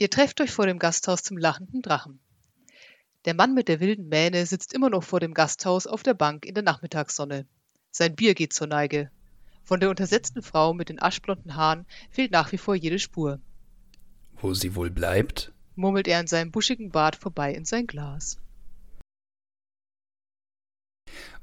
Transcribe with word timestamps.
Ihr 0.00 0.08
trefft 0.08 0.40
euch 0.40 0.50
vor 0.50 0.64
dem 0.64 0.78
Gasthaus 0.78 1.22
zum 1.22 1.36
lachenden 1.36 1.82
Drachen. 1.82 2.20
Der 3.26 3.34
Mann 3.34 3.52
mit 3.52 3.68
der 3.68 3.80
wilden 3.80 4.08
Mähne 4.08 4.46
sitzt 4.46 4.72
immer 4.72 4.88
noch 4.88 5.02
vor 5.02 5.20
dem 5.20 5.34
Gasthaus 5.34 5.86
auf 5.86 6.02
der 6.02 6.14
Bank 6.14 6.46
in 6.46 6.54
der 6.54 6.62
Nachmittagssonne. 6.62 7.46
Sein 7.90 8.16
Bier 8.16 8.32
geht 8.32 8.54
zur 8.54 8.66
Neige. 8.66 9.10
Von 9.62 9.78
der 9.78 9.90
untersetzten 9.90 10.40
Frau 10.40 10.72
mit 10.72 10.88
den 10.88 11.02
aschblonden 11.02 11.54
Haaren 11.54 11.84
fehlt 12.08 12.32
nach 12.32 12.50
wie 12.50 12.56
vor 12.56 12.74
jede 12.74 12.98
Spur. 12.98 13.40
Wo 14.40 14.54
sie 14.54 14.74
wohl 14.74 14.88
bleibt? 14.88 15.52
murmelt 15.74 16.08
er 16.08 16.18
an 16.18 16.26
seinem 16.26 16.50
buschigen 16.50 16.90
Bart 16.90 17.14
vorbei 17.14 17.52
in 17.52 17.66
sein 17.66 17.86
Glas. 17.86 18.38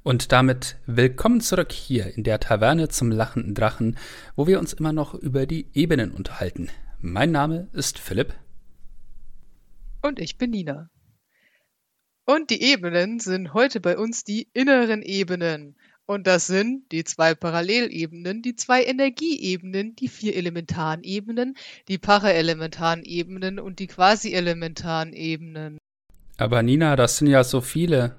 Und 0.01 0.31
damit 0.31 0.77
willkommen 0.87 1.41
zurück 1.41 1.71
hier 1.71 2.17
in 2.17 2.23
der 2.23 2.39
Taverne 2.39 2.89
zum 2.89 3.11
lachenden 3.11 3.53
Drachen, 3.53 3.99
wo 4.35 4.47
wir 4.47 4.57
uns 4.57 4.73
immer 4.73 4.93
noch 4.93 5.13
über 5.13 5.45
die 5.45 5.67
Ebenen 5.75 6.09
unterhalten. 6.09 6.71
Mein 6.99 7.29
Name 7.29 7.67
ist 7.73 7.99
Philipp. 7.99 8.33
Und 10.07 10.19
ich 10.19 10.37
bin 10.37 10.51
Nina. 10.51 10.89
Und 12.23 12.49
die 12.49 12.63
Ebenen 12.63 13.19
sind 13.19 13.53
heute 13.53 13.81
bei 13.81 13.97
uns 13.97 14.23
die 14.23 14.47
inneren 14.53 15.01
Ebenen. 15.01 15.75
Und 16.05 16.27
das 16.27 16.47
sind 16.47 16.89
die 16.93 17.03
zwei 17.03 17.35
Parallelebenen, 17.35 18.41
die 18.41 18.55
zwei 18.55 18.85
Energieebenen, 18.85 19.97
die 19.97 20.07
vier 20.07 20.37
elementaren 20.37 21.03
Ebenen, 21.03 21.57
die 21.89 21.97
paraelementaren 21.97 23.03
Ebenen 23.03 23.59
und 23.59 23.79
die 23.79 23.87
quasi-elementaren 23.87 25.11
Ebenen. 25.11 25.77
Aber 26.37 26.63
Nina, 26.63 26.95
das 26.95 27.17
sind 27.17 27.27
ja 27.27 27.43
so 27.43 27.59
viele. 27.59 28.15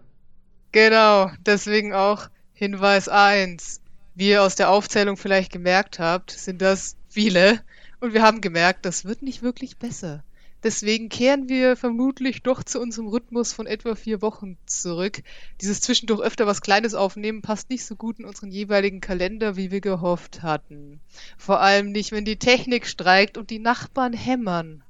Genau, 0.73 1.31
deswegen 1.47 1.95
auch 1.95 2.29
Hinweis 2.53 3.09
1. 3.09 3.81
Wie 4.15 4.29
ihr 4.29 4.43
aus 4.43 4.57
der 4.57 4.69
Aufzählung 4.69 5.17
vielleicht 5.17 5.53
gemerkt 5.53 5.99
habt, 5.99 6.33
sind 6.33 6.61
das 6.61 6.97
viele. 7.09 7.63
Und 8.01 8.13
wir 8.13 8.21
haben 8.21 8.43
gemerkt, 8.43 8.85
das 8.85 9.07
wird 9.07 9.23
nicht 9.23 9.41
wirklich 9.41 9.79
besser. 9.79 10.23
Deswegen 10.63 11.09
kehren 11.09 11.49
wir 11.49 11.77
vermutlich 11.77 12.43
doch 12.43 12.65
zu 12.65 12.81
unserem 12.81 13.07
Rhythmus 13.07 13.53
von 13.53 13.67
etwa 13.67 13.95
vier 13.95 14.21
Wochen 14.23 14.57
zurück. 14.67 15.23
Dieses 15.61 15.81
zwischendurch 15.81 16.21
öfter 16.21 16.47
was 16.47 16.61
Kleines 16.61 16.95
aufnehmen 16.95 17.43
passt 17.43 17.71
nicht 17.71 17.85
so 17.85 17.95
gut 17.95 18.19
in 18.19 18.25
unseren 18.25 18.51
jeweiligen 18.51 19.01
Kalender, 19.01 19.57
wie 19.57 19.71
wir 19.71 19.81
gehofft 19.81 20.43
hatten. 20.43 21.01
Vor 21.37 21.61
allem 21.61 21.93
nicht, 21.93 22.11
wenn 22.11 22.25
die 22.25 22.39
Technik 22.39 22.87
streikt 22.87 23.39
und 23.39 23.51
die 23.51 23.61
Nachbarn 23.61 24.13
hämmern. 24.13 24.83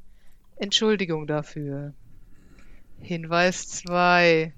Entschuldigung 0.56 1.27
dafür. 1.27 1.92
Hinweis 3.00 3.69
2. 3.69 4.55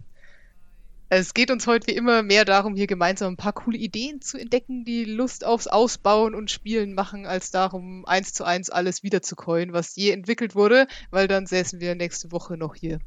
Es 1.13 1.35
geht 1.35 1.51
uns 1.51 1.67
heute 1.67 1.89
wie 1.89 1.97
immer 1.97 2.23
mehr 2.23 2.45
darum, 2.45 2.77
hier 2.77 2.87
gemeinsam 2.87 3.33
ein 3.33 3.37
paar 3.37 3.53
coole 3.53 3.77
Ideen 3.77 4.23
zu 4.23 4.39
entdecken, 4.39 4.85
die 4.85 5.05
Lust 5.05 5.45
aufs 5.45 5.67
Ausbauen 5.67 6.37
und 6.37 6.53
Spielen 6.53 6.95
machen, 6.95 7.27
als 7.27 7.51
darum, 7.51 8.05
eins 8.07 8.33
zu 8.33 8.45
eins 8.45 8.71
alles 8.71 9.03
wiederzukäuen, 9.03 9.73
was 9.73 9.97
je 9.97 10.13
entwickelt 10.13 10.55
wurde, 10.55 10.87
weil 11.11 11.27
dann 11.27 11.49
säßen 11.49 11.81
wir 11.81 11.97
nächste 11.97 12.31
Woche 12.31 12.57
noch 12.57 12.77
hier. 12.77 13.01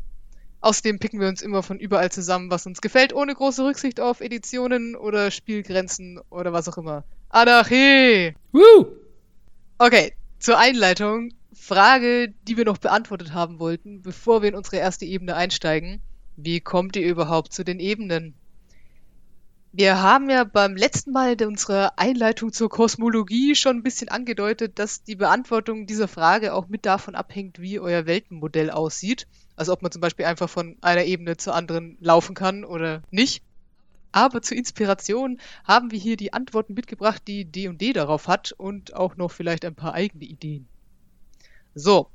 Außerdem 0.60 1.00
picken 1.00 1.22
wir 1.22 1.30
uns 1.30 1.42
immer 1.42 1.64
von 1.64 1.80
überall 1.80 2.12
zusammen, 2.12 2.52
was 2.52 2.66
uns 2.66 2.82
gefällt, 2.82 3.14
ohne 3.14 3.34
große 3.34 3.64
Rücksicht 3.64 4.02
auf 4.02 4.20
Editionen 4.20 4.98
oder 4.98 5.32
Spielgrenzen 5.32 6.20
oder 6.30 6.52
was 6.52 6.68
auch 6.68 6.78
immer. 6.78 7.06
Anarchie! 7.30 8.36
Woo! 8.52 8.86
Okay, 9.78 10.12
zur 10.40 10.60
Einleitung. 10.60 11.30
Frage, 11.54 12.34
die 12.50 12.58
wir 12.58 12.66
noch 12.66 12.80
beantwortet 12.80 13.34
haben 13.34 13.60
wollten, 13.60 14.02
bevor 14.02 14.42
wir 14.42 14.50
in 14.50 14.56
unsere 14.56 14.76
erste 14.76 15.06
Ebene 15.06 15.38
einsteigen. 15.38 16.02
Wie 16.36 16.60
kommt 16.60 16.96
ihr 16.96 17.06
überhaupt 17.06 17.54
zu 17.54 17.64
den 17.64 17.80
Ebenen? 17.80 18.34
Wir 19.72 20.02
haben 20.02 20.30
ja 20.30 20.44
beim 20.44 20.76
letzten 20.76 21.12
Mal 21.12 21.34
in 21.34 21.48
unserer 21.48 21.94
Einleitung 21.98 22.54
zur 22.54 22.70
Kosmologie 22.70 23.56
schon 23.56 23.78
ein 23.78 23.84
bisschen 23.84 24.10
angedeutet, 24.10 24.78
dass 24.78 25.04
die 25.04 25.16
Beantwortung 25.16 25.88
dieser 25.88 26.08
Frage 26.08 26.54
auch 26.54 26.68
mit 26.68 26.86
davon 26.86 27.16
abhängt, 27.16 27.60
wie 27.60 27.80
euer 27.80 28.06
Weltenmodell 28.06 28.70
aussieht. 28.70 29.28
Also 29.56 29.74
ob 29.74 29.82
man 29.82 29.92
zum 29.92 30.02
Beispiel 30.02 30.26
einfach 30.26 30.50
von 30.50 30.78
einer 30.82 31.06
Ebene 31.06 31.38
zur 31.38 31.56
anderen 31.56 31.98
laufen 32.00 32.36
kann 32.36 32.66
oder 32.66 33.02
nicht. 33.10 33.44
Aber 34.12 34.44
zur 34.44 34.58
Inspiration 34.58 35.40
haben 35.64 35.92
wir 35.92 36.00
hier 36.00 36.18
die 36.18 36.34
Antworten 36.34 36.76
mitgebracht, 36.76 37.24
die 37.28 37.46
D&D 37.46 37.94
darauf 37.94 38.28
hat 38.28 38.52
und 38.52 38.96
auch 38.96 39.18
noch 39.18 39.32
vielleicht 39.32 39.66
ein 39.66 39.76
paar 39.76 39.96
eigene 39.96 40.26
Ideen. 40.26 40.68
So, 41.74 42.10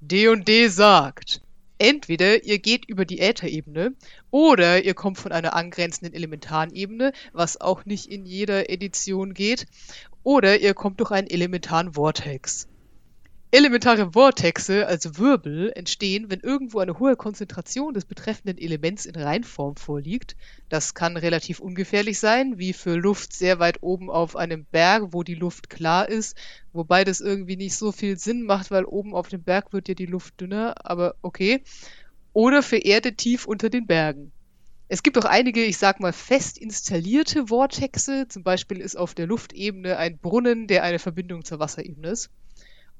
D&D 0.00 0.68
sagt, 0.68 1.42
Entweder 1.78 2.44
ihr 2.44 2.58
geht 2.58 2.86
über 2.86 3.04
die 3.04 3.20
Ätherebene 3.20 3.94
oder 4.30 4.84
ihr 4.84 4.94
kommt 4.94 5.18
von 5.18 5.30
einer 5.30 5.54
angrenzenden 5.54 6.12
elementaren 6.14 6.72
Ebene, 6.74 7.12
was 7.32 7.60
auch 7.60 7.84
nicht 7.84 8.06
in 8.06 8.26
jeder 8.26 8.68
Edition 8.68 9.32
geht, 9.32 9.66
oder 10.24 10.58
ihr 10.58 10.74
kommt 10.74 10.98
durch 11.00 11.12
einen 11.12 11.28
elementaren 11.28 11.94
Vortex. 11.94 12.68
Elementare 13.50 14.12
Vortexe, 14.12 14.86
also 14.86 15.16
Wirbel, 15.16 15.72
entstehen, 15.74 16.30
wenn 16.30 16.40
irgendwo 16.40 16.80
eine 16.80 16.98
hohe 16.98 17.16
Konzentration 17.16 17.94
des 17.94 18.04
betreffenden 18.04 18.58
Elements 18.58 19.06
in 19.06 19.16
Reinform 19.16 19.76
vorliegt. 19.76 20.36
Das 20.68 20.92
kann 20.92 21.16
relativ 21.16 21.58
ungefährlich 21.58 22.18
sein, 22.18 22.58
wie 22.58 22.74
für 22.74 22.94
Luft 22.94 23.32
sehr 23.32 23.58
weit 23.58 23.82
oben 23.82 24.10
auf 24.10 24.36
einem 24.36 24.66
Berg, 24.66 25.14
wo 25.14 25.22
die 25.22 25.34
Luft 25.34 25.70
klar 25.70 26.10
ist, 26.10 26.36
wobei 26.74 27.04
das 27.04 27.22
irgendwie 27.22 27.56
nicht 27.56 27.74
so 27.74 27.90
viel 27.90 28.18
Sinn 28.18 28.42
macht, 28.42 28.70
weil 28.70 28.84
oben 28.84 29.14
auf 29.14 29.28
dem 29.28 29.42
Berg 29.42 29.72
wird 29.72 29.88
ja 29.88 29.94
die 29.94 30.04
Luft 30.04 30.38
dünner, 30.38 30.74
aber 30.84 31.14
okay. 31.22 31.62
Oder 32.34 32.62
für 32.62 32.76
Erde 32.76 33.14
tief 33.14 33.46
unter 33.46 33.70
den 33.70 33.86
Bergen. 33.86 34.30
Es 34.88 35.02
gibt 35.02 35.16
auch 35.16 35.24
einige, 35.24 35.64
ich 35.64 35.78
sag 35.78 36.00
mal, 36.00 36.12
fest 36.12 36.58
installierte 36.58 37.46
Vortexe. 37.46 38.26
Zum 38.28 38.42
Beispiel 38.42 38.78
ist 38.78 38.96
auf 38.96 39.14
der 39.14 39.26
Luftebene 39.26 39.96
ein 39.96 40.18
Brunnen, 40.18 40.66
der 40.66 40.82
eine 40.82 40.98
Verbindung 40.98 41.46
zur 41.46 41.60
Wasserebene 41.60 42.10
ist. 42.10 42.28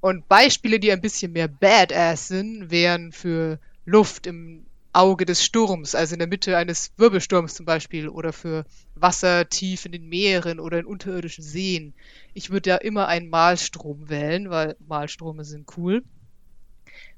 Und 0.01 0.27
Beispiele, 0.27 0.79
die 0.79 0.91
ein 0.91 1.01
bisschen 1.01 1.33
mehr 1.33 1.47
Badass 1.47 2.27
sind, 2.27 2.71
wären 2.71 3.11
für 3.11 3.59
Luft 3.85 4.27
im 4.27 4.65
Auge 4.93 5.25
des 5.25 5.43
Sturms, 5.43 5.93
also 5.93 6.13
in 6.13 6.19
der 6.19 6.27
Mitte 6.27 6.57
eines 6.57 6.91
Wirbelsturms 6.97 7.53
zum 7.53 7.65
Beispiel, 7.65 8.09
oder 8.09 8.33
für 8.33 8.65
Wasser 8.95 9.47
tief 9.47 9.85
in 9.85 9.91
den 9.91 10.09
Meeren 10.09 10.59
oder 10.59 10.79
in 10.79 10.85
unterirdischen 10.85 11.43
Seen. 11.43 11.93
Ich 12.33 12.49
würde 12.49 12.71
ja 12.71 12.75
immer 12.77 13.07
einen 13.07 13.29
Malstrom 13.29 14.09
wählen, 14.09 14.49
weil 14.49 14.75
Malstrome 14.87 15.43
sind 15.43 15.67
cool. 15.77 16.03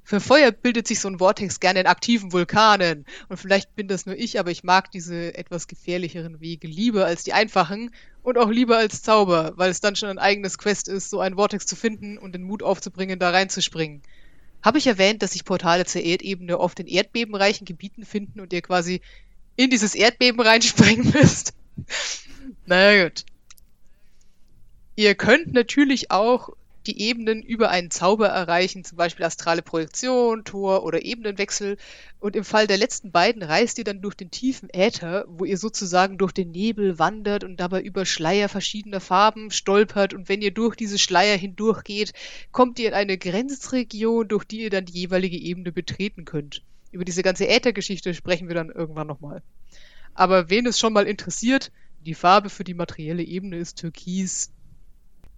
Für 0.04 0.20
Feuer 0.20 0.52
bildet 0.52 0.88
sich 0.88 1.00
so 1.00 1.08
ein 1.08 1.20
Vortex 1.20 1.60
gerne 1.60 1.82
in 1.82 1.88
aktiven 1.88 2.34
Vulkanen. 2.34 3.06
Und 3.30 3.38
vielleicht 3.38 3.76
bin 3.76 3.88
das 3.88 4.06
nur 4.06 4.18
ich, 4.18 4.40
aber 4.40 4.52
ich 4.52 4.64
mag 4.64 4.92
diese 4.92 5.36
etwas 5.38 5.68
gefährlicheren 5.68 6.42
Wege 6.42 6.68
lieber 6.68 7.06
als 7.06 7.24
die 7.24 7.34
einfachen 7.34 7.92
und 8.24 8.38
auch 8.38 8.50
lieber 8.50 8.78
als 8.78 9.04
Zauber, 9.04 9.54
weil 9.56 9.70
es 9.70 9.80
dann 9.80 9.96
schon 9.96 10.10
ein 10.10 10.20
eigenes 10.20 10.58
Quest 10.58 10.88
ist, 10.88 11.10
so 11.10 11.20
ein 11.20 11.36
Vortex 11.36 11.66
zu 11.66 11.76
finden 11.76 12.18
und 12.18 12.34
den 12.34 12.44
Mut 12.44 12.64
aufzubringen, 12.64 13.20
da 13.20 13.30
reinzuspringen. 13.30 14.02
Habe 14.62 14.78
ich 14.78 14.88
erwähnt, 14.88 15.22
dass 15.22 15.32
sich 15.32 15.46
Portale 15.46 15.86
zur 15.86 16.02
Erdebene 16.02 16.60
oft 16.60 16.80
in 16.80 16.88
erdbebenreichen 16.88 17.66
Gebieten 17.66 18.06
finden 18.06 18.40
und 18.42 18.54
ihr 18.54 18.62
quasi 18.62 19.02
in 19.56 19.70
dieses 19.70 19.96
Erdbeben 19.96 20.40
reinspringen 20.40 21.12
müsst? 21.14 21.54
naja, 22.66 23.06
gut. 23.06 23.26
Ihr 24.96 25.16
könnt 25.16 25.54
natürlich 25.54 26.12
auch 26.12 26.50
die 26.88 27.00
Ebenen 27.00 27.44
über 27.44 27.70
einen 27.70 27.92
Zauber 27.92 28.28
erreichen, 28.28 28.84
zum 28.84 28.98
Beispiel 28.98 29.26
astrale 29.26 29.62
Projektion, 29.62 30.44
Tor 30.44 30.84
oder 30.84 31.04
Ebenenwechsel. 31.04 31.78
Und 32.20 32.36
im 32.36 32.44
Fall 32.44 32.68
der 32.68 32.78
letzten 32.78 33.12
beiden 33.12 33.44
reist 33.44 33.78
ihr 33.78 33.84
dann 33.84 34.02
durch 34.02 34.16
den 34.16 34.32
tiefen 34.32 34.70
Äther, 34.72 35.26
wo 35.28 35.46
ihr 35.46 35.58
sozusagen 35.58 36.18
durch 36.18 36.32
den 36.32 36.52
Nebel 36.52 36.98
wandert 36.98 37.44
und 37.44 37.58
dabei 37.60 37.82
über 37.82 38.06
Schleier 38.06 38.50
verschiedener 38.50 39.00
Farben 39.00 39.52
stolpert. 39.52 40.14
Und 40.14 40.30
wenn 40.30 40.42
ihr 40.42 40.52
durch 40.52 40.76
diese 40.76 40.98
Schleier 40.98 41.38
hindurchgeht, 41.38 42.14
kommt 42.52 42.80
ihr 42.80 42.90
in 42.90 42.94
eine 42.96 43.18
Grenzregion, 43.18 44.28
durch 44.28 44.46
die 44.46 44.62
ihr 44.62 44.70
dann 44.70 44.86
die 44.86 45.00
jeweilige 45.00 45.38
Ebene 45.38 45.72
betreten 45.72 46.26
könnt. 46.26 46.64
Über 46.92 47.06
diese 47.06 47.24
ganze 47.24 47.48
Äthergeschichte 47.48 48.14
sprechen 48.14 48.48
wir 48.48 48.56
dann 48.56 48.70
irgendwann 48.70 49.08
nochmal. 49.08 49.42
Aber 50.14 50.50
wen 50.50 50.66
es 50.66 50.78
schon 50.78 50.94
mal 50.94 51.08
interessiert, 51.08 51.72
die 52.06 52.16
Farbe 52.16 52.50
für 52.50 52.64
die 52.64 52.74
materielle 52.74 53.24
Ebene 53.24 53.58
ist 53.58 53.78
Türkis. 53.78 54.52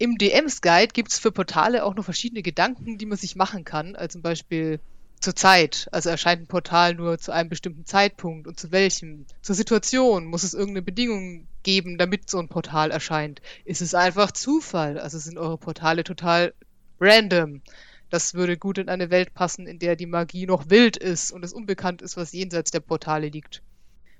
Im 0.04 0.18
DMs 0.18 0.60
Guide 0.60 0.92
gibt 0.92 1.14
es 1.14 1.18
für 1.18 1.32
Portale 1.32 1.86
auch 1.86 1.96
noch 1.96 2.04
verschiedene 2.04 2.42
Gedanken, 2.42 2.98
die 2.98 3.06
man 3.06 3.18
sich 3.18 3.38
machen 3.38 3.64
kann. 3.64 3.96
Also 3.96 4.16
zum 4.16 4.22
Beispiel 4.22 4.82
zur 5.22 5.34
Zeit. 5.34 5.88
Also 5.94 6.10
erscheint 6.10 6.42
ein 6.42 6.48
Portal 6.48 6.96
nur 6.96 7.20
zu 7.20 7.32
einem 7.32 7.48
bestimmten 7.48 7.86
Zeitpunkt 7.86 8.46
und 8.46 8.60
zu 8.60 8.74
welchem. 8.74 9.26
Zur 9.42 9.56
Situation. 9.56 10.26
Muss 10.26 10.44
es 10.44 10.54
irgendeine 10.54 10.82
Bedingung 10.82 11.48
geben, 11.64 11.98
damit 11.98 12.30
so 12.30 12.38
ein 12.38 12.50
Portal 12.50 12.92
erscheint? 12.92 13.42
Ist 13.64 13.82
es 13.82 13.96
einfach 13.96 14.34
Zufall? 14.34 15.00
Also 15.00 15.20
sind 15.20 15.38
eure 15.38 15.58
Portale 15.58 16.04
total 16.04 16.54
random? 17.00 17.62
Das 18.10 18.34
würde 18.34 18.58
gut 18.58 18.80
in 18.80 18.90
eine 18.90 19.10
Welt 19.10 19.34
passen, 19.34 19.68
in 19.68 19.80
der 19.80 19.96
die 19.96 20.06
Magie 20.06 20.48
noch 20.48 20.70
wild 20.70 20.98
ist 20.98 21.32
und 21.32 21.46
es 21.46 21.54
unbekannt 21.54 22.02
ist, 22.02 22.18
was 22.18 22.34
jenseits 22.34 22.72
der 22.72 22.82
Portale 22.82 23.30
liegt. 23.30 23.62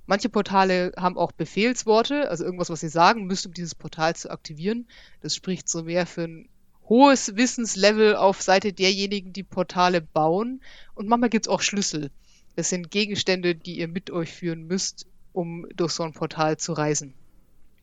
Manche 0.06 0.30
Portale 0.30 0.92
haben 0.98 1.18
auch 1.18 1.32
Befehlsworte, 1.32 2.30
also 2.30 2.44
irgendwas, 2.44 2.70
was 2.70 2.84
ihr 2.84 2.90
sagen 2.90 3.26
müsst, 3.26 3.46
um 3.46 3.54
dieses 3.54 3.74
Portal 3.74 4.16
zu 4.16 4.30
aktivieren. 4.30 4.88
Das 5.22 5.36
spricht 5.36 5.70
so 5.70 5.84
mehr 5.84 6.06
für 6.06 6.24
ein 6.24 6.50
hohes 6.90 7.36
Wissenslevel 7.38 8.16
auf 8.16 8.42
Seite 8.42 8.74
derjenigen, 8.74 9.32
die 9.32 9.44
Portale 9.44 10.02
bauen. 10.02 10.62
Und 10.96 11.08
manchmal 11.08 11.30
gibt 11.30 11.46
es 11.46 11.50
auch 11.50 11.62
Schlüssel. 11.62 12.12
Das 12.56 12.70
sind 12.70 12.92
Gegenstände, 12.92 13.56
die 13.56 13.80
ihr 13.80 13.88
mit 13.88 14.12
euch 14.12 14.32
führen 14.32 14.68
müsst, 14.68 15.08
um 15.32 15.66
durch 15.76 15.94
so 15.94 16.04
ein 16.04 16.14
Portal 16.14 16.58
zu 16.58 16.74
reisen. 16.74 17.14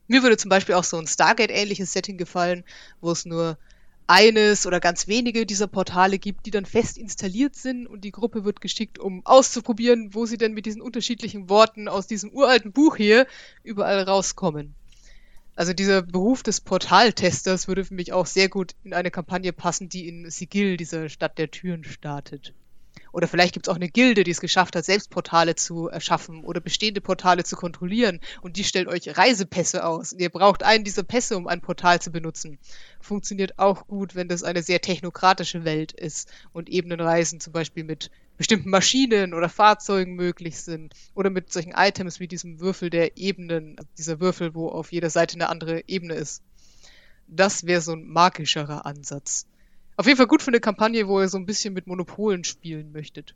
Mir 0.07 0.23
würde 0.23 0.37
zum 0.37 0.49
Beispiel 0.49 0.75
auch 0.75 0.85
so 0.85 0.99
ein 0.99 1.07
Stargate-ähnliches 1.07 1.93
Setting 1.93 2.19
gefallen, 2.19 2.65
wo 3.01 3.11
es 3.11 3.25
nur 3.25 3.59
eines 4.11 4.67
oder 4.67 4.81
ganz 4.81 5.07
wenige 5.07 5.47
dieser 5.47 5.69
Portale 5.69 6.19
gibt, 6.19 6.45
die 6.45 6.51
dann 6.51 6.67
fest 6.67 6.99
installiert 6.99 7.55
sind 7.55 7.87
und 7.87 8.03
die 8.03 8.11
Gruppe 8.11 8.45
wird 8.45 8.61
geschickt, 8.61 8.99
um 8.99 9.25
auszuprobieren, 9.25 10.15
wo 10.15 10.27
sie 10.27 10.37
denn 10.37 10.53
mit 10.53 10.67
diesen 10.67 10.83
unterschiedlichen 10.83 11.49
Worten 11.49 11.87
aus 11.87 12.09
diesem 12.09 12.33
uralten 12.33 12.73
Buch 12.73 12.97
hier 12.97 13.29
überall 13.63 14.03
rauskommen. 14.03 14.75
Also 15.55 15.75
dieser 15.75 16.03
Beruf 16.03 16.43
des 16.43 16.61
Portaltesters 16.61 17.69
würde 17.69 17.85
für 17.85 17.95
mich 17.95 18.13
auch 18.13 18.27
sehr 18.27 18.49
gut 18.49 18.75
in 18.83 18.95
eine 18.95 19.13
Kampagne 19.13 19.53
passen, 19.53 19.89
die 19.89 20.09
in 20.09 20.29
Sigil, 20.29 20.77
dieser 20.77 21.09
Stadt 21.09 21.39
der 21.39 21.53
Türen, 21.53 21.85
startet. 21.85 22.53
Oder 23.13 23.29
vielleicht 23.29 23.55
gibt 23.55 23.67
es 23.67 23.71
auch 23.71 23.77
eine 23.77 23.89
Gilde, 23.89 24.25
die 24.25 24.31
es 24.31 24.41
geschafft 24.41 24.77
hat, 24.77 24.85
selbst 24.85 25.11
Portale 25.11 25.55
zu 25.55 25.89
erschaffen 25.89 26.45
oder 26.45 26.61
bestehende 26.61 27.01
Portale 27.01 27.45
zu 27.45 27.57
kontrollieren. 27.57 28.21
Und 28.41 28.57
die 28.57 28.65
stellt 28.65 28.89
euch 28.89 29.17
Reisepässe 29.17 29.85
aus. 29.85 30.13
Ihr 30.13 30.31
braucht 30.31 30.63
einen 30.63 30.85
dieser 30.85 31.03
Pässe, 31.03 31.37
um 31.37 31.47
ein 31.47 31.61
Portal 31.61 32.01
zu 32.01 32.11
benutzen. 32.11 32.59
Funktioniert 33.01 33.59
auch 33.59 33.87
gut, 33.87 34.15
wenn 34.15 34.29
das 34.29 34.43
eine 34.43 34.63
sehr 34.63 34.81
technokratische 34.81 35.65
Welt 35.65 35.93
ist 35.93 36.31
und 36.53 36.69
Ebenenreisen 36.69 37.41
zum 37.41 37.53
Beispiel 37.53 37.85
mit 37.85 38.11
bestimmten 38.37 38.71
Maschinen 38.71 39.35
oder 39.35 39.51
Fahrzeugen 39.51 40.15
möglich 40.15 40.61
sind. 40.61 40.95
Oder 41.15 41.29
mit 41.29 41.53
solchen 41.53 41.73
Items 41.77 42.21
wie 42.21 42.29
diesem 42.29 42.59
Würfel 42.61 42.89
der 42.89 43.19
Ebenen, 43.19 43.77
dieser 43.99 44.21
Würfel, 44.21 44.55
wo 44.55 44.69
auf 44.69 44.93
jeder 44.93 45.11
Seite 45.11 45.35
eine 45.35 45.49
andere 45.49 45.83
Ebene 45.89 46.15
ist. 46.15 46.43
Das 47.27 47.67
wäre 47.67 47.81
so 47.81 47.93
ein 47.93 48.09
magischerer 48.09 48.87
Ansatz. 48.87 49.47
Auf 50.01 50.07
jeden 50.07 50.17
Fall 50.17 50.29
gut 50.29 50.41
für 50.41 50.49
eine 50.49 50.61
Kampagne, 50.61 51.09
wo 51.09 51.21
ihr 51.21 51.29
so 51.29 51.37
ein 51.37 51.45
bisschen 51.45 51.75
mit 51.75 51.87
Monopolen 51.87 52.43
spielen 52.43 52.91
möchtet. 52.91 53.35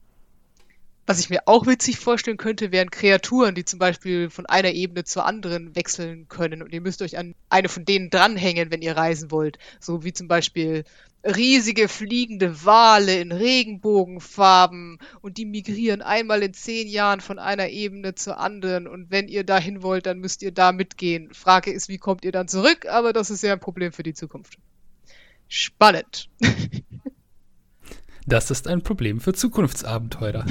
Was 1.04 1.20
ich 1.20 1.28
mir 1.28 1.42
auch 1.44 1.66
witzig 1.66 1.98
vorstellen 1.98 2.38
könnte, 2.38 2.72
wären 2.72 2.90
Kreaturen, 2.90 3.54
die 3.54 3.66
zum 3.66 3.78
Beispiel 3.78 4.30
von 4.30 4.46
einer 4.46 4.70
Ebene 4.70 5.04
zur 5.04 5.26
anderen 5.26 5.76
wechseln 5.76 6.26
können 6.28 6.62
und 6.62 6.72
ihr 6.72 6.80
müsst 6.80 7.02
euch 7.02 7.18
an 7.18 7.34
eine 7.50 7.68
von 7.68 7.84
denen 7.84 8.08
dranhängen, 8.08 8.70
wenn 8.70 8.80
ihr 8.80 8.96
reisen 8.96 9.30
wollt. 9.30 9.58
So 9.78 10.04
wie 10.04 10.14
zum 10.14 10.26
Beispiel 10.26 10.84
riesige 11.22 11.86
fliegende 11.86 12.64
Wale 12.64 13.20
in 13.20 13.30
Regenbogenfarben 13.30 15.00
und 15.20 15.36
die 15.36 15.44
migrieren 15.44 16.00
einmal 16.00 16.42
in 16.42 16.54
zehn 16.54 16.88
Jahren 16.88 17.20
von 17.20 17.38
einer 17.38 17.68
Ebene 17.68 18.14
zur 18.14 18.38
anderen 18.38 18.86
und 18.86 19.10
wenn 19.10 19.28
ihr 19.28 19.44
dahin 19.44 19.82
wollt, 19.82 20.06
dann 20.06 20.18
müsst 20.18 20.40
ihr 20.40 20.50
da 20.50 20.72
mitgehen. 20.72 21.34
Frage 21.34 21.72
ist, 21.72 21.90
wie 21.90 21.98
kommt 21.98 22.24
ihr 22.24 22.32
dann 22.32 22.48
zurück, 22.48 22.86
aber 22.86 23.12
das 23.12 23.28
ist 23.28 23.42
ja 23.42 23.52
ein 23.52 23.60
Problem 23.60 23.92
für 23.92 24.02
die 24.02 24.14
Zukunft. 24.14 24.56
Spannend. 25.54 26.28
Das 28.26 28.50
ist 28.50 28.66
ein 28.68 28.82
Problem 28.82 29.20
für 29.20 29.34
Zukunftsabenteurer. 29.34 30.46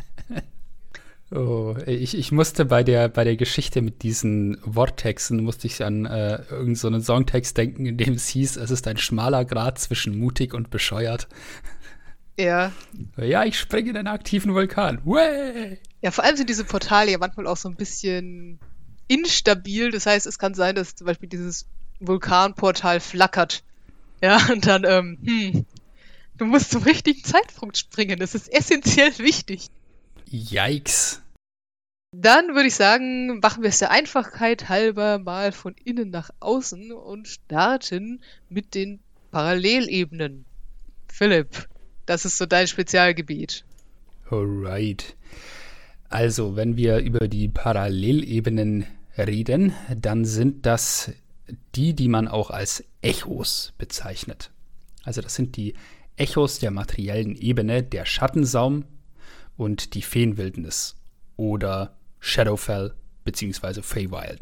oh, 1.30 1.74
ich, 1.86 2.18
ich 2.18 2.32
musste 2.32 2.66
bei 2.66 2.84
der, 2.84 3.08
bei 3.08 3.24
der 3.24 3.36
Geschichte 3.36 3.80
mit 3.80 4.02
diesen 4.02 4.58
Worttexten, 4.62 5.42
musste 5.42 5.66
ich 5.66 5.82
an 5.82 6.04
äh, 6.04 6.42
irgendeinen 6.50 7.00
so 7.00 7.14
Songtext 7.14 7.56
denken, 7.56 7.86
in 7.86 7.96
dem 7.96 8.12
es 8.12 8.28
hieß, 8.28 8.58
es 8.58 8.70
ist 8.70 8.86
ein 8.86 8.98
schmaler 8.98 9.46
Grad 9.46 9.78
zwischen 9.78 10.18
mutig 10.18 10.52
und 10.52 10.68
bescheuert. 10.68 11.28
Ja. 12.38 12.72
Ja, 13.16 13.44
ich 13.44 13.58
springe 13.58 13.88
in 13.88 13.96
einen 13.96 14.08
aktiven 14.08 14.52
Vulkan. 14.52 15.00
Way! 15.06 15.78
Ja, 16.02 16.10
vor 16.10 16.24
allem 16.24 16.36
sind 16.36 16.50
diese 16.50 16.64
Portale 16.64 17.12
ja 17.12 17.16
manchmal 17.16 17.46
auch 17.46 17.56
so 17.56 17.70
ein 17.70 17.76
bisschen 17.76 18.60
instabil. 19.08 19.90
Das 19.92 20.04
heißt, 20.04 20.26
es 20.26 20.38
kann 20.38 20.52
sein, 20.52 20.74
dass 20.74 20.94
zum 20.94 21.06
Beispiel 21.06 21.30
dieses 21.30 21.66
Vulkanportal 22.00 23.00
flackert. 23.00 23.62
Ja, 24.22 24.38
und 24.52 24.66
dann, 24.66 24.84
ähm, 24.84 25.18
hm, 25.24 25.66
du 26.38 26.44
musst 26.44 26.70
zum 26.70 26.82
richtigen 26.82 27.22
Zeitpunkt 27.22 27.76
springen. 27.76 28.18
Das 28.18 28.34
ist 28.34 28.52
essentiell 28.52 29.18
wichtig. 29.18 29.68
Yikes. 30.30 31.22
Dann 32.16 32.54
würde 32.54 32.68
ich 32.68 32.76
sagen, 32.76 33.40
machen 33.40 33.62
wir 33.62 33.70
es 33.70 33.80
der 33.80 33.90
Einfachheit 33.90 34.68
halber 34.68 35.18
mal 35.18 35.50
von 35.50 35.74
innen 35.84 36.10
nach 36.10 36.30
außen 36.38 36.92
und 36.92 37.26
starten 37.26 38.22
mit 38.48 38.76
den 38.76 39.00
Parallelebenen. 39.32 40.44
Philipp, 41.12 41.68
das 42.06 42.24
ist 42.24 42.38
so 42.38 42.46
dein 42.46 42.68
Spezialgebiet. 42.68 43.64
Alright. 44.30 45.16
Also, 46.08 46.54
wenn 46.54 46.76
wir 46.76 46.98
über 46.98 47.26
die 47.26 47.48
Parallelebenen 47.48 48.86
reden, 49.18 49.74
dann 50.00 50.24
sind 50.24 50.66
das 50.66 51.10
die, 51.74 51.94
die 51.94 52.08
man 52.08 52.28
auch 52.28 52.50
als 52.50 52.84
Echos 53.02 53.72
bezeichnet. 53.78 54.50
Also 55.04 55.20
das 55.20 55.34
sind 55.34 55.56
die 55.56 55.74
Echos 56.16 56.58
der 56.58 56.70
materiellen 56.70 57.36
Ebene, 57.36 57.82
der 57.82 58.06
Schattensaum 58.06 58.84
und 59.56 59.94
die 59.94 60.02
Feenwildnis 60.02 60.96
oder 61.36 61.96
Shadowfell 62.20 62.94
bzw. 63.24 63.82
Feywild. 63.82 64.40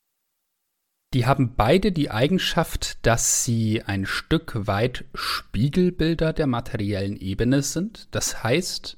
Die 1.14 1.26
haben 1.26 1.54
beide 1.56 1.92
die 1.92 2.10
Eigenschaft, 2.10 3.04
dass 3.04 3.44
sie 3.44 3.82
ein 3.82 4.06
Stück 4.06 4.66
weit 4.66 5.04
Spiegelbilder 5.14 6.32
der 6.32 6.46
materiellen 6.46 7.18
Ebene 7.18 7.62
sind. 7.62 8.08
Das 8.12 8.42
heißt, 8.42 8.96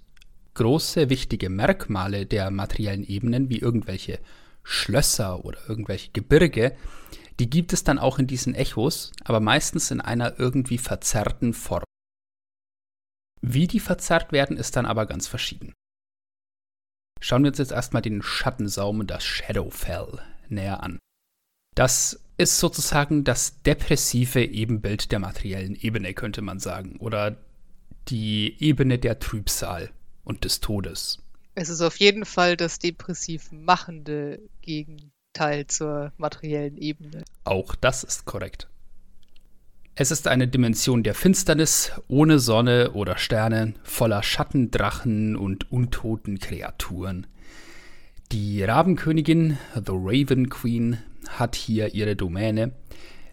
große 0.55 1.11
wichtige 1.11 1.51
Merkmale 1.51 2.27
der 2.27 2.53
materiellen 2.53 3.05
Ebenen 3.05 3.51
wie 3.51 3.59
irgendwelche 3.59 4.21
Schlösser 4.63 5.45
oder 5.45 5.59
irgendwelche 5.69 6.11
Gebirge 6.13 6.77
die 7.41 7.51
gibt 7.51 7.73
es 7.73 7.85
dann 7.85 7.99
auch 7.99 8.19
in 8.19 8.27
diesen 8.27 8.55
Echos, 8.55 9.13
aber 9.25 9.41
meistens 9.41 9.91
in 9.91 10.01
einer 10.01 10.39
irgendwie 10.39 10.79
verzerrten 10.79 11.53
Form. 11.53 11.85
Wie 13.41 13.67
die 13.67 13.81
verzerrt 13.81 14.33
werden, 14.33 14.57
ist 14.57 14.77
dann 14.77 14.87
aber 14.87 15.07
ganz 15.07 15.27
verschieden. 15.27 15.75
Schauen 17.21 17.43
wir 17.43 17.51
uns 17.51 17.59
jetzt 17.59 17.73
erstmal 17.73 18.03
den 18.03 18.23
Schattensaum 18.23 19.01
und 19.01 19.11
das 19.11 19.25
Shadowfell 19.25 20.21
näher 20.49 20.83
an. 20.83 20.99
Das 21.75 22.21
ist 22.37 22.59
sozusagen 22.59 23.25
das 23.25 23.63
depressive 23.63 24.45
Ebenbild 24.45 25.11
der 25.13 25.19
materiellen 25.19 25.75
Ebene, 25.75 26.15
könnte 26.15 26.43
man 26.43 26.61
sagen, 26.61 26.97
oder 26.99 27.37
die 28.09 28.57
Ebene 28.63 28.99
der 28.99 29.19
Trübsal 29.19 29.91
und 30.25 30.45
des 30.45 30.61
Todes. 30.61 31.23
Es 31.55 31.69
ist 31.69 31.81
auf 31.81 31.99
jeden 31.99 32.25
Fall 32.25 32.57
das 32.57 32.79
depressiv 32.79 33.53
machende 33.53 34.41
gegen 34.61 35.13
Teil 35.35 35.67
zur 35.67 36.13
materiellen 36.17 36.79
Ebene. 36.79 37.25
Auch 37.45 37.75
das 37.75 38.03
ist 38.03 38.25
korrekt. 38.25 38.69
Es 39.97 40.11
ist 40.11 40.27
eine 40.27 40.49
Dimension 40.49 41.05
der 41.05 41.15
Finsternis, 41.15 41.93
ohne 42.09 42.41
Sonne 42.41 42.93
oder 42.93 43.17
Sterne, 43.17 43.75
voller 43.85 44.23
Schattendrachen 44.23 45.37
und 45.37 45.71
untoten 45.71 46.41
Kreaturen. 46.41 47.29
Die 48.33 48.65
Rabenkönigin, 48.65 49.59
The 49.75 49.93
Raven 49.93 50.49
Queen, 50.49 50.99
hat 51.29 51.55
hier 51.55 51.95
ihre 51.95 52.17
Domäne 52.17 52.73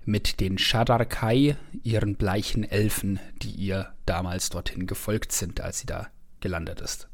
mit 0.06 0.40
den 0.40 0.58
Shadarkai, 0.58 1.56
ihren 1.84 2.16
bleichen 2.16 2.64
Elfen, 2.64 3.20
die 3.42 3.52
ihr 3.52 3.94
damals 4.06 4.50
dorthin 4.50 4.86
gefolgt 4.86 5.32
sind, 5.32 5.62
als 5.62 5.80
sie 5.80 5.88
da 5.88 6.08
gelandet 6.42 6.82
ist. 6.82 7.11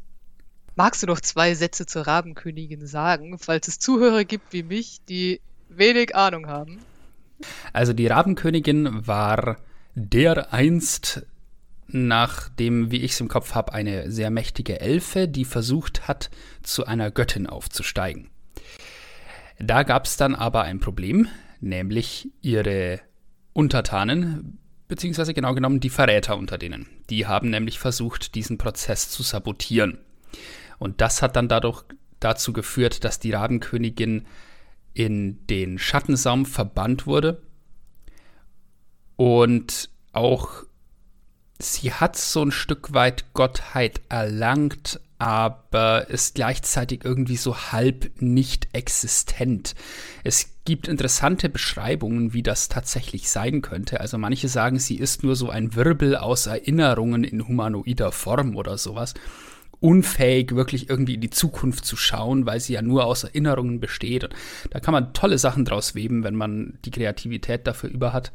Magst 0.78 1.02
du 1.02 1.08
noch 1.08 1.20
zwei 1.20 1.56
Sätze 1.56 1.88
zur 1.88 2.06
Rabenkönigin 2.06 2.86
sagen, 2.86 3.40
falls 3.40 3.68
es 3.68 3.80
Zuhörer 3.80 4.26
gibt 4.26 4.54
wie 4.54 4.62
mich, 4.62 5.00
die 5.10 5.42
wenig 5.70 6.16
Ahnung 6.16 6.46
haben? 6.46 6.78
Also 7.74 7.94
die 7.94 8.06
Rabenkönigin 8.06 9.08
war 9.08 9.58
der 9.96 10.54
einst 10.54 11.26
nach 11.88 12.50
dem, 12.50 12.92
wie 12.92 13.02
ich 13.02 13.14
es 13.14 13.22
im 13.22 13.28
Kopf 13.28 13.56
habe, 13.56 13.74
eine 13.74 14.12
sehr 14.12 14.30
mächtige 14.30 14.80
Elfe, 14.80 15.28
die 15.28 15.46
versucht 15.46 16.08
hat, 16.08 16.30
zu 16.62 16.86
einer 16.86 17.10
Göttin 17.10 17.48
aufzusteigen. 17.48 18.30
Da 19.58 19.82
gab 19.82 20.06
es 20.06 20.16
dann 20.16 20.36
aber 20.36 20.62
ein 20.62 20.80
Problem, 20.80 21.28
nämlich 21.60 22.30
ihre 22.44 23.00
Untertanen, 23.52 24.60
beziehungsweise 24.88 25.34
genau 25.34 25.56
genommen 25.56 25.80
die 25.80 25.90
Verräter 25.90 26.38
unter 26.38 26.60
denen. 26.60 26.88
Die 27.10 27.26
haben 27.26 27.50
nämlich 27.50 27.80
versucht, 27.80 28.36
diesen 28.36 28.60
Prozess 28.60 29.10
zu 29.10 29.24
sabotieren. 29.24 29.98
Und 30.80 31.02
das 31.02 31.22
hat 31.22 31.36
dann 31.36 31.48
dadurch 31.48 31.84
dazu 32.20 32.54
geführt, 32.54 33.04
dass 33.04 33.20
die 33.20 33.32
Rabenkönigin 33.32 34.26
in 34.94 35.46
den 35.48 35.78
Schattensaum 35.78 36.46
verbannt 36.46 37.06
wurde. 37.06 37.42
Und 39.16 39.90
auch 40.12 40.64
sie 41.60 41.94
hat 41.94 42.16
so 42.16 42.44
ein 42.44 42.52
Stück 42.52 42.94
weit 42.94 43.34
Gottheit 43.34 44.02
erlangt, 44.10 45.00
aber 45.20 46.10
ist 46.10 46.36
gleichzeitig 46.36 47.04
irgendwie 47.04 47.38
so 47.38 47.58
halb 47.72 48.22
nicht 48.22 48.68
existent. 48.74 49.74
Es 50.24 50.52
gibt 50.66 50.88
interessante 50.88 51.50
Beschreibungen, 51.50 52.34
wie 52.34 52.44
das 52.44 52.70
tatsächlich 52.70 53.30
sein 53.30 53.64
könnte. 53.64 54.00
Also 54.00 54.20
manche 54.20 54.48
sagen, 54.48 54.78
sie 54.78 54.98
ist 54.98 55.24
nur 55.24 55.36
so 55.36 55.50
ein 55.50 55.76
Wirbel 55.76 56.16
aus 56.16 56.46
Erinnerungen 56.46 57.24
in 57.24 57.48
humanoider 57.48 58.12
Form 58.12 58.56
oder 58.56 58.78
sowas 58.78 59.16
unfähig, 59.80 60.56
wirklich 60.56 60.90
irgendwie 60.90 61.16
in 61.16 61.22
die 61.22 61.30
Zukunft 61.30 61.86
zu 61.86 61.96
schauen, 61.96 62.46
weil 62.46 62.60
sie 62.60 62.74
ja 62.74 62.82
nur 62.82 63.06
aus 63.06 63.24
Erinnerungen 63.24 63.80
besteht. 63.80 64.24
Und 64.24 64.36
da 64.72 64.80
kann 64.80 64.92
man 64.92 65.14
tolle 65.14 65.38
Sachen 65.38 65.66
draus 65.66 65.96
weben, 65.96 66.24
wenn 66.24 66.36
man 66.36 66.80
die 66.86 66.92
Kreativität 66.92 67.68
dafür 67.68 67.90
über 67.90 68.14
hat. 68.14 68.32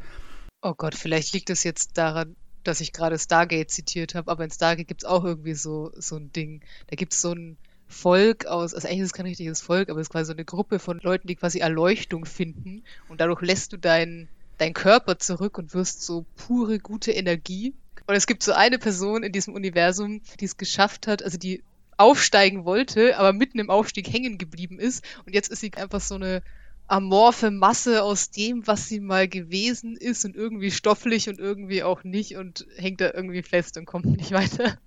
Oh 0.62 0.74
Gott, 0.74 0.94
vielleicht 0.94 1.34
liegt 1.34 1.50
es 1.50 1.64
jetzt 1.64 1.98
daran, 1.98 2.36
dass 2.62 2.80
ich 2.80 2.92
gerade 2.92 3.18
Stargate 3.18 3.70
zitiert 3.70 4.14
habe, 4.14 4.30
aber 4.30 4.44
in 4.44 4.50
Stargate 4.50 4.86
gibt 4.86 5.02
es 5.02 5.08
auch 5.08 5.24
irgendwie 5.24 5.54
so, 5.54 5.90
so 5.96 6.16
ein 6.16 6.32
Ding. 6.32 6.62
Da 6.86 6.96
gibt 6.96 7.12
es 7.12 7.20
so 7.20 7.32
ein 7.32 7.56
Volk 7.88 8.46
aus, 8.46 8.74
also 8.74 8.88
eigentlich 8.88 9.00
ist 9.00 9.06
es 9.06 9.12
kein 9.12 9.26
richtiges 9.26 9.60
Volk, 9.60 9.90
aber 9.90 10.00
es 10.00 10.06
ist 10.06 10.12
quasi 10.12 10.26
so 10.26 10.32
eine 10.32 10.44
Gruppe 10.44 10.78
von 10.78 10.98
Leuten, 11.02 11.26
die 11.26 11.36
quasi 11.36 11.58
Erleuchtung 11.58 12.24
finden 12.24 12.84
und 13.08 13.20
dadurch 13.20 13.42
lässt 13.42 13.72
du 13.72 13.76
dein, 13.76 14.28
deinen 14.58 14.72
Körper 14.72 15.18
zurück 15.18 15.58
und 15.58 15.74
wirst 15.74 16.02
so 16.02 16.24
pure 16.36 16.78
gute 16.78 17.12
Energie. 17.12 17.74
Und 18.06 18.14
es 18.14 18.26
gibt 18.26 18.42
so 18.42 18.52
eine 18.52 18.78
Person 18.78 19.22
in 19.22 19.32
diesem 19.32 19.54
Universum, 19.54 20.20
die 20.40 20.44
es 20.44 20.56
geschafft 20.56 21.06
hat, 21.06 21.22
also 21.22 21.38
die 21.38 21.62
aufsteigen 21.96 22.64
wollte, 22.64 23.16
aber 23.18 23.32
mitten 23.32 23.58
im 23.58 23.70
Aufstieg 23.70 24.12
hängen 24.12 24.38
geblieben 24.38 24.78
ist. 24.78 25.04
Und 25.26 25.34
jetzt 25.34 25.50
ist 25.50 25.60
sie 25.60 25.72
einfach 25.74 26.00
so 26.00 26.16
eine 26.16 26.42
amorphe 26.88 27.50
Masse 27.50 28.02
aus 28.02 28.30
dem, 28.30 28.66
was 28.66 28.88
sie 28.88 29.00
mal 29.00 29.28
gewesen 29.28 29.96
ist 29.96 30.24
und 30.24 30.36
irgendwie 30.36 30.70
stofflich 30.70 31.28
und 31.28 31.38
irgendwie 31.38 31.82
auch 31.82 32.04
nicht 32.04 32.36
und 32.36 32.66
hängt 32.76 33.00
da 33.00 33.12
irgendwie 33.14 33.42
fest 33.42 33.76
und 33.78 33.86
kommt 33.86 34.06
nicht 34.16 34.32
weiter. 34.32 34.78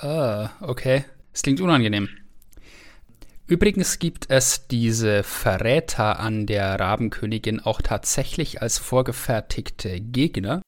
Ah, 0.00 0.50
okay. 0.60 1.04
Das 1.32 1.42
klingt 1.42 1.60
unangenehm. 1.60 2.08
Übrigens 3.46 3.98
gibt 3.98 4.26
es 4.28 4.66
diese 4.68 5.22
Verräter 5.22 6.20
an 6.20 6.44
der 6.44 6.78
Rabenkönigin 6.78 7.60
auch 7.60 7.80
tatsächlich 7.80 8.60
als 8.60 8.76
vorgefertigte 8.76 10.00
Gegner. 10.00 10.60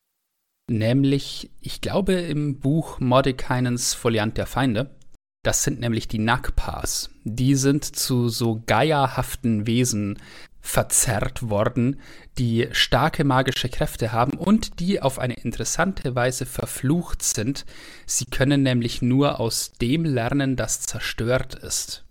Nämlich, 0.71 1.51
ich 1.61 1.81
glaube, 1.81 2.13
im 2.13 2.61
Buch 2.61 3.01
Mordekainens 3.01 3.93
Foliant 3.93 4.39
der 4.39 4.47
Feinde. 4.47 4.95
Das 5.43 5.65
sind 5.65 5.81
nämlich 5.81 6.07
die 6.07 6.21
Nakpas. 6.21 7.11
Die 7.25 7.57
sind 7.57 7.85
zu 7.85 8.29
so 8.29 8.63
geierhaften 8.67 9.67
Wesen 9.67 10.21
verzerrt 10.61 11.51
worden, 11.51 11.99
die 12.39 12.69
starke 12.71 13.25
magische 13.25 13.69
Kräfte 13.69 14.13
haben 14.13 14.39
und 14.39 14.79
die 14.79 15.03
auf 15.03 15.19
eine 15.19 15.35
interessante 15.35 16.15
Weise 16.15 16.47
verflucht 16.47 17.25
sind. 17.25 17.67
Sie 18.07 18.27
können 18.27 18.63
nämlich 18.63 19.03
nur 19.03 19.41
aus 19.41 19.73
dem 19.73 20.05
lernen, 20.05 20.55
das 20.55 20.83
zerstört 20.83 21.57
ist. 21.57 22.05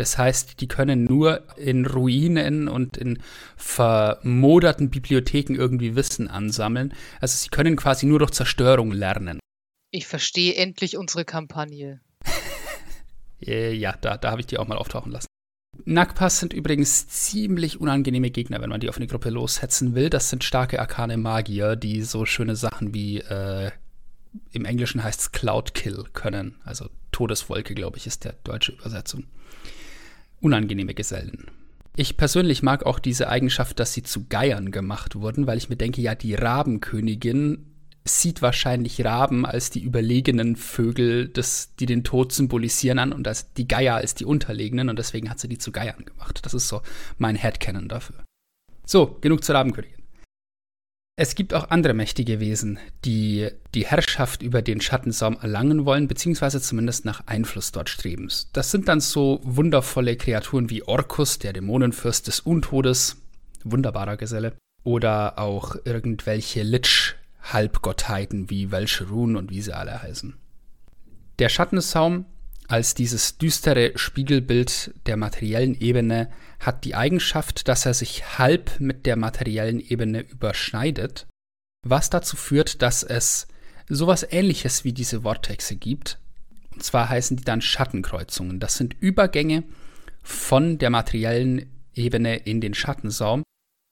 Das 0.00 0.16
heißt, 0.16 0.62
die 0.62 0.66
können 0.66 1.04
nur 1.04 1.42
in 1.58 1.84
Ruinen 1.84 2.68
und 2.68 2.96
in 2.96 3.18
vermoderten 3.58 4.88
Bibliotheken 4.88 5.56
irgendwie 5.56 5.94
Wissen 5.94 6.26
ansammeln. 6.26 6.94
Also 7.20 7.36
sie 7.36 7.50
können 7.50 7.76
quasi 7.76 8.06
nur 8.06 8.18
durch 8.18 8.30
Zerstörung 8.30 8.92
lernen. 8.92 9.40
Ich 9.90 10.06
verstehe 10.06 10.54
endlich 10.54 10.96
unsere 10.96 11.24
Kampagne. 11.24 12.00
Äh, 13.42 13.72
ja, 13.72 13.96
da, 13.98 14.18
da 14.18 14.32
habe 14.32 14.42
ich 14.42 14.46
die 14.48 14.58
auch 14.58 14.68
mal 14.68 14.76
auftauchen 14.76 15.10
lassen. 15.10 15.26
Nakpas 15.86 16.40
sind 16.40 16.52
übrigens 16.52 17.08
ziemlich 17.08 17.80
unangenehme 17.80 18.30
Gegner, 18.30 18.60
wenn 18.60 18.68
man 18.68 18.80
die 18.80 18.90
auf 18.90 18.98
eine 18.98 19.06
Gruppe 19.06 19.30
loshetzen 19.30 19.94
will. 19.94 20.10
Das 20.10 20.28
sind 20.28 20.44
starke 20.44 20.78
arkane 20.78 21.16
Magier, 21.16 21.74
die 21.74 22.02
so 22.02 22.26
schöne 22.26 22.54
Sachen 22.54 22.92
wie 22.92 23.20
äh, 23.20 23.70
im 24.52 24.66
Englischen 24.66 25.02
heißt 25.02 25.20
es 25.20 25.32
Cloud 25.32 25.72
Kill 25.72 26.04
können. 26.12 26.56
Also 26.64 26.90
Todeswolke, 27.12 27.74
glaube 27.74 27.96
ich, 27.96 28.06
ist 28.06 28.24
der 28.24 28.34
deutsche 28.44 28.72
Übersetzung. 28.72 29.24
Unangenehme 30.40 30.94
Gesellen. 30.94 31.46
Ich 31.96 32.16
persönlich 32.16 32.62
mag 32.62 32.86
auch 32.86 32.98
diese 32.98 33.28
Eigenschaft, 33.28 33.78
dass 33.78 33.92
sie 33.92 34.02
zu 34.02 34.26
Geiern 34.28 34.70
gemacht 34.70 35.16
wurden, 35.16 35.46
weil 35.46 35.58
ich 35.58 35.68
mir 35.68 35.76
denke, 35.76 36.00
ja, 36.00 36.14
die 36.14 36.34
Rabenkönigin 36.34 37.66
sieht 38.04 38.40
wahrscheinlich 38.40 39.04
Raben 39.04 39.44
als 39.44 39.70
die 39.70 39.80
überlegenen 39.82 40.56
Vögel, 40.56 41.28
des, 41.28 41.74
die 41.78 41.86
den 41.86 42.04
Tod 42.04 42.32
symbolisieren 42.32 42.98
an 42.98 43.12
und 43.12 43.28
als 43.28 43.52
die 43.52 43.68
Geier 43.68 43.96
als 43.96 44.14
die 44.14 44.24
Unterlegenen 44.24 44.88
und 44.88 44.98
deswegen 44.98 45.28
hat 45.28 45.38
sie 45.38 45.48
die 45.48 45.58
zu 45.58 45.72
Geiern 45.72 46.04
gemacht. 46.04 46.40
Das 46.42 46.54
ist 46.54 46.68
so 46.68 46.80
mein 47.18 47.36
Headcanon 47.36 47.88
dafür. 47.88 48.24
So, 48.86 49.18
genug 49.20 49.44
zur 49.44 49.56
Rabenkönigin. 49.56 49.99
Es 51.22 51.34
gibt 51.34 51.52
auch 51.52 51.68
andere 51.68 51.92
mächtige 51.92 52.40
Wesen, 52.40 52.78
die 53.04 53.50
die 53.74 53.84
Herrschaft 53.84 54.40
über 54.40 54.62
den 54.62 54.80
Schattensaum 54.80 55.36
erlangen 55.38 55.84
wollen, 55.84 56.08
beziehungsweise 56.08 56.62
zumindest 56.62 57.04
nach 57.04 57.26
Einfluss 57.26 57.72
dort 57.72 57.90
streben. 57.90 58.30
Das 58.54 58.70
sind 58.70 58.88
dann 58.88 59.00
so 59.00 59.38
wundervolle 59.42 60.16
Kreaturen 60.16 60.70
wie 60.70 60.82
Orkus, 60.82 61.38
der 61.38 61.52
Dämonenfürst 61.52 62.26
des 62.26 62.40
Untodes, 62.40 63.18
wunderbarer 63.64 64.16
Geselle, 64.16 64.54
oder 64.82 65.38
auch 65.38 65.76
irgendwelche 65.84 66.62
Lich, 66.62 67.16
Halbgottheiten 67.42 68.48
wie 68.48 68.70
Welcherun 68.70 69.36
und 69.36 69.50
wie 69.50 69.60
sie 69.60 69.74
alle 69.74 70.02
heißen. 70.02 70.32
Der 71.38 71.50
Schattensaum 71.50 72.24
als 72.70 72.94
dieses 72.94 73.36
düstere 73.36 73.92
Spiegelbild 73.96 74.94
der 75.06 75.16
materiellen 75.16 75.74
Ebene 75.80 76.30
hat 76.60 76.84
die 76.84 76.94
Eigenschaft, 76.94 77.66
dass 77.66 77.84
er 77.84 77.94
sich 77.94 78.38
halb 78.38 78.78
mit 78.78 79.06
der 79.06 79.16
materiellen 79.16 79.80
Ebene 79.80 80.20
überschneidet, 80.20 81.26
was 81.84 82.10
dazu 82.10 82.36
führt, 82.36 82.80
dass 82.80 83.02
es 83.02 83.48
sowas 83.88 84.24
ähnliches 84.30 84.84
wie 84.84 84.92
diese 84.92 85.22
Vortexe 85.22 85.74
gibt. 85.74 86.18
Und 86.72 86.84
zwar 86.84 87.08
heißen 87.08 87.36
die 87.36 87.44
dann 87.44 87.60
Schattenkreuzungen. 87.60 88.60
Das 88.60 88.76
sind 88.76 88.94
Übergänge 89.00 89.64
von 90.22 90.78
der 90.78 90.90
materiellen 90.90 91.66
Ebene 91.94 92.36
in 92.36 92.60
den 92.60 92.74
Schattensaum, 92.74 93.42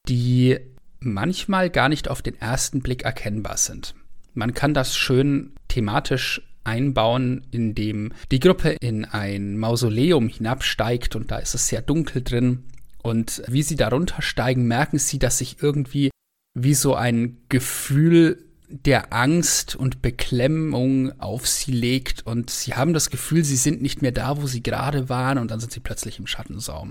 die 0.08 0.56
manchmal 1.00 1.68
gar 1.68 1.88
nicht 1.88 2.08
auf 2.08 2.22
den 2.22 2.40
ersten 2.40 2.80
Blick 2.80 3.02
erkennbar 3.02 3.56
sind. 3.56 3.96
Man 4.34 4.54
kann 4.54 4.72
das 4.72 4.96
schön 4.96 5.56
thematisch 5.66 6.42
einbauen, 6.68 7.46
indem 7.50 8.12
die 8.30 8.40
Gruppe 8.40 8.76
in 8.80 9.04
ein 9.04 9.58
Mausoleum 9.58 10.28
hinabsteigt 10.28 11.16
und 11.16 11.30
da 11.30 11.38
ist 11.38 11.54
es 11.54 11.68
sehr 11.68 11.82
dunkel 11.82 12.22
drin. 12.22 12.64
Und 13.02 13.42
wie 13.48 13.62
sie 13.62 13.76
darunter 13.76 14.22
steigen, 14.22 14.66
merken 14.66 14.98
sie, 14.98 15.18
dass 15.18 15.38
sich 15.38 15.62
irgendwie 15.62 16.10
wie 16.54 16.74
so 16.74 16.94
ein 16.94 17.38
Gefühl 17.48 18.44
der 18.68 19.12
Angst 19.14 19.76
und 19.76 20.02
Beklemmung 20.02 21.18
auf 21.18 21.48
sie 21.48 21.72
legt 21.72 22.26
und 22.26 22.50
sie 22.50 22.74
haben 22.74 22.92
das 22.92 23.08
Gefühl, 23.08 23.42
sie 23.44 23.56
sind 23.56 23.80
nicht 23.80 24.02
mehr 24.02 24.12
da, 24.12 24.40
wo 24.42 24.46
sie 24.46 24.62
gerade 24.62 25.08
waren 25.08 25.38
und 25.38 25.50
dann 25.50 25.60
sind 25.60 25.72
sie 25.72 25.80
plötzlich 25.80 26.18
im 26.18 26.26
Schattensaum 26.26 26.90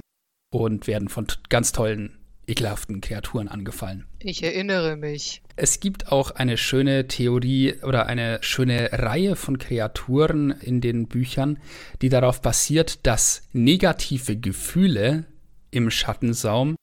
und 0.52 0.88
werden 0.88 1.08
von 1.08 1.28
ganz 1.50 1.72
tollen 1.74 2.18
ekelhaften 2.48 3.02
Kreaturen 3.02 3.50
angefallen. 3.50 4.06
Ich 4.20 4.42
erinnere 4.42 4.96
mich. 4.96 5.42
Es 5.58 5.80
gibt 5.80 6.12
auch 6.12 6.32
eine 6.32 6.58
schöne 6.58 7.08
Theorie 7.08 7.76
oder 7.84 8.08
eine 8.08 8.40
schöne 8.42 8.90
Reihe 8.94 9.36
von 9.36 9.60
Kreaturen 9.60 10.52
in 10.52 10.82
den 10.82 11.08
Büchern, 11.08 11.60
die 12.02 12.10
darauf 12.10 12.42
basiert, 12.42 13.06
dass 13.06 13.44
negative 13.52 14.38
Gefühle 14.38 15.26
im 15.72 15.92
Schattensaum 15.92 16.76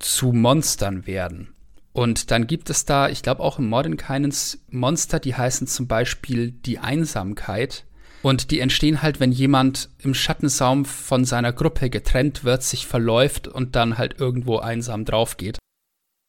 zu 0.00 0.32
Monstern 0.32 1.06
werden. 1.06 1.54
Und 1.92 2.30
dann 2.30 2.46
gibt 2.46 2.70
es 2.70 2.84
da, 2.84 3.08
ich 3.08 3.22
glaube 3.22 3.42
auch 3.42 3.58
im 3.58 3.68
Mordenkainens 3.68 4.62
Monster, 4.70 5.18
die 5.18 5.34
heißen 5.34 5.66
zum 5.66 5.88
Beispiel 5.88 6.52
die 6.52 6.78
Einsamkeit 6.78 7.84
und 8.22 8.50
die 8.50 8.60
entstehen 8.60 9.02
halt, 9.02 9.20
wenn 9.20 9.32
jemand 9.32 9.88
im 9.98 10.14
Schattensaum 10.14 10.84
von 10.84 11.24
seiner 11.24 11.52
Gruppe 11.52 11.88
getrennt 11.88 12.44
wird, 12.44 12.62
sich 12.62 12.86
verläuft 12.86 13.48
und 13.48 13.76
dann 13.76 13.98
halt 13.98 14.20
irgendwo 14.20 14.58
einsam 14.58 15.04
drauf 15.04 15.36
geht. 15.36 15.58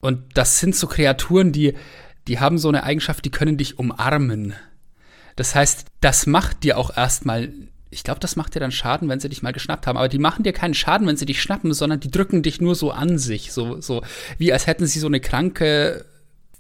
Und 0.02 0.38
das 0.38 0.60
sind 0.60 0.76
so 0.76 0.88
Kreaturen, 0.88 1.52
die, 1.52 1.74
die 2.28 2.40
haben 2.40 2.58
so 2.58 2.70
eine 2.70 2.84
Eigenschaft, 2.84 3.26
die 3.26 3.32
können 3.32 3.58
dich 3.58 3.78
umarmen. 3.78 4.54
Das 5.36 5.54
heißt, 5.54 5.86
das 6.00 6.28
macht 6.28 6.64
dir 6.64 6.78
auch 6.78 6.96
erstmal, 6.96 7.52
ich 7.90 8.04
glaube, 8.04 8.20
das 8.20 8.36
macht 8.36 8.56
dir 8.56 8.60
dann 8.60 8.72
Schaden, 8.72 9.10
wenn 9.10 9.20
sie 9.20 9.30
dich 9.30 9.44
mal 9.44 9.54
geschnappt 9.54 9.86
haben, 9.86 9.98
aber 9.98 10.10
die 10.10 10.18
machen 10.18 10.44
dir 10.44 10.54
keinen 10.54 10.74
Schaden, 10.74 11.08
wenn 11.08 11.18
sie 11.18 11.26
dich 11.26 11.42
schnappen, 11.42 11.74
sondern 11.74 12.00
die 12.00 12.12
drücken 12.12 12.42
dich 12.42 12.62
nur 12.62 12.76
so 12.76 12.92
an 12.92 13.18
sich, 13.18 13.52
so, 13.52 13.82
so, 13.82 14.02
wie 14.38 14.54
als 14.54 14.66
hätten 14.66 14.88
sie 14.88 15.00
so 15.00 15.08
eine 15.08 15.20
kranke 15.20 16.06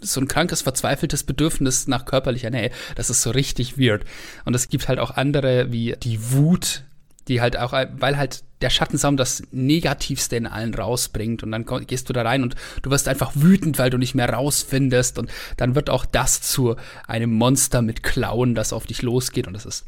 so 0.01 0.19
ein 0.19 0.27
krankes, 0.27 0.61
verzweifeltes 0.61 1.23
Bedürfnis 1.23 1.87
nach 1.87 2.05
körperlicher 2.05 2.49
Nähe. 2.49 2.71
Das 2.95 3.09
ist 3.09 3.21
so 3.21 3.31
richtig 3.31 3.77
weird. 3.77 4.05
Und 4.45 4.55
es 4.55 4.69
gibt 4.69 4.87
halt 4.87 4.99
auch 4.99 5.11
andere 5.11 5.71
wie 5.71 5.95
die 6.01 6.31
Wut, 6.31 6.83
die 7.27 7.41
halt 7.41 7.57
auch, 7.57 7.73
weil 7.73 8.17
halt 8.17 8.43
der 8.61 8.69
Schattensaum 8.69 9.17
das 9.17 9.43
Negativste 9.51 10.35
in 10.35 10.47
allen 10.47 10.73
rausbringt 10.73 11.43
und 11.43 11.51
dann 11.51 11.65
gehst 11.87 12.09
du 12.09 12.13
da 12.13 12.21
rein 12.23 12.43
und 12.43 12.55
du 12.81 12.89
wirst 12.89 13.07
einfach 13.07 13.31
wütend, 13.35 13.79
weil 13.79 13.89
du 13.89 13.97
nicht 13.97 14.15
mehr 14.15 14.29
rausfindest 14.29 15.17
und 15.17 15.31
dann 15.57 15.75
wird 15.75 15.89
auch 15.89 16.05
das 16.05 16.41
zu 16.41 16.75
einem 17.07 17.31
Monster 17.31 17.81
mit 17.81 18.03
Klauen, 18.03 18.55
das 18.55 18.73
auf 18.73 18.85
dich 18.85 19.01
losgeht 19.01 19.47
und 19.47 19.53
das 19.53 19.65
ist 19.65 19.85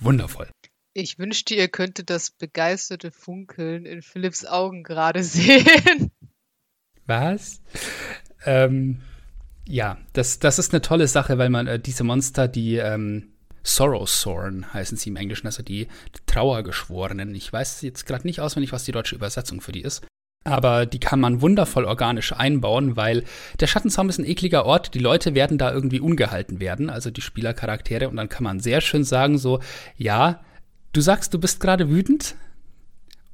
wundervoll. 0.00 0.48
Ich 0.94 1.18
wünschte, 1.18 1.54
ihr 1.54 1.68
könntet 1.68 2.10
das 2.10 2.30
begeisterte 2.30 3.10
Funkeln 3.10 3.84
in 3.84 4.02
Philipps 4.02 4.44
Augen 4.44 4.82
gerade 4.82 5.22
sehen. 5.22 6.10
Was? 7.06 7.60
Ähm, 8.44 9.00
ja, 9.68 9.98
das, 10.14 10.38
das 10.38 10.58
ist 10.58 10.72
eine 10.72 10.80
tolle 10.80 11.06
Sache, 11.06 11.38
weil 11.38 11.50
man 11.50 11.66
äh, 11.66 11.78
diese 11.78 12.02
Monster, 12.02 12.48
die 12.48 12.76
ähm, 12.76 13.28
Sorrowsorn 13.62 14.72
heißen 14.72 14.96
sie 14.96 15.10
im 15.10 15.16
Englischen, 15.16 15.46
also 15.46 15.62
die 15.62 15.88
Trauergeschworenen. 16.26 17.34
Ich 17.34 17.52
weiß 17.52 17.82
jetzt 17.82 18.06
gerade 18.06 18.26
nicht 18.26 18.40
auswendig, 18.40 18.72
was 18.72 18.84
die 18.84 18.92
deutsche 18.92 19.14
Übersetzung 19.14 19.60
für 19.60 19.72
die 19.72 19.82
ist. 19.82 20.06
Aber 20.44 20.86
die 20.86 21.00
kann 21.00 21.20
man 21.20 21.42
wundervoll 21.42 21.84
organisch 21.84 22.32
einbauen, 22.32 22.96
weil 22.96 23.24
der 23.60 23.66
Schattenzaum 23.66 24.08
ist 24.08 24.18
ein 24.18 24.24
ekliger 24.24 24.64
Ort. 24.64 24.94
Die 24.94 25.00
Leute 25.00 25.34
werden 25.34 25.58
da 25.58 25.70
irgendwie 25.70 26.00
ungehalten 26.00 26.60
werden, 26.60 26.88
also 26.88 27.10
die 27.10 27.20
Spielercharaktere. 27.20 28.08
Und 28.08 28.16
dann 28.16 28.30
kann 28.30 28.44
man 28.44 28.60
sehr 28.60 28.80
schön 28.80 29.04
sagen, 29.04 29.36
so, 29.36 29.60
ja, 29.96 30.40
du 30.92 31.02
sagst, 31.02 31.34
du 31.34 31.38
bist 31.38 31.60
gerade 31.60 31.90
wütend. 31.90 32.36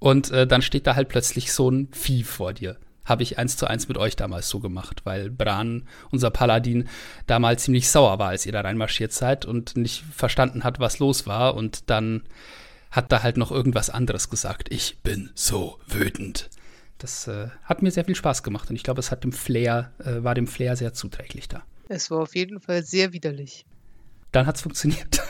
Und 0.00 0.32
äh, 0.32 0.48
dann 0.48 0.62
steht 0.62 0.88
da 0.88 0.96
halt 0.96 1.08
plötzlich 1.08 1.52
so 1.52 1.70
ein 1.70 1.88
Vieh 1.92 2.24
vor 2.24 2.52
dir 2.52 2.76
habe 3.04 3.22
ich 3.22 3.38
eins 3.38 3.56
zu 3.56 3.66
eins 3.66 3.88
mit 3.88 3.98
euch 3.98 4.16
damals 4.16 4.48
so 4.48 4.60
gemacht, 4.60 5.02
weil 5.04 5.30
Bran, 5.30 5.86
unser 6.10 6.30
Paladin, 6.30 6.88
damals 7.26 7.64
ziemlich 7.64 7.88
sauer 7.88 8.18
war, 8.18 8.30
als 8.30 8.46
ihr 8.46 8.52
da 8.52 8.62
reinmarschiert 8.62 9.12
seid 9.12 9.44
und 9.44 9.76
nicht 9.76 10.04
verstanden 10.12 10.64
hat, 10.64 10.80
was 10.80 10.98
los 10.98 11.26
war. 11.26 11.54
Und 11.54 11.90
dann 11.90 12.22
hat 12.90 13.12
da 13.12 13.22
halt 13.22 13.36
noch 13.36 13.50
irgendwas 13.50 13.90
anderes 13.90 14.30
gesagt. 14.30 14.72
Ich 14.72 15.00
bin 15.02 15.30
so 15.34 15.80
wütend. 15.86 16.48
Das 16.98 17.26
äh, 17.26 17.48
hat 17.64 17.82
mir 17.82 17.90
sehr 17.90 18.04
viel 18.04 18.14
Spaß 18.14 18.42
gemacht 18.42 18.70
und 18.70 18.76
ich 18.76 18.84
glaube, 18.84 19.00
es 19.00 19.10
hat 19.10 19.24
dem 19.24 19.32
Flair, 19.32 19.92
äh, 19.98 20.22
war 20.22 20.34
dem 20.34 20.46
Flair 20.46 20.76
sehr 20.76 20.94
zuträglich 20.94 21.48
da. 21.48 21.62
Es 21.88 22.10
war 22.10 22.22
auf 22.22 22.34
jeden 22.34 22.60
Fall 22.60 22.82
sehr 22.82 23.12
widerlich. 23.12 23.66
Dann 24.32 24.46
hat 24.46 24.56
es 24.56 24.62
funktioniert. 24.62 25.22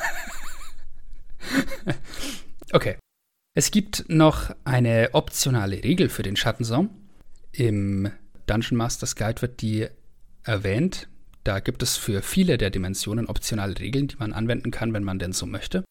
okay. 2.72 2.96
Es 3.54 3.70
gibt 3.70 4.04
noch 4.08 4.54
eine 4.64 5.10
optionale 5.12 5.82
Regel 5.82 6.08
für 6.08 6.22
den 6.22 6.36
Schattensaum. 6.36 6.90
Im 7.56 8.10
Dungeon 8.46 8.76
Masters 8.76 9.14
Guide 9.14 9.40
wird 9.40 9.62
die 9.62 9.86
erwähnt. 10.42 11.08
Da 11.44 11.60
gibt 11.60 11.82
es 11.82 11.96
für 11.96 12.20
viele 12.20 12.58
der 12.58 12.70
Dimensionen 12.70 13.26
optionale 13.26 13.78
Regeln, 13.78 14.08
die 14.08 14.16
man 14.16 14.32
anwenden 14.32 14.70
kann, 14.70 14.92
wenn 14.92 15.04
man 15.04 15.18
denn 15.18 15.32
so 15.32 15.46
möchte. 15.46 15.84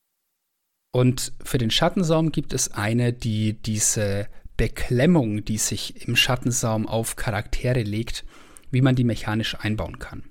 Und 0.91 1.31
für 1.43 1.57
den 1.57 1.71
Schattensaum 1.71 2.31
gibt 2.31 2.53
es 2.53 2.73
eine, 2.73 3.13
die 3.13 3.53
diese 3.53 4.27
Beklemmung, 4.57 5.45
die 5.45 5.57
sich 5.57 6.07
im 6.07 6.15
Schattensaum 6.15 6.85
auf 6.87 7.15
Charaktere 7.15 7.81
legt, 7.81 8.25
wie 8.69 8.81
man 8.81 8.95
die 8.95 9.03
mechanisch 9.03 9.55
einbauen 9.59 9.99
kann. 9.99 10.23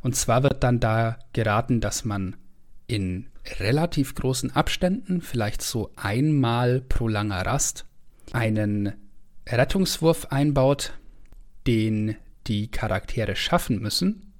Und 0.00 0.16
zwar 0.16 0.42
wird 0.42 0.62
dann 0.62 0.80
da 0.80 1.18
geraten, 1.32 1.80
dass 1.80 2.04
man 2.04 2.36
in 2.86 3.28
relativ 3.58 4.14
großen 4.14 4.54
Abständen, 4.54 5.20
vielleicht 5.20 5.62
so 5.62 5.90
einmal 5.96 6.80
pro 6.80 7.08
langer 7.08 7.44
Rast, 7.44 7.84
einen 8.32 8.92
Rettungswurf 9.48 10.26
einbaut, 10.26 10.92
den 11.66 12.16
die 12.46 12.70
Charaktere 12.70 13.36
schaffen 13.36 13.80
müssen. 13.80 14.32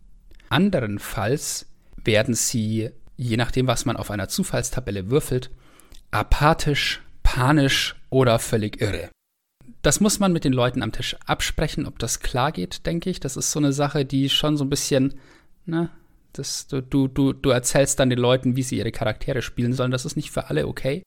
Anderenfalls 0.49 1.67
werden 1.97 2.35
sie, 2.35 2.91
je 3.17 3.37
nachdem, 3.37 3.67
was 3.67 3.85
man 3.85 3.97
auf 3.97 4.11
einer 4.11 4.29
Zufallstabelle 4.29 5.11
würfelt, 5.11 5.51
apathisch, 6.11 7.01
panisch 7.23 7.97
oder 8.11 8.39
völlig 8.39 8.81
irre. 8.81 9.11
Das 9.83 10.01
muss 10.01 10.19
man 10.19 10.33
mit 10.33 10.45
den 10.45 10.53
Leuten 10.53 10.83
am 10.83 10.93
Tisch 10.93 11.17
absprechen, 11.27 11.87
ob 11.87 11.99
das 11.99 12.21
klar 12.21 12.53
geht, 12.53 12.87
denke 12.87 13.11
ich. 13.11 13.21
Das 13.21 13.37
ist 13.37 13.51
so 13.51 13.59
eine 13.59 13.73
Sache, 13.73 14.05
die 14.05 14.29
schon 14.29 14.57
so 14.57 14.65
ein 14.65 14.71
bisschen, 14.71 15.15
ne, 15.65 15.91
das, 16.33 16.67
du, 16.67 16.81
du, 16.81 17.33
du 17.33 17.51
erzählst 17.51 17.99
dann 17.99 18.11
den 18.11 18.19
Leuten, 18.19 18.57
wie 18.57 18.63
sie 18.63 18.79
ihre 18.79 18.93
Charaktere 18.93 19.43
spielen 19.43 19.73
sollen. 19.73 19.91
Das 19.91 20.05
ist 20.05 20.17
nicht 20.17 20.31
für 20.31 20.49
alle 20.49 20.67
okay. 20.67 21.03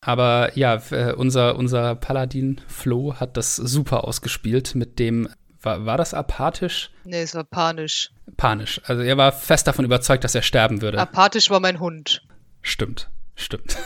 Aber 0.00 0.56
ja, 0.56 0.80
äh, 0.90 1.12
unser, 1.12 1.56
unser 1.56 1.94
Paladin 1.96 2.60
Flo 2.68 3.14
hat 3.14 3.36
das 3.36 3.56
super 3.56 4.04
ausgespielt 4.04 4.74
mit 4.74 4.98
dem. 4.98 5.28
War, 5.60 5.86
war 5.86 5.96
das 5.96 6.14
apathisch? 6.14 6.90
Nee, 7.04 7.22
es 7.22 7.34
war 7.34 7.42
panisch. 7.42 8.10
Panisch. 8.36 8.80
Also 8.84 9.02
er 9.02 9.16
war 9.16 9.32
fest 9.32 9.66
davon 9.66 9.84
überzeugt, 9.84 10.22
dass 10.22 10.34
er 10.34 10.42
sterben 10.42 10.82
würde. 10.82 10.98
Apathisch 10.98 11.50
war 11.50 11.58
mein 11.58 11.80
Hund. 11.80 12.22
Stimmt, 12.62 13.10
stimmt. 13.34 13.76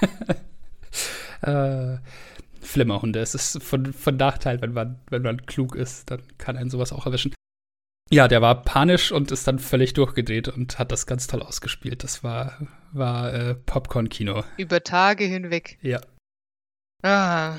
äh, 1.42 1.98
Flimmerhunde. 2.60 3.20
Es 3.20 3.34
ist 3.34 3.62
von, 3.62 3.92
von 3.92 4.16
Nachteil, 4.16 4.60
wenn 4.62 4.72
man, 4.72 4.98
wenn 5.10 5.22
man 5.22 5.46
klug 5.46 5.76
ist, 5.76 6.10
dann 6.10 6.22
kann 6.38 6.56
einen 6.56 6.70
sowas 6.70 6.92
auch 6.92 7.06
erwischen. 7.06 7.32
Ja, 8.12 8.28
der 8.28 8.42
war 8.42 8.62
panisch 8.62 9.10
und 9.10 9.32
ist 9.32 9.48
dann 9.48 9.58
völlig 9.58 9.94
durchgedreht 9.94 10.48
und 10.48 10.78
hat 10.78 10.92
das 10.92 11.06
ganz 11.06 11.28
toll 11.28 11.40
ausgespielt. 11.40 12.04
Das 12.04 12.22
war, 12.22 12.58
war 12.92 13.32
äh, 13.32 13.54
Popcorn-Kino. 13.54 14.44
Über 14.58 14.82
Tage 14.82 15.24
hinweg. 15.24 15.78
Ja. 15.80 15.98
Ah, 17.02 17.56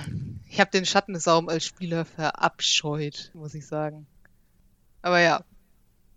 ich 0.48 0.60
habe 0.60 0.70
den 0.70 0.86
Schattensaum 0.86 1.50
als 1.50 1.66
Spieler 1.66 2.06
verabscheut, 2.06 3.32
muss 3.34 3.56
ich 3.56 3.66
sagen. 3.66 4.06
Aber 5.02 5.20
ja. 5.22 5.44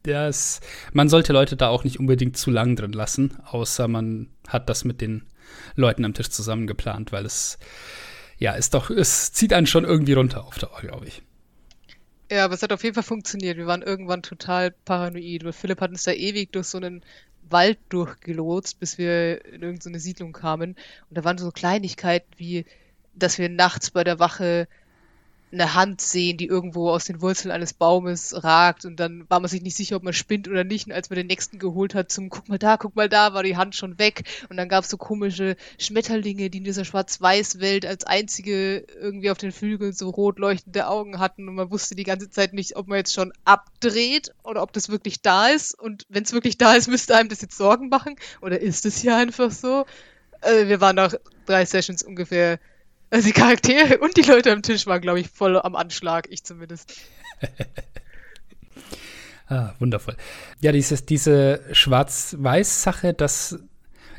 Das, 0.02 0.60
man 0.92 1.08
sollte 1.08 1.32
Leute 1.32 1.56
da 1.56 1.68
auch 1.68 1.84
nicht 1.84 1.98
unbedingt 1.98 2.36
zu 2.36 2.50
lang 2.50 2.76
drin 2.76 2.92
lassen, 2.92 3.38
außer 3.46 3.88
man 3.88 4.28
hat 4.46 4.68
das 4.68 4.84
mit 4.84 5.00
den 5.00 5.24
Leuten 5.76 6.04
am 6.04 6.12
Tisch 6.12 6.28
zusammen 6.28 6.66
geplant, 6.66 7.10
weil 7.10 7.24
es, 7.24 7.58
ja, 8.36 8.52
ist 8.52 8.74
doch, 8.74 8.90
es 8.90 9.32
zieht 9.32 9.54
einen 9.54 9.66
schon 9.66 9.84
irgendwie 9.84 10.12
runter 10.12 10.44
auf 10.44 10.58
Dauer, 10.58 10.82
glaube 10.82 11.06
ich. 11.06 11.22
Ja, 12.30 12.44
aber 12.44 12.54
es 12.54 12.62
hat 12.62 12.72
auf 12.72 12.82
jeden 12.82 12.94
Fall 12.94 13.02
funktioniert. 13.04 13.56
Wir 13.56 13.66
waren 13.66 13.82
irgendwann 13.82 14.22
total 14.22 14.72
paranoid. 14.72 15.44
Weil 15.44 15.52
Philipp 15.52 15.80
hat 15.80 15.90
uns 15.90 16.04
da 16.04 16.12
ewig 16.12 16.52
durch 16.52 16.66
so 16.66 16.78
einen 16.78 17.02
Wald 17.48 17.78
durchgelotst, 17.88 18.80
bis 18.80 18.98
wir 18.98 19.44
in 19.44 19.62
irgendeine 19.62 20.00
Siedlung 20.00 20.32
kamen. 20.32 20.76
Und 21.08 21.18
da 21.18 21.24
waren 21.24 21.38
so 21.38 21.50
Kleinigkeiten 21.52 22.28
wie, 22.36 22.66
dass 23.14 23.38
wir 23.38 23.48
nachts 23.48 23.90
bei 23.92 24.02
der 24.02 24.18
Wache 24.18 24.66
eine 25.52 25.74
Hand 25.74 26.00
sehen, 26.00 26.36
die 26.36 26.46
irgendwo 26.46 26.90
aus 26.90 27.04
den 27.04 27.20
Wurzeln 27.22 27.52
eines 27.52 27.72
Baumes 27.72 28.42
ragt 28.42 28.84
und 28.84 28.98
dann 28.98 29.24
war 29.28 29.38
man 29.38 29.48
sich 29.48 29.62
nicht 29.62 29.76
sicher, 29.76 29.96
ob 29.96 30.02
man 30.02 30.12
spinnt 30.12 30.48
oder 30.48 30.64
nicht. 30.64 30.86
Und 30.86 30.92
als 30.92 31.08
man 31.08 31.16
den 31.16 31.28
nächsten 31.28 31.58
geholt 31.58 31.94
hat 31.94 32.10
zum 32.10 32.30
guck 32.30 32.48
mal 32.48 32.58
da, 32.58 32.76
guck 32.76 32.96
mal 32.96 33.08
da, 33.08 33.32
war 33.32 33.44
die 33.44 33.56
Hand 33.56 33.76
schon 33.76 33.98
weg 33.98 34.24
und 34.48 34.56
dann 34.56 34.68
gab 34.68 34.84
es 34.84 34.90
so 34.90 34.96
komische 34.96 35.56
Schmetterlinge, 35.78 36.50
die 36.50 36.58
in 36.58 36.64
dieser 36.64 36.84
Schwarz-Weiß-Welt 36.84 37.86
als 37.86 38.04
einzige 38.04 38.84
irgendwie 39.00 39.30
auf 39.30 39.38
den 39.38 39.52
Flügeln 39.52 39.92
so 39.92 40.10
rot 40.10 40.38
leuchtende 40.38 40.88
Augen 40.88 41.20
hatten 41.20 41.48
und 41.48 41.54
man 41.54 41.70
wusste 41.70 41.94
die 41.94 42.04
ganze 42.04 42.28
Zeit 42.28 42.52
nicht, 42.52 42.76
ob 42.76 42.88
man 42.88 42.98
jetzt 42.98 43.14
schon 43.14 43.32
abdreht 43.44 44.34
oder 44.42 44.62
ob 44.62 44.72
das 44.72 44.88
wirklich 44.88 45.22
da 45.22 45.48
ist 45.48 45.78
und 45.78 46.04
wenn 46.08 46.24
es 46.24 46.32
wirklich 46.32 46.58
da 46.58 46.74
ist, 46.74 46.88
müsste 46.88 47.16
einem 47.16 47.28
das 47.28 47.40
jetzt 47.40 47.56
Sorgen 47.56 47.88
machen 47.88 48.16
oder 48.40 48.60
ist 48.60 48.84
es 48.84 48.98
hier 48.98 49.16
einfach 49.16 49.52
so? 49.52 49.86
Also 50.40 50.68
wir 50.68 50.80
waren 50.80 50.96
nach 50.96 51.14
drei 51.46 51.64
Sessions 51.64 52.02
ungefähr 52.02 52.58
also 53.16 53.28
die 53.28 53.32
Charaktere 53.32 53.98
und 53.98 54.16
die 54.18 54.22
Leute 54.22 54.52
am 54.52 54.60
Tisch 54.60 54.86
waren, 54.86 55.00
glaube 55.00 55.20
ich, 55.20 55.28
voll 55.28 55.58
am 55.58 55.74
Anschlag, 55.74 56.28
ich 56.30 56.44
zumindest. 56.44 57.00
ah, 59.48 59.72
wundervoll. 59.78 60.16
Ja, 60.60 60.70
dieses, 60.70 61.06
diese 61.06 61.62
Schwarz-Weiß-Sache, 61.72 63.14
das, 63.14 63.58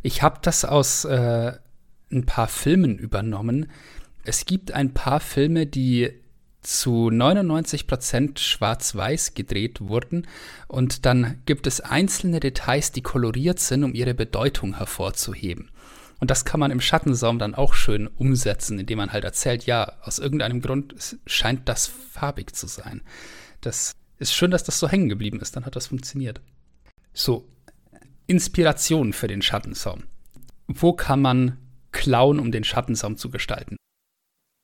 ich 0.01 0.23
habe 0.23 0.39
das 0.41 0.65
aus 0.65 1.05
äh, 1.05 1.53
ein 2.11 2.25
paar 2.25 2.47
Filmen 2.47 2.97
übernommen. 2.97 3.71
Es 4.23 4.45
gibt 4.45 4.71
ein 4.71 4.95
paar 4.95 5.19
Filme, 5.19 5.67
die 5.67 6.11
zu 6.61 7.09
99% 7.09 8.39
schwarz-weiß 8.39 9.35
gedreht 9.35 9.79
wurden 9.79 10.25
und 10.67 11.05
dann 11.05 11.43
gibt 11.45 11.67
es 11.67 11.81
einzelne 11.81 12.39
Details, 12.39 12.91
die 12.91 13.03
koloriert 13.03 13.59
sind, 13.59 13.83
um 13.83 13.93
ihre 13.93 14.15
Bedeutung 14.15 14.75
hervorzuheben. 14.75 15.69
Und 16.19 16.31
das 16.31 16.45
kann 16.45 16.59
man 16.59 16.71
im 16.71 16.81
Schattensaum 16.81 17.37
dann 17.37 17.55
auch 17.55 17.73
schön 17.73 18.07
umsetzen, 18.07 18.79
indem 18.79 18.97
man 18.97 19.11
halt 19.11 19.23
erzählt, 19.23 19.65
ja, 19.65 19.93
aus 20.01 20.19
irgendeinem 20.19 20.61
Grund 20.61 21.17
scheint 21.27 21.69
das 21.69 21.87
farbig 21.87 22.55
zu 22.55 22.67
sein. 22.67 23.01
Das 23.61 23.93
ist 24.17 24.33
schön, 24.33 24.51
dass 24.51 24.63
das 24.63 24.79
so 24.79 24.89
hängen 24.89 25.09
geblieben 25.09 25.39
ist, 25.39 25.55
dann 25.55 25.65
hat 25.65 25.75
das 25.75 25.87
funktioniert. 25.87 26.41
So, 27.13 27.47
Inspiration 28.25 29.13
für 29.13 29.27
den 29.27 29.41
Schattensaum. 29.41 30.03
Wo 30.67 30.93
kann 30.93 31.21
man 31.21 31.57
klauen, 31.91 32.39
um 32.39 32.51
den 32.51 32.63
Schattensaum 32.63 33.17
zu 33.17 33.29
gestalten? 33.29 33.77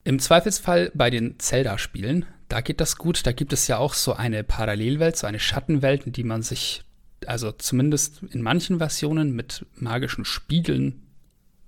Im 0.03 0.19
Zweifelsfall 0.19 0.91
bei 0.93 1.09
den 1.09 1.39
Zelda-Spielen, 1.39 2.25
da 2.49 2.61
geht 2.61 2.81
das 2.81 2.97
gut. 2.97 3.25
Da 3.25 3.31
gibt 3.31 3.53
es 3.53 3.67
ja 3.67 3.77
auch 3.77 3.93
so 3.93 4.13
eine 4.13 4.43
Parallelwelt, 4.43 5.15
so 5.15 5.27
eine 5.27 5.39
Schattenwelt, 5.39 6.05
in 6.05 6.11
die 6.11 6.23
man 6.23 6.41
sich, 6.41 6.83
also 7.25 7.51
zumindest 7.51 8.21
in 8.31 8.41
manchen 8.41 8.79
Versionen 8.79 9.33
mit 9.33 9.65
magischen 9.75 10.25
Spiegeln 10.25 11.02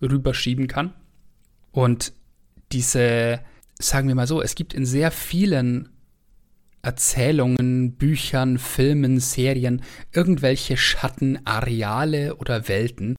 rüberschieben 0.01 0.67
kann. 0.67 0.93
Und 1.71 2.13
diese, 2.71 3.39
sagen 3.79 4.08
wir 4.08 4.15
mal 4.15 4.27
so, 4.27 4.41
es 4.41 4.55
gibt 4.55 4.73
in 4.73 4.86
sehr 4.86 5.12
vielen 5.12 5.89
Erzählungen, 6.81 7.93
Büchern, 7.93 8.60
Filmen, 8.60 9.19
Serien 9.19 9.81
irgendwelche 10.12 10.77
Schattenareale 10.77 12.36
oder 12.36 12.67
Welten. 12.67 13.15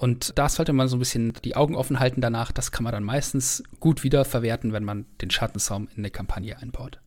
Und 0.00 0.36
da 0.38 0.48
sollte 0.48 0.72
man 0.72 0.88
so 0.88 0.96
ein 0.96 0.98
bisschen 0.98 1.32
die 1.44 1.54
Augen 1.54 1.76
offen 1.76 2.00
halten 2.00 2.20
danach. 2.20 2.50
Das 2.52 2.72
kann 2.72 2.84
man 2.84 2.92
dann 2.92 3.04
meistens 3.04 3.62
gut 3.80 4.02
wiederverwerten, 4.02 4.72
wenn 4.72 4.84
man 4.84 5.06
den 5.20 5.30
Schattensaum 5.30 5.88
in 5.88 5.98
eine 5.98 6.10
Kampagne 6.10 6.58
einbaut. 6.58 7.00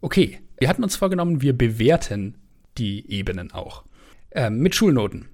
Okay, 0.00 0.40
wir 0.58 0.68
hatten 0.68 0.84
uns 0.84 0.96
vorgenommen, 0.96 1.42
wir 1.42 1.52
bewerten 1.52 2.38
die 2.78 3.10
Ebenen 3.10 3.52
auch. 3.52 3.84
Ähm, 4.30 4.60
mit 4.60 4.74
Schulnoten. 4.74 5.28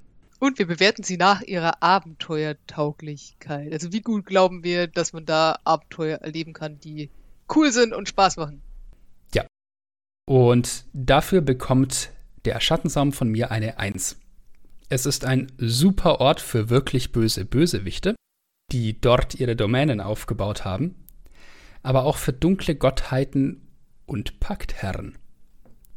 Und 0.47 0.61
wir 0.61 0.69
bewerten 0.69 1.03
sie 1.03 1.17
nach 1.17 1.43
ihrer 1.43 1.83
Abenteuertauglichkeit. 1.83 3.73
Also 3.73 3.93
wie 3.93 4.01
gut 4.01 4.27
glauben 4.27 4.63
wir, 4.63 4.87
dass 4.87 5.13
man 5.13 5.27
da 5.27 5.59
Abenteuer 5.65 6.19
erleben 6.19 6.53
kann, 6.53 6.79
die 6.79 7.11
cool 7.53 7.73
sind 7.73 7.93
und 7.93 8.09
Spaß 8.09 8.37
machen. 8.37 8.63
Ja. 9.35 9.45
Und 10.25 10.85
dafür 10.93 11.41
bekommt 11.41 12.13
der 12.45 12.61
Schattensaum 12.61 13.13
von 13.13 13.29
mir 13.29 13.51
eine 13.51 13.81
Eins. 13.81 14.21
Es 14.89 15.05
ist 15.05 15.25
ein 15.25 15.51
super 15.59 16.21
Ort 16.21 16.41
für 16.41 16.71
wirklich 16.71 17.11
böse 17.11 17.45
Bösewichte, 17.45 18.15
die 18.71 19.01
dort 19.01 19.35
ihre 19.35 19.57
Domänen 19.57 20.01
aufgebaut 20.01 20.65
haben, 20.65 20.95
aber 21.83 22.05
auch 22.05 22.19
für 22.19 22.33
dunkle 22.33 22.77
Gottheiten 22.77 23.67
und 24.07 24.39
Paktherren. 24.39 25.19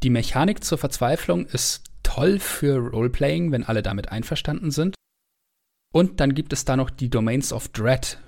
Die 0.02 0.10
Mechanik 0.10 0.64
zur 0.64 0.80
Verzweiflung 0.80 1.46
ist 1.46 1.89
toll 2.20 2.40
für 2.40 2.78
Roleplaying, 2.78 3.54
wenn 3.54 3.64
alle 3.64 3.82
damit 3.82 4.10
einverstanden 4.10 4.72
sind. 4.72 4.96
Und 5.94 6.20
dann 6.20 6.34
gibt 6.34 6.52
es 6.52 6.66
da 6.66 6.76
noch 6.76 6.90
die 6.90 7.10
Domains 7.10 7.54
of 7.54 7.70
Dread, 7.70 8.20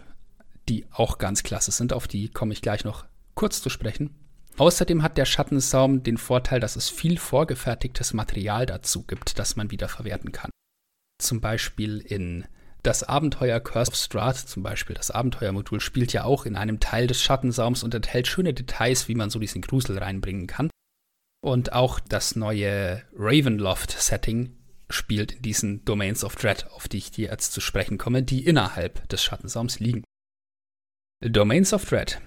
die 0.70 0.86
auch 0.92 1.18
ganz 1.18 1.44
klasse 1.44 1.72
sind, 1.72 1.92
auf 1.92 2.08
die 2.08 2.30
komme 2.30 2.54
ich 2.54 2.62
gleich 2.62 2.86
noch 2.86 3.06
kurz 3.36 3.62
zu 3.62 3.70
sprechen. 3.70 4.16
Außerdem 4.58 5.04
hat 5.04 5.18
der 5.18 5.26
Schattensaum 5.26 6.04
den 6.04 6.18
Vorteil, 6.18 6.62
dass 6.62 6.78
es 6.78 6.90
viel 6.90 7.18
vorgefertigtes 7.18 8.14
Material 8.14 8.66
dazu 8.66 9.04
gibt, 9.04 9.38
das 9.38 9.58
man 9.58 9.72
wieder 9.72 9.90
verwerten 9.90 10.32
kann. 10.32 10.52
Zum 11.22 11.42
Beispiel 11.42 12.00
in 12.00 12.46
Das 12.84 13.04
Abenteuer 13.04 13.60
Curse 13.60 13.92
of 13.92 13.98
Strahd 13.98 14.38
zum 14.38 14.64
Beispiel, 14.64 14.96
das 14.96 15.12
Abenteuermodul, 15.12 15.82
spielt 15.82 16.14
ja 16.14 16.24
auch 16.24 16.46
in 16.46 16.56
einem 16.56 16.80
Teil 16.80 17.08
des 17.08 17.22
Schattensaums 17.22 17.84
und 17.84 17.94
enthält 17.94 18.28
schöne 18.28 18.54
Details, 18.54 19.10
wie 19.10 19.16
man 19.16 19.30
so 19.30 19.38
diesen 19.38 19.62
Grusel 19.62 19.98
reinbringen 20.00 20.48
kann. 20.48 20.70
Und 21.42 21.74
auch 21.74 22.00
das 22.00 22.36
neue 22.36 23.02
Ravenloft-Setting 23.18 24.56
spielt 24.90 25.32
in 25.34 25.42
diesen 25.42 25.86
Domains 25.86 26.24
of 26.24 26.36
Dread, 26.36 26.68
auf 26.72 26.88
die 26.88 26.98
ich 26.98 27.12
dir 27.12 27.30
jetzt 27.30 27.54
zu 27.54 27.62
sprechen 27.62 27.98
komme, 27.98 28.24
die 28.24 28.46
innerhalb 28.46 29.08
des 29.10 29.24
Schattensaums 29.24 29.80
liegen. 29.80 30.04
Domains 31.22 31.74
of 31.74 31.86
Dread, 31.86 32.22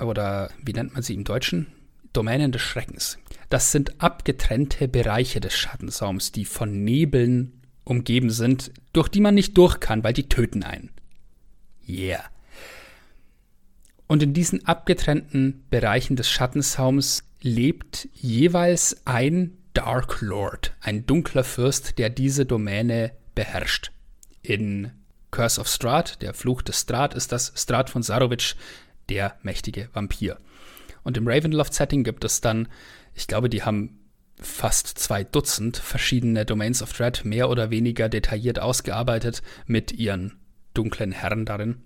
oder 0.00 0.50
wie 0.62 0.72
nennt 0.72 0.94
man 0.94 1.02
sie 1.02 1.14
im 1.14 1.24
Deutschen? 1.24 1.66
Domänen 2.12 2.52
des 2.52 2.62
Schreckens. 2.62 3.18
Das 3.50 3.72
sind 3.72 4.00
abgetrennte 4.00 4.88
Bereiche 4.88 5.40
des 5.40 5.54
Schattensaums, 5.54 6.32
die 6.32 6.44
von 6.44 6.84
Nebeln 6.84 7.60
umgeben 7.84 8.30
sind, 8.30 8.72
durch 8.92 9.08
die 9.08 9.20
man 9.20 9.34
nicht 9.34 9.58
durch 9.58 9.80
kann, 9.80 10.04
weil 10.04 10.12
die 10.12 10.28
töten 10.28 10.62
einen. 10.62 10.90
Yeah. 11.86 12.24
Und 14.06 14.22
in 14.22 14.32
diesen 14.32 14.64
abgetrennten 14.64 15.64
Bereichen 15.70 16.16
des 16.16 16.30
Schattensaums 16.30 17.24
lebt 17.44 18.08
jeweils 18.14 19.02
ein 19.04 19.58
Dark 19.74 20.22
Lord, 20.22 20.74
ein 20.80 21.04
dunkler 21.04 21.44
Fürst, 21.44 21.98
der 21.98 22.08
diese 22.08 22.46
Domäne 22.46 23.12
beherrscht. 23.34 23.92
In 24.42 24.92
Curse 25.30 25.60
of 25.60 25.68
Strahd, 25.68 26.22
der 26.22 26.32
Fluch 26.32 26.62
des 26.62 26.80
Strahd, 26.80 27.12
ist 27.14 27.32
das 27.32 27.52
Strahd 27.54 27.90
von 27.90 28.02
Sarovic, 28.02 28.54
der 29.10 29.36
mächtige 29.42 29.90
Vampir. 29.92 30.38
Und 31.02 31.18
im 31.18 31.28
Ravenloft-Setting 31.28 32.02
gibt 32.02 32.24
es 32.24 32.40
dann, 32.40 32.68
ich 33.14 33.26
glaube, 33.26 33.50
die 33.50 33.62
haben 33.62 34.00
fast 34.40 34.98
zwei 34.98 35.22
Dutzend 35.22 35.76
verschiedene 35.76 36.46
Domains 36.46 36.82
of 36.82 36.92
Dread 36.94 37.24
mehr 37.24 37.50
oder 37.50 37.70
weniger 37.70 38.08
detailliert 38.08 38.58
ausgearbeitet 38.58 39.42
mit 39.66 39.92
ihren 39.92 40.38
dunklen 40.72 41.12
Herren 41.12 41.44
darin. 41.44 41.82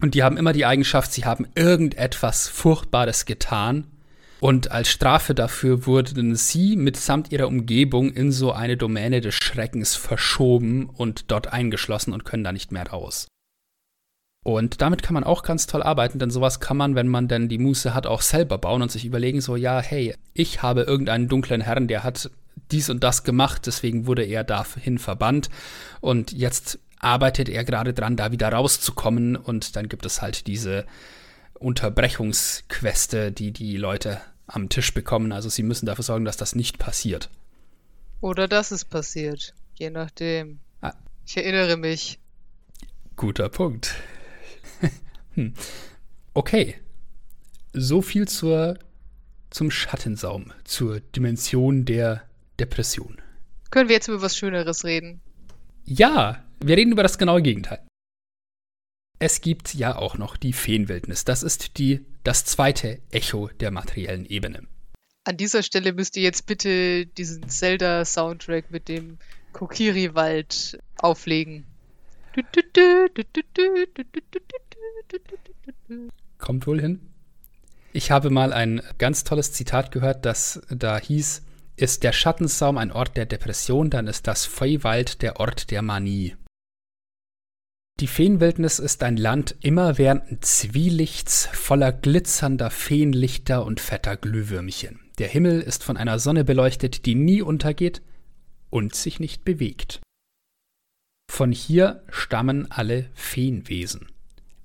Und 0.00 0.14
die 0.14 0.22
haben 0.22 0.36
immer 0.36 0.52
die 0.52 0.66
Eigenschaft, 0.66 1.12
sie 1.12 1.24
haben 1.24 1.46
irgendetwas 1.54 2.48
Furchtbares 2.48 3.24
getan. 3.24 3.86
Und 4.40 4.70
als 4.70 4.88
Strafe 4.88 5.34
dafür 5.34 5.86
wurden 5.86 6.34
sie 6.34 6.76
mitsamt 6.76 7.30
ihrer 7.30 7.46
Umgebung 7.46 8.10
in 8.10 8.32
so 8.32 8.52
eine 8.52 8.78
Domäne 8.78 9.20
des 9.20 9.34
Schreckens 9.34 9.96
verschoben 9.96 10.88
und 10.88 11.30
dort 11.30 11.52
eingeschlossen 11.52 12.14
und 12.14 12.24
können 12.24 12.44
da 12.44 12.52
nicht 12.52 12.72
mehr 12.72 12.88
raus. 12.88 13.28
Und 14.42 14.80
damit 14.80 15.02
kann 15.02 15.12
man 15.12 15.24
auch 15.24 15.42
ganz 15.42 15.66
toll 15.66 15.82
arbeiten, 15.82 16.18
denn 16.18 16.30
sowas 16.30 16.60
kann 16.60 16.78
man, 16.78 16.94
wenn 16.94 17.08
man 17.08 17.28
denn 17.28 17.50
die 17.50 17.58
Muße 17.58 17.92
hat, 17.92 18.06
auch 18.06 18.22
selber 18.22 18.56
bauen 18.56 18.80
und 18.80 18.90
sich 18.90 19.04
überlegen, 19.04 19.42
so, 19.42 19.54
ja, 19.54 19.80
hey, 19.80 20.14
ich 20.32 20.62
habe 20.62 20.82
irgendeinen 20.82 21.28
dunklen 21.28 21.60
Herrn, 21.60 21.88
der 21.88 22.02
hat 22.02 22.30
dies 22.72 22.88
und 22.88 23.04
das 23.04 23.22
gemacht, 23.22 23.66
deswegen 23.66 24.06
wurde 24.06 24.24
er 24.24 24.42
dahin 24.42 24.98
verbannt 24.98 25.50
und 26.00 26.32
jetzt 26.32 26.78
arbeitet 26.98 27.50
er 27.50 27.64
gerade 27.64 27.92
dran, 27.92 28.16
da 28.16 28.32
wieder 28.32 28.50
rauszukommen 28.50 29.36
und 29.36 29.76
dann 29.76 29.88
gibt 29.90 30.06
es 30.06 30.22
halt 30.22 30.46
diese 30.46 30.86
Unterbrechungsqueste, 31.60 33.30
die 33.30 33.52
die 33.52 33.76
Leute 33.76 34.20
am 34.46 34.68
Tisch 34.68 34.92
bekommen. 34.92 35.30
Also 35.30 35.48
sie 35.48 35.62
müssen 35.62 35.86
dafür 35.86 36.02
sorgen, 36.02 36.24
dass 36.24 36.36
das 36.36 36.54
nicht 36.54 36.78
passiert. 36.78 37.30
Oder 38.20 38.48
dass 38.48 38.70
es 38.70 38.84
passiert, 38.84 39.54
je 39.74 39.90
nachdem. 39.90 40.58
Ah. 40.80 40.94
Ich 41.26 41.36
erinnere 41.36 41.76
mich. 41.76 42.18
Guter 43.16 43.48
Punkt. 43.48 43.94
hm. 45.34 45.54
Okay. 46.34 46.76
So 47.72 48.02
viel 48.02 48.26
zur, 48.26 48.78
zum 49.50 49.70
Schattensaum, 49.70 50.52
zur 50.64 51.00
Dimension 51.00 51.84
der 51.84 52.22
Depression. 52.58 53.18
Können 53.70 53.88
wir 53.88 53.96
jetzt 53.96 54.08
über 54.08 54.22
was 54.22 54.36
Schöneres 54.36 54.84
reden? 54.84 55.20
Ja, 55.84 56.42
wir 56.60 56.76
reden 56.76 56.92
über 56.92 57.04
das 57.04 57.18
genaue 57.18 57.42
Gegenteil. 57.42 57.80
Es 59.22 59.42
gibt 59.42 59.74
ja 59.74 59.96
auch 59.96 60.16
noch 60.16 60.38
die 60.38 60.54
Feenwildnis. 60.54 61.26
Das 61.26 61.42
ist 61.42 61.76
die, 61.76 62.06
das 62.24 62.46
zweite 62.46 63.00
Echo 63.10 63.48
der 63.60 63.70
materiellen 63.70 64.24
Ebene. 64.24 64.66
An 65.24 65.36
dieser 65.36 65.62
Stelle 65.62 65.92
müsst 65.92 66.16
ihr 66.16 66.22
jetzt 66.22 66.46
bitte 66.46 67.04
diesen 67.04 67.46
Zelda-Soundtrack 67.46 68.70
mit 68.70 68.88
dem 68.88 69.18
Kokiri-Wald 69.52 70.78
auflegen. 70.96 71.66
Kommt 76.38 76.66
wohl 76.66 76.80
hin. 76.80 77.00
Ich 77.92 78.10
habe 78.10 78.30
mal 78.30 78.54
ein 78.54 78.80
ganz 78.96 79.24
tolles 79.24 79.52
Zitat 79.52 79.92
gehört, 79.92 80.24
das 80.24 80.62
da 80.70 80.98
hieß, 80.98 81.42
ist 81.76 82.04
der 82.04 82.12
Schattensaum 82.12 82.78
ein 82.78 82.90
Ort 82.90 83.18
der 83.18 83.26
Depression, 83.26 83.90
dann 83.90 84.06
ist 84.06 84.26
das 84.26 84.46
Feuwald 84.46 85.20
der 85.20 85.40
Ort 85.40 85.70
der 85.70 85.82
Manie. 85.82 86.36
Die 88.00 88.06
Feenwildnis 88.06 88.78
ist 88.78 89.02
ein 89.02 89.18
Land 89.18 89.56
immerwährenden 89.60 90.40
Zwielichts, 90.40 91.50
voller 91.52 91.92
glitzernder 91.92 92.70
Feenlichter 92.70 93.66
und 93.66 93.78
fetter 93.78 94.16
Glühwürmchen. 94.16 95.00
Der 95.18 95.28
Himmel 95.28 95.60
ist 95.60 95.84
von 95.84 95.98
einer 95.98 96.18
Sonne 96.18 96.42
beleuchtet, 96.44 97.04
die 97.04 97.14
nie 97.14 97.42
untergeht 97.42 98.00
und 98.70 98.94
sich 98.94 99.20
nicht 99.20 99.44
bewegt. 99.44 100.00
Von 101.30 101.52
hier 101.52 102.02
stammen 102.08 102.70
alle 102.70 103.10
Feenwesen. 103.12 104.06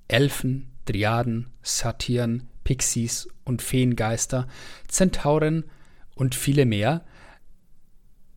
Elfen, 0.08 0.70
Driaden, 0.86 1.50
Satyren, 1.60 2.48
Pixies 2.64 3.28
und 3.44 3.60
Feengeister, 3.60 4.48
Zentauren 4.88 5.64
und 6.14 6.34
viele 6.34 6.64
mehr, 6.64 7.04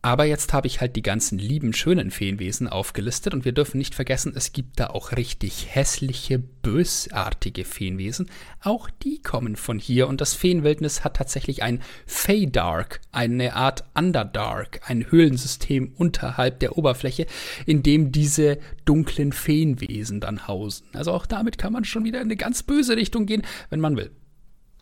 aber 0.02 0.24
jetzt 0.24 0.54
habe 0.54 0.66
ich 0.66 0.80
halt 0.80 0.96
die 0.96 1.02
ganzen 1.02 1.38
lieben, 1.38 1.74
schönen 1.74 2.10
Feenwesen 2.10 2.68
aufgelistet 2.68 3.34
und 3.34 3.44
wir 3.44 3.52
dürfen 3.52 3.76
nicht 3.76 3.94
vergessen, 3.94 4.32
es 4.34 4.52
gibt 4.52 4.80
da 4.80 4.88
auch 4.88 5.12
richtig 5.12 5.74
hässliche, 5.74 6.38
bösartige 6.38 7.66
Feenwesen. 7.66 8.30
Auch 8.62 8.88
die 9.02 9.20
kommen 9.20 9.56
von 9.56 9.78
hier 9.78 10.08
und 10.08 10.22
das 10.22 10.32
Feenwildnis 10.32 11.04
hat 11.04 11.16
tatsächlich 11.16 11.62
ein 11.62 11.82
Feydark, 12.06 13.00
eine 13.12 13.54
Art 13.54 13.84
Underdark, 13.94 14.80
ein 14.86 15.10
Höhlensystem 15.10 15.92
unterhalb 15.96 16.60
der 16.60 16.78
Oberfläche, 16.78 17.26
in 17.66 17.82
dem 17.82 18.10
diese 18.10 18.58
dunklen 18.86 19.32
Feenwesen 19.32 20.20
dann 20.20 20.48
hausen. 20.48 20.86
Also 20.94 21.12
auch 21.12 21.26
damit 21.26 21.58
kann 21.58 21.74
man 21.74 21.84
schon 21.84 22.04
wieder 22.04 22.20
in 22.20 22.28
eine 22.28 22.36
ganz 22.36 22.62
böse 22.62 22.96
Richtung 22.96 23.26
gehen, 23.26 23.42
wenn 23.68 23.80
man 23.80 23.98
will. 23.98 24.10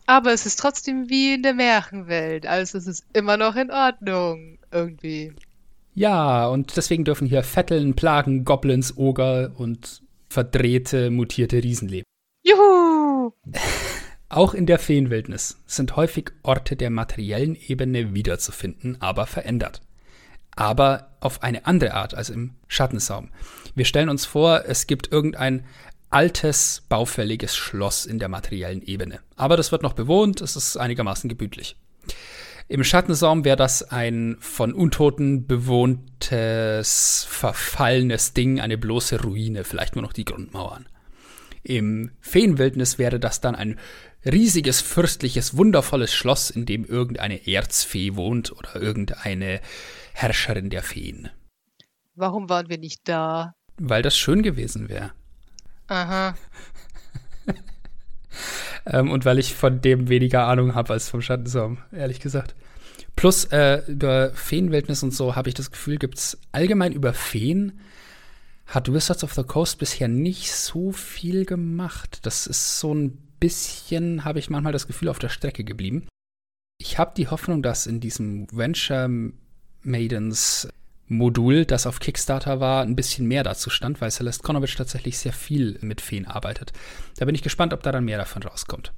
Aber 0.05 0.31
es 0.31 0.45
ist 0.45 0.59
trotzdem 0.59 1.09
wie 1.09 1.33
in 1.33 1.43
der 1.43 1.53
Märchenwelt. 1.53 2.47
Also 2.47 2.77
es 2.77 2.87
ist 2.87 3.05
immer 3.13 3.35
noch 3.35 3.57
in 3.57 3.69
Ordnung. 3.69 4.58
Irgendwie. 4.71 5.33
Ja, 5.93 6.47
und 6.47 6.77
deswegen 6.77 7.03
dürfen 7.03 7.27
hier 7.27 7.43
Vetteln, 7.43 7.95
Plagen, 7.95 8.45
Goblins, 8.45 8.97
Oger 8.97 9.51
und 9.55 10.01
verdrehte, 10.29 11.09
mutierte 11.09 11.63
Riesen 11.63 11.89
leben. 11.89 12.05
Juhu! 12.43 13.33
Auch 14.29 14.53
in 14.53 14.67
der 14.67 14.77
Feenwildnis 14.77 15.57
sind 15.65 15.95
häufig 15.95 16.31
Orte 16.43 16.75
der 16.75 16.91
materiellen 16.91 17.55
Ebene 17.55 18.13
wiederzufinden, 18.13 19.01
aber 19.01 19.25
verändert. 19.25 19.81
Aber 20.55 21.17
auf 21.19 21.41
eine 21.41 21.65
andere 21.65 21.95
Art 21.95 22.13
als 22.13 22.29
im 22.29 22.53
Schattensaum. 22.67 23.31
Wir 23.73 23.85
stellen 23.85 24.09
uns 24.09 24.27
vor, 24.27 24.65
es 24.67 24.85
gibt 24.85 25.11
irgendein 25.11 25.65
altes, 26.11 26.83
baufälliges 26.89 27.55
Schloss 27.55 28.05
in 28.05 28.19
der 28.19 28.29
materiellen 28.29 28.83
Ebene. 28.83 29.19
Aber 29.35 29.57
das 29.57 29.71
wird 29.71 29.81
noch 29.81 29.93
bewohnt, 29.93 30.41
es 30.41 30.55
ist 30.55 30.77
einigermaßen 30.77 31.27
gemütlich. 31.27 31.75
Im 32.71 32.83
Schattensaum 32.83 33.45
wäre 33.45 33.57
das 33.57 33.81
ein 33.81 34.37
von 34.39 34.73
Untoten 34.73 35.47
bewohntes, 35.47 37.25
verfallenes 37.27 38.33
Ding, 38.33 38.59
eine 38.59 38.77
bloße 38.77 39.23
Ruine, 39.23 39.63
vielleicht 39.63 39.95
nur 39.95 40.03
noch 40.03 40.13
die 40.13 40.23
Grundmauern. 40.23 40.87
Im 41.63 42.11
Feenwildnis 42.19 42.99
wäre 42.99 43.19
das 43.19 43.41
dann 43.41 43.55
ein 43.55 43.79
riesiges, 44.23 44.81
fürstliches, 44.81 45.57
wundervolles 45.57 46.13
Schloss, 46.13 46.51
in 46.51 46.67
dem 46.67 46.85
irgendeine 46.85 47.47
Erzfee 47.47 48.15
wohnt 48.15 48.51
oder 48.51 48.75
irgendeine 48.75 49.61
Herrscherin 50.13 50.69
der 50.69 50.83
Feen. 50.83 51.31
Warum 52.13 52.49
waren 52.49 52.69
wir 52.69 52.77
nicht 52.77 53.01
da? 53.05 53.55
Weil 53.77 54.03
das 54.03 54.15
schön 54.15 54.43
gewesen 54.43 54.89
wäre. 54.89 55.11
Aha. 55.87 56.35
ähm, 58.85 59.11
und 59.11 59.25
weil 59.25 59.39
ich 59.39 59.53
von 59.53 59.81
dem 59.81 60.09
weniger 60.09 60.45
Ahnung 60.45 60.75
habe 60.75 60.93
als 60.93 61.09
vom 61.09 61.21
Schattensaum, 61.21 61.79
ehrlich 61.91 62.19
gesagt. 62.19 62.55
Plus 63.15 63.45
äh, 63.45 63.81
über 63.87 64.31
Feenwildnis 64.33 65.03
und 65.03 65.13
so 65.13 65.35
habe 65.35 65.49
ich 65.49 65.55
das 65.55 65.71
Gefühl, 65.71 65.97
gibt 65.97 66.17
es 66.17 66.37
allgemein 66.51 66.93
über 66.93 67.13
Feen 67.13 67.73
hat 68.69 68.91
Wizards 68.93 69.23
of 69.23 69.33
the 69.33 69.43
Coast 69.43 69.79
bisher 69.79 70.07
nicht 70.07 70.51
so 70.51 70.91
viel 70.91 71.45
gemacht. 71.45 72.19
Das 72.23 72.45
ist 72.47 72.79
so 72.79 72.93
ein 72.93 73.17
bisschen, 73.39 74.25
habe 74.25 74.39
ich 74.39 74.49
manchmal 74.49 74.73
das 74.73 74.87
Gefühl, 74.87 75.09
auf 75.09 75.19
der 75.19 75.29
Strecke 75.29 75.63
geblieben. 75.63 76.07
Ich 76.79 76.97
habe 76.97 77.13
die 77.17 77.27
Hoffnung, 77.27 77.63
dass 77.63 77.87
in 77.87 77.99
diesem 77.99 78.47
Venture 78.51 79.09
Maidens 79.81 80.69
Modul, 81.09 81.65
das 81.65 81.85
auf 81.85 81.99
Kickstarter 81.99 82.59
war, 82.59 82.83
ein 82.83 82.95
bisschen 82.95 83.27
mehr 83.27 83.43
dazu 83.43 83.69
stand, 83.69 83.99
weil 83.99 84.11
Celeste 84.11 84.43
Konovic 84.43 84.75
tatsächlich 84.75 85.17
sehr 85.17 85.33
viel 85.33 85.77
mit 85.81 86.01
Feen 86.01 86.25
arbeitet. 86.25 86.71
Da 87.17 87.25
bin 87.25 87.35
ich 87.35 87.43
gespannt, 87.43 87.73
ob 87.73 87.83
da 87.83 87.91
dann 87.91 88.05
mehr 88.05 88.17
davon 88.17 88.43
rauskommt. 88.43 88.93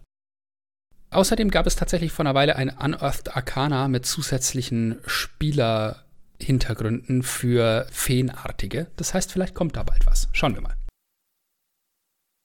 Außerdem 1.10 1.50
gab 1.50 1.68
es 1.68 1.76
tatsächlich 1.76 2.12
vor 2.12 2.26
einer 2.26 2.36
Weile 2.36 2.56
ein 2.56 2.70
Unearthed 2.70 3.36
Arcana 3.36 3.88
mit 3.88 4.06
zusätzlichen 4.06 5.00
Spieler 5.06 6.06
Hintergründen 6.40 7.24
für 7.24 7.88
Feenartige. 7.92 8.88
Das 8.96 9.14
heißt, 9.14 9.32
vielleicht 9.32 9.56
kommt 9.56 9.76
da 9.76 9.84
bald 9.84 10.06
was. 10.06 10.30
Schauen 10.32 10.56
wir 10.56 10.62
mal. 10.62 10.76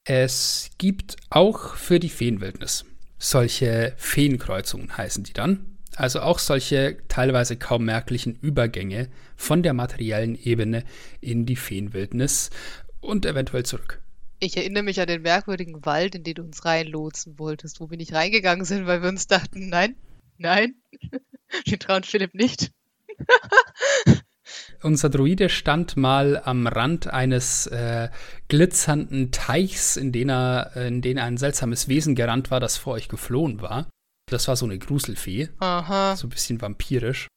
Es 0.05 0.70
gibt 0.79 1.16
auch 1.31 1.74
für 1.74 1.98
die 1.98 2.09
Feenwildnis 2.09 2.85
solche 3.18 3.94
Feenkreuzungen 3.96 4.96
heißen 4.96 5.24
die 5.24 5.33
dann. 5.33 5.75
Also 5.96 6.20
auch 6.20 6.38
solche 6.38 6.98
teilweise 7.09 7.56
kaum 7.56 7.87
merklichen 7.87 8.35
Übergänge 8.35 9.09
von 9.35 9.62
der 9.62 9.72
materiellen 9.72 10.37
Ebene 10.37 10.85
in 11.22 11.46
die 11.46 11.56
Feenwildnis 11.56 12.50
und 13.00 13.24
eventuell 13.24 13.64
zurück. 13.64 14.02
Ich 14.38 14.59
erinnere 14.59 14.82
mich 14.82 15.00
an 15.00 15.06
den 15.06 15.22
merkwürdigen 15.22 15.87
Wald, 15.87 16.14
in 16.14 16.22
den 16.22 16.35
du 16.35 16.42
uns 16.42 16.66
reinlotsen 16.66 17.38
wolltest, 17.38 17.80
wo 17.80 17.90
wir 17.90 17.96
nicht 17.96 18.12
reingegangen 18.12 18.66
sind, 18.66 18.87
weil 18.87 19.00
wir 19.00 19.09
uns 19.09 19.26
dachten, 19.26 19.70
nein, 19.70 19.96
nein, 20.37 20.74
wir 21.64 21.78
trauen 21.78 22.02
Philipp 22.02 22.35
nicht. 22.35 22.72
Unser 24.82 25.09
Druide 25.09 25.48
stand 25.48 25.96
mal 25.96 26.40
am 26.44 26.66
Rand 26.66 27.06
eines 27.06 27.66
äh, 27.68 28.11
glitzernden 28.48 29.30
Teichs, 29.32 29.96
in 29.96 30.12
den, 30.12 30.28
er, 30.28 30.76
in 30.76 31.00
den 31.00 31.18
ein 31.18 31.38
seltsames 31.38 31.88
Wesen 31.88 32.14
gerannt 32.14 32.50
war, 32.50 32.61
das 32.61 32.76
vor 32.76 32.92
euch 32.92 33.09
geflohen 33.09 33.62
war. 33.62 33.88
Das 34.30 34.48
war 34.48 34.56
so 34.56 34.66
eine 34.66 34.78
Gruselfee. 34.78 35.48
Aha. 35.58 36.16
So 36.16 36.26
ein 36.26 36.30
bisschen 36.30 36.60
vampirisch. 36.60 37.28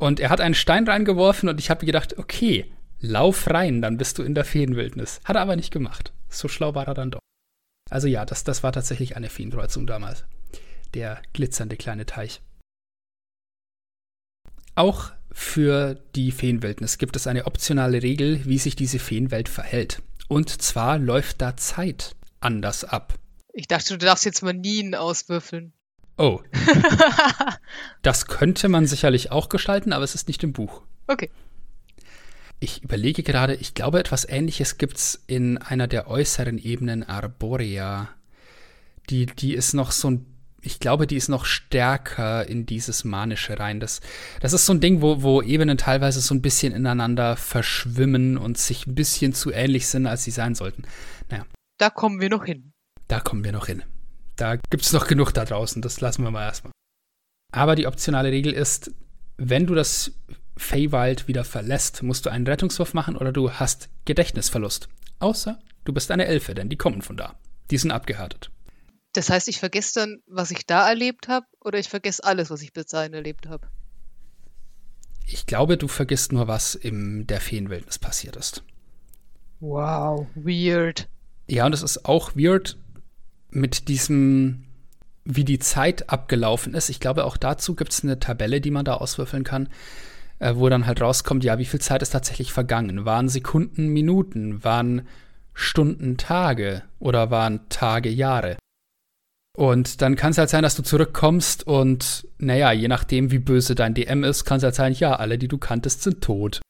Und 0.00 0.20
er 0.20 0.30
hat 0.30 0.40
einen 0.40 0.54
Stein 0.54 0.88
reingeworfen 0.88 1.48
und 1.48 1.60
ich 1.60 1.70
habe 1.70 1.86
gedacht, 1.86 2.18
okay, 2.18 2.70
lauf 3.00 3.48
rein, 3.50 3.82
dann 3.82 3.96
bist 3.96 4.18
du 4.18 4.22
in 4.22 4.34
der 4.34 4.44
Feenwildnis. 4.44 5.20
Hat 5.24 5.36
er 5.36 5.42
aber 5.42 5.56
nicht 5.56 5.72
gemacht. 5.72 6.12
So 6.28 6.48
schlau 6.48 6.74
war 6.74 6.86
er 6.86 6.94
dann 6.94 7.10
doch. 7.10 7.20
Also 7.90 8.08
ja, 8.08 8.24
das, 8.24 8.44
das 8.44 8.62
war 8.62 8.72
tatsächlich 8.72 9.16
eine 9.16 9.30
Feenkreuzung 9.30 9.86
damals. 9.86 10.24
Der 10.94 11.22
glitzernde 11.32 11.76
kleine 11.76 12.06
Teich. 12.06 12.42
Auch 14.74 15.12
für 15.32 15.94
die 16.14 16.32
Feenwildnis 16.32 16.98
gibt 16.98 17.16
es 17.16 17.26
eine 17.26 17.46
optionale 17.46 18.02
Regel, 18.02 18.44
wie 18.44 18.58
sich 18.58 18.76
diese 18.76 18.98
Feenwelt 18.98 19.48
verhält. 19.48 20.02
Und 20.28 20.50
zwar 20.50 20.98
läuft 20.98 21.40
da 21.40 21.56
Zeit 21.56 22.16
anders 22.40 22.84
ab. 22.84 23.14
Ich 23.52 23.68
dachte, 23.68 23.96
du 23.96 24.04
darfst 24.04 24.24
jetzt 24.24 24.42
mal 24.42 24.52
Nien 24.52 24.94
auswürfeln. 24.94 25.72
Oh. 26.18 26.40
das 28.02 28.26
könnte 28.26 28.68
man 28.68 28.86
sicherlich 28.86 29.30
auch 29.30 29.48
gestalten, 29.48 29.92
aber 29.92 30.04
es 30.04 30.14
ist 30.14 30.28
nicht 30.28 30.42
im 30.42 30.52
Buch. 30.52 30.82
Okay. 31.06 31.30
Ich 32.58 32.82
überlege 32.82 33.22
gerade, 33.22 33.54
ich 33.54 33.74
glaube, 33.74 34.00
etwas 34.00 34.26
ähnliches 34.26 34.78
gibt 34.78 34.96
es 34.96 35.22
in 35.26 35.58
einer 35.58 35.88
der 35.88 36.08
äußeren 36.08 36.58
Ebenen 36.58 37.02
Arborea. 37.02 38.08
Die, 39.10 39.26
die 39.26 39.54
ist 39.54 39.74
noch 39.74 39.92
so 39.92 40.10
ein 40.10 40.36
ich 40.66 40.80
glaube, 40.80 41.06
die 41.06 41.16
ist 41.16 41.28
noch 41.28 41.44
stärker 41.44 42.46
in 42.46 42.66
dieses 42.66 43.04
Manische 43.04 43.58
rein. 43.58 43.78
Das, 43.78 44.00
das 44.40 44.52
ist 44.52 44.66
so 44.66 44.74
ein 44.74 44.80
Ding, 44.80 45.00
wo, 45.00 45.22
wo 45.22 45.40
Ebenen 45.40 45.78
teilweise 45.78 46.20
so 46.20 46.34
ein 46.34 46.42
bisschen 46.42 46.72
ineinander 46.72 47.36
verschwimmen 47.36 48.36
und 48.36 48.58
sich 48.58 48.86
ein 48.86 48.96
bisschen 48.96 49.32
zu 49.32 49.52
ähnlich 49.52 49.86
sind, 49.86 50.06
als 50.06 50.24
sie 50.24 50.32
sein 50.32 50.56
sollten. 50.56 50.82
Naja. 51.30 51.46
Da 51.78 51.88
kommen 51.88 52.20
wir 52.20 52.30
noch 52.30 52.44
hin. 52.44 52.72
Da 53.06 53.20
kommen 53.20 53.44
wir 53.44 53.52
noch 53.52 53.66
hin. 53.66 53.84
Da 54.36 54.56
gibt 54.56 54.82
es 54.82 54.92
noch 54.92 55.06
genug 55.06 55.32
da 55.32 55.44
draußen, 55.44 55.82
das 55.82 56.00
lassen 56.00 56.22
wir 56.22 56.30
mal 56.30 56.46
erstmal. 56.46 56.72
Aber 57.52 57.74
die 57.74 57.86
optionale 57.86 58.30
Regel 58.30 58.52
ist, 58.52 58.90
wenn 59.38 59.66
du 59.66 59.74
das 59.74 60.12
Feywild 60.56 61.28
wieder 61.28 61.44
verlässt, 61.44 62.02
musst 62.02 62.26
du 62.26 62.30
einen 62.30 62.46
Rettungswurf 62.46 62.94
machen 62.94 63.16
oder 63.16 63.32
du 63.32 63.50
hast 63.52 63.88
Gedächtnisverlust. 64.04 64.88
Außer 65.18 65.58
du 65.84 65.92
bist 65.92 66.10
eine 66.10 66.26
Elfe, 66.26 66.54
denn 66.54 66.68
die 66.68 66.76
kommen 66.76 67.02
von 67.02 67.16
da. 67.16 67.34
Die 67.70 67.78
sind 67.78 67.90
abgehärtet. 67.90 68.50
Das 69.12 69.30
heißt, 69.30 69.48
ich 69.48 69.58
vergesse 69.58 70.00
dann, 70.00 70.18
was 70.26 70.50
ich 70.50 70.66
da 70.66 70.86
erlebt 70.86 71.28
habe, 71.28 71.46
oder 71.60 71.78
ich 71.78 71.88
vergesse 71.88 72.22
alles, 72.24 72.50
was 72.50 72.60
ich 72.60 72.72
bis 72.72 72.86
dahin 72.86 73.14
erlebt 73.14 73.48
habe? 73.48 73.68
Ich 75.26 75.46
glaube, 75.46 75.78
du 75.78 75.88
vergisst 75.88 76.32
nur, 76.32 76.46
was 76.46 76.74
in 76.74 77.26
der 77.26 77.40
Feenwildnis 77.40 77.98
passiert 77.98 78.36
ist. 78.36 78.62
Wow, 79.60 80.26
weird. 80.34 81.08
Ja, 81.48 81.64
und 81.66 81.72
es 81.72 81.82
ist 81.82 82.04
auch 82.04 82.36
weird 82.36 82.76
mit 83.56 83.88
diesem, 83.88 84.64
wie 85.24 85.44
die 85.44 85.58
Zeit 85.58 86.10
abgelaufen 86.10 86.74
ist. 86.74 86.90
Ich 86.90 87.00
glaube, 87.00 87.24
auch 87.24 87.36
dazu 87.36 87.74
gibt 87.74 87.92
es 87.92 88.04
eine 88.04 88.20
Tabelle, 88.20 88.60
die 88.60 88.70
man 88.70 88.84
da 88.84 88.94
auswürfeln 88.94 89.44
kann, 89.44 89.68
äh, 90.38 90.54
wo 90.56 90.68
dann 90.68 90.86
halt 90.86 91.00
rauskommt, 91.00 91.42
ja, 91.42 91.58
wie 91.58 91.64
viel 91.64 91.80
Zeit 91.80 92.02
ist 92.02 92.10
tatsächlich 92.10 92.52
vergangen? 92.52 93.06
Waren 93.06 93.28
Sekunden, 93.28 93.88
Minuten? 93.88 94.62
Waren 94.62 95.08
Stunden, 95.54 96.18
Tage? 96.18 96.82
Oder 96.98 97.30
waren 97.30 97.68
Tage, 97.70 98.10
Jahre? 98.10 98.58
Und 99.56 100.02
dann 100.02 100.16
kann 100.16 100.32
es 100.32 100.38
halt 100.38 100.50
sein, 100.50 100.62
dass 100.62 100.76
du 100.76 100.82
zurückkommst 100.82 101.66
und, 101.66 102.28
naja, 102.36 102.72
je 102.72 102.88
nachdem, 102.88 103.30
wie 103.30 103.38
böse 103.38 103.74
dein 103.74 103.94
DM 103.94 104.22
ist, 104.22 104.44
kann 104.44 104.58
es 104.58 104.64
halt 104.64 104.74
sein, 104.74 104.92
ja, 104.92 105.16
alle, 105.16 105.38
die 105.38 105.48
du 105.48 105.56
kanntest, 105.56 106.02
sind 106.02 106.20
tot. 106.22 106.60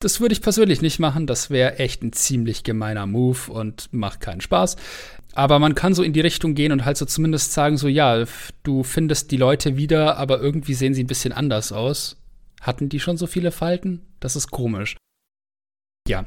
Das 0.00 0.20
würde 0.20 0.34
ich 0.34 0.42
persönlich 0.42 0.82
nicht 0.82 0.98
machen, 0.98 1.26
das 1.26 1.50
wäre 1.50 1.78
echt 1.78 2.02
ein 2.02 2.12
ziemlich 2.12 2.62
gemeiner 2.62 3.06
Move 3.06 3.50
und 3.50 3.92
macht 3.92 4.20
keinen 4.20 4.40
Spaß. 4.40 4.76
Aber 5.34 5.58
man 5.58 5.74
kann 5.74 5.94
so 5.94 6.02
in 6.02 6.12
die 6.12 6.20
Richtung 6.20 6.54
gehen 6.54 6.72
und 6.72 6.84
halt 6.84 6.96
so 6.96 7.06
zumindest 7.06 7.52
sagen, 7.52 7.76
so, 7.76 7.88
ja, 7.88 8.24
du 8.62 8.82
findest 8.82 9.30
die 9.30 9.36
Leute 9.36 9.76
wieder, 9.76 10.16
aber 10.16 10.40
irgendwie 10.40 10.74
sehen 10.74 10.94
sie 10.94 11.02
ein 11.02 11.08
bisschen 11.08 11.32
anders 11.32 11.72
aus. 11.72 12.16
Hatten 12.60 12.88
die 12.88 13.00
schon 13.00 13.16
so 13.16 13.26
viele 13.26 13.50
Falten? 13.50 14.02
Das 14.20 14.36
ist 14.36 14.50
komisch. 14.50 14.96
Ja, 16.06 16.26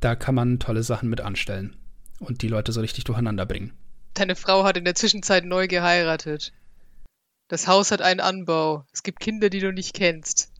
da 0.00 0.16
kann 0.16 0.34
man 0.34 0.58
tolle 0.58 0.82
Sachen 0.82 1.08
mit 1.08 1.20
anstellen 1.20 1.76
und 2.18 2.42
die 2.42 2.48
Leute 2.48 2.72
so 2.72 2.80
richtig 2.80 3.04
durcheinander 3.04 3.46
bringen. 3.46 3.72
Deine 4.14 4.36
Frau 4.36 4.64
hat 4.64 4.76
in 4.76 4.84
der 4.84 4.94
Zwischenzeit 4.94 5.44
neu 5.44 5.68
geheiratet. 5.68 6.52
Das 7.48 7.68
Haus 7.68 7.90
hat 7.90 8.02
einen 8.02 8.20
Anbau. 8.20 8.84
Es 8.92 9.02
gibt 9.02 9.20
Kinder, 9.20 9.48
die 9.50 9.60
du 9.60 9.72
nicht 9.72 9.94
kennst. 9.94 10.50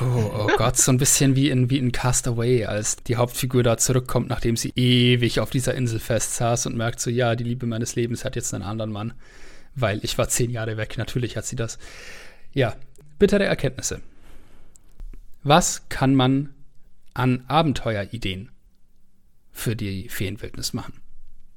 Oh, 0.00 0.30
oh 0.34 0.50
Gott, 0.56 0.76
so 0.76 0.92
ein 0.92 0.98
bisschen 0.98 1.36
wie 1.36 1.50
in, 1.50 1.70
wie 1.70 1.78
in 1.78 1.92
Castaway, 1.92 2.64
als 2.64 2.96
die 2.96 3.16
Hauptfigur 3.16 3.62
da 3.62 3.76
zurückkommt, 3.76 4.28
nachdem 4.28 4.56
sie 4.56 4.72
ewig 4.76 5.40
auf 5.40 5.50
dieser 5.50 5.74
Insel 5.74 6.00
festsaß 6.00 6.66
und 6.66 6.76
merkt 6.76 7.00
so, 7.00 7.10
ja, 7.10 7.34
die 7.36 7.44
Liebe 7.44 7.66
meines 7.66 7.96
Lebens 7.96 8.24
hat 8.24 8.36
jetzt 8.36 8.54
einen 8.54 8.64
anderen 8.64 8.92
Mann. 8.92 9.14
Weil 9.74 10.00
ich 10.02 10.16
war 10.16 10.28
zehn 10.28 10.50
Jahre 10.50 10.76
weg, 10.76 10.96
natürlich 10.98 11.36
hat 11.36 11.46
sie 11.46 11.56
das. 11.56 11.78
Ja, 12.52 12.76
bittere 13.18 13.44
Erkenntnisse. 13.44 14.00
Was 15.42 15.88
kann 15.88 16.14
man 16.14 16.50
an 17.14 17.44
Abenteuerideen 17.46 18.50
für 19.52 19.76
die 19.76 20.08
Feenwildnis 20.08 20.72
machen? 20.72 20.94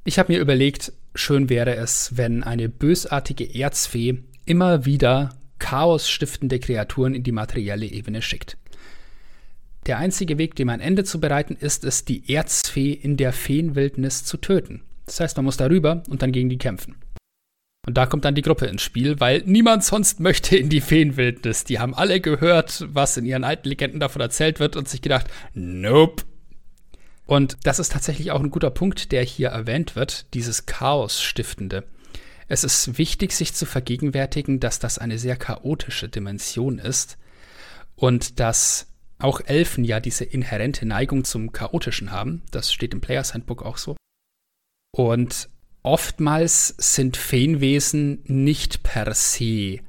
Ich 0.03 0.19
habe 0.19 0.33
mir 0.33 0.39
überlegt, 0.39 0.93
schön 1.15 1.49
wäre 1.49 1.75
es, 1.75 2.17
wenn 2.17 2.43
eine 2.43 2.69
bösartige 2.69 3.53
Erzfee 3.53 4.23
immer 4.45 4.85
wieder 4.85 5.38
chaosstiftende 5.59 6.59
Kreaturen 6.59 7.13
in 7.13 7.23
die 7.23 7.31
materielle 7.31 7.85
Ebene 7.85 8.21
schickt. 8.21 8.57
Der 9.85 9.97
einzige 9.97 10.37
Weg, 10.37 10.55
dem 10.55 10.69
ein 10.69 10.81
Ende 10.81 11.03
zu 11.03 11.19
bereiten, 11.19 11.55
ist 11.55 11.83
es, 11.83 12.05
die 12.05 12.33
Erzfee 12.33 12.91
in 12.91 13.17
der 13.17 13.33
Feenwildnis 13.33 14.25
zu 14.25 14.37
töten. 14.37 14.81
Das 15.05 15.19
heißt, 15.19 15.37
man 15.37 15.45
muss 15.45 15.57
darüber 15.57 16.03
und 16.09 16.21
dann 16.21 16.31
gegen 16.31 16.49
die 16.49 16.57
kämpfen. 16.57 16.95
Und 17.87 17.97
da 17.97 18.05
kommt 18.05 18.25
dann 18.25 18.35
die 18.35 18.41
Gruppe 18.41 18.67
ins 18.67 18.81
Spiel, 18.81 19.19
weil 19.19 19.41
niemand 19.45 19.83
sonst 19.83 20.19
möchte 20.19 20.57
in 20.57 20.69
die 20.69 20.81
Feenwildnis. 20.81 21.63
Die 21.63 21.79
haben 21.79 21.95
alle 21.95 22.19
gehört, 22.19 22.85
was 22.89 23.17
in 23.17 23.25
ihren 23.25 23.43
alten 23.43 23.69
Legenden 23.69 23.99
davon 23.99 24.21
erzählt 24.21 24.59
wird 24.59 24.75
und 24.75 24.87
sich 24.87 25.01
gedacht, 25.01 25.27
nope, 25.53 26.23
und 27.29 27.57
das 27.61 27.77
ist 27.77 27.91
tatsächlich 27.91 28.31
auch 28.31 28.39
ein 28.39 28.49
guter 28.49 28.71
Punkt, 28.71 29.11
der 29.11 29.21
hier 29.23 29.49
erwähnt 29.49 29.95
wird, 29.95 30.33
dieses 30.33 30.65
Chaos 30.65 31.21
stiftende. 31.21 31.83
Es 32.51 32.63
ist 32.63 32.97
wichtig, 32.97 33.33
sich 33.33 33.53
zu 33.53 33.67
vergegenwärtigen, 33.67 34.59
dass 34.59 34.79
das 34.79 34.97
eine 34.97 35.19
sehr 35.19 35.37
chaotische 35.37 36.09
Dimension 36.09 36.79
ist 36.79 37.19
und 37.95 38.39
dass 38.39 38.87
auch 39.19 39.41
Elfen 39.45 39.83
ja 39.83 39.99
diese 39.99 40.23
inhärente 40.23 40.87
Neigung 40.87 41.23
zum 41.23 41.51
Chaotischen 41.51 42.11
haben. 42.11 42.41
Das 42.49 42.73
steht 42.73 42.93
im 42.93 43.01
Players 43.01 43.35
Handbook 43.35 43.61
auch 43.63 43.77
so. 43.77 43.95
Und 44.91 45.47
oftmals 45.83 46.73
sind 46.79 47.17
Feenwesen 47.17 48.23
nicht 48.25 48.81
per 48.81 49.13
se 49.13 49.81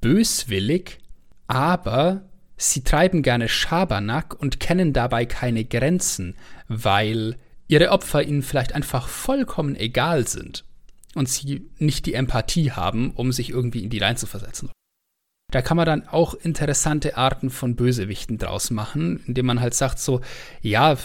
böswillig, 0.00 0.98
aber 1.48 2.22
Sie 2.58 2.82
treiben 2.82 3.22
gerne 3.22 3.50
Schabernack 3.50 4.34
und 4.40 4.60
kennen 4.60 4.94
dabei 4.94 5.26
keine 5.26 5.64
Grenzen, 5.64 6.36
weil 6.68 7.36
ihre 7.68 7.90
Opfer 7.90 8.22
ihnen 8.22 8.42
vielleicht 8.42 8.74
einfach 8.74 9.08
vollkommen 9.08 9.76
egal 9.76 10.26
sind 10.26 10.64
und 11.16 11.28
sie 11.28 11.68
nicht 11.78 12.06
die 12.06 12.14
Empathie 12.14 12.72
haben, 12.72 13.10
um 13.12 13.32
sich 13.32 13.50
irgendwie 13.50 13.84
in 13.84 13.90
die 13.90 13.98
reinzuversetzen. 13.98 14.70
Da 15.52 15.62
kann 15.62 15.76
man 15.76 15.86
dann 15.86 16.08
auch 16.08 16.34
interessante 16.34 17.16
Arten 17.16 17.50
von 17.50 17.76
Bösewichten 17.76 18.36
draus 18.36 18.70
machen, 18.70 19.22
indem 19.26 19.46
man 19.46 19.60
halt 19.60 19.74
sagt 19.74 19.98
so, 19.98 20.20
ja, 20.60 20.96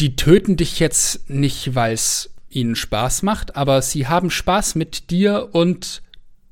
die 0.00 0.16
töten 0.16 0.56
dich 0.56 0.80
jetzt 0.80 1.28
nicht, 1.28 1.74
weil 1.74 1.92
es 1.92 2.30
ihnen 2.48 2.74
Spaß 2.74 3.22
macht, 3.22 3.56
aber 3.56 3.82
sie 3.82 4.06
haben 4.06 4.30
Spaß 4.30 4.74
mit 4.74 5.10
dir 5.10 5.50
und 5.52 6.02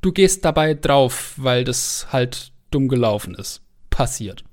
du 0.03 0.13
gehst 0.13 0.45
dabei 0.45 0.75
drauf, 0.75 1.35
weil 1.37 1.65
das 1.65 2.09
halt 2.11 2.53
dumm 2.71 2.89
gelaufen 2.89 3.35
ist 3.35 3.63
passiert. 3.91 4.45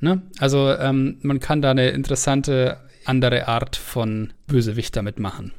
Ne? 0.00 0.22
Also 0.38 0.72
ähm, 0.72 1.18
man 1.20 1.40
kann 1.40 1.60
da 1.60 1.72
eine 1.72 1.90
interessante 1.90 2.80
andere 3.04 3.46
Art 3.46 3.76
von 3.76 4.32
Bösewicht 4.46 4.96
damit 4.96 5.18
machen. 5.18 5.52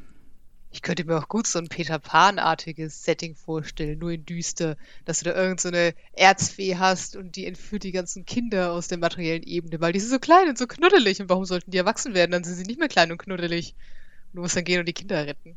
Ich 0.72 0.82
könnte 0.82 1.06
mir 1.06 1.18
auch 1.18 1.30
gut 1.30 1.48
so 1.48 1.60
ein 1.60 1.70
Peter 1.70 1.98
Pan-artiges 1.98 3.04
Setting 3.04 3.36
vorstellen, 3.36 4.00
nur 4.00 4.12
in 4.12 4.26
düster, 4.26 4.78
dass 5.06 5.20
du 5.20 5.26
da 5.26 5.36
irgend 5.36 5.62
so 5.62 5.70
Erzfee 6.14 6.76
hast 6.76 7.16
und 7.16 7.36
die 7.36 7.46
entführt 7.46 7.84
die 7.84 7.92
ganzen 7.92 8.26
Kinder 8.26 8.74
aus 8.74 8.88
der 8.88 8.98
materiellen 8.98 9.44
Ebene, 9.44 9.80
weil 9.80 9.94
die 9.94 10.00
sind 10.00 10.10
so 10.10 10.20
klein 10.20 10.50
und 10.50 10.58
so 10.58 10.68
knuddelig 10.68 11.22
und 11.22 11.30
warum 11.30 11.46
sollten 11.46 11.72
die 11.72 11.78
erwachsen 11.78 12.14
werden? 12.14 12.32
Dann 12.32 12.44
sind 12.44 12.56
sie 12.56 12.64
nicht 12.64 12.80
mehr 12.80 12.90
klein 12.90 13.12
und 13.12 13.18
knuddelig. 13.18 13.76
Du 14.34 14.42
musst 14.42 14.58
dann 14.58 14.66
gehen 14.66 14.80
und 14.80 14.88
die 14.88 14.94
Kinder 14.94 15.26
retten. 15.26 15.56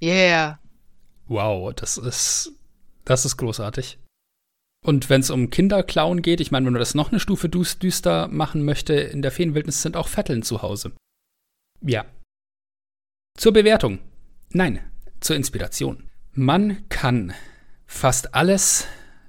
Yeah. 0.00 0.60
Wow, 1.26 1.74
das 1.74 1.96
ist, 1.96 2.52
das 3.04 3.24
ist 3.24 3.36
großartig. 3.38 3.98
Und 4.84 5.10
wenn 5.10 5.20
es 5.20 5.30
um 5.30 5.50
Kinderklauen 5.50 6.22
geht, 6.22 6.40
ich 6.40 6.50
meine, 6.50 6.66
wenn 6.66 6.74
du 6.74 6.78
das 6.78 6.94
noch 6.94 7.10
eine 7.10 7.20
Stufe 7.20 7.48
düster 7.48 8.28
machen 8.28 8.64
möchte, 8.64 8.94
in 8.94 9.22
der 9.22 9.32
Feenwildnis 9.32 9.82
sind 9.82 9.96
auch 9.96 10.08
Vetteln 10.08 10.42
zu 10.42 10.62
Hause. 10.62 10.92
Ja. 11.80 12.04
Zur 13.36 13.52
Bewertung. 13.52 13.98
Nein, 14.50 14.80
zur 15.20 15.36
Inspiration. 15.36 16.04
Man 16.32 16.88
kann 16.88 17.34
fast 17.86 18.34
alles 18.34 18.86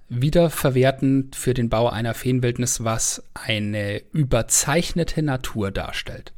wiederverwerten 0.10 1.32
für 1.34 1.54
den 1.54 1.70
Bau 1.70 1.90
einer 1.90 2.14
Feenwildnis, 2.14 2.84
was 2.84 3.24
eine 3.34 4.02
überzeichnete 4.12 5.22
Natur 5.22 5.72
darstellt. 5.72 6.34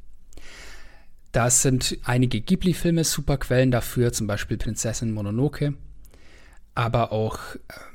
Da 1.32 1.50
sind 1.50 1.98
einige 2.04 2.42
Ghibli-Filme 2.42 3.04
super 3.06 3.38
Quellen 3.38 3.72
dafür, 3.72 4.12
zum 4.12 4.28
Beispiel 4.28 4.58
Prinzessin 4.58 5.14
Mononoke, 5.14 5.74
aber 6.76 7.12
auch 7.14 7.40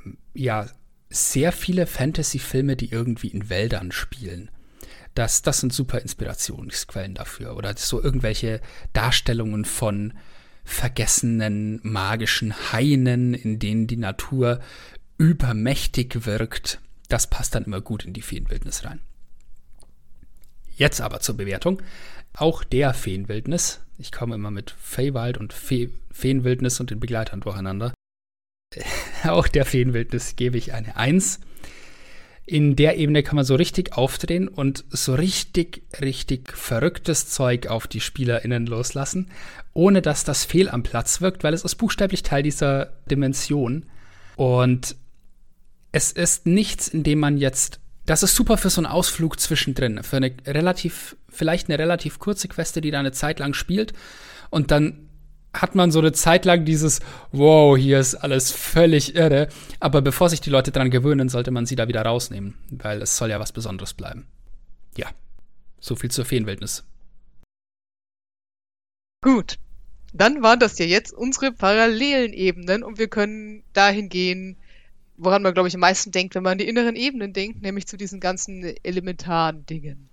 ähm, 0.04 0.16
ja 0.32 0.66
sehr 1.10 1.52
viele 1.52 1.86
Fantasy-Filme, 1.86 2.76
die 2.76 2.90
irgendwie 2.90 3.28
in 3.28 3.50
Wäldern 3.50 3.92
spielen. 3.92 4.50
Das, 5.14 5.42
das 5.42 5.60
sind 5.60 5.72
super 5.72 6.00
Inspirationsquellen 6.00 7.14
dafür. 7.14 7.56
Oder 7.56 7.74
so 7.76 8.02
irgendwelche 8.02 8.60
Darstellungen 8.92 9.64
von 9.64 10.14
vergessenen 10.66 11.80
magischen 11.82 12.72
Hainen, 12.72 13.32
in 13.32 13.58
denen 13.58 13.86
die 13.86 13.96
Natur 13.96 14.60
übermächtig 15.16 16.26
wirkt. 16.26 16.80
Das 17.08 17.28
passt 17.28 17.54
dann 17.54 17.64
immer 17.64 17.80
gut 17.80 18.04
in 18.04 18.12
die 18.12 18.22
Feenwildnis 18.22 18.84
rein. 18.84 19.00
Jetzt 20.76 21.00
aber 21.00 21.20
zur 21.20 21.36
Bewertung. 21.36 21.80
Auch 22.34 22.64
der 22.64 22.92
Feenwildnis. 22.92 23.80
Ich 23.96 24.12
komme 24.12 24.34
immer 24.34 24.50
mit 24.50 24.74
Feywild 24.78 25.38
und 25.38 25.54
Fe 25.54 25.88
Feenwildnis 26.10 26.80
und 26.80 26.90
den 26.90 27.00
Begleitern 27.00 27.40
durcheinander. 27.40 27.94
Auch 29.24 29.48
der 29.48 29.64
Feenwildnis 29.64 30.36
gebe 30.36 30.58
ich 30.58 30.72
eine 30.72 30.96
1. 30.96 31.40
In 32.48 32.76
der 32.76 32.96
Ebene 32.96 33.24
kann 33.24 33.34
man 33.34 33.44
so 33.44 33.56
richtig 33.56 33.94
aufdrehen 33.94 34.46
und 34.46 34.84
so 34.90 35.16
richtig, 35.16 35.82
richtig 36.00 36.56
verrücktes 36.56 37.28
Zeug 37.28 37.66
auf 37.66 37.88
die 37.88 38.00
SpielerInnen 38.00 38.66
loslassen, 38.66 39.32
ohne 39.74 40.00
dass 40.00 40.22
das 40.22 40.44
fehl 40.44 40.68
am 40.70 40.84
Platz 40.84 41.20
wirkt, 41.20 41.42
weil 41.42 41.54
es 41.54 41.64
ist 41.64 41.74
buchstäblich 41.74 42.22
Teil 42.22 42.44
dieser 42.44 42.92
Dimension. 43.10 43.86
Und 44.36 44.94
es 45.90 46.12
ist 46.12 46.46
nichts, 46.46 46.86
in 46.86 47.02
dem 47.02 47.18
man 47.18 47.36
jetzt. 47.36 47.80
Das 48.04 48.22
ist 48.22 48.36
super 48.36 48.56
für 48.56 48.70
so 48.70 48.80
einen 48.80 48.86
Ausflug 48.86 49.40
zwischendrin, 49.40 50.04
für 50.04 50.18
eine 50.18 50.32
relativ, 50.46 51.16
vielleicht 51.28 51.68
eine 51.68 51.80
relativ 51.80 52.20
kurze 52.20 52.46
Queste, 52.46 52.80
die 52.80 52.92
da 52.92 53.00
eine 53.00 53.10
Zeit 53.10 53.40
lang 53.40 53.54
spielt. 53.54 53.92
Und 54.50 54.70
dann 54.70 55.05
hat 55.60 55.74
man 55.74 55.90
so 55.90 55.98
eine 55.98 56.12
Zeit 56.12 56.44
lang 56.44 56.64
dieses, 56.64 57.00
wow, 57.32 57.76
hier 57.76 57.98
ist 57.98 58.14
alles 58.14 58.52
völlig 58.52 59.14
irre. 59.14 59.48
Aber 59.80 60.02
bevor 60.02 60.28
sich 60.28 60.40
die 60.40 60.50
Leute 60.50 60.70
daran 60.70 60.90
gewöhnen, 60.90 61.28
sollte 61.28 61.50
man 61.50 61.66
sie 61.66 61.76
da 61.76 61.88
wieder 61.88 62.02
rausnehmen, 62.02 62.54
weil 62.70 63.02
es 63.02 63.16
soll 63.16 63.30
ja 63.30 63.40
was 63.40 63.52
Besonderes 63.52 63.94
bleiben. 63.94 64.26
Ja, 64.96 65.08
so 65.80 65.96
viel 65.96 66.10
zur 66.10 66.24
Feenwildnis. 66.24 66.84
Gut, 69.22 69.58
dann 70.12 70.42
waren 70.42 70.60
das 70.60 70.78
ja 70.78 70.86
jetzt 70.86 71.12
unsere 71.12 71.52
parallelen 71.52 72.32
Ebenen 72.32 72.82
und 72.82 72.98
wir 72.98 73.08
können 73.08 73.64
dahin 73.72 74.08
gehen, 74.08 74.56
woran 75.16 75.42
man, 75.42 75.54
glaube 75.54 75.68
ich, 75.68 75.74
am 75.74 75.80
meisten 75.80 76.12
denkt, 76.12 76.34
wenn 76.34 76.42
man 76.42 76.52
an 76.52 76.58
die 76.58 76.68
inneren 76.68 76.96
Ebenen 76.96 77.32
denkt, 77.32 77.62
nämlich 77.62 77.86
zu 77.86 77.96
diesen 77.96 78.20
ganzen 78.20 78.62
elementaren 78.82 79.66
Dingen. 79.66 80.08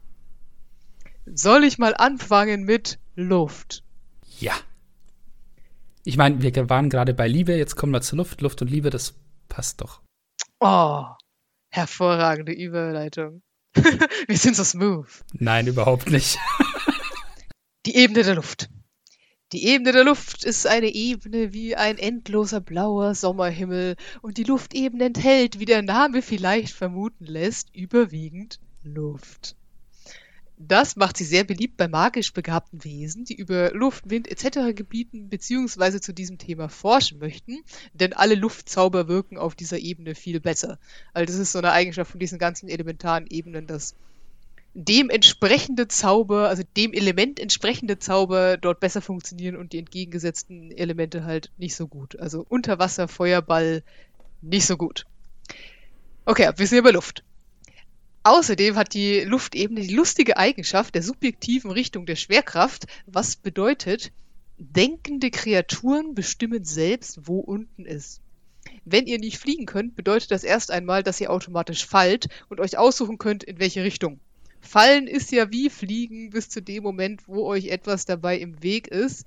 Soll 1.26 1.64
ich 1.64 1.78
mal 1.78 1.96
anfangen 1.96 2.64
mit 2.64 3.00
Luft? 3.16 3.84
Ja. 4.40 4.54
Ich 6.06 6.18
meine, 6.18 6.42
wir 6.42 6.70
waren 6.70 6.90
gerade 6.90 7.14
bei 7.14 7.28
Liebe, 7.28 7.56
jetzt 7.56 7.76
kommen 7.76 7.94
wir 7.94 8.02
zur 8.02 8.18
Luft. 8.18 8.42
Luft 8.42 8.62
und 8.62 8.70
Liebe, 8.70 8.90
das 8.90 9.16
passt 9.48 9.82
doch. 9.82 10.02
Oh, 10.60 11.06
hervorragende 11.70 12.52
Überleitung. 12.52 13.42
wir 14.28 14.38
sind 14.38 14.56
so 14.56 14.64
smooth. 14.64 15.08
Nein, 15.34 15.68
überhaupt 15.68 16.10
nicht. 16.10 16.38
Die 17.86 17.96
Ebene 17.96 18.24
der 18.24 18.36
Luft. 18.36 18.70
Die 19.54 19.68
Ebene 19.68 19.92
der 19.92 20.04
Luft 20.04 20.44
ist 20.44 20.66
eine 20.66 20.88
Ebene 20.88 21.54
wie 21.54 21.76
ein 21.76 21.98
endloser 21.98 22.60
blauer 22.60 23.14
Sommerhimmel 23.14 23.96
und 24.22 24.38
die 24.38 24.44
Luftebene 24.44 25.06
enthält, 25.06 25.60
wie 25.60 25.66
der 25.66 25.84
Name 25.84 26.22
vielleicht 26.22 26.74
vermuten 26.74 27.26
lässt, 27.26 27.76
überwiegend 27.76 28.60
Luft. 28.84 29.56
Das 30.58 30.96
macht 30.96 31.18
sie 31.18 31.26
sehr 31.26 31.44
beliebt 31.44 31.78
bei 31.78 31.88
magisch 31.88 32.32
begabten 32.32 32.84
Wesen, 32.84 33.26
die 33.26 33.36
über 33.36 33.72
Luft, 33.72 34.10
Wind 34.10 34.28
etc. 34.30 34.76
Gebieten 34.76 35.30
bzw. 35.30 36.00
zu 36.00 36.14
diesem 36.14 36.38
Thema 36.38 36.70
forschen 36.70 37.20
möchten, 37.20 37.64
denn 37.94 38.14
alle 38.14 38.36
Luftzauber 38.36 39.08
wirken 39.08 39.38
auf 39.38 39.56
dieser 39.56 39.80
Ebene 39.80 40.16
viel 40.16 40.40
besser. 40.40 40.80
Also 41.14 41.26
das 41.26 41.42
ist 41.42 41.52
so 41.52 41.60
eine 41.60 41.72
Eigenschaft 41.72 42.12
von 42.12 42.20
diesen 42.20 42.38
ganzen 42.38 42.70
elementaren 42.70 43.26
Ebenen, 43.28 43.68
dass 43.68 43.96
dem 44.76 45.10
entsprechende 45.10 45.88
Zauber, 45.88 46.50
also 46.50 46.64
dem 46.78 46.94
Element 46.94 47.40
entsprechende 47.40 48.00
Zauber 48.00 48.58
dort 48.58 48.80
besser 48.80 49.02
funktionieren 49.02 49.56
und 49.56 49.74
die 49.74 49.80
entgegengesetzten 49.80 50.72
Elemente 50.72 51.26
halt 51.26 51.52
nicht 51.58 51.76
so 51.76 51.88
gut. 51.88 52.20
Also 52.20 52.46
Unterwasser, 52.48 53.08
Feuerball 53.08 53.84
nicht 54.42 54.66
so 54.66 54.78
gut. 54.78 55.06
Okay, 56.26 56.52
wir 56.56 56.68
sind 56.68 56.78
ja 56.78 56.84
bei 56.84 56.92
Luft. 56.92 57.24
Außerdem 58.24 58.76
hat 58.76 58.94
die 58.94 59.22
Luftebene 59.22 59.82
die 59.82 59.94
lustige 59.94 60.38
Eigenschaft 60.38 60.96
der 60.96 61.04
subjektiven 61.04 61.72
Richtung 61.72 62.06
der 62.06 62.16
Schwerkraft, 62.16 62.86
was 63.06 63.36
bedeutet, 63.36 64.12
denkende 64.58 65.30
Kreaturen 65.30 66.16
bestimmen 66.16 66.64
selbst, 66.64 67.28
wo 67.28 67.40
unten 67.40 67.86
ist. 67.86 68.22
Wenn 68.86 69.08
ihr 69.08 69.20
nicht 69.20 69.40
fliegen 69.40 69.66
könnt, 69.66 69.96
bedeutet 69.96 70.32
das 70.32 70.46
erst 70.46 70.72
einmal, 70.72 71.04
dass 71.04 71.20
ihr 71.20 71.32
automatisch 71.32 71.86
fallt 71.86 72.30
und 72.48 72.62
euch 72.62 72.78
aussuchen 72.78 73.18
könnt, 73.18 73.44
in 73.44 73.60
welche 73.60 73.84
Richtung. 73.84 74.20
Fallen 74.62 75.08
ist 75.08 75.34
ja 75.34 75.52
wie 75.52 75.70
Fliegen 75.70 76.30
bis 76.30 76.48
zu 76.48 76.62
dem 76.62 76.84
Moment, 76.84 77.28
wo 77.28 77.46
euch 77.46 77.68
etwas 77.68 78.06
dabei 78.06 78.38
im 78.38 78.64
Weg 78.64 78.88
ist. 78.88 79.26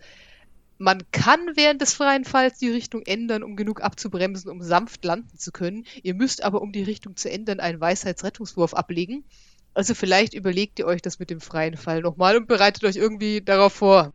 Man 0.78 1.02
kann 1.10 1.40
während 1.54 1.80
des 1.80 1.94
freien 1.94 2.24
Falls 2.24 2.58
die 2.58 2.68
Richtung 2.68 3.02
ändern, 3.02 3.42
um 3.42 3.56
genug 3.56 3.80
abzubremsen, 3.80 4.50
um 4.50 4.62
sanft 4.62 5.04
landen 5.04 5.38
zu 5.38 5.50
können. 5.52 5.86
Ihr 6.02 6.14
müsst 6.14 6.42
aber, 6.42 6.60
um 6.60 6.72
die 6.72 6.82
Richtung 6.82 7.16
zu 7.16 7.30
ändern, 7.30 7.60
einen 7.60 7.80
Weisheitsrettungswurf 7.80 8.74
ablegen. 8.74 9.24
Also 9.72 9.94
vielleicht 9.94 10.34
überlegt 10.34 10.78
ihr 10.78 10.86
euch 10.86 11.02
das 11.02 11.18
mit 11.18 11.30
dem 11.30 11.40
freien 11.40 11.76
Fall 11.76 12.00
nochmal 12.00 12.36
und 12.36 12.48
bereitet 12.48 12.84
euch 12.84 12.96
irgendwie 12.96 13.40
darauf 13.40 13.72
vor. 13.72 14.12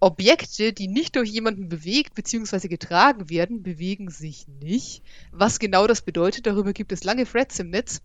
Objekte, 0.00 0.72
die 0.72 0.86
nicht 0.86 1.16
durch 1.16 1.30
jemanden 1.30 1.68
bewegt 1.68 2.14
bzw. 2.14 2.68
getragen 2.68 3.30
werden, 3.30 3.62
bewegen 3.62 4.10
sich 4.10 4.46
nicht. 4.60 5.02
Was 5.32 5.58
genau 5.58 5.86
das 5.86 6.02
bedeutet, 6.02 6.46
darüber 6.46 6.72
gibt 6.72 6.92
es 6.92 7.04
lange 7.04 7.24
Threads 7.24 7.58
im 7.58 7.70
Netz. 7.70 8.02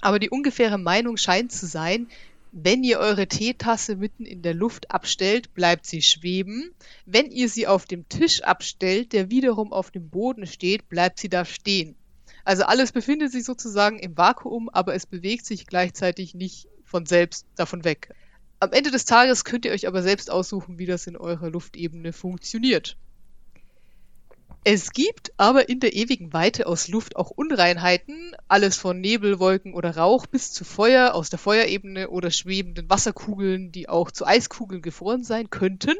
Aber 0.00 0.18
die 0.18 0.30
ungefähre 0.30 0.78
Meinung 0.78 1.16
scheint 1.16 1.50
zu 1.50 1.66
sein, 1.66 2.08
wenn 2.56 2.84
ihr 2.84 3.00
eure 3.00 3.26
Teetasse 3.26 3.96
mitten 3.96 4.24
in 4.24 4.40
der 4.40 4.54
Luft 4.54 4.92
abstellt, 4.92 5.54
bleibt 5.54 5.86
sie 5.86 6.02
schweben. 6.02 6.72
Wenn 7.04 7.32
ihr 7.32 7.48
sie 7.48 7.66
auf 7.66 7.84
dem 7.84 8.08
Tisch 8.08 8.42
abstellt, 8.42 9.12
der 9.12 9.28
wiederum 9.28 9.72
auf 9.72 9.90
dem 9.90 10.08
Boden 10.08 10.46
steht, 10.46 10.88
bleibt 10.88 11.18
sie 11.18 11.28
da 11.28 11.44
stehen. 11.44 11.96
Also 12.44 12.62
alles 12.62 12.92
befindet 12.92 13.32
sich 13.32 13.42
sozusagen 13.42 13.98
im 13.98 14.16
Vakuum, 14.16 14.68
aber 14.68 14.94
es 14.94 15.04
bewegt 15.04 15.46
sich 15.46 15.66
gleichzeitig 15.66 16.34
nicht 16.34 16.68
von 16.84 17.06
selbst 17.06 17.44
davon 17.56 17.82
weg. 17.82 18.14
Am 18.60 18.70
Ende 18.70 18.92
des 18.92 19.04
Tages 19.04 19.44
könnt 19.44 19.64
ihr 19.64 19.72
euch 19.72 19.88
aber 19.88 20.04
selbst 20.04 20.30
aussuchen, 20.30 20.78
wie 20.78 20.86
das 20.86 21.08
in 21.08 21.16
eurer 21.16 21.50
Luftebene 21.50 22.12
funktioniert. 22.12 22.96
Es 24.66 24.92
gibt 24.92 25.30
aber 25.36 25.68
in 25.68 25.78
der 25.78 25.92
ewigen 25.92 26.32
Weite 26.32 26.66
aus 26.66 26.88
Luft 26.88 27.16
auch 27.16 27.28
Unreinheiten, 27.28 28.34
alles 28.48 28.78
von 28.78 28.98
Nebel, 28.98 29.38
Wolken 29.38 29.74
oder 29.74 29.94
Rauch 29.94 30.24
bis 30.24 30.52
zu 30.52 30.64
Feuer 30.64 31.12
aus 31.12 31.28
der 31.28 31.38
Feuerebene 31.38 32.08
oder 32.08 32.30
schwebenden 32.30 32.88
Wasserkugeln, 32.88 33.72
die 33.72 33.90
auch 33.90 34.10
zu 34.10 34.26
Eiskugeln 34.26 34.80
gefroren 34.80 35.22
sein 35.22 35.50
könnten. 35.50 35.94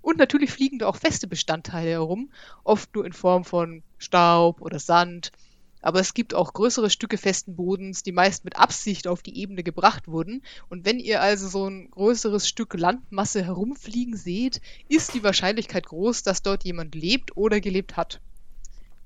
Und 0.00 0.16
natürlich 0.16 0.52
fliegen 0.52 0.78
da 0.78 0.86
auch 0.86 0.94
feste 0.94 1.26
Bestandteile 1.26 1.90
herum, 1.90 2.30
oft 2.62 2.94
nur 2.94 3.04
in 3.04 3.12
Form 3.12 3.44
von 3.44 3.82
Staub 3.98 4.60
oder 4.60 4.78
Sand, 4.78 5.32
aber 5.80 6.00
es 6.00 6.14
gibt 6.14 6.34
auch 6.34 6.52
größere 6.52 6.90
Stücke 6.90 7.18
festen 7.18 7.56
Bodens, 7.56 8.02
die 8.02 8.12
meist 8.12 8.44
mit 8.44 8.56
Absicht 8.56 9.06
auf 9.06 9.22
die 9.22 9.38
Ebene 9.38 9.62
gebracht 9.62 10.08
wurden. 10.08 10.42
Und 10.68 10.84
wenn 10.84 10.98
ihr 10.98 11.20
also 11.22 11.48
so 11.48 11.68
ein 11.68 11.90
größeres 11.90 12.48
Stück 12.48 12.74
Landmasse 12.74 13.44
herumfliegen 13.44 14.16
seht, 14.16 14.60
ist 14.88 15.14
die 15.14 15.22
Wahrscheinlichkeit 15.22 15.86
groß, 15.86 16.22
dass 16.22 16.42
dort 16.42 16.64
jemand 16.64 16.94
lebt 16.94 17.36
oder 17.36 17.60
gelebt 17.60 17.96
hat. 17.96 18.20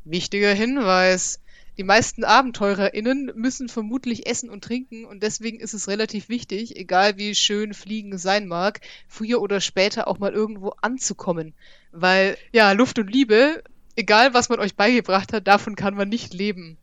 Wichtiger 0.04 0.52
Hinweis. 0.52 1.40
Die 1.78 1.84
meisten 1.84 2.22
AbenteurerInnen 2.22 3.32
müssen 3.34 3.70
vermutlich 3.70 4.26
essen 4.26 4.50
und 4.50 4.62
trinken 4.62 5.06
und 5.06 5.22
deswegen 5.22 5.58
ist 5.58 5.72
es 5.72 5.88
relativ 5.88 6.28
wichtig, 6.28 6.76
egal 6.76 7.16
wie 7.16 7.34
schön 7.34 7.72
Fliegen 7.72 8.18
sein 8.18 8.46
mag, 8.46 8.80
früher 9.08 9.40
oder 9.40 9.58
später 9.62 10.06
auch 10.06 10.18
mal 10.18 10.34
irgendwo 10.34 10.74
anzukommen. 10.82 11.54
Weil, 11.90 12.36
ja, 12.52 12.72
Luft 12.72 12.98
und 12.98 13.10
Liebe, 13.10 13.62
egal 13.96 14.34
was 14.34 14.48
man 14.48 14.60
euch 14.60 14.74
beigebracht 14.76 15.32
hat, 15.32 15.46
davon 15.46 15.76
kann 15.76 15.94
man 15.94 16.08
nicht 16.08 16.34
leben. 16.34 16.78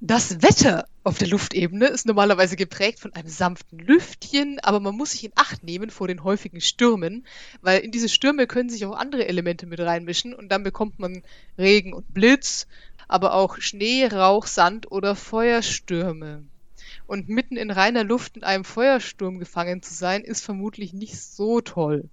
Das 0.00 0.42
Wetter 0.42 0.86
auf 1.04 1.16
der 1.16 1.28
Luftebene 1.28 1.86
ist 1.86 2.04
normalerweise 2.04 2.56
geprägt 2.56 3.00
von 3.00 3.14
einem 3.14 3.28
sanften 3.28 3.78
Lüftchen, 3.78 4.58
aber 4.62 4.78
man 4.78 4.94
muss 4.94 5.12
sich 5.12 5.24
in 5.24 5.32
Acht 5.36 5.64
nehmen 5.64 5.88
vor 5.88 6.06
den 6.06 6.22
häufigen 6.22 6.60
Stürmen, 6.60 7.26
weil 7.62 7.80
in 7.80 7.92
diese 7.92 8.10
Stürme 8.10 8.46
können 8.46 8.68
sich 8.68 8.84
auch 8.84 8.94
andere 8.94 9.26
Elemente 9.26 9.64
mit 9.64 9.80
reinmischen 9.80 10.34
und 10.34 10.50
dann 10.50 10.62
bekommt 10.62 10.98
man 10.98 11.22
Regen 11.56 11.94
und 11.94 12.12
Blitz, 12.12 12.66
aber 13.08 13.32
auch 13.32 13.56
Schnee, 13.58 14.06
Rauch, 14.06 14.46
Sand 14.46 14.92
oder 14.92 15.16
Feuerstürme. 15.16 16.44
Und 17.06 17.30
mitten 17.30 17.56
in 17.56 17.70
reiner 17.70 18.04
Luft 18.04 18.36
in 18.36 18.44
einem 18.44 18.64
Feuersturm 18.64 19.38
gefangen 19.38 19.80
zu 19.80 19.94
sein, 19.94 20.22
ist 20.22 20.44
vermutlich 20.44 20.92
nicht 20.92 21.18
so 21.18 21.62
toll. 21.62 22.10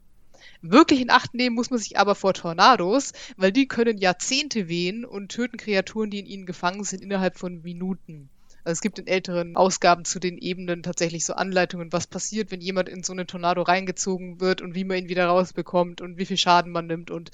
Wirklich 0.65 1.01
in 1.01 1.09
Acht 1.09 1.33
nehmen 1.33 1.55
muss 1.55 1.71
man 1.71 1.79
sich 1.79 1.99
aber 1.99 2.15
vor 2.15 2.33
Tornados, 2.33 3.11
weil 3.35 3.51
die 3.51 3.67
können 3.67 3.97
Jahrzehnte 3.97 4.69
wehen 4.69 5.03
und 5.03 5.27
töten 5.27 5.57
Kreaturen, 5.57 6.09
die 6.09 6.19
in 6.19 6.25
ihnen 6.25 6.45
gefangen 6.45 6.85
sind, 6.85 7.03
innerhalb 7.03 7.37
von 7.37 7.61
Minuten. 7.61 8.29
Also 8.63 8.77
es 8.77 8.81
gibt 8.81 8.97
in 8.97 9.07
älteren 9.07 9.57
Ausgaben 9.57 10.05
zu 10.05 10.19
den 10.19 10.37
Ebenen 10.37 10.81
tatsächlich 10.81 11.25
so 11.25 11.33
Anleitungen, 11.33 11.91
was 11.91 12.07
passiert, 12.07 12.49
wenn 12.49 12.61
jemand 12.61 12.87
in 12.87 13.03
so 13.03 13.11
einen 13.11 13.27
Tornado 13.27 13.61
reingezogen 13.61 14.39
wird 14.39 14.61
und 14.61 14.73
wie 14.73 14.85
man 14.85 14.99
ihn 14.99 15.09
wieder 15.09 15.25
rausbekommt 15.25 15.99
und 15.99 16.17
wie 16.17 16.25
viel 16.25 16.37
Schaden 16.37 16.71
man 16.71 16.87
nimmt. 16.87 17.11
Und 17.11 17.31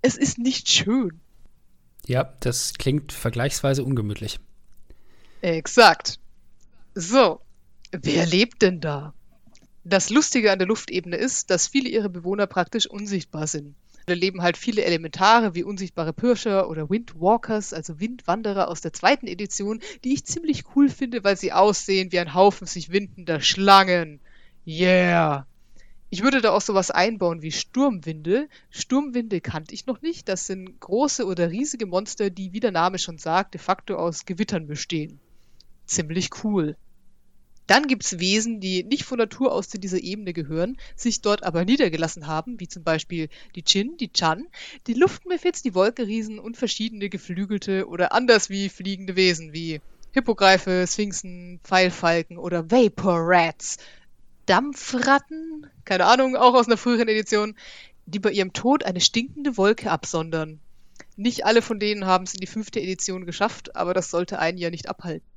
es 0.00 0.16
ist 0.16 0.38
nicht 0.38 0.70
schön. 0.70 1.20
Ja, 2.06 2.32
das 2.40 2.72
klingt 2.78 3.12
vergleichsweise 3.12 3.84
ungemütlich. 3.84 4.40
Exakt. 5.42 6.18
So, 6.94 7.42
wer 7.90 8.24
lebt 8.24 8.62
denn 8.62 8.80
da? 8.80 9.12
Das 9.84 10.10
Lustige 10.10 10.52
an 10.52 10.58
der 10.58 10.68
Luftebene 10.68 11.16
ist, 11.16 11.50
dass 11.50 11.66
viele 11.66 11.88
ihrer 11.88 12.08
Bewohner 12.08 12.46
praktisch 12.46 12.86
unsichtbar 12.86 13.46
sind. 13.48 13.74
Da 14.06 14.14
leben 14.14 14.42
halt 14.42 14.56
viele 14.56 14.84
Elementare 14.84 15.54
wie 15.54 15.64
unsichtbare 15.64 16.12
Pirscher 16.12 16.68
oder 16.68 16.90
Windwalkers, 16.90 17.72
also 17.72 18.00
Windwanderer 18.00 18.68
aus 18.68 18.80
der 18.80 18.92
zweiten 18.92 19.26
Edition, 19.26 19.80
die 20.04 20.14
ich 20.14 20.24
ziemlich 20.24 20.64
cool 20.74 20.88
finde, 20.88 21.22
weil 21.24 21.36
sie 21.36 21.52
aussehen 21.52 22.12
wie 22.12 22.18
ein 22.18 22.34
Haufen 22.34 22.66
sich 22.66 22.90
windender 22.90 23.40
Schlangen. 23.40 24.20
Yeah! 24.66 25.46
Ich 26.10 26.22
würde 26.22 26.42
da 26.42 26.50
auch 26.50 26.60
sowas 26.60 26.90
einbauen 26.90 27.42
wie 27.42 27.52
Sturmwinde. 27.52 28.48
Sturmwinde 28.70 29.40
kannte 29.40 29.74
ich 29.74 29.86
noch 29.86 30.02
nicht. 30.02 30.28
Das 30.28 30.46
sind 30.46 30.78
große 30.78 31.24
oder 31.24 31.50
riesige 31.50 31.86
Monster, 31.86 32.28
die, 32.28 32.52
wie 32.52 32.60
der 32.60 32.70
Name 32.70 32.98
schon 32.98 33.18
sagt, 33.18 33.54
de 33.54 33.60
facto 33.60 33.96
aus 33.96 34.26
Gewittern 34.26 34.66
bestehen. 34.66 35.20
Ziemlich 35.86 36.44
cool. 36.44 36.76
Dann 37.66 37.86
gibt 37.86 38.04
es 38.04 38.18
Wesen, 38.18 38.60
die 38.60 38.82
nicht 38.82 39.04
von 39.04 39.18
Natur 39.18 39.52
aus 39.52 39.68
zu 39.68 39.78
dieser 39.78 39.98
Ebene 39.98 40.32
gehören, 40.32 40.76
sich 40.96 41.20
dort 41.20 41.44
aber 41.44 41.64
niedergelassen 41.64 42.26
haben, 42.26 42.58
wie 42.58 42.68
zum 42.68 42.82
Beispiel 42.82 43.28
die 43.54 43.62
Chin, 43.62 43.96
die 43.98 44.12
Chan, 44.12 44.46
die 44.86 44.94
Luftmefits, 44.94 45.62
die 45.62 45.74
Wolkenriesen 45.74 46.38
und 46.38 46.56
verschiedene 46.56 47.08
geflügelte 47.08 47.86
oder 47.86 48.12
anders 48.12 48.50
wie 48.50 48.68
fliegende 48.68 49.16
Wesen 49.16 49.52
wie 49.52 49.80
Hippogreife, 50.12 50.84
Sphinxen, 50.86 51.60
Pfeilfalken 51.64 52.36
oder 52.36 52.70
Vapor 52.70 53.20
Rats. 53.20 53.78
Dampfratten, 54.46 55.66
keine 55.84 56.06
Ahnung, 56.06 56.36
auch 56.36 56.54
aus 56.54 56.66
einer 56.66 56.76
früheren 56.76 57.08
Edition, 57.08 57.54
die 58.06 58.18
bei 58.18 58.32
ihrem 58.32 58.52
Tod 58.52 58.84
eine 58.84 59.00
stinkende 59.00 59.56
Wolke 59.56 59.90
absondern. 59.90 60.60
Nicht 61.16 61.46
alle 61.46 61.62
von 61.62 61.78
denen 61.78 62.06
haben 62.06 62.24
es 62.24 62.34
in 62.34 62.40
die 62.40 62.46
fünfte 62.46 62.80
Edition 62.80 63.24
geschafft, 63.24 63.76
aber 63.76 63.94
das 63.94 64.10
sollte 64.10 64.38
einen 64.38 64.58
ja 64.58 64.70
nicht 64.70 64.88
abhalten. 64.88 65.31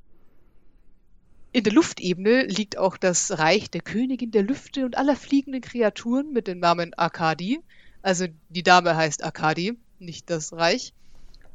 In 1.55 1.63
der 1.63 1.71
Luftebene 1.71 2.43
liegt 2.47 2.77
auch 2.77 2.97
das 2.97 3.39
Reich 3.39 3.71
der 3.71 3.79
Königin 3.79 4.29
der 4.29 4.43
Lüfte 4.43 4.83
und 4.83 4.97
aller 4.97 5.15
fliegenden 5.15 5.61
Kreaturen 5.61 6.33
mit 6.33 6.47
dem 6.47 6.59
Namen 6.59 6.93
Arkadi. 6.95 7.61
Also 8.01 8.25
die 8.49 8.61
Dame 8.61 8.97
heißt 8.97 9.23
Arkadi, 9.23 9.77
nicht 9.97 10.29
das 10.29 10.51
Reich. 10.51 10.91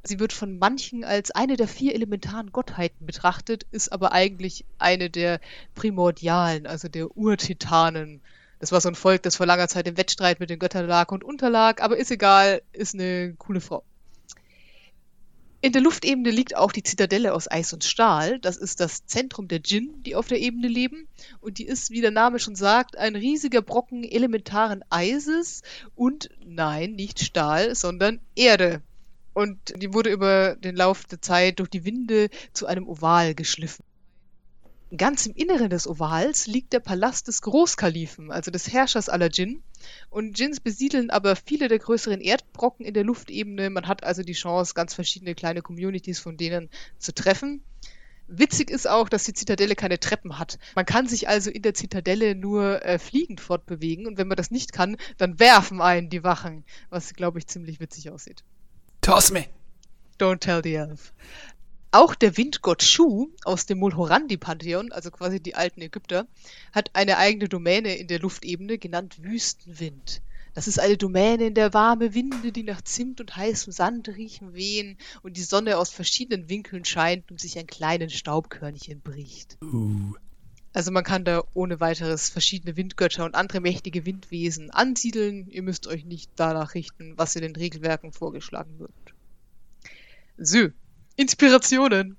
Sie 0.03 0.19
wird 0.19 0.33
von 0.33 0.59
manchen 0.59 1.05
als 1.05 1.33
eine 1.33 1.59
der 1.59 1.69
vier 1.69 1.95
elementaren 1.95 2.51
Gottheiten 2.51 3.05
betrachtet, 3.05 3.67
ist 3.73 3.93
aber 3.93 4.13
eigentlich 4.13 4.65
eine 4.79 5.11
der 5.11 5.39
primordialen, 5.75 6.67
also 6.67 6.89
der 6.89 7.15
Urtitanen. 7.15 8.23
Das 8.59 8.73
war 8.73 8.81
so 8.81 8.89
ein 8.89 8.95
Volk, 8.95 9.23
das 9.23 9.37
vor 9.37 9.45
langer 9.45 9.69
Zeit 9.69 9.87
im 9.87 9.99
Wettstreit 9.99 10.41
mit 10.41 10.49
den 10.49 10.59
Göttern 10.59 10.87
lag 10.87 11.13
und 11.13 11.25
unterlag, 11.25 11.83
aber 11.83 11.99
ist 11.99 12.11
egal, 12.11 12.63
ist 12.73 12.95
eine 12.95 13.35
coole 13.37 13.61
Frau. 13.61 13.85
In 15.63 15.73
der 15.73 15.83
Luftebene 15.83 16.31
liegt 16.31 16.57
auch 16.57 16.73
die 16.73 16.83
Zitadelle 16.83 17.35
aus 17.35 17.51
Eis 17.51 17.75
und 17.75 17.85
Stahl. 17.85 18.39
Das 18.39 18.57
ist 18.57 18.81
das 18.81 19.05
Zentrum 19.05 19.47
der 19.47 19.59
Djinn, 19.59 20.03
die 20.05 20.17
auf 20.17 20.27
der 20.27 20.41
Ebene 20.41 20.69
leben. 20.69 21.07
Und 21.41 21.59
die 21.59 21.67
ist, 21.67 21.91
wie 21.91 22.01
der 22.01 22.11
Name 22.11 22.39
schon 22.39 22.57
sagt, 22.57 22.97
ein 22.97 23.15
riesiger 23.15 23.61
Brocken 23.61 24.03
elementaren 24.03 24.83
Eises 24.89 25.63
und 25.95 26.31
nein, 26.47 26.93
nicht 26.93 27.21
Stahl, 27.21 27.75
sondern 27.75 28.21
Erde. 28.35 28.81
Und 29.35 29.59
die 29.77 29.93
wurde 29.93 30.11
über 30.11 30.57
den 30.57 30.77
Lauf 30.77 31.05
der 31.05 31.21
Zeit 31.21 31.59
durch 31.59 31.69
die 31.69 31.85
Winde 31.85 32.31
zu 32.55 32.65
einem 32.67 32.89
Oval 32.89 33.35
geschliffen. 33.35 33.85
Ganz 34.97 35.27
im 35.27 35.35
Inneren 35.35 35.69
des 35.69 35.87
Ovals 35.87 36.47
liegt 36.47 36.73
der 36.73 36.81
Palast 36.81 37.29
des 37.29 37.43
Großkalifen, 37.43 38.33
also 38.33 38.51
des 38.51 38.73
Herrschers 38.73 39.11
aller 39.11 39.29
Djinn. 39.29 39.63
Und 40.11 40.39
Djinns 40.39 40.61
besiedeln 40.61 41.11
aber 41.11 41.37
viele 41.37 41.69
der 41.69 41.79
größeren 41.79 42.21
Erdbrocken 42.21 42.85
in 42.85 42.95
der 42.95 43.05
Luftebene. 43.05 43.71
Man 43.71 43.87
hat 43.87 44.05
also 44.05 44.23
die 44.23 44.33
Chance, 44.33 44.75
ganz 44.75 44.95
verschiedene 44.95 45.35
kleine 45.35 45.63
Communities 45.63 46.19
von 46.19 46.37
denen 46.37 46.71
zu 46.99 47.13
treffen. 47.15 47.63
Witzig 48.33 48.71
ist 48.71 48.89
auch, 48.89 49.09
dass 49.09 49.25
die 49.25 49.33
Zitadelle 49.33 49.75
keine 49.75 49.99
Treppen 49.99 50.39
hat. 50.39 50.61
Man 50.77 50.87
kann 50.87 51.09
sich 51.09 51.29
also 51.29 51.51
in 51.51 51.63
der 51.63 51.75
Zitadelle 51.75 52.37
nur 52.37 52.85
äh, 52.85 53.01
fliegend 53.01 53.41
fortbewegen 53.41 54.07
und 54.07 54.19
wenn 54.19 54.29
man 54.29 54.37
das 54.37 54.53
nicht 54.53 54.73
kann, 54.73 54.97
dann 55.19 55.41
werfen 55.41 55.81
einen 55.81 56.11
die 56.11 56.23
Wachen, 56.23 56.65
was 56.91 57.15
glaube 57.15 57.41
ich 57.41 57.49
ziemlich 57.49 57.81
witzig 57.81 58.11
aussieht. 58.11 58.45
Toss 59.01 59.33
me! 59.33 59.47
Don't 60.21 60.39
tell 60.39 60.61
the 60.63 60.75
elf. 60.75 61.13
Auch 61.93 62.15
der 62.15 62.37
Windgott 62.37 62.85
Shu 62.85 63.31
aus 63.45 63.67
dem 63.67 63.79
Mulhorandi-Pantheon, 63.79 64.93
also 64.93 65.11
quasi 65.11 65.41
die 65.41 65.57
alten 65.57 65.81
Ägypter, 65.81 66.29
hat 66.73 66.91
eine 66.93 67.19
eigene 67.19 67.49
Domäne 67.49 67.97
in 67.97 68.07
der 68.07 68.21
Luftebene, 68.21 68.79
genannt 68.79 69.23
Wüstenwind. 69.23 70.23
Das 70.55 70.69
ist 70.69 70.79
eine 70.79 70.97
Domäne, 70.97 71.47
in 71.47 71.55
der 71.55 71.75
warme 71.75 72.15
Winde, 72.15 72.53
die 72.53 72.63
nach 72.63 72.83
Zimt 72.83 73.21
und 73.21 73.37
heißem 73.37 73.73
Sand 73.73 74.09
riechen, 74.09 74.55
wehen 74.55 74.99
und 75.23 75.37
die 75.37 75.43
Sonne 75.43 75.79
aus 75.79 75.91
verschiedenen 75.91 76.49
Winkeln 76.49 76.85
scheint 76.85 77.31
und 77.31 77.41
sich 77.41 77.59
ein 77.59 77.67
kleines 77.67 78.15
Staubkörnchen 78.15 79.01
bricht. 79.01 79.59
Uh. 79.63 80.15
Also 80.73 80.93
man 80.93 81.03
kann 81.03 81.25
da 81.25 81.43
ohne 81.55 81.81
weiteres 81.81 82.29
verschiedene 82.31 82.77
Windgötter 82.77 83.25
und 83.25 83.35
andere 83.35 83.61
mächtige 83.61 84.07
Windwesen 84.07 84.71
ansiedeln. 84.71 85.49
Ihr 85.49 85.63
müsst 85.63 85.89
euch 85.89 86.05
nicht 86.05 86.31
danach 86.37 86.75
richten, 86.75 87.15
was 87.17 87.35
in 87.35 87.43
den 87.43 87.57
Regelwerken 87.57 88.13
vorgeschlagen 88.13 88.79
wird. 88.79 88.93
So, 90.39 90.69
Inspirationen. 91.21 92.17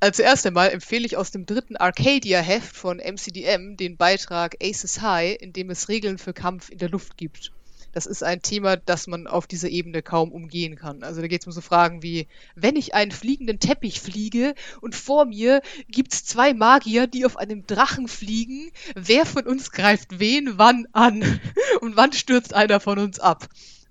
Als 0.00 0.18
erstes 0.18 0.50
Mal 0.52 0.68
empfehle 0.68 1.04
ich 1.04 1.18
aus 1.18 1.32
dem 1.32 1.44
dritten 1.44 1.76
Arcadia-Heft 1.76 2.74
von 2.74 2.96
MCDM 2.96 3.76
den 3.76 3.98
Beitrag 3.98 4.56
Aces 4.62 5.02
High, 5.02 5.36
in 5.38 5.52
dem 5.52 5.68
es 5.68 5.90
Regeln 5.90 6.16
für 6.16 6.32
Kampf 6.32 6.70
in 6.70 6.78
der 6.78 6.88
Luft 6.88 7.18
gibt. 7.18 7.52
Das 7.92 8.06
ist 8.06 8.22
ein 8.22 8.40
Thema, 8.40 8.78
das 8.78 9.06
man 9.06 9.26
auf 9.26 9.46
dieser 9.46 9.68
Ebene 9.68 10.00
kaum 10.00 10.32
umgehen 10.32 10.76
kann. 10.76 11.02
Also 11.02 11.20
da 11.20 11.26
geht 11.26 11.42
es 11.42 11.46
um 11.46 11.52
so 11.52 11.60
Fragen 11.60 12.02
wie, 12.02 12.26
wenn 12.54 12.76
ich 12.76 12.94
einen 12.94 13.10
fliegenden 13.10 13.58
Teppich 13.58 14.00
fliege 14.00 14.54
und 14.80 14.94
vor 14.94 15.26
mir 15.26 15.60
gibt 15.86 16.14
es 16.14 16.24
zwei 16.24 16.54
Magier, 16.54 17.06
die 17.06 17.26
auf 17.26 17.36
einem 17.36 17.66
Drachen 17.66 18.08
fliegen, 18.08 18.72
wer 18.94 19.26
von 19.26 19.46
uns 19.46 19.72
greift 19.72 20.18
wen 20.18 20.56
wann 20.56 20.86
an 20.92 21.20
und 21.82 21.98
wann 21.98 22.14
stürzt 22.14 22.54
einer 22.54 22.80
von 22.80 22.98
uns 22.98 23.20
ab? 23.20 23.46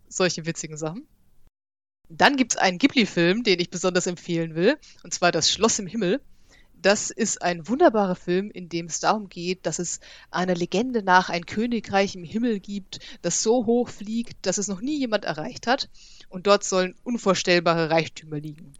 Solche 0.10 0.48
witzigen 0.48 0.78
Sachen. 0.78 1.06
Dann 2.16 2.38
gibt 2.38 2.54
es 2.54 2.58
einen 2.58 2.78
Ghibli-Film, 2.78 3.42
den 3.42 3.60
ich 3.60 3.72
besonders 3.72 4.06
empfehlen 4.06 4.54
will, 4.54 4.78
und 5.04 5.14
zwar 5.14 5.32
Das 5.32 5.50
Schloss 5.50 5.80
im 5.80 5.88
Himmel. 5.88 6.22
Das 6.80 7.10
ist 7.10 7.42
ein 7.42 7.68
wunderbarer 7.68 8.16
Film, 8.16 8.52
in 8.52 8.70
dem 8.70 8.86
es 8.86 9.00
darum 9.00 9.30
geht, 9.30 9.66
dass 9.66 9.80
es 9.80 10.00
einer 10.30 10.54
Legende 10.54 11.02
nach 11.02 11.30
ein 11.30 11.48
Königreich 11.48 12.16
im 12.16 12.24
Himmel 12.24 12.60
gibt, 12.60 13.00
das 13.24 13.42
so 13.42 13.66
hoch 13.66 13.90
fliegt, 13.90 14.46
dass 14.46 14.60
es 14.60 14.68
noch 14.68 14.82
nie 14.82 15.00
jemand 15.00 15.26
erreicht 15.26 15.66
hat. 15.66 15.90
Und 16.30 16.46
dort 16.46 16.64
sollen 16.64 16.94
unvorstellbare 17.04 17.90
Reichtümer 17.90 18.40
liegen. 18.40 18.74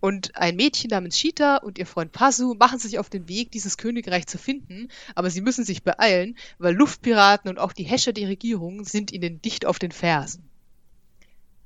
Und 0.00 0.34
ein 0.36 0.56
Mädchen 0.56 0.88
namens 0.88 1.18
Shita 1.18 1.58
und 1.58 1.76
ihr 1.76 1.86
Freund 1.86 2.12
Pasu 2.12 2.54
machen 2.54 2.78
sich 2.78 2.98
auf 2.98 3.10
den 3.10 3.28
Weg, 3.28 3.50
dieses 3.50 3.76
Königreich 3.76 4.26
zu 4.26 4.38
finden, 4.38 4.88
aber 5.14 5.28
sie 5.28 5.42
müssen 5.42 5.66
sich 5.66 5.82
beeilen, 5.82 6.38
weil 6.58 6.74
Luftpiraten 6.74 7.50
und 7.50 7.58
auch 7.58 7.74
die 7.74 7.84
Häscher 7.84 8.14
der 8.14 8.28
Regierung 8.28 8.84
sind 8.84 9.12
ihnen 9.12 9.42
dicht 9.42 9.66
auf 9.66 9.78
den 9.78 9.92
Fersen. 9.92 10.49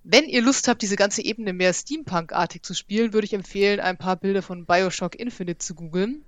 Wenn 0.07 0.29
ihr 0.29 0.43
Lust 0.43 0.69
habt, 0.69 0.83
diese 0.83 0.97
ganze 0.97 1.25
Ebene 1.25 1.55
mehr 1.55 1.73
Steampunk-artig 1.73 2.63
zu 2.63 2.75
spielen, 2.75 3.15
würde 3.15 3.25
ich 3.25 3.33
empfehlen, 3.33 3.81
ein 3.81 3.97
paar 3.97 4.17
Bilder 4.17 4.43
von 4.43 4.67
Bioshock 4.67 5.15
Infinite 5.15 5.59
zu 5.59 5.75
googeln. 5.75 6.23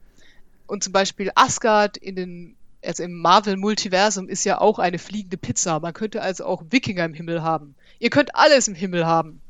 Und 0.67 0.83
zum 0.83 0.95
Beispiel 0.95 1.31
Asgard 1.35 1.99
in 1.99 2.17
den, 2.17 2.57
also 2.83 3.03
im 3.03 3.13
Marvel-Multiversum 3.19 4.31
ist 4.31 4.45
ja 4.45 4.63
auch 4.63 4.79
eine 4.79 4.99
fliegende 4.99 5.37
Pizza. 5.37 5.79
Man 5.79 5.93
könnte 5.93 6.23
also 6.23 6.47
auch 6.47 6.65
Wikinger 6.71 7.05
im 7.05 7.13
Himmel 7.13 7.43
haben. 7.43 7.75
Ihr 7.99 8.09
könnt 8.09 8.35
alles 8.35 8.67
im 8.67 8.75
Himmel 8.75 9.07
haben. 9.07 9.43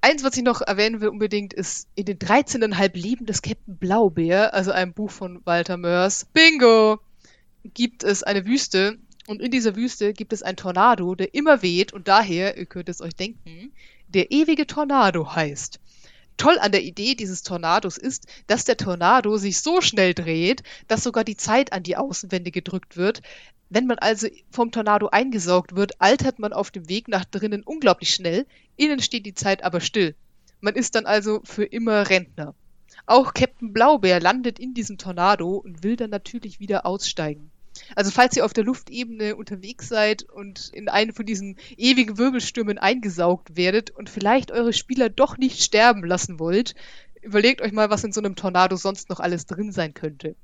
Eins, 0.00 0.22
was 0.22 0.36
ich 0.36 0.44
noch 0.44 0.60
erwähnen 0.60 1.00
will 1.00 1.08
unbedingt, 1.08 1.52
ist 1.52 1.88
in 1.96 2.04
den 2.04 2.18
13,5 2.18 2.96
Leben 2.96 3.26
des 3.26 3.42
Captain 3.42 3.76
Blaubeer, 3.76 4.54
also 4.54 4.70
einem 4.70 4.92
Buch 4.92 5.10
von 5.10 5.40
Walter 5.44 5.76
Mörs, 5.76 6.26
Bingo, 6.32 7.00
gibt 7.64 8.04
es 8.04 8.22
eine 8.22 8.46
Wüste. 8.46 8.98
Und 9.28 9.40
in 9.40 9.50
dieser 9.50 9.76
Wüste 9.76 10.12
gibt 10.12 10.32
es 10.32 10.42
einen 10.42 10.56
Tornado, 10.56 11.14
der 11.14 11.34
immer 11.34 11.62
weht 11.62 11.92
und 11.92 12.08
daher, 12.08 12.56
ihr 12.56 12.66
könnt 12.66 12.88
es 12.88 13.00
euch 13.00 13.14
denken, 13.14 13.72
der 14.08 14.32
ewige 14.32 14.66
Tornado 14.66 15.34
heißt. 15.34 15.78
Toll 16.36 16.58
an 16.58 16.72
der 16.72 16.82
Idee 16.82 17.14
dieses 17.14 17.42
Tornados 17.42 17.96
ist, 17.96 18.26
dass 18.48 18.64
der 18.64 18.76
Tornado 18.76 19.36
sich 19.36 19.60
so 19.60 19.80
schnell 19.80 20.12
dreht, 20.12 20.64
dass 20.88 21.04
sogar 21.04 21.22
die 21.22 21.36
Zeit 21.36 21.72
an 21.72 21.84
die 21.84 21.96
Außenwände 21.96 22.50
gedrückt 22.50 22.96
wird. 22.96 23.22
Wenn 23.70 23.86
man 23.86 23.98
also 23.98 24.26
vom 24.50 24.72
Tornado 24.72 25.08
eingesaugt 25.08 25.76
wird, 25.76 26.00
altert 26.00 26.40
man 26.40 26.52
auf 26.52 26.72
dem 26.72 26.88
Weg 26.88 27.06
nach 27.06 27.24
drinnen 27.24 27.62
unglaublich 27.62 28.12
schnell, 28.12 28.44
innen 28.76 29.00
steht 29.00 29.24
die 29.24 29.34
Zeit 29.34 29.62
aber 29.62 29.80
still. 29.80 30.16
Man 30.60 30.74
ist 30.74 30.96
dann 30.96 31.06
also 31.06 31.42
für 31.44 31.64
immer 31.64 32.10
Rentner. 32.10 32.54
Auch 33.06 33.34
Captain 33.34 33.72
Blaubeer 33.72 34.18
landet 34.18 34.58
in 34.58 34.74
diesem 34.74 34.98
Tornado 34.98 35.56
und 35.58 35.84
will 35.84 35.94
dann 35.94 36.10
natürlich 36.10 36.58
wieder 36.58 36.86
aussteigen. 36.86 37.51
Also 37.94 38.10
falls 38.10 38.36
ihr 38.36 38.44
auf 38.44 38.52
der 38.52 38.64
Luftebene 38.64 39.36
unterwegs 39.36 39.88
seid 39.88 40.22
und 40.24 40.68
in 40.72 40.88
einen 40.88 41.12
von 41.12 41.26
diesen 41.26 41.56
ewigen 41.76 42.18
Wirbelstürmen 42.18 42.78
eingesaugt 42.78 43.56
werdet 43.56 43.90
und 43.90 44.10
vielleicht 44.10 44.50
eure 44.50 44.72
Spieler 44.72 45.08
doch 45.08 45.38
nicht 45.38 45.62
sterben 45.62 46.04
lassen 46.04 46.38
wollt, 46.38 46.74
überlegt 47.22 47.60
euch 47.60 47.72
mal, 47.72 47.90
was 47.90 48.04
in 48.04 48.12
so 48.12 48.20
einem 48.20 48.36
Tornado 48.36 48.76
sonst 48.76 49.08
noch 49.08 49.20
alles 49.20 49.46
drin 49.46 49.72
sein 49.72 49.94
könnte. 49.94 50.34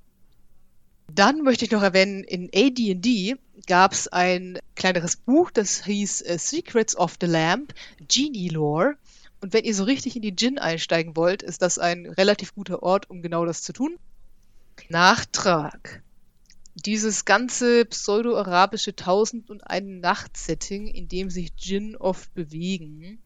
Dann 1.12 1.42
möchte 1.42 1.64
ich 1.64 1.70
noch 1.70 1.82
erwähnen, 1.82 2.22
in 2.22 2.50
AD&D 2.54 3.36
gab 3.66 3.92
es 3.92 4.08
ein 4.08 4.58
kleineres 4.76 5.16
Buch, 5.16 5.50
das 5.50 5.84
hieß 5.84 6.24
uh, 6.28 6.38
Secrets 6.38 6.96
of 6.96 7.16
the 7.20 7.26
Lamp, 7.26 7.72
Genie 8.06 8.50
Lore. 8.50 8.96
Und 9.40 9.52
wenn 9.52 9.64
ihr 9.64 9.74
so 9.74 9.84
richtig 9.84 10.16
in 10.16 10.22
die 10.22 10.34
Djinn 10.34 10.58
einsteigen 10.58 11.16
wollt, 11.16 11.42
ist 11.42 11.62
das 11.62 11.78
ein 11.78 12.06
relativ 12.06 12.54
guter 12.54 12.82
Ort, 12.82 13.08
um 13.08 13.22
genau 13.22 13.46
das 13.46 13.62
zu 13.62 13.72
tun. 13.72 13.98
Nachtrag 14.88 16.02
dieses 16.84 17.24
ganze 17.24 17.84
pseudo-arabische 17.84 18.94
Tausend 18.94 19.50
und 19.50 19.66
eine 19.66 19.96
Nacht-Setting, 19.96 20.86
in 20.86 21.08
dem 21.08 21.30
sich 21.30 21.54
Djinn 21.54 21.96
oft 21.96 22.32
bewegen, 22.34 23.18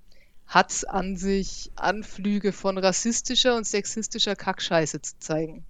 hat 0.47 0.89
an 0.89 1.17
sich 1.17 1.71
Anflüge 1.77 2.53
von 2.53 2.79
rassistischer 2.79 3.57
und 3.57 3.67
sexistischer 3.67 4.37
Kackscheiße 4.37 5.03
zu 5.03 5.19
zeigen. 5.19 5.65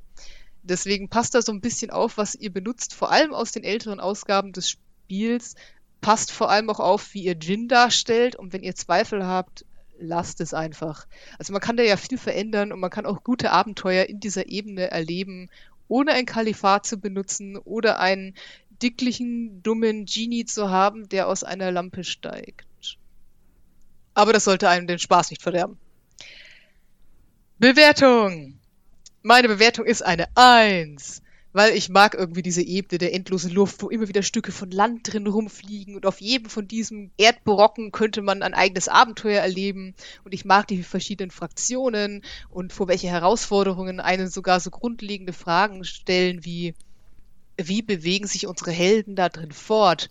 Deswegen 0.63 1.09
passt 1.09 1.35
da 1.35 1.43
so 1.43 1.53
ein 1.53 1.61
bisschen 1.61 1.91
auf, 1.91 2.19
was 2.19 2.35
ihr 2.37 2.53
benutzt, 2.53 2.95
vor 2.95 3.11
allem 3.11 3.35
aus 3.35 3.51
den 3.51 3.65
älteren 3.65 4.01
Ausgaben 4.01 4.53
des 4.53 4.71
Spiels. 4.71 5.57
Passt 6.01 6.31
vor 6.31 6.51
allem 6.51 6.71
auch 6.71 6.81
auf, 6.81 7.15
wie 7.15 7.25
ihr 7.25 7.35
Djinn 7.35 7.69
darstellt 7.69 8.37
und 8.37 8.53
wenn 8.53 8.63
ihr 8.63 8.75
Zweifel 8.75 9.27
habt, 9.27 9.65
lasst 9.99 10.41
es 10.41 10.55
einfach. 10.55 11.07
Also 11.39 11.53
man 11.53 11.63
kann 11.63 11.77
da 11.77 11.83
ja 11.83 11.97
viel 11.97 12.19
verändern 12.19 12.73
und 12.73 12.81
man 12.81 12.91
kann 12.91 13.07
auch 13.07 13.23
gute 13.23 13.51
Abenteuer 13.51 14.05
in 14.07 14.21
dieser 14.21 14.49
Ebene 14.49 14.91
erleben 14.91 15.49
ohne 15.89 16.13
ein 16.13 16.27
Kalifat 16.27 16.87
zu 16.87 16.99
benutzen 16.99 17.57
oder 17.57 18.01
einen 18.01 18.35
dicklichen, 18.83 19.63
dummen 19.63 20.07
Genie 20.07 20.45
zu 20.45 20.71
haben, 20.71 21.09
der 21.09 21.29
aus 21.29 21.45
einer 21.45 21.71
Lampe 21.71 22.05
steigt. 22.05 22.67
Aber 24.15 24.33
das 24.33 24.45
sollte 24.45 24.69
einem 24.69 24.87
den 24.87 24.99
Spaß 24.99 25.31
nicht 25.31 25.43
verderben. 25.43 25.79
Bewertung. 27.59 28.59
Meine 29.23 29.49
Bewertung 29.49 29.87
ist 29.87 30.03
eine 30.03 30.27
Eins 30.37 31.23
weil 31.53 31.77
ich 31.77 31.89
mag 31.89 32.15
irgendwie 32.15 32.43
diese 32.43 32.63
Ebene 32.63 32.99
der 32.99 33.15
endlosen 33.15 33.51
Luft, 33.51 33.83
wo 33.83 33.91
immer 33.91 34.09
wieder 34.09 34.23
Stücke 34.23 34.53
von 34.53 34.71
Land 34.71 35.13
drin 35.13 35.27
rumfliegen 35.27 35.95
und 35.95 36.07
auf 36.07 36.21
jedem 36.21 36.49
von 36.49 36.67
diesen 36.67 37.11
Erdbrocken 37.17 37.93
könnte 37.93 38.23
man 38.23 38.43
ein 38.43 38.55
eigenes 38.55 38.89
Abenteuer 38.89 39.41
erleben 39.41 39.95
und 40.25 40.33
ich 40.33 40.45
mag 40.45 40.67
die 40.69 40.83
verschiedenen 40.83 41.31
Fraktionen 41.31 42.23
und 42.49 42.73
vor 42.73 42.89
welche 42.89 43.09
Herausforderungen 43.09 44.01
einen 44.01 44.31
sogar 44.31 44.61
so 44.61 44.71
grundlegende 44.71 45.33
Fragen 45.33 45.85
stellen 45.85 46.45
wie 46.45 46.75
wie 47.59 47.83
bewegen 47.83 48.27
sich 48.27 48.47
unsere 48.47 48.73
Helden 48.73 49.15
da 49.15 49.29
drin 49.29 49.53
fort? 49.53 50.11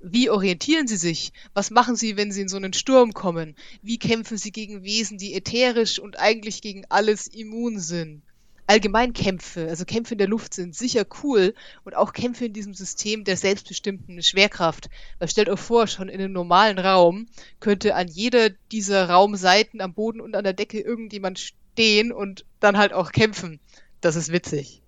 Wie 0.00 0.30
orientieren 0.30 0.86
sie 0.86 0.96
sich? 0.96 1.32
Was 1.54 1.70
machen 1.70 1.96
sie, 1.96 2.16
wenn 2.16 2.32
sie 2.32 2.42
in 2.42 2.48
so 2.48 2.56
einen 2.56 2.72
Sturm 2.72 3.12
kommen? 3.12 3.54
Wie 3.82 3.98
kämpfen 3.98 4.36
sie 4.36 4.52
gegen 4.52 4.82
Wesen, 4.82 5.16
die 5.16 5.34
ätherisch 5.34 5.98
und 5.98 6.18
eigentlich 6.18 6.60
gegen 6.60 6.84
alles 6.88 7.28
immun 7.28 7.78
sind? 7.78 8.22
Allgemein 8.66 9.12
Kämpfe, 9.12 9.68
also 9.68 9.84
Kämpfe 9.84 10.14
in 10.14 10.18
der 10.18 10.28
Luft 10.28 10.54
sind 10.54 10.74
sicher 10.74 11.04
cool 11.22 11.54
und 11.84 11.94
auch 11.94 12.12
Kämpfe 12.12 12.46
in 12.46 12.52
diesem 12.52 12.74
System 12.74 13.24
der 13.24 13.36
selbstbestimmten 13.36 14.22
Schwerkraft. 14.22 14.88
Weil 15.18 15.28
stellt 15.28 15.48
euch 15.48 15.60
vor, 15.60 15.86
schon 15.86 16.08
in 16.08 16.20
einem 16.20 16.32
normalen 16.32 16.78
Raum 16.78 17.26
könnte 17.60 17.94
an 17.94 18.08
jeder 18.08 18.50
dieser 18.70 19.10
Raumseiten 19.10 19.80
am 19.80 19.94
Boden 19.94 20.20
und 20.20 20.36
an 20.36 20.44
der 20.44 20.52
Decke 20.52 20.80
irgendjemand 20.80 21.38
stehen 21.38 22.12
und 22.12 22.44
dann 22.60 22.78
halt 22.78 22.92
auch 22.92 23.12
kämpfen. 23.12 23.60
Das 24.00 24.16
ist 24.16 24.32
witzig. 24.32 24.82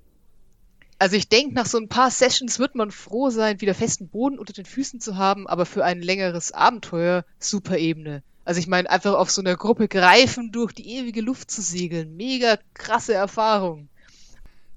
Also 0.99 1.17
ich 1.17 1.29
denke, 1.29 1.55
nach 1.55 1.67
so 1.67 1.79
ein 1.79 1.89
paar 1.89 2.11
Sessions 2.11 2.59
wird 2.59 2.77
man 2.77 2.91
froh 2.91 3.31
sein, 3.31 3.61
wieder 3.61 3.75
festen 3.75 4.09
Boden 4.09 4.39
unter 4.39 4.53
den 4.53 4.65
Füßen 4.65 5.01
zu 5.01 5.17
haben, 5.17 5.47
aber 5.47 5.67
für 5.67 5.85
ein 5.85 6.01
längeres 6.01 6.53
Abenteuer 6.53 7.25
super 7.39 7.77
Ebene. 7.77 8.23
Also 8.45 8.61
ich 8.61 8.67
meine, 8.67 8.91
einfach 8.91 9.15
auf 9.15 9.31
so 9.31 9.41
einer 9.41 9.57
Gruppe 9.57 9.89
greifen, 9.89 10.53
durch 10.53 10.73
die 10.73 10.89
ewige 10.99 11.21
Luft 11.21 11.51
zu 11.51 11.63
segeln. 11.63 12.17
Mega 12.17 12.59
krasse 12.75 13.15
Erfahrung. 13.15 13.89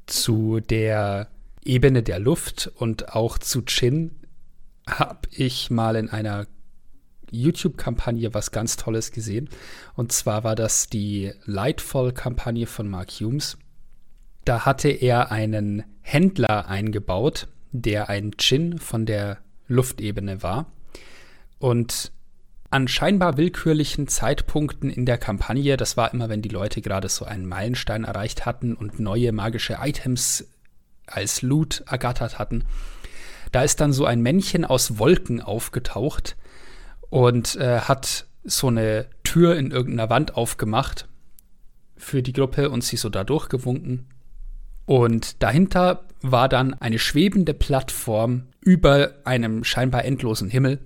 Zu 0.05 0.61
der 0.61 1.27
Ebene 1.65 2.01
der 2.01 2.19
Luft 2.19 2.71
und 2.75 3.13
auch 3.13 3.37
zu 3.37 3.61
Chin 3.63 4.11
habe 4.89 5.27
ich 5.31 5.69
mal 5.69 5.97
in 5.97 6.09
einer 6.09 6.47
YouTube-Kampagne 7.29 8.33
was 8.33 8.51
ganz 8.51 8.77
Tolles 8.77 9.11
gesehen. 9.11 9.49
Und 9.95 10.13
zwar 10.13 10.45
war 10.45 10.55
das 10.55 10.87
die 10.87 11.33
Lightfall-Kampagne 11.43 12.67
von 12.67 12.87
Mark 12.87 13.11
Humes. 13.19 13.57
Da 14.45 14.65
hatte 14.65 14.87
er 14.89 15.29
einen 15.29 15.83
Händler 16.01 16.69
eingebaut, 16.69 17.49
der 17.73 18.07
ein 18.07 18.31
Chin 18.37 18.79
von 18.79 19.05
der 19.05 19.39
Luftebene 19.67 20.41
war. 20.41 20.71
Und 21.59 22.13
an 22.69 22.87
scheinbar 22.87 23.37
willkürlichen 23.37 24.07
Zeitpunkten 24.07 24.89
in 24.89 25.05
der 25.05 25.17
Kampagne, 25.17 25.77
das 25.77 25.95
war 25.95 26.13
immer, 26.13 26.29
wenn 26.29 26.41
die 26.41 26.49
Leute 26.49 26.81
gerade 26.81 27.07
so 27.07 27.25
einen 27.25 27.45
Meilenstein 27.45 28.03
erreicht 28.03 28.45
hatten 28.45 28.75
und 28.75 28.99
neue 28.99 29.31
magische 29.31 29.77
Items 29.81 30.47
als 31.05 31.41
Loot 31.41 31.83
ergattert 31.87 32.39
hatten, 32.39 32.65
da 33.51 33.63
ist 33.63 33.79
dann 33.79 33.93
so 33.93 34.05
ein 34.05 34.21
Männchen 34.21 34.65
aus 34.65 34.99
Wolken 34.99 35.41
aufgetaucht 35.41 36.35
und 37.09 37.55
äh, 37.55 37.79
hat 37.79 38.25
so 38.43 38.67
eine 38.67 39.07
Tür 39.23 39.55
in 39.55 39.71
irgendeiner 39.71 40.09
Wand 40.09 40.35
aufgemacht 40.35 41.07
für 41.95 42.21
die 42.21 42.33
Gruppe 42.33 42.69
und 42.69 42.83
sie 42.83 42.97
so 42.97 43.09
da 43.09 43.23
durchgewunken. 43.23 44.07
Und 44.85 45.41
dahinter 45.41 46.05
war 46.21 46.49
dann 46.49 46.73
eine 46.73 46.99
schwebende 46.99 47.53
Plattform 47.53 48.47
über 48.61 49.13
einem 49.23 49.63
scheinbar 49.63 50.05
endlosen 50.05 50.49
Himmel 50.49 50.79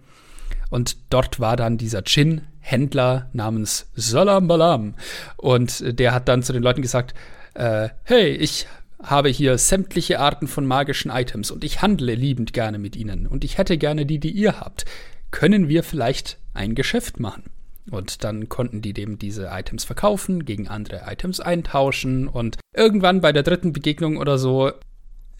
und 0.71 0.97
dort 1.11 1.39
war 1.39 1.57
dann 1.57 1.77
dieser 1.77 2.01
Gin-Händler 2.01 3.29
namens 3.33 3.91
Salam 3.93 4.47
Balam. 4.47 4.95
Und 5.37 5.83
der 5.99 6.13
hat 6.13 6.27
dann 6.29 6.41
zu 6.41 6.53
den 6.53 6.63
Leuten 6.63 6.81
gesagt, 6.81 7.13
äh, 7.53 7.89
hey, 8.03 8.29
ich 8.29 8.65
habe 9.03 9.29
hier 9.29 9.57
sämtliche 9.57 10.19
Arten 10.19 10.47
von 10.47 10.65
magischen 10.65 11.11
Items 11.11 11.51
und 11.51 11.63
ich 11.63 11.81
handle 11.81 12.15
liebend 12.15 12.53
gerne 12.53 12.79
mit 12.79 12.95
ihnen 12.95 13.27
und 13.27 13.43
ich 13.43 13.57
hätte 13.57 13.77
gerne 13.77 14.05
die, 14.05 14.19
die 14.19 14.31
ihr 14.31 14.59
habt. 14.59 14.85
Können 15.29 15.67
wir 15.67 15.83
vielleicht 15.83 16.37
ein 16.53 16.73
Geschäft 16.73 17.19
machen? 17.19 17.43
Und 17.89 18.23
dann 18.23 18.47
konnten 18.47 18.81
die 18.81 18.93
dem 18.93 19.17
diese 19.17 19.47
Items 19.51 19.83
verkaufen, 19.83 20.45
gegen 20.45 20.67
andere 20.69 21.01
Items 21.07 21.41
eintauschen 21.41 22.27
und 22.27 22.57
irgendwann 22.73 23.19
bei 23.19 23.33
der 23.33 23.43
dritten 23.43 23.73
Begegnung 23.73 24.17
oder 24.17 24.37
so 24.37 24.71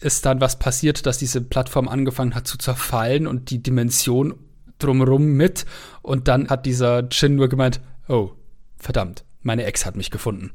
ist 0.00 0.26
dann 0.26 0.40
was 0.40 0.58
passiert, 0.58 1.06
dass 1.06 1.16
diese 1.18 1.40
Plattform 1.40 1.88
angefangen 1.88 2.34
hat 2.34 2.46
zu 2.46 2.58
zerfallen 2.58 3.26
und 3.26 3.50
die 3.50 3.62
Dimension 3.62 4.34
drumrum 4.82 5.32
mit. 5.32 5.66
Und 6.02 6.28
dann 6.28 6.48
hat 6.48 6.66
dieser 6.66 7.08
Chin 7.08 7.36
nur 7.36 7.48
gemeint, 7.48 7.80
oh, 8.08 8.30
verdammt, 8.76 9.24
meine 9.42 9.64
Ex 9.64 9.86
hat 9.86 9.96
mich 9.96 10.10
gefunden. 10.10 10.52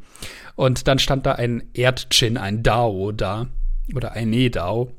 Und 0.55 0.87
dann 0.87 0.99
stand 0.99 1.25
da 1.25 1.33
ein 1.33 1.63
Erd-Chin, 1.73 2.37
ein 2.37 2.63
Dao 2.63 3.11
da, 3.11 3.47
oder 3.93 4.13
ein 4.13 4.29
Ne-Dao. 4.29 4.91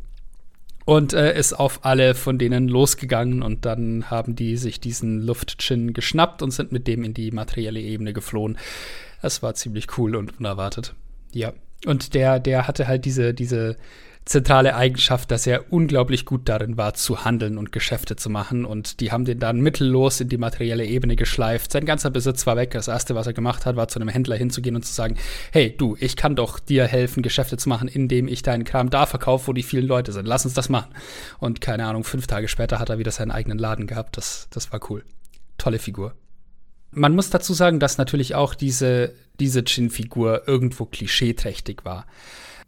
Und 0.84 1.12
äh, 1.12 1.38
ist 1.38 1.52
auf 1.52 1.84
alle 1.84 2.14
von 2.14 2.38
denen 2.38 2.66
losgegangen 2.66 3.42
und 3.42 3.66
dann 3.66 4.10
haben 4.10 4.34
die 4.34 4.56
sich 4.56 4.80
diesen 4.80 5.20
Luft-Chin 5.20 5.92
geschnappt 5.92 6.40
und 6.40 6.50
sind 6.50 6.72
mit 6.72 6.86
dem 6.86 7.04
in 7.04 7.12
die 7.12 7.30
materielle 7.30 7.80
Ebene 7.80 8.14
geflohen. 8.14 8.56
Das 9.20 9.42
war 9.42 9.54
ziemlich 9.54 9.98
cool 9.98 10.16
und 10.16 10.38
unerwartet. 10.38 10.94
Ja. 11.32 11.52
Und 11.84 12.14
der, 12.14 12.40
der 12.40 12.66
hatte 12.66 12.88
halt 12.88 13.04
diese, 13.04 13.34
diese 13.34 13.76
zentrale 14.28 14.76
Eigenschaft, 14.76 15.30
dass 15.30 15.46
er 15.46 15.72
unglaublich 15.72 16.26
gut 16.26 16.48
darin 16.48 16.76
war, 16.76 16.92
zu 16.92 17.24
handeln 17.24 17.56
und 17.56 17.72
Geschäfte 17.72 18.14
zu 18.14 18.28
machen. 18.28 18.66
Und 18.66 19.00
die 19.00 19.10
haben 19.10 19.24
den 19.24 19.38
dann 19.38 19.60
mittellos 19.60 20.20
in 20.20 20.28
die 20.28 20.36
materielle 20.36 20.84
Ebene 20.84 21.16
geschleift. 21.16 21.72
Sein 21.72 21.86
ganzer 21.86 22.10
Besitz 22.10 22.46
war 22.46 22.56
weg. 22.56 22.72
Das 22.72 22.88
erste, 22.88 23.14
was 23.14 23.26
er 23.26 23.32
gemacht 23.32 23.64
hat, 23.64 23.76
war 23.76 23.88
zu 23.88 23.98
einem 23.98 24.10
Händler 24.10 24.36
hinzugehen 24.36 24.76
und 24.76 24.84
zu 24.84 24.92
sagen, 24.92 25.16
hey, 25.50 25.74
du, 25.74 25.96
ich 25.98 26.14
kann 26.14 26.36
doch 26.36 26.58
dir 26.58 26.86
helfen, 26.86 27.22
Geschäfte 27.22 27.56
zu 27.56 27.70
machen, 27.70 27.88
indem 27.88 28.28
ich 28.28 28.42
deinen 28.42 28.64
Kram 28.64 28.90
da 28.90 29.06
verkaufe, 29.06 29.48
wo 29.48 29.52
die 29.54 29.62
vielen 29.62 29.86
Leute 29.86 30.12
sind. 30.12 30.26
Lass 30.26 30.44
uns 30.44 30.54
das 30.54 30.68
machen. 30.68 30.92
Und 31.38 31.62
keine 31.62 31.86
Ahnung, 31.86 32.04
fünf 32.04 32.26
Tage 32.26 32.48
später 32.48 32.78
hat 32.78 32.90
er 32.90 32.98
wieder 32.98 33.10
seinen 33.10 33.30
eigenen 33.30 33.58
Laden 33.58 33.86
gehabt. 33.86 34.18
Das, 34.18 34.48
das 34.50 34.70
war 34.72 34.80
cool. 34.90 35.04
Tolle 35.56 35.78
Figur. 35.78 36.12
Man 36.90 37.14
muss 37.14 37.30
dazu 37.30 37.54
sagen, 37.54 37.80
dass 37.80 37.96
natürlich 37.96 38.34
auch 38.34 38.54
diese, 38.54 39.14
diese 39.40 39.60
Jin-Figur 39.60 40.46
irgendwo 40.46 40.84
klischeeträchtig 40.84 41.84
war. 41.84 42.06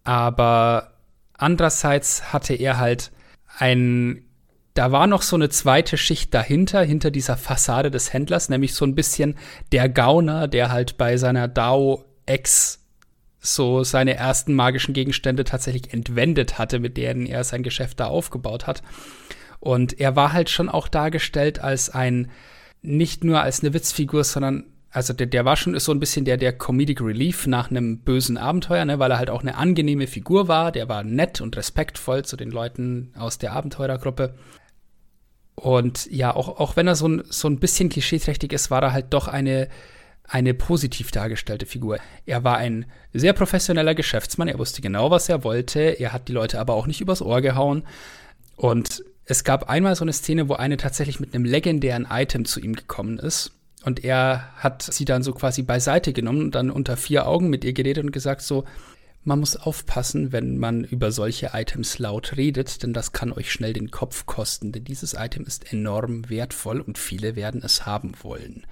Aber 0.04 0.92
andererseits 1.40 2.32
hatte 2.32 2.54
er 2.54 2.78
halt 2.78 3.10
ein 3.58 4.24
da 4.74 4.92
war 4.92 5.06
noch 5.06 5.22
so 5.22 5.36
eine 5.36 5.48
zweite 5.48 5.96
Schicht 5.96 6.32
dahinter, 6.32 6.82
hinter 6.82 7.10
dieser 7.10 7.36
Fassade 7.36 7.90
des 7.90 8.12
Händlers, 8.12 8.48
nämlich 8.48 8.74
so 8.74 8.84
ein 8.84 8.94
bisschen 8.94 9.34
der 9.72 9.88
Gauner, 9.88 10.46
der 10.46 10.70
halt 10.70 10.96
bei 10.96 11.16
seiner 11.16 11.48
Dao-Ex 11.48 12.78
so 13.40 13.82
seine 13.84 14.14
ersten 14.14 14.54
magischen 14.54 14.94
Gegenstände 14.94 15.44
tatsächlich 15.44 15.92
entwendet 15.92 16.58
hatte, 16.58 16.78
mit 16.78 16.96
denen 16.96 17.26
er 17.26 17.42
sein 17.42 17.62
Geschäft 17.62 17.98
da 17.98 18.06
aufgebaut 18.06 18.66
hat. 18.66 18.82
Und 19.58 19.98
er 19.98 20.14
war 20.14 20.32
halt 20.32 20.50
schon 20.50 20.68
auch 20.68 20.88
dargestellt 20.88 21.58
als 21.58 21.90
ein, 21.90 22.30
nicht 22.82 23.24
nur 23.24 23.42
als 23.42 23.60
eine 23.60 23.74
Witzfigur, 23.74 24.24
sondern 24.24 24.64
also 24.90 25.12
der, 25.12 25.28
der 25.28 25.44
war 25.44 25.56
schon 25.56 25.78
so 25.78 25.92
ein 25.92 26.00
bisschen 26.00 26.24
der, 26.24 26.36
der 26.36 26.52
Comedic 26.52 27.00
Relief 27.00 27.46
nach 27.46 27.70
einem 27.70 27.98
bösen 27.98 28.36
Abenteuer, 28.36 28.84
ne, 28.84 28.98
weil 28.98 29.12
er 29.12 29.18
halt 29.18 29.30
auch 29.30 29.42
eine 29.42 29.56
angenehme 29.56 30.08
Figur 30.08 30.48
war. 30.48 30.72
Der 30.72 30.88
war 30.88 31.04
nett 31.04 31.40
und 31.40 31.56
respektvoll 31.56 32.24
zu 32.24 32.36
den 32.36 32.50
Leuten 32.50 33.12
aus 33.16 33.38
der 33.38 33.52
Abenteurergruppe. 33.52 34.34
Und 35.54 36.06
ja, 36.10 36.34
auch, 36.34 36.58
auch 36.58 36.74
wenn 36.76 36.88
er 36.88 36.96
so 36.96 37.06
ein, 37.06 37.22
so 37.28 37.48
ein 37.48 37.60
bisschen 37.60 37.88
klischeeträchtig 37.88 38.52
ist, 38.52 38.70
war 38.70 38.82
er 38.82 38.92
halt 38.92 39.06
doch 39.10 39.28
eine, 39.28 39.68
eine 40.24 40.54
positiv 40.54 41.12
dargestellte 41.12 41.66
Figur. 41.66 41.98
Er 42.26 42.42
war 42.42 42.56
ein 42.56 42.86
sehr 43.12 43.32
professioneller 43.32 43.94
Geschäftsmann, 43.94 44.48
er 44.48 44.58
wusste 44.58 44.82
genau, 44.82 45.10
was 45.10 45.28
er 45.28 45.44
wollte, 45.44 45.80
er 45.80 46.12
hat 46.12 46.28
die 46.28 46.32
Leute 46.32 46.58
aber 46.58 46.74
auch 46.74 46.86
nicht 46.86 47.00
übers 47.00 47.22
Ohr 47.22 47.42
gehauen. 47.42 47.84
Und 48.56 49.04
es 49.24 49.44
gab 49.44 49.68
einmal 49.70 49.94
so 49.94 50.04
eine 50.04 50.12
Szene, 50.12 50.48
wo 50.48 50.54
eine 50.54 50.76
tatsächlich 50.76 51.20
mit 51.20 51.34
einem 51.34 51.44
legendären 51.44 52.08
Item 52.10 52.44
zu 52.44 52.58
ihm 52.58 52.74
gekommen 52.74 53.18
ist. 53.18 53.52
Und 53.84 54.04
er 54.04 54.50
hat 54.56 54.82
sie 54.82 55.04
dann 55.04 55.22
so 55.22 55.32
quasi 55.32 55.62
beiseite 55.62 56.12
genommen 56.12 56.42
und 56.42 56.54
dann 56.54 56.70
unter 56.70 56.96
vier 56.96 57.26
Augen 57.26 57.48
mit 57.48 57.64
ihr 57.64 57.72
geredet 57.72 58.04
und 58.04 58.12
gesagt 58.12 58.42
so, 58.42 58.64
man 59.22 59.40
muss 59.40 59.56
aufpassen, 59.56 60.32
wenn 60.32 60.56
man 60.58 60.82
über 60.82 61.12
solche 61.12 61.50
Items 61.52 61.98
laut 61.98 62.36
redet, 62.36 62.82
denn 62.82 62.94
das 62.94 63.12
kann 63.12 63.32
euch 63.32 63.52
schnell 63.52 63.74
den 63.74 63.90
Kopf 63.90 64.24
kosten, 64.24 64.72
denn 64.72 64.84
dieses 64.84 65.12
Item 65.14 65.44
ist 65.44 65.72
enorm 65.72 66.30
wertvoll 66.30 66.80
und 66.80 66.96
viele 66.96 67.36
werden 67.36 67.62
es 67.62 67.84
haben 67.84 68.12
wollen. 68.22 68.66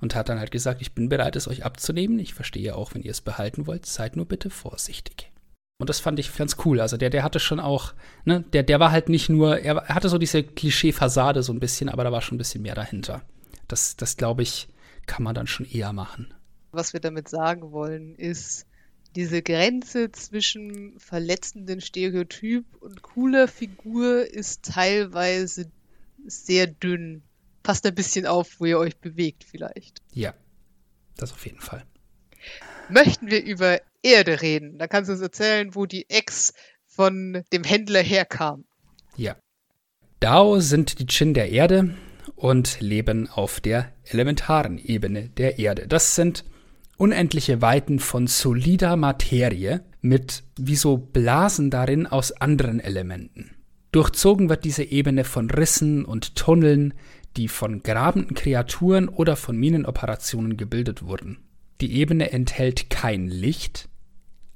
Und 0.00 0.14
hat 0.14 0.28
dann 0.28 0.38
halt 0.38 0.50
gesagt, 0.50 0.82
ich 0.82 0.92
bin 0.92 1.08
bereit, 1.08 1.36
es 1.36 1.48
euch 1.48 1.64
abzunehmen. 1.64 2.18
Ich 2.18 2.34
verstehe 2.34 2.76
auch, 2.76 2.94
wenn 2.94 3.02
ihr 3.02 3.12
es 3.12 3.22
behalten 3.22 3.66
wollt, 3.66 3.86
seid 3.86 4.16
nur 4.16 4.26
bitte 4.26 4.50
vorsichtig. 4.50 5.30
Und 5.78 5.88
das 5.88 6.00
fand 6.00 6.18
ich 6.18 6.36
ganz 6.36 6.56
cool. 6.64 6.80
Also 6.80 6.98
der, 6.98 7.08
der 7.08 7.22
hatte 7.22 7.40
schon 7.40 7.58
auch, 7.58 7.94
ne, 8.26 8.44
der, 8.52 8.62
der 8.62 8.80
war 8.80 8.92
halt 8.92 9.08
nicht 9.08 9.30
nur, 9.30 9.58
er 9.58 9.88
hatte 9.88 10.10
so 10.10 10.18
diese 10.18 10.42
Klischee-Fassade 10.42 11.42
so 11.42 11.52
ein 11.52 11.60
bisschen, 11.60 11.88
aber 11.88 12.04
da 12.04 12.12
war 12.12 12.20
schon 12.20 12.36
ein 12.36 12.38
bisschen 12.38 12.62
mehr 12.62 12.74
dahinter. 12.74 13.22
Das, 13.68 13.96
das 13.96 14.16
glaube 14.16 14.42
ich, 14.42 14.68
kann 15.06 15.22
man 15.22 15.34
dann 15.34 15.46
schon 15.46 15.66
eher 15.66 15.92
machen. 15.92 16.34
Was 16.72 16.92
wir 16.92 17.00
damit 17.00 17.28
sagen 17.28 17.72
wollen, 17.72 18.14
ist, 18.16 18.66
diese 19.14 19.42
Grenze 19.42 20.10
zwischen 20.10 20.98
verletzenden 20.98 21.80
Stereotyp 21.80 22.64
und 22.80 23.02
cooler 23.02 23.46
Figur 23.46 24.26
ist 24.26 24.64
teilweise 24.64 25.70
sehr 26.26 26.66
dünn. 26.66 27.22
Passt 27.62 27.86
ein 27.86 27.94
bisschen 27.94 28.26
auf, 28.26 28.58
wo 28.58 28.64
ihr 28.66 28.78
euch 28.78 28.96
bewegt 28.96 29.44
vielleicht. 29.44 30.02
Ja, 30.12 30.34
das 31.16 31.32
auf 31.32 31.46
jeden 31.46 31.60
Fall. 31.60 31.84
Möchten 32.88 33.28
wir 33.28 33.42
über 33.42 33.80
Erde 34.02 34.42
reden? 34.42 34.78
Da 34.78 34.88
kannst 34.88 35.08
du 35.08 35.12
uns 35.12 35.22
erzählen, 35.22 35.74
wo 35.74 35.86
die 35.86 36.10
Ex 36.10 36.52
von 36.86 37.44
dem 37.52 37.64
Händler 37.64 38.02
herkam. 38.02 38.64
Ja. 39.16 39.36
Dao 40.20 40.60
sind 40.60 40.98
die 40.98 41.06
Chin 41.06 41.34
der 41.34 41.50
Erde 41.50 41.94
und 42.36 42.80
leben 42.80 43.28
auf 43.28 43.60
der 43.60 43.92
elementaren 44.04 44.78
Ebene 44.78 45.28
der 45.30 45.58
Erde. 45.58 45.86
Das 45.88 46.14
sind 46.14 46.44
unendliche 46.96 47.62
Weiten 47.62 47.98
von 47.98 48.26
solider 48.26 48.96
Materie 48.96 49.82
mit 50.00 50.42
wie 50.58 50.76
so 50.76 50.96
Blasen 50.96 51.70
darin 51.70 52.06
aus 52.06 52.32
anderen 52.32 52.80
Elementen. 52.80 53.50
Durchzogen 53.92 54.48
wird 54.48 54.64
diese 54.64 54.84
Ebene 54.84 55.24
von 55.24 55.50
Rissen 55.50 56.04
und 56.04 56.36
Tunneln, 56.36 56.94
die 57.36 57.48
von 57.48 57.82
grabenden 57.82 58.34
Kreaturen 58.34 59.08
oder 59.08 59.36
von 59.36 59.56
Minenoperationen 59.56 60.56
gebildet 60.56 61.04
wurden. 61.04 61.38
Die 61.80 61.94
Ebene 61.94 62.32
enthält 62.32 62.90
kein 62.90 63.28
Licht, 63.28 63.88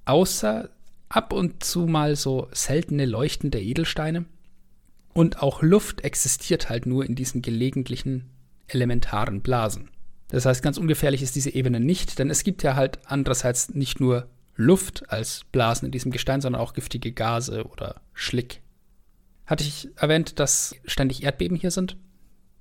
außer 0.05 0.71
ab 1.09 1.33
und 1.33 1.65
zu 1.65 1.87
mal 1.87 2.17
so 2.17 2.49
seltene 2.53 3.07
leuchtende 3.07 3.61
Edelsteine. 3.61 4.25
Und 5.19 5.43
auch 5.43 5.63
Luft 5.63 6.03
existiert 6.03 6.71
halt 6.71 6.87
nur 6.87 7.05
in 7.05 7.17
diesen 7.17 7.43
gelegentlichen 7.43 8.31
elementaren 8.69 9.41
Blasen. 9.41 9.91
Das 10.29 10.47
heißt, 10.47 10.63
ganz 10.63 10.79
ungefährlich 10.79 11.23
ist 11.23 11.35
diese 11.35 11.51
Ebene 11.51 11.81
nicht, 11.81 12.21
denn 12.21 12.31
es 12.31 12.45
gibt 12.45 12.63
ja 12.63 12.77
halt 12.77 13.01
andererseits 13.05 13.75
nicht 13.75 13.99
nur 13.99 14.29
Luft 14.55 15.11
als 15.11 15.43
Blasen 15.51 15.87
in 15.87 15.91
diesem 15.91 16.13
Gestein, 16.13 16.41
sondern 16.41 16.63
auch 16.63 16.73
giftige 16.73 17.11
Gase 17.11 17.65
oder 17.65 18.01
Schlick. 18.15 18.61
Hatte 19.45 19.65
ich 19.65 19.89
erwähnt, 19.97 20.39
dass 20.39 20.77
ständig 20.85 21.25
Erdbeben 21.25 21.57
hier 21.57 21.73
sind? 21.73 21.97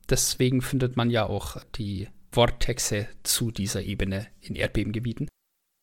Deswegen 0.10 0.64
findet 0.64 0.98
man 0.98 1.12
ja 1.12 1.28
auch 1.28 1.58
die 1.76 2.08
Vortexe 2.32 3.08
zu 3.22 3.52
dieser 3.52 3.84
Ebene 3.84 4.26
in 4.42 4.56
Erdbebengebieten. 4.56 5.28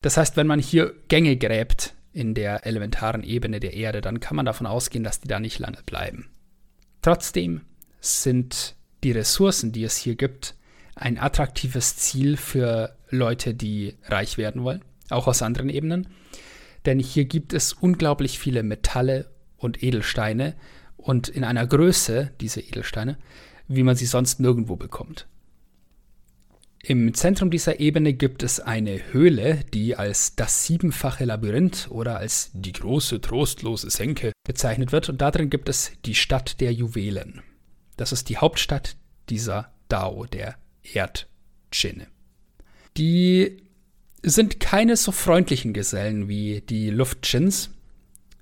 Das 0.01 0.17
heißt, 0.17 0.35
wenn 0.35 0.45
man 0.47 0.59
hier 0.59 0.93
Gänge 1.07 1.37
gräbt 1.37 1.95
in 2.11 2.33
der 2.33 2.65
elementaren 2.65 3.23
Ebene 3.23 3.61
der 3.61 3.75
Erde, 3.75 4.01
dann 4.01 4.19
kann 4.19 4.35
man 4.35 4.45
davon 4.45 4.67
ausgehen, 4.67 5.05
dass 5.05 5.21
die 5.21 5.29
da 5.29 5.39
nicht 5.39 5.59
lange 5.59 5.81
bleiben. 5.85 6.34
Trotzdem 7.05 7.61
sind 7.99 8.75
die 9.03 9.11
Ressourcen, 9.11 9.71
die 9.71 9.83
es 9.83 9.95
hier 9.95 10.15
gibt, 10.15 10.55
ein 10.95 11.19
attraktives 11.19 11.97
Ziel 11.97 12.35
für 12.35 12.97
Leute, 13.11 13.53
die 13.53 13.93
reich 14.05 14.39
werden 14.39 14.63
wollen, 14.63 14.83
auch 15.11 15.27
aus 15.27 15.43
anderen 15.43 15.69
Ebenen. 15.69 16.07
Denn 16.87 16.97
hier 16.97 17.25
gibt 17.25 17.53
es 17.53 17.73
unglaublich 17.73 18.39
viele 18.39 18.63
Metalle 18.63 19.29
und 19.55 19.83
Edelsteine 19.83 20.55
und 20.97 21.27
in 21.27 21.43
einer 21.43 21.67
Größe, 21.67 22.31
diese 22.41 22.61
Edelsteine, 22.61 23.19
wie 23.67 23.83
man 23.83 23.95
sie 23.95 24.07
sonst 24.07 24.39
nirgendwo 24.39 24.75
bekommt. 24.75 25.27
Im 26.87 27.15
Zentrum 27.15 27.49
dieser 27.49 27.79
Ebene 27.79 28.13
gibt 28.13 28.43
es 28.43 28.59
eine 28.59 29.11
Höhle, 29.11 29.61
die 29.73 29.95
als 29.95 30.35
das 30.35 30.67
siebenfache 30.67 31.25
Labyrinth 31.25 31.87
oder 31.89 32.19
als 32.19 32.51
die 32.53 32.73
große 32.73 33.21
trostlose 33.21 33.89
Senke 33.89 34.33
bezeichnet 34.45 34.91
wird 34.91 35.09
und 35.09 35.19
darin 35.19 35.49
gibt 35.49 35.67
es 35.67 35.93
die 36.05 36.13
Stadt 36.13 36.61
der 36.61 36.71
Juwelen. 36.71 37.41
Das 37.97 38.11
ist 38.11 38.29
die 38.29 38.37
Hauptstadt 38.37 38.97
dieser 39.29 39.73
Dao, 39.87 40.27
der 40.27 40.57
Erdschinne. 40.93 42.05
Die 42.97 43.63
sind 44.21 44.59
keine 44.59 44.95
so 44.95 45.11
freundlichen 45.11 45.73
Gesellen 45.73 46.27
wie 46.27 46.61
die 46.61 46.91
Luftschins, 46.91 47.71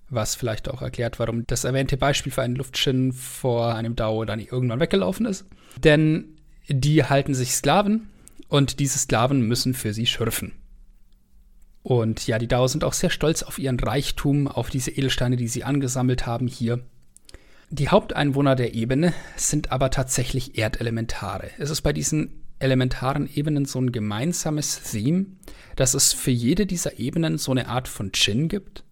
was 0.10 0.36
vielleicht 0.36 0.68
auch 0.68 0.82
erklärt, 0.82 1.18
warum 1.18 1.48
das 1.48 1.64
erwähnte 1.64 1.96
Beispiel 1.96 2.34
für 2.34 2.42
einen 2.42 2.58
Luftschin 2.58 3.14
vor 3.14 3.74
einem 3.74 3.96
Dao 3.96 4.26
dann 4.26 4.42
irgendwann 4.42 4.82
weggelaufen 4.82 5.28
ist. 5.28 5.46
Denn 5.82 6.26
die 6.68 7.06
halten 7.06 7.36
sich 7.36 7.56
Sklaven 7.56 8.10
und 8.48 8.80
diese 8.80 9.00
Sklaven 9.00 9.42
müssen 9.42 9.74
für 9.74 9.94
sie 9.94 10.06
schürfen. 10.06 10.54
Und 11.84 12.28
ja, 12.28 12.40
die 12.40 12.48
Dao 12.48 12.68
sind 12.68 12.84
auch 12.84 12.94
sehr 12.94 13.10
stolz 13.10 13.44
auf 13.44 13.60
ihren 13.60 13.80
Reichtum, 13.80 14.48
auf 14.48 14.70
diese 14.70 14.92
Edelsteine, 14.92 15.36
die 15.36 15.50
sie 15.50 15.64
angesammelt 15.66 16.26
haben 16.26 16.48
hier. 16.48 16.80
Die 17.70 17.90
Haupteinwohner 17.90 18.56
der 18.56 18.74
Ebene 18.74 19.14
sind 19.36 19.72
aber 19.72 19.90
tatsächlich 19.90 20.58
Erdelementare. 20.58 21.50
Es 21.58 21.70
ist 21.70 21.82
bei 21.82 21.92
diesen 21.92 22.44
elementaren 22.60 23.30
Ebenen 23.34 23.66
so 23.66 23.80
ein 23.80 23.92
gemeinsames 23.92 24.92
Theme, 24.92 25.26
dass 25.76 25.94
es 25.94 26.14
für 26.14 26.32
jede 26.32 26.66
dieser 26.66 27.00
Ebenen 27.00 27.38
so 27.38 27.52
eine 27.52 27.68
Art 27.68 27.88
von 27.88 28.12
Djinn 28.12 28.48
gibt. 28.48 28.84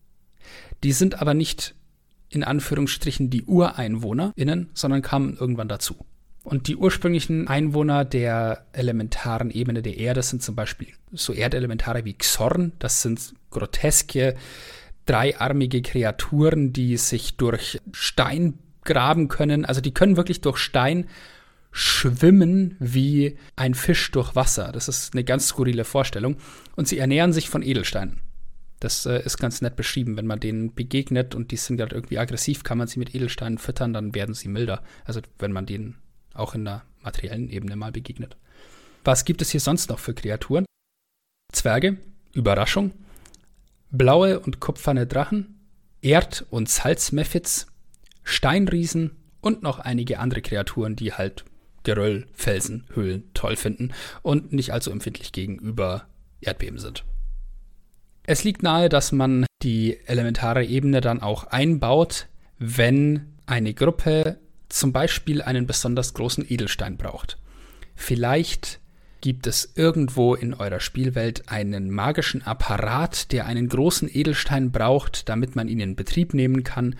Die 0.84 0.92
sind 0.92 1.22
aber 1.22 1.34
nicht 1.34 1.76
in 2.30 2.44
Anführungsstrichen 2.44 3.30
die 3.30 3.44
UreinwohnerInnen, 3.44 4.70
sondern 4.74 5.02
kamen 5.02 5.38
irgendwann 5.38 5.68
dazu. 5.68 6.06
Und 6.44 6.68
die 6.68 6.76
ursprünglichen 6.76 7.48
Einwohner 7.48 8.04
der 8.04 8.66
elementaren 8.74 9.52
Ebene 9.52 9.82
der 9.82 9.98
Erde 9.98 10.24
sind 10.24 10.42
zum 10.42 10.56
Beispiel 10.56 10.88
so 11.12 11.34
Erdelementare 11.34 12.04
wie 12.04 12.14
Xorn. 12.14 12.72
Das 12.80 13.04
sind 13.04 13.34
groteske, 13.52 14.36
dreiarmige 15.06 15.82
Kreaturen, 15.82 16.74
die 16.74 16.98
sich 16.98 17.38
durch 17.38 17.80
Stein 17.92 18.58
graben 18.84 19.28
können. 19.28 19.66
Also 19.66 19.82
die 19.82 19.94
können 19.94 20.18
wirklich 20.18 20.42
durch 20.42 20.58
Stein 20.58 21.08
schwimmen 21.72 22.76
wie 22.80 23.38
ein 23.56 23.76
Fisch 23.76 24.12
durch 24.12 24.36
Wasser. 24.36 24.72
Das 24.72 24.88
ist 24.88 25.14
eine 25.14 25.24
ganz 25.24 25.48
skurrile 25.48 25.86
Vorstellung. 25.86 26.38
Und 26.76 26.88
sie 26.88 26.98
ernähren 26.98 27.34
sich 27.34 27.50
von 27.50 27.62
Edelsteinen. 27.62 28.20
Das 28.80 29.06
äh, 29.06 29.22
ist 29.24 29.38
ganz 29.38 29.62
nett 29.62 29.76
beschrieben. 29.76 30.18
Wenn 30.18 30.26
man 30.26 30.40
denen 30.40 30.74
begegnet 30.74 31.36
und 31.36 31.52
die 31.52 31.58
sind 31.58 31.78
gerade 31.78 31.96
irgendwie 31.96 32.18
aggressiv, 32.18 32.64
kann 32.64 32.80
man 32.80 32.88
sie 32.88 33.00
mit 33.00 33.14
Edelsteinen 33.14 33.60
füttern, 33.60 33.94
dann 33.94 34.16
werden 34.16 34.34
sie 34.34 34.48
milder. 34.48 34.82
Also 35.06 35.22
wenn 35.38 35.52
man 35.52 35.68
denen 35.68 35.98
auch 36.42 36.56
in 36.56 36.66
der 36.66 36.84
materiellen 37.02 37.50
Ebene 37.50 37.76
mal 37.76 37.92
begegnet. 37.92 38.38
Was 39.04 39.26
gibt 39.26 39.42
es 39.42 39.52
hier 39.52 39.60
sonst 39.60 39.90
noch 39.90 40.00
für 40.00 40.14
Kreaturen? 40.14 40.66
Zwerge, 41.52 41.98
Überraschung, 42.34 42.92
blaue 43.90 44.40
und 44.40 44.60
kupferne 44.60 45.08
Drachen, 45.08 45.60
Erd- 46.02 46.46
und 46.50 46.70
Salzmephits, 46.70 47.68
Steinriesen 48.24 49.12
und 49.42 49.64
noch 49.64 49.80
einige 49.80 50.20
andere 50.20 50.42
Kreaturen, 50.42 50.96
die 50.96 51.14
halt 51.14 51.46
Geröll, 51.84 52.28
Felsen, 52.34 52.86
Höhlen 52.94 53.24
toll 53.34 53.56
finden 53.56 53.92
und 54.22 54.54
nicht 54.54 54.72
allzu 54.72 54.92
empfindlich 54.92 55.32
gegenüber 55.32 56.06
Erdbeben 56.40 56.78
sind. 56.78 57.04
Es 58.24 58.44
liegt 58.44 58.62
nahe, 58.62 58.88
dass 58.88 59.12
man 59.12 59.46
die 59.64 60.00
elementare 60.06 60.64
Ebene 60.64 61.02
dann 61.02 61.22
auch 61.22 61.46
einbaut, 61.46 62.28
wenn 62.60 63.34
eine 63.48 63.74
Gruppe 63.74 64.38
zum 64.74 64.92
Beispiel 64.92 65.42
einen 65.42 65.68
besonders 65.68 66.14
großen 66.14 66.46
Edelstein 66.48 66.98
braucht. 66.98 67.38
Vielleicht 67.96 68.80
gibt 69.22 69.46
es 69.46 69.74
irgendwo 69.76 70.34
in 70.34 70.54
eurer 70.54 70.80
Spielwelt 70.80 71.50
einen 71.50 71.92
magischen 71.92 72.42
Apparat, 72.42 73.32
der 73.32 73.46
einen 73.46 73.70
großen 73.70 74.10
Edelstein 74.12 74.72
braucht, 74.72 75.30
damit 75.30 75.56
man 75.56 75.68
ihn 75.68 75.80
in 75.80 75.96
Betrieb 75.96 76.34
nehmen 76.34 76.64
kann. 76.64 76.96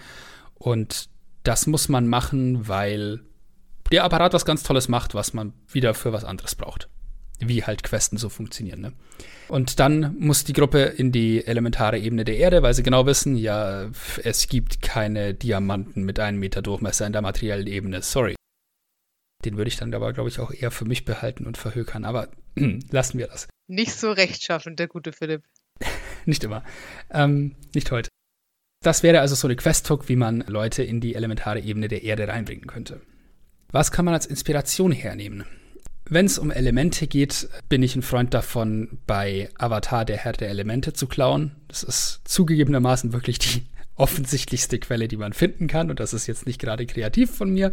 Und 0.54 1.10
das 1.44 1.66
muss 1.66 1.90
man 1.90 2.08
machen, 2.08 2.68
weil 2.68 3.22
der 3.92 4.04
Apparat 4.04 4.34
was 4.34 4.46
ganz 4.46 4.64
Tolles 4.64 4.88
macht, 4.88 5.16
was 5.16 5.34
man 5.34 5.54
wieder 5.68 5.94
für 5.94 6.14
was 6.14 6.24
anderes 6.24 6.56
braucht. 6.56 6.88
Wie 7.44 7.64
halt 7.64 7.84
Questen 7.84 8.18
so 8.18 8.30
funktionieren. 8.30 8.82
Ne? 8.82 8.94
Und 9.48 9.80
dann 9.80 10.16
muss 10.20 10.44
die 10.44 10.54
Gruppe 10.54 10.80
in 10.84 11.12
die 11.12 11.46
elementare 11.46 12.00
Ebene 12.00 12.24
der 12.24 12.38
Erde, 12.38 12.64
weil 12.64 12.74
sie 12.74 12.84
genau 12.84 13.06
wissen, 13.06 13.36
ja, 13.36 13.90
es 14.24 14.48
gibt 14.48 14.82
keine 14.82 15.34
Diamanten 15.34 16.04
mit 16.04 16.20
einem 16.20 16.40
Meter 16.40 16.62
Durchmesser 16.62 17.06
in 17.08 17.14
der 17.14 17.22
materiellen 17.22 17.68
Ebene. 17.68 18.02
Sorry. 18.02 18.36
Den 19.44 19.58
würde 19.58 19.70
ich 19.70 19.78
dann 19.78 19.94
aber, 19.94 20.14
glaube 20.14 20.30
ich, 20.30 20.40
auch 20.40 20.52
eher 20.52 20.72
für 20.72 20.86
mich 20.86 21.04
behalten 21.04 21.46
und 21.48 21.58
verhökern. 21.58 22.06
Aber 22.06 22.30
lassen 22.92 23.18
wir 23.18 23.28
das. 23.28 23.48
Nicht 23.68 23.94
so 23.94 24.12
rechtschaffend, 24.12 24.80
der 24.80 24.88
gute 24.88 25.12
Philipp. 25.12 25.44
nicht 26.26 26.44
immer. 26.44 26.64
Ähm, 27.10 27.56
nicht 27.74 27.92
heute. 27.92 28.10
Das 28.84 29.04
wäre 29.04 29.20
also 29.20 29.36
so 29.36 29.48
eine 29.48 29.56
Quest-Hook, 29.56 30.10
wie 30.10 30.16
man 30.16 30.42
Leute 30.48 30.84
in 30.84 31.02
die 31.02 31.16
elementare 31.16 31.60
Ebene 31.60 31.88
der 31.88 32.04
Erde 32.04 32.28
reinbringen 32.28 32.68
könnte. 32.68 33.02
Was 33.72 33.92
kann 33.92 34.06
man 34.06 34.14
als 34.14 34.26
Inspiration 34.26 34.92
hernehmen? 34.92 35.46
Wenn 36.12 36.26
es 36.26 36.38
um 36.38 36.52
Elemente 36.52 37.08
geht, 37.08 37.48
bin 37.70 37.82
ich 37.82 37.96
ein 37.96 38.02
Freund 38.02 38.34
davon, 38.34 39.00
bei 39.08 39.48
Avatar 39.58 40.04
der 40.04 40.18
Herr 40.18 40.34
der 40.34 40.50
Elemente 40.50 40.92
zu 40.92 41.08
klauen. 41.08 41.56
Das 41.70 41.84
ist 41.84 42.20
zugegebenermaßen 42.26 43.14
wirklich 43.14 43.40
die 43.40 43.64
offensichtlichste 43.96 44.78
Quelle, 44.80 45.08
die 45.08 45.16
man 45.16 45.32
finden 45.32 45.68
kann. 45.68 45.90
Und 45.90 46.02
das 46.02 46.14
ist 46.14 46.28
jetzt 46.28 46.46
nicht 46.46 46.60
gerade 46.60 46.86
kreativ 46.86 47.34
von 47.34 47.54
mir. 47.54 47.72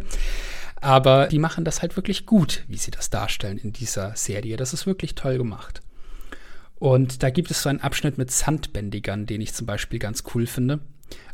Aber 0.79 1.27
die 1.27 1.37
machen 1.37 1.65
das 1.65 1.81
halt 1.81 1.97
wirklich 1.97 2.25
gut, 2.25 2.63
wie 2.69 2.77
sie 2.77 2.91
das 2.91 3.09
darstellen 3.09 3.57
in 3.57 3.73
dieser 3.73 4.15
Serie. 4.15 4.55
Das 4.55 4.71
ist 4.71 4.87
wirklich 4.87 5.15
toll 5.15 5.37
gemacht. 5.37 5.81
Und 6.75 7.23
da 7.23 7.31
gibt 7.31 7.51
es 7.51 7.61
so 7.61 7.67
einen 7.67 7.81
Abschnitt 7.81 8.17
mit 8.17 8.31
Sandbändigern, 8.31 9.25
den 9.25 9.41
ich 9.41 9.53
zum 9.53 9.67
Beispiel 9.67 9.99
ganz 9.99 10.23
cool 10.33 10.47
finde. 10.47 10.79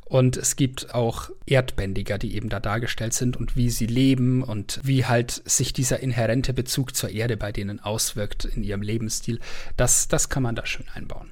Und 0.06 0.38
es 0.38 0.56
gibt 0.56 0.94
auch 0.94 1.32
Erdbändiger, 1.48 2.20
die 2.20 2.36
eben 2.36 2.48
da 2.50 2.60
dargestellt 2.60 3.14
sind 3.14 3.36
und 3.36 3.56
wie 3.56 3.72
sie 3.72 3.88
leben 3.88 4.44
und 4.44 4.80
wie 4.84 5.06
halt 5.06 5.42
sich 5.46 5.74
dieser 5.74 6.00
inhärente 6.00 6.54
Bezug 6.54 6.96
zur 6.96 7.10
Erde 7.10 7.38
bei 7.38 7.52
denen 7.52 7.80
auswirkt 7.80 8.46
in 8.46 8.64
ihrem 8.64 8.84
Lebensstil. 8.84 9.40
Das, 9.78 10.08
das 10.08 10.30
kann 10.30 10.44
man 10.44 10.56
da 10.56 10.66
schön 10.68 10.88
einbauen. 10.94 11.32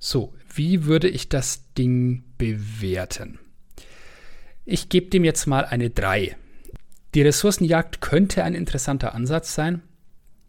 So, 0.00 0.34
wie 0.52 0.86
würde 0.86 1.08
ich 1.08 1.28
das 1.28 1.72
Ding 1.74 2.24
bewerten? 2.36 3.38
Ich 4.64 4.88
gebe 4.88 5.10
dem 5.10 5.22
jetzt 5.22 5.46
mal 5.46 5.64
eine 5.64 5.90
3. 5.90 6.36
Die 7.14 7.22
Ressourcenjagd 7.22 8.00
könnte 8.00 8.42
ein 8.42 8.54
interessanter 8.54 9.14
Ansatz 9.14 9.54
sein. 9.54 9.82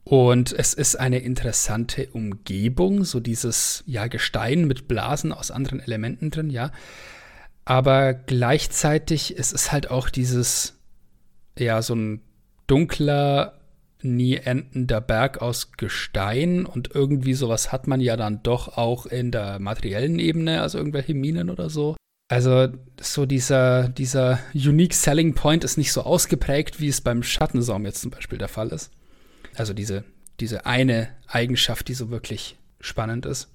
Und 0.04 0.52
es 0.52 0.74
ist 0.74 1.00
eine 1.00 1.20
interessante 1.20 2.10
Umgebung, 2.12 3.06
so 3.06 3.20
dieses 3.20 3.84
ja, 3.88 4.08
Gestein 4.08 4.66
mit 4.66 4.88
Blasen 4.88 5.32
aus 5.32 5.50
anderen 5.50 5.80
Elementen 5.80 6.30
drin, 6.30 6.50
ja. 6.50 6.72
Aber 7.66 8.14
gleichzeitig 8.14 9.36
ist 9.36 9.54
es 9.54 9.72
halt 9.72 9.90
auch 9.90 10.10
dieses, 10.10 10.78
ja, 11.58 11.82
so 11.82 11.96
ein 11.96 12.22
dunkler, 12.68 13.60
nie 14.02 14.36
endender 14.36 15.00
Berg 15.00 15.42
aus 15.42 15.72
Gestein 15.78 16.66
und 16.66 16.94
irgendwie 16.94 17.34
sowas 17.34 17.72
hat 17.72 17.88
man 17.88 18.02
ja 18.02 18.18
dann 18.18 18.44
doch 18.44 18.78
auch 18.78 19.06
in 19.06 19.32
der 19.32 19.60
materiellen 19.60 20.20
Ebene, 20.20 20.62
also 20.62 20.78
irgendwelche 20.78 21.14
Minen 21.14 21.50
oder 21.50 21.70
so. 21.70 21.96
Also 22.30 22.68
so 23.00 23.26
dieser, 23.26 23.88
dieser 23.90 24.40
Unique 24.54 24.94
Selling 24.94 25.36
Point 25.36 25.64
ist 25.64 25.78
nicht 25.78 25.94
so 25.94 26.02
ausgeprägt, 26.02 26.82
wie 26.82 26.88
es 26.90 27.00
beim 27.00 27.24
Schattensaum 27.24 27.86
jetzt 27.86 28.02
zum 28.02 28.12
Beispiel 28.12 28.38
der 28.38 28.48
Fall 28.48 28.70
ist. 28.70 28.92
Also 29.56 29.74
diese, 29.74 30.04
diese 30.40 30.66
eine 30.66 31.10
Eigenschaft, 31.28 31.88
die 31.88 31.94
so 31.94 32.10
wirklich 32.10 32.58
spannend 32.80 33.26
ist. 33.26 33.50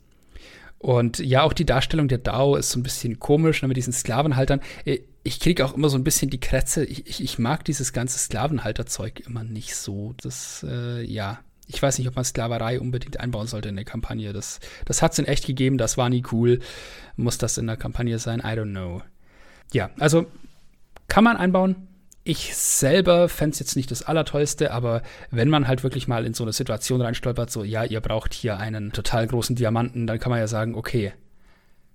Und 0.78 1.18
ja, 1.18 1.42
auch 1.42 1.53
die 1.53 1.66
Darstellung 1.66 2.07
der 2.07 2.18
DAO 2.18 2.55
ist 2.55 2.70
so 2.70 2.78
ein 2.78 2.84
bisschen 2.84 3.18
komisch 3.18 3.62
ne, 3.62 3.68
mit 3.68 3.76
diesen 3.76 3.92
Sklavenhaltern. 3.92 4.61
Äh, 4.84 5.01
ich 5.24 5.40
kriege 5.40 5.64
auch 5.64 5.74
immer 5.74 5.88
so 5.88 5.99
ein 5.99 6.05
bisschen 6.05 6.30
die 6.30 6.40
Krätze. 6.40 6.84
Ich, 6.84 7.07
ich, 7.07 7.22
ich 7.22 7.38
mag 7.38 7.64
dieses 7.64 7.92
ganze 7.92 8.18
Sklavenhalterzeug 8.18 9.20
immer 9.26 9.44
nicht 9.44 9.74
so. 9.74 10.14
Das, 10.22 10.64
äh, 10.66 11.03
ja, 11.03 11.40
ich 11.66 11.82
weiß 11.82 11.99
nicht, 11.99 12.09
ob 12.09 12.16
man 12.16 12.24
Sklaverei 12.24 12.80
unbedingt 12.80 13.20
einbauen 13.20 13.46
sollte 13.46 13.68
in 13.68 13.76
der 13.76 13.84
Kampagne. 13.84 14.32
Das, 14.32 14.61
das 14.86 15.03
hat 15.03 15.12
es 15.12 15.18
in 15.18 15.26
echt 15.26 15.46
gegeben, 15.46 15.78
das 15.78 15.99
war 15.99 16.09
nie 16.09 16.22
cool. 16.32 16.61
Muss 17.16 17.38
das 17.38 17.59
in 17.59 17.66
der 17.66 17.76
Kampagne 17.76 18.18
sein? 18.18 18.40
I 18.40 18.55
don't 18.57 18.70
know. 18.70 19.03
Ja, 19.72 19.90
also 19.99 20.26
kann 21.09 21.24
man 21.24 21.36
einbauen, 21.36 21.88
ich 22.25 22.55
selber 22.55 23.29
fände 23.29 23.55
es 23.55 23.61
jetzt 23.61 23.77
nicht 23.77 23.91
das 23.91 24.03
Allertollste, 24.03 24.71
aber 24.71 25.03
wenn 25.31 25.49
man 25.49 25.66
halt 25.66 25.83
wirklich 25.83 26.09
mal 26.09 26.27
in 26.27 26.35
so 26.35 26.45
eine 26.45 26.53
Situation 26.53 27.01
reinstolpert, 27.01 27.51
so, 27.51 27.64
ja, 27.64 27.85
ihr 27.85 28.01
braucht 28.01 28.35
hier 28.35 28.59
einen 28.59 28.93
total 28.93 29.27
großen 29.27 29.57
Diamanten, 29.57 30.07
dann 30.07 30.19
kann 30.19 30.31
man 30.31 30.39
ja 30.39 30.47
sagen, 30.47 30.75
okay, 30.75 31.12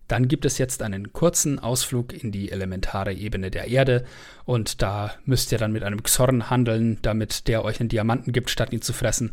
dann 0.08 0.28
gibt 0.28 0.46
es 0.46 0.58
jetzt 0.58 0.82
einen 0.82 1.14
kurzen 1.14 1.60
Ausflug 1.60 2.14
in 2.14 2.32
die 2.32 2.52
elementare 2.52 3.14
Ebene 3.14 3.52
der 3.52 3.68
Erde 3.68 4.06
und 4.46 4.82
da 4.82 5.14
müsst 5.26 5.52
ihr 5.52 5.58
dann 5.58 5.72
mit 5.72 5.84
einem 5.84 6.04
Xorn 6.04 6.50
handeln, 6.50 7.00
damit 7.02 7.48
der 7.48 7.64
euch 7.64 7.80
einen 7.80 7.90
Diamanten 7.90 8.34
gibt, 8.34 8.50
statt 8.50 8.74
ihn 8.74 8.82
zu 8.82 8.94
fressen. 8.94 9.32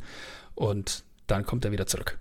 Und 0.54 1.04
dann 1.26 1.44
kommt 1.44 1.64
er 1.64 1.72
wieder 1.72 1.86
zurück. 1.86 2.18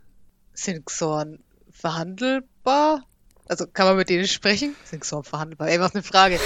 Sind 0.54 0.86
Xorn 0.86 1.40
verhandelbar? 1.72 3.06
Also 3.50 3.66
kann 3.66 3.88
man 3.88 3.98
mit 3.98 4.10
denen 4.10 4.28
sprechen? 4.28 4.76
Sind 4.84 5.04
so 5.04 5.24
verhandelbar? 5.24 5.70
Ey, 5.70 5.80
was 5.80 5.96
eine 5.96 6.04
Frage. 6.04 6.40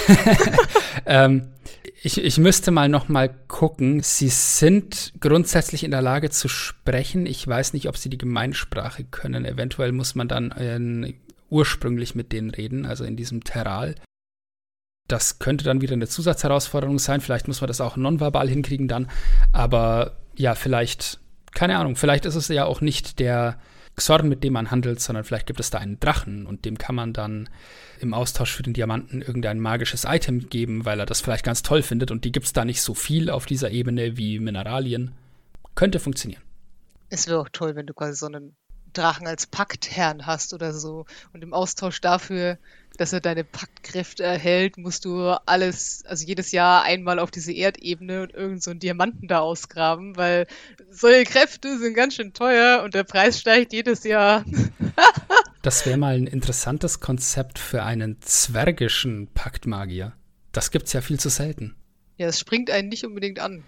ähm, 1.06 1.48
ich, 2.02 2.16
ich 2.16 2.38
müsste 2.38 2.70
mal 2.70 2.88
noch 2.88 3.08
mal 3.08 3.28
gucken. 3.46 4.00
Sie 4.00 4.30
sind 4.30 5.12
grundsätzlich 5.20 5.84
in 5.84 5.90
der 5.90 6.00
Lage 6.00 6.30
zu 6.30 6.48
sprechen. 6.48 7.26
Ich 7.26 7.46
weiß 7.46 7.74
nicht, 7.74 7.90
ob 7.90 7.98
sie 7.98 8.08
die 8.08 8.16
Gemeinsprache 8.16 9.04
können. 9.04 9.44
Eventuell 9.44 9.92
muss 9.92 10.14
man 10.14 10.28
dann 10.28 10.50
äh, 10.52 11.12
ursprünglich 11.50 12.14
mit 12.14 12.32
denen 12.32 12.48
reden, 12.48 12.86
also 12.86 13.04
in 13.04 13.16
diesem 13.16 13.44
Terral. 13.44 13.96
Das 15.06 15.38
könnte 15.38 15.62
dann 15.62 15.82
wieder 15.82 15.92
eine 15.92 16.08
Zusatzherausforderung 16.08 16.98
sein. 16.98 17.20
Vielleicht 17.20 17.48
muss 17.48 17.60
man 17.60 17.68
das 17.68 17.82
auch 17.82 17.98
nonverbal 17.98 18.48
hinkriegen 18.48 18.88
dann. 18.88 19.10
Aber 19.52 20.16
ja, 20.36 20.54
vielleicht, 20.54 21.20
keine 21.52 21.76
Ahnung, 21.76 21.96
vielleicht 21.96 22.24
ist 22.24 22.34
es 22.34 22.48
ja 22.48 22.64
auch 22.64 22.80
nicht 22.80 23.18
der 23.18 23.58
Xorn, 23.96 24.28
mit 24.28 24.42
dem 24.42 24.52
man 24.52 24.70
handelt, 24.70 25.00
sondern 25.00 25.24
vielleicht 25.24 25.46
gibt 25.46 25.60
es 25.60 25.70
da 25.70 25.78
einen 25.78 26.00
Drachen 26.00 26.46
und 26.46 26.64
dem 26.64 26.78
kann 26.78 26.94
man 26.94 27.12
dann 27.12 27.48
im 28.00 28.12
Austausch 28.12 28.52
für 28.52 28.62
den 28.62 28.74
Diamanten 28.74 29.22
irgendein 29.22 29.60
magisches 29.60 30.04
Item 30.04 30.48
geben, 30.48 30.84
weil 30.84 30.98
er 30.98 31.06
das 31.06 31.20
vielleicht 31.20 31.44
ganz 31.44 31.62
toll 31.62 31.82
findet 31.82 32.10
und 32.10 32.24
die 32.24 32.32
gibt 32.32 32.46
es 32.46 32.52
da 32.52 32.64
nicht 32.64 32.82
so 32.82 32.94
viel 32.94 33.30
auf 33.30 33.46
dieser 33.46 33.70
Ebene 33.70 34.16
wie 34.16 34.40
Mineralien. 34.40 35.12
Könnte 35.74 36.00
funktionieren. 36.00 36.42
Es 37.10 37.28
wäre 37.28 37.40
auch 37.40 37.48
toll, 37.52 37.76
wenn 37.76 37.86
du 37.86 37.94
quasi 37.94 38.14
so 38.14 38.26
einen 38.26 38.56
Drachen 38.94 39.26
als 39.26 39.46
Paktherrn 39.46 40.26
hast 40.26 40.54
oder 40.54 40.72
so. 40.72 41.06
Und 41.32 41.42
im 41.42 41.52
Austausch 41.52 42.00
dafür, 42.00 42.58
dass 42.96 43.12
er 43.12 43.20
deine 43.20 43.44
Paktkräfte 43.44 44.22
erhält, 44.22 44.78
musst 44.78 45.04
du 45.04 45.30
alles, 45.46 46.04
also 46.06 46.24
jedes 46.26 46.52
Jahr 46.52 46.84
einmal 46.84 47.18
auf 47.18 47.30
diese 47.30 47.52
Erdebene 47.52 48.22
und 48.22 48.34
irgend 48.34 48.62
so 48.62 48.70
einen 48.70 48.80
Diamanten 48.80 49.28
da 49.28 49.40
ausgraben, 49.40 50.16
weil 50.16 50.46
solche 50.90 51.24
Kräfte 51.24 51.78
sind 51.78 51.94
ganz 51.94 52.14
schön 52.14 52.32
teuer 52.32 52.82
und 52.84 52.94
der 52.94 53.04
Preis 53.04 53.40
steigt 53.40 53.72
jedes 53.72 54.04
Jahr. 54.04 54.44
das 55.62 55.84
wäre 55.86 55.98
mal 55.98 56.14
ein 56.14 56.26
interessantes 56.26 57.00
Konzept 57.00 57.58
für 57.58 57.82
einen 57.82 58.20
zwergischen 58.20 59.28
Paktmagier. 59.34 60.12
Das 60.52 60.70
gibt's 60.70 60.92
ja 60.92 61.00
viel 61.00 61.18
zu 61.18 61.30
selten. 61.30 61.74
Ja, 62.16 62.28
es 62.28 62.38
springt 62.38 62.70
einen 62.70 62.88
nicht 62.88 63.04
unbedingt 63.04 63.40
an. 63.40 63.64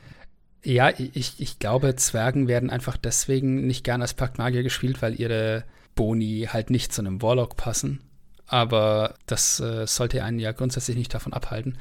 Ja, 0.62 0.90
ich, 0.98 1.40
ich 1.40 1.58
glaube, 1.58 1.94
Zwergen 1.96 2.48
werden 2.48 2.70
einfach 2.70 2.96
deswegen 2.96 3.66
nicht 3.66 3.84
gern 3.84 4.02
als 4.02 4.14
Paktmagier 4.14 4.62
gespielt, 4.62 5.00
weil 5.00 5.18
ihre 5.18 5.64
Boni 5.94 6.48
halt 6.52 6.70
nicht 6.70 6.92
zu 6.92 7.02
einem 7.02 7.22
Warlock 7.22 7.56
passen. 7.56 8.00
Aber 8.46 9.14
das 9.26 9.60
äh, 9.60 9.86
sollte 9.86 10.22
einen 10.22 10.38
ja 10.38 10.52
grundsätzlich 10.52 10.96
nicht 10.96 11.14
davon 11.14 11.32
abhalten. 11.32 11.78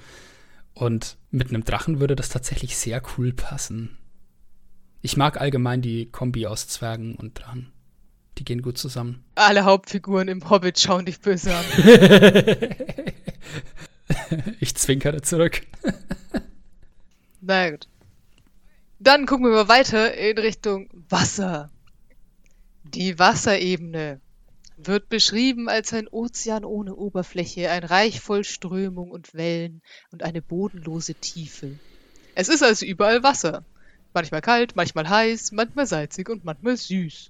Und 0.73 1.17
mit 1.31 1.49
einem 1.49 1.63
Drachen 1.63 1.99
würde 1.99 2.15
das 2.15 2.29
tatsächlich 2.29 2.75
sehr 2.77 3.01
cool 3.17 3.33
passen. 3.33 3.97
Ich 5.01 5.17
mag 5.17 5.39
allgemein 5.39 5.81
die 5.81 6.07
Kombi 6.07 6.47
aus 6.47 6.67
Zwergen 6.67 7.15
und 7.15 7.39
Drachen. 7.39 7.71
Die 8.37 8.43
gehen 8.43 8.61
gut 8.61 8.77
zusammen. 8.77 9.23
Alle 9.35 9.63
Hauptfiguren 9.63 10.27
im 10.27 10.49
Hobbit 10.49 10.79
schauen 10.79 11.05
dich 11.05 11.21
böse 11.21 11.55
an. 11.55 11.65
ich 14.59 14.75
zwinkere 14.75 15.21
zurück. 15.21 15.61
Na 17.39 17.69
gut. 17.69 17.87
Dann 19.05 19.27
gucken 19.27 19.45
wir 19.45 19.51
mal 19.51 19.67
weiter 19.67 20.15
in 20.15 20.35
Richtung 20.39 20.89
Wasser. 21.09 21.69
Die 22.83 23.19
Wasserebene 23.19 24.19
wird 24.77 25.09
beschrieben 25.09 25.69
als 25.69 25.93
ein 25.93 26.07
Ozean 26.07 26.65
ohne 26.65 26.95
Oberfläche, 26.95 27.69
ein 27.69 27.83
Reich 27.83 28.19
voll 28.19 28.43
Strömung 28.43 29.11
und 29.11 29.35
Wellen 29.35 29.83
und 30.11 30.23
eine 30.23 30.41
bodenlose 30.41 31.13
Tiefe. 31.13 31.77
Es 32.33 32.49
ist 32.49 32.63
also 32.63 32.83
überall 32.87 33.21
Wasser. 33.21 33.63
manchmal 34.15 34.41
kalt, 34.41 34.75
manchmal 34.75 35.07
heiß, 35.07 35.51
manchmal 35.51 35.85
salzig 35.85 36.27
und 36.27 36.43
manchmal 36.43 36.75
süß. 36.75 37.29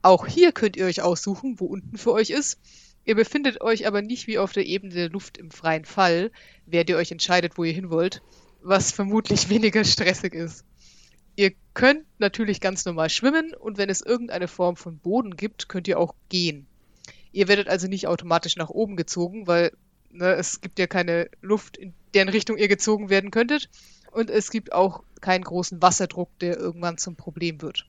Auch 0.00 0.26
hier 0.26 0.52
könnt 0.52 0.78
ihr 0.78 0.86
euch 0.86 1.02
aussuchen, 1.02 1.60
wo 1.60 1.66
unten 1.66 1.98
für 1.98 2.12
euch 2.12 2.30
ist. 2.30 2.58
Ihr 3.04 3.14
befindet 3.14 3.60
euch 3.60 3.86
aber 3.86 4.00
nicht 4.00 4.26
wie 4.26 4.38
auf 4.38 4.52
der 4.52 4.64
Ebene 4.64 4.94
der 4.94 5.10
Luft 5.10 5.36
im 5.36 5.50
freien 5.50 5.84
Fall, 5.84 6.30
während 6.64 6.88
ihr 6.88 6.96
euch 6.96 7.12
entscheidet, 7.12 7.58
wo 7.58 7.64
ihr 7.64 7.74
hin 7.74 7.90
wollt, 7.90 8.22
was 8.62 8.90
vermutlich 8.90 9.48
weniger 9.50 9.84
stressig 9.84 10.32
ist. 10.32 10.64
Ihr 11.78 11.86
könnt 11.86 12.06
natürlich 12.18 12.60
ganz 12.60 12.84
normal 12.86 13.08
schwimmen 13.08 13.54
und 13.54 13.78
wenn 13.78 13.88
es 13.88 14.00
irgendeine 14.00 14.48
Form 14.48 14.74
von 14.74 14.98
Boden 14.98 15.36
gibt, 15.36 15.68
könnt 15.68 15.86
ihr 15.86 16.00
auch 16.00 16.16
gehen. 16.28 16.66
Ihr 17.30 17.46
werdet 17.46 17.68
also 17.68 17.86
nicht 17.86 18.08
automatisch 18.08 18.56
nach 18.56 18.68
oben 18.68 18.96
gezogen, 18.96 19.46
weil 19.46 19.70
ne, 20.10 20.32
es 20.32 20.60
gibt 20.60 20.80
ja 20.80 20.88
keine 20.88 21.30
Luft, 21.40 21.76
in 21.76 21.94
deren 22.14 22.30
Richtung 22.30 22.58
ihr 22.58 22.66
gezogen 22.66 23.10
werden 23.10 23.30
könntet. 23.30 23.70
Und 24.10 24.28
es 24.28 24.50
gibt 24.50 24.72
auch 24.72 25.04
keinen 25.20 25.44
großen 25.44 25.80
Wasserdruck, 25.80 26.36
der 26.40 26.56
irgendwann 26.56 26.98
zum 26.98 27.14
Problem 27.14 27.62
wird. 27.62 27.86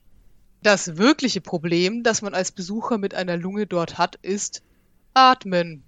Das 0.62 0.96
wirkliche 0.96 1.40
Problem, 1.40 2.04
das 2.04 2.22
man 2.22 2.32
als 2.32 2.52
Besucher 2.52 2.96
mit 2.96 3.14
einer 3.14 3.36
Lunge 3.36 3.66
dort 3.66 3.98
hat, 3.98 4.14
ist 4.22 4.62
Atmen. 5.14 5.82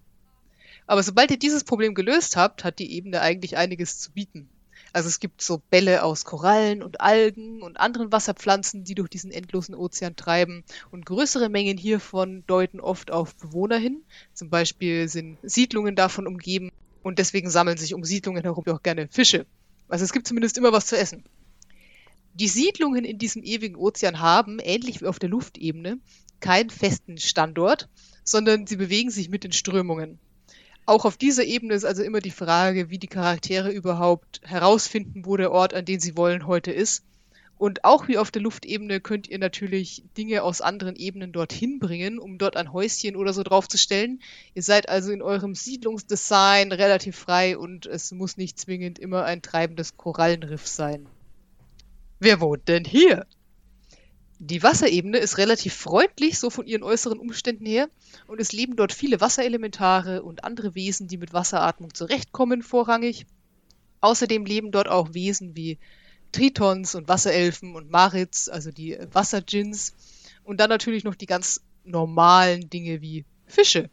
Aber 0.89 1.05
sobald 1.05 1.31
ihr 1.31 1.39
dieses 1.39 1.63
Problem 1.63 1.95
gelöst 1.95 2.37
habt, 2.37 2.65
hat 2.65 2.81
die 2.81 2.97
Ebene 2.97 3.21
eigentlich 3.21 3.57
einiges 3.57 4.01
zu 4.01 4.11
bieten. 4.11 4.49
Also 4.93 5.09
es 5.09 5.21
gibt 5.21 5.41
so 5.41 5.63
Bälle 5.71 6.03
aus 6.03 6.25
Korallen 6.25 6.83
und 6.83 7.01
Algen 7.01 7.63
und 7.63 7.81
anderen 7.81 8.13
Wasserpflanzen, 8.13 8.85
die 8.85 8.95
durch 8.95 9.09
diesen 9.09 9.31
endlosen 9.31 9.75
Ozean 9.75 10.17
treiben. 10.17 10.65
Und 10.91 11.07
größere 11.07 11.49
Mengen 11.49 11.79
hiervon 11.79 12.45
deuten 12.47 12.81
oft 12.81 13.11
auf 13.11 13.35
Bewohner 13.37 13.79
hin. 13.79 14.03
Zum 14.35 14.51
Beispiel 14.51 15.09
sind 15.09 15.39
Siedlungen 15.43 15.97
davon 15.97 16.27
umgeben 16.27 16.71
und 17.03 17.19
deswegen 17.19 17.51
sammeln 17.51 17.79
sich 17.79 17.95
um 17.95 18.05
Siedlungen 18.05 18.43
herum 18.43 18.65
auch 18.69 18.83
gerne 18.83 19.09
Fische. 19.09 19.47
Also 19.89 20.05
es 20.05 20.13
gibt 20.13 20.27
zumindest 20.27 20.59
immer 20.59 20.73
was 20.73 20.87
zu 20.87 20.99
essen. 20.99 21.25
Die 22.35 22.49
Siedlungen 22.49 23.05
in 23.05 23.19
diesem 23.19 23.43
ewigen 23.43 23.77
Ozean 23.77 24.21
haben, 24.21 24.59
ähnlich 24.59 25.01
wie 25.01 25.07
auf 25.07 25.19
der 25.19 25.29
Luftebene, 25.29 25.99
keinen 26.41 26.71
festen 26.71 27.19
Standort, 27.19 27.89
sondern 28.25 28.67
sie 28.67 28.77
bewegen 28.77 29.11
sich 29.11 29.29
mit 29.29 29.45
den 29.45 29.53
Strömungen. 29.53 30.19
Auch 30.85 31.05
auf 31.05 31.17
dieser 31.17 31.45
Ebene 31.45 31.75
ist 31.75 31.85
also 31.85 32.03
immer 32.03 32.21
die 32.21 32.31
Frage, 32.31 32.91
wie 32.91 32.99
die 32.99 33.07
Charaktere 33.07 33.71
überhaupt 33.71 34.41
herausfinden, 34.45 35.25
wo 35.25 35.37
der 35.37 35.53
Ort, 35.53 35.75
an 35.75 35.85
den 35.85 36.01
sie 36.01 36.17
wollen, 36.17 36.47
heute 36.47 36.73
ist. 36.73 37.05
Und 37.57 37.85
auch 37.85 38.09
wie 38.09 38.19
auf 38.19 38.33
der 38.33 38.43
Luftebene 38.43 39.01
könnt 39.01 39.29
ihr 39.29 39.39
natürlich 39.39 40.03
Dinge 40.17 40.43
aus 40.43 40.61
anderen 40.61 40.97
Ebenen 40.97 41.31
dorthin 41.31 41.79
bringen, 41.79 42.19
um 42.19 42.37
dort 42.37 42.57
ein 42.57 42.73
Häuschen 42.73 43.15
oder 43.15 43.33
so 43.33 43.45
draufzustellen. 43.45 44.21
Ihr 44.55 44.65
seid 44.65 44.89
also 44.89 45.13
in 45.13 45.23
eurem 45.23 45.55
Siedlungsdesign 45.55 46.73
relativ 46.73 47.17
frei 47.17 47.57
und 47.57 47.87
es 47.87 48.11
muss 48.11 48.37
nicht 48.37 48.59
zwingend 48.59 48.99
immer 48.99 49.25
ein 49.25 49.43
treibendes 49.43 49.97
Korallenriff 49.97 50.67
sein. 50.67 51.07
Wer 52.19 52.41
wohnt 52.41 52.67
denn 52.67 52.85
hier? 52.85 53.27
Die 54.45 54.65
Wasserebene 54.65 55.19
ist 55.19 55.39
relativ 55.39 55.73
freundlich, 55.73 56.37
so 56.37 56.51
von 56.51 56.67
ihren 56.67 56.83
äußeren 56.83 57.21
Umständen 57.21 57.65
her, 57.65 57.89
und 58.27 58.41
es 58.41 58.51
leben 58.51 58.75
dort 58.75 58.93
viele 58.93 59.21
Wasserelementare 59.21 60.25
und 60.25 60.43
andere 60.43 60.75
Wesen, 60.75 61.07
die 61.07 61.17
mit 61.17 61.33
Wasseratmung 61.33 61.95
zurechtkommen, 61.95 62.63
vorrangig. 62.65 63.25
Außerdem 64.01 64.45
leben 64.45 64.73
dort 64.73 64.89
auch 64.89 65.15
Wesen 65.15 65.55
wie 65.55 65.79
Tritons 66.33 66.97
und 66.97 67.07
Wasserelfen 67.07 67.77
und 67.77 67.93
Marits, 67.93 68.49
also 68.49 68.73
die 68.73 68.99
Wasserdjinns, 69.13 69.95
und 70.43 70.59
dann 70.59 70.71
natürlich 70.71 71.05
noch 71.05 71.15
die 71.15 71.27
ganz 71.27 71.61
normalen 71.85 72.69
Dinge 72.69 73.01
wie 73.01 73.25
Fische. 73.47 73.91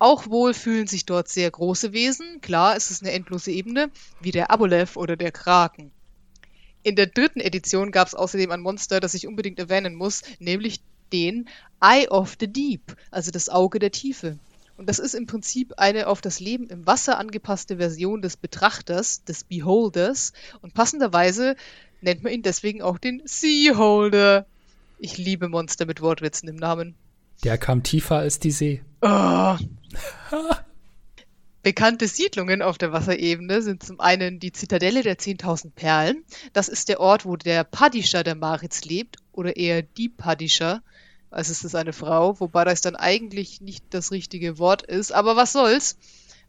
Auch 0.00 0.26
wohl 0.26 0.54
fühlen 0.54 0.88
sich 0.88 1.06
dort 1.06 1.28
sehr 1.28 1.52
große 1.52 1.92
Wesen, 1.92 2.40
klar, 2.40 2.74
es 2.74 2.90
ist 2.90 3.04
eine 3.04 3.12
endlose 3.12 3.52
Ebene, 3.52 3.92
wie 4.20 4.32
der 4.32 4.50
Aboleth 4.50 4.96
oder 4.96 5.14
der 5.14 5.30
Kraken. 5.30 5.92
In 6.86 6.94
der 6.94 7.08
dritten 7.08 7.40
Edition 7.40 7.90
gab 7.90 8.06
es 8.06 8.14
außerdem 8.14 8.52
ein 8.52 8.60
Monster, 8.60 9.00
das 9.00 9.14
ich 9.14 9.26
unbedingt 9.26 9.58
erwähnen 9.58 9.96
muss, 9.96 10.22
nämlich 10.38 10.78
den 11.12 11.48
Eye 11.80 12.06
of 12.06 12.36
the 12.38 12.46
Deep, 12.46 12.96
also 13.10 13.32
das 13.32 13.48
Auge 13.48 13.80
der 13.80 13.90
Tiefe. 13.90 14.38
Und 14.76 14.88
das 14.88 15.00
ist 15.00 15.14
im 15.16 15.26
Prinzip 15.26 15.72
eine 15.78 16.06
auf 16.06 16.20
das 16.20 16.38
Leben 16.38 16.68
im 16.68 16.86
Wasser 16.86 17.18
angepasste 17.18 17.78
Version 17.78 18.22
des 18.22 18.36
Betrachters, 18.36 19.24
des 19.24 19.42
Beholders. 19.42 20.32
Und 20.60 20.74
passenderweise 20.74 21.56
nennt 22.02 22.22
man 22.22 22.32
ihn 22.32 22.42
deswegen 22.42 22.82
auch 22.82 22.98
den 22.98 23.20
Seaholder. 23.24 24.46
Ich 25.00 25.18
liebe 25.18 25.48
Monster 25.48 25.86
mit 25.86 26.00
Wortwitzen 26.00 26.48
im 26.48 26.54
Namen. 26.54 26.94
Der 27.42 27.58
kam 27.58 27.82
tiefer 27.82 28.18
als 28.18 28.38
die 28.38 28.52
See. 28.52 28.84
Oh. 29.02 29.56
Bekannte 31.66 32.06
Siedlungen 32.06 32.62
auf 32.62 32.78
der 32.78 32.92
Wasserebene 32.92 33.60
sind 33.60 33.82
zum 33.82 33.98
einen 33.98 34.38
die 34.38 34.52
Zitadelle 34.52 35.02
der 35.02 35.18
10.000 35.18 35.72
Perlen. 35.72 36.22
Das 36.52 36.68
ist 36.68 36.88
der 36.88 37.00
Ort, 37.00 37.24
wo 37.24 37.34
der 37.34 37.64
Padischer 37.64 38.22
der 38.22 38.36
Maritz 38.36 38.84
lebt, 38.84 39.16
oder 39.32 39.56
eher 39.56 39.82
die 39.82 40.08
Padischer. 40.08 40.84
Also 41.28 41.50
es 41.50 41.64
ist 41.64 41.74
eine 41.74 41.92
Frau, 41.92 42.38
wobei 42.38 42.62
das 42.62 42.82
dann 42.82 42.94
eigentlich 42.94 43.60
nicht 43.60 43.84
das 43.90 44.12
richtige 44.12 44.60
Wort 44.60 44.82
ist. 44.82 45.10
Aber 45.10 45.34
was 45.34 45.50
soll's? 45.50 45.98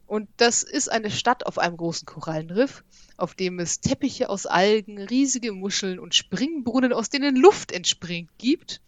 Und 0.06 0.28
das 0.36 0.62
ist 0.62 0.88
eine 0.88 1.10
Stadt 1.10 1.46
auf 1.46 1.58
einem 1.58 1.78
großen 1.78 2.06
Korallenriff, 2.06 2.84
auf 3.16 3.34
dem 3.34 3.58
es 3.58 3.80
Teppiche 3.80 4.28
aus 4.30 4.46
Algen, 4.46 4.98
riesige 4.98 5.50
Muscheln 5.50 5.98
und 5.98 6.14
Springbrunnen, 6.14 6.92
aus 6.92 7.10
denen 7.10 7.34
Luft 7.34 7.72
entspringt, 7.72 8.30
gibt. 8.38 8.80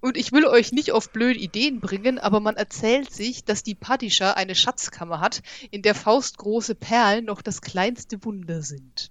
Und 0.00 0.16
ich 0.16 0.30
will 0.30 0.46
euch 0.46 0.70
nicht 0.70 0.92
auf 0.92 1.10
blöde 1.10 1.40
Ideen 1.40 1.80
bringen, 1.80 2.18
aber 2.18 2.38
man 2.38 2.56
erzählt 2.56 3.12
sich, 3.12 3.44
dass 3.44 3.64
die 3.64 3.74
Padischer 3.74 4.36
eine 4.36 4.54
Schatzkammer 4.54 5.20
hat, 5.20 5.42
in 5.70 5.82
der 5.82 5.94
faustgroße 5.94 6.76
Perlen 6.76 7.24
noch 7.24 7.42
das 7.42 7.60
kleinste 7.60 8.24
Wunder 8.24 8.62
sind. 8.62 9.10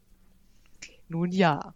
Nun 1.09 1.31
ja. 1.31 1.73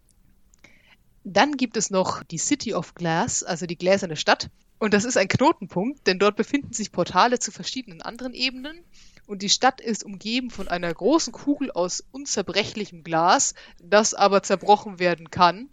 Dann 1.24 1.58
gibt 1.58 1.76
es 1.78 1.92
noch 1.92 2.24
die 2.24 2.38
City 2.38 2.74
of 2.74 2.96
Glass, 2.96 3.44
also 3.44 3.66
die 3.66 3.78
gläserne 3.78 4.16
Stadt. 4.16 4.50
Und 4.80 4.94
das 4.94 5.04
ist 5.04 5.18
ein 5.18 5.28
Knotenpunkt, 5.28 6.08
denn 6.08 6.18
dort 6.18 6.38
befinden 6.38 6.74
sich 6.74 6.92
Portale 6.92 7.38
zu 7.38 7.52
verschiedenen 7.52 8.02
anderen 8.02 8.34
Ebenen. 8.34 8.80
Und 9.28 9.42
die 9.42 9.50
Stadt 9.50 9.82
ist 9.82 10.04
umgeben 10.04 10.50
von 10.50 10.70
einer 10.70 10.92
großen 10.92 11.34
Kugel 11.34 11.70
aus 11.70 12.04
unzerbrechlichem 12.12 13.04
Glas, 13.04 13.54
das 13.84 14.14
aber 14.14 14.42
zerbrochen 14.42 15.00
werden 15.00 15.30
kann 15.30 15.70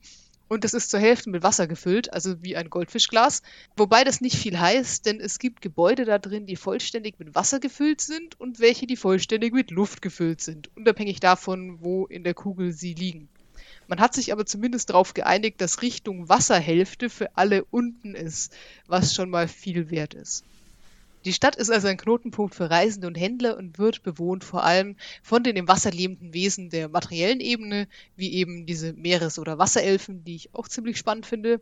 und 0.49 0.65
es 0.65 0.75
ist 0.75 0.91
zur 0.91 1.01
Hälfte 1.01 1.31
mit 1.31 1.43
Wasser 1.43 1.67
gefüllt, 1.67 2.13
also 2.13 2.43
wie 2.43 2.57
ein 2.57 2.71
Goldfischglas. 2.71 3.43
Wobei 3.77 4.05
das 4.05 4.21
nicht 4.21 4.37
viel 4.37 4.59
heißt, 4.59 5.07
denn 5.07 5.21
es 5.21 5.39
gibt 5.39 5.61
Gebäude 5.61 6.05
da 6.05 6.19
drin, 6.19 6.47
die 6.47 6.57
vollständig 6.57 7.19
mit 7.19 7.35
Wasser 7.35 7.61
gefüllt 7.61 8.01
sind 8.01 8.41
und 8.41 8.61
welche, 8.61 8.87
die 8.87 8.97
vollständig 8.97 9.53
mit 9.53 9.71
Luft 9.71 10.03
gefüllt 10.03 10.41
sind, 10.41 10.71
unabhängig 10.77 11.21
davon, 11.21 11.79
wo 11.81 12.07
in 12.07 12.25
der 12.25 12.35
Kugel 12.35 12.73
sie 12.73 12.95
liegen. 12.95 13.29
Man 13.87 14.01
hat 14.01 14.15
sich 14.15 14.33
aber 14.33 14.45
zumindest 14.45 14.91
darauf 14.91 15.15
geeinigt, 15.15 15.61
dass 15.61 15.83
Richtung 15.83 16.29
Wasserhälfte 16.29 17.09
für 17.09 17.37
alle 17.37 17.65
unten 17.65 18.15
ist, 18.15 18.55
was 18.87 19.15
schon 19.15 19.31
mal 19.31 19.49
viel 19.49 19.91
wert 19.91 20.15
ist. 20.15 20.45
Die 21.25 21.33
Stadt 21.33 21.57
ist 21.57 21.71
also 21.71 21.89
ein 21.89 21.97
Knotenpunkt 21.97 22.55
für 22.55 22.71
Reisende 22.71 23.09
und 23.09 23.17
Händler 23.17 23.57
und 23.57 23.79
wird 23.79 24.03
bewohnt 24.03 24.45
vor 24.45 24.65
allem 24.65 24.97
von 25.23 25.43
den 25.43 25.57
im 25.57 25.69
Wasser 25.69 25.91
lebenden 25.91 26.33
Wesen 26.33 26.71
der 26.71 26.89
materiellen 26.89 27.41
Ebene, 27.41 27.89
wie 28.17 28.33
eben 28.35 28.67
diese 28.67 28.93
Meeres- 28.93 29.39
oder 29.39 29.59
Wasserelfen, 29.59 30.25
die 30.25 30.37
ich 30.37 30.55
auch 30.55 30.69
ziemlich 30.69 30.97
spannend 30.97 31.27
finde, 31.27 31.61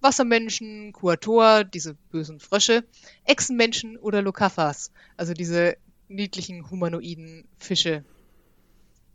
Wassermenschen, 0.00 0.92
Kuator, 0.92 1.64
diese 1.64 1.94
bösen 2.10 2.38
Frösche, 2.38 2.84
Echsenmenschen 3.24 3.96
oder 3.96 4.22
Lokafas, 4.22 4.92
also 5.16 5.32
diese 5.32 5.76
niedlichen 6.08 6.70
humanoiden 6.70 7.44
Fische. 7.58 8.04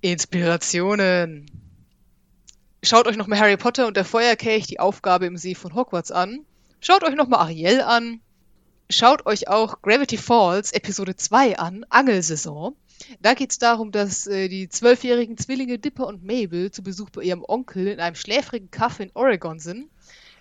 Inspirationen. 0.02 1.46
Schaut 2.84 3.08
euch 3.08 3.16
nochmal 3.16 3.39
Harry 3.39 3.56
Potter 3.56 3.88
und 3.88 3.96
der 3.96 4.04
Feuerkelch 4.04 4.68
die 4.68 4.82
Aufgabe 4.82 5.26
im 5.26 5.38
See 5.38 5.56
von 5.56 5.74
Hogwarts 5.74 6.12
an. 6.12 6.46
Schaut 6.82 7.06
euch 7.06 7.16
nochmal 7.16 7.39
Ariel 7.39 7.80
an 7.80 8.20
schaut 8.94 9.26
euch 9.26 9.48
auch 9.48 9.82
Gravity 9.82 10.18
Falls 10.18 10.72
Episode 10.72 11.16
2 11.16 11.58
an, 11.58 11.86
Angelsaison. 11.89 12.76
Da 13.22 13.34
geht 13.34 13.52
es 13.52 13.58
darum, 13.58 13.91
dass 13.91 14.28
äh, 14.28 14.48
die 14.48 14.70
zwölfjährigen 14.70 15.38
Zwillinge 15.38 15.80
Dipper 15.80 16.08
und 16.08 16.24
Mabel 16.24 16.72
zu 16.72 16.84
Besuch 16.84 17.10
bei 17.10 17.24
ihrem 17.24 17.44
Onkel 17.46 17.88
in 17.88 18.00
einem 18.00 18.16
schläfrigen 18.16 18.72
Kaff 18.72 19.00
in 19.00 19.12
Oregon 19.14 19.60
sind. 19.60 19.89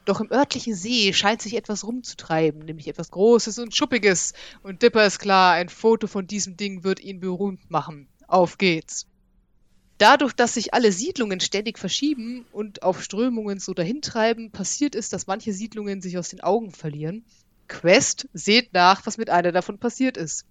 Doch 0.05 0.21
im 0.21 0.31
örtlichen 0.31 0.75
See 0.75 1.13
scheint 1.13 1.41
sich 1.41 1.57
etwas 1.57 1.85
rumzutreiben, 1.85 2.65
nämlich 2.65 2.89
etwas 2.89 3.11
Großes 3.11 3.59
und 3.59 3.75
Schuppiges. 3.75 4.35
Und 4.63 4.83
Dipper 4.83 5.07
ist 5.07 5.19
klar, 5.19 5.55
ein 5.55 5.69
Foto 5.69 6.07
von 6.07 6.27
diesem 6.27 6.57
Ding 6.57 6.85
wird 6.85 7.01
ihn 7.01 7.21
berühmt 7.21 7.71
machen. 7.71 8.09
Auf 8.27 8.59
geht's. 8.59 9.07
Dadurch, 9.99 10.33
dass 10.33 10.55
sich 10.55 10.75
alle 10.75 10.91
Siedlungen 10.91 11.41
ständig 11.41 11.79
verschieben 11.79 12.45
und 12.53 12.83
auf 12.83 13.03
Strömungen 13.03 13.61
so 13.61 13.73
dahintreiben, 13.73 14.51
passiert 14.51 14.95
es, 14.95 15.09
dass 15.09 15.29
manche 15.29 15.53
Siedlungen 15.53 16.01
sich 16.03 16.19
aus 16.19 16.29
den 16.29 16.41
Augen 16.41 16.73
verlieren 16.73 17.25
Quest, 17.69 18.29
seht 18.33 18.73
nach, 18.73 19.07
was 19.07 19.19
mit 19.19 19.31
einer 19.31 19.53
davon 19.53 19.79
passiert 19.79 20.17
ist. 20.17 20.47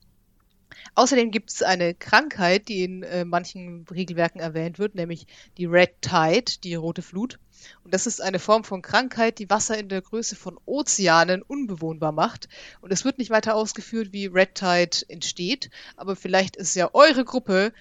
Außerdem 0.95 1.31
gibt 1.31 1.51
es 1.51 1.63
eine 1.63 1.93
Krankheit, 1.93 2.67
die 2.67 2.83
in 2.83 3.03
äh, 3.03 3.25
manchen 3.25 3.85
Regelwerken 3.89 4.41
erwähnt 4.41 4.79
wird, 4.79 4.95
nämlich 4.95 5.27
die 5.57 5.65
Red 5.65 6.01
Tide, 6.01 6.59
die 6.63 6.75
rote 6.75 7.01
Flut. 7.01 7.39
Und 7.83 7.93
das 7.93 8.07
ist 8.07 8.21
eine 8.21 8.39
Form 8.39 8.63
von 8.63 8.81
Krankheit, 8.81 9.39
die 9.39 9.49
Wasser 9.49 9.77
in 9.77 9.89
der 9.89 10.01
Größe 10.01 10.35
von 10.35 10.57
Ozeanen 10.65 11.41
unbewohnbar 11.41 12.11
macht. 12.11 12.49
Und 12.81 12.91
es 12.91 13.05
wird 13.05 13.19
nicht 13.19 13.29
weiter 13.29 13.55
ausgeführt, 13.55 14.13
wie 14.13 14.25
Red 14.27 14.55
Tide 14.55 14.97
entsteht, 15.07 15.69
aber 15.95 16.15
vielleicht 16.15 16.55
ist 16.55 16.75
ja 16.75 16.89
eure 16.93 17.25
Gruppe, 17.25 17.73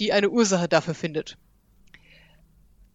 die 0.00 0.12
eine 0.12 0.30
Ursache 0.30 0.68
dafür 0.68 0.94
findet. 0.94 1.38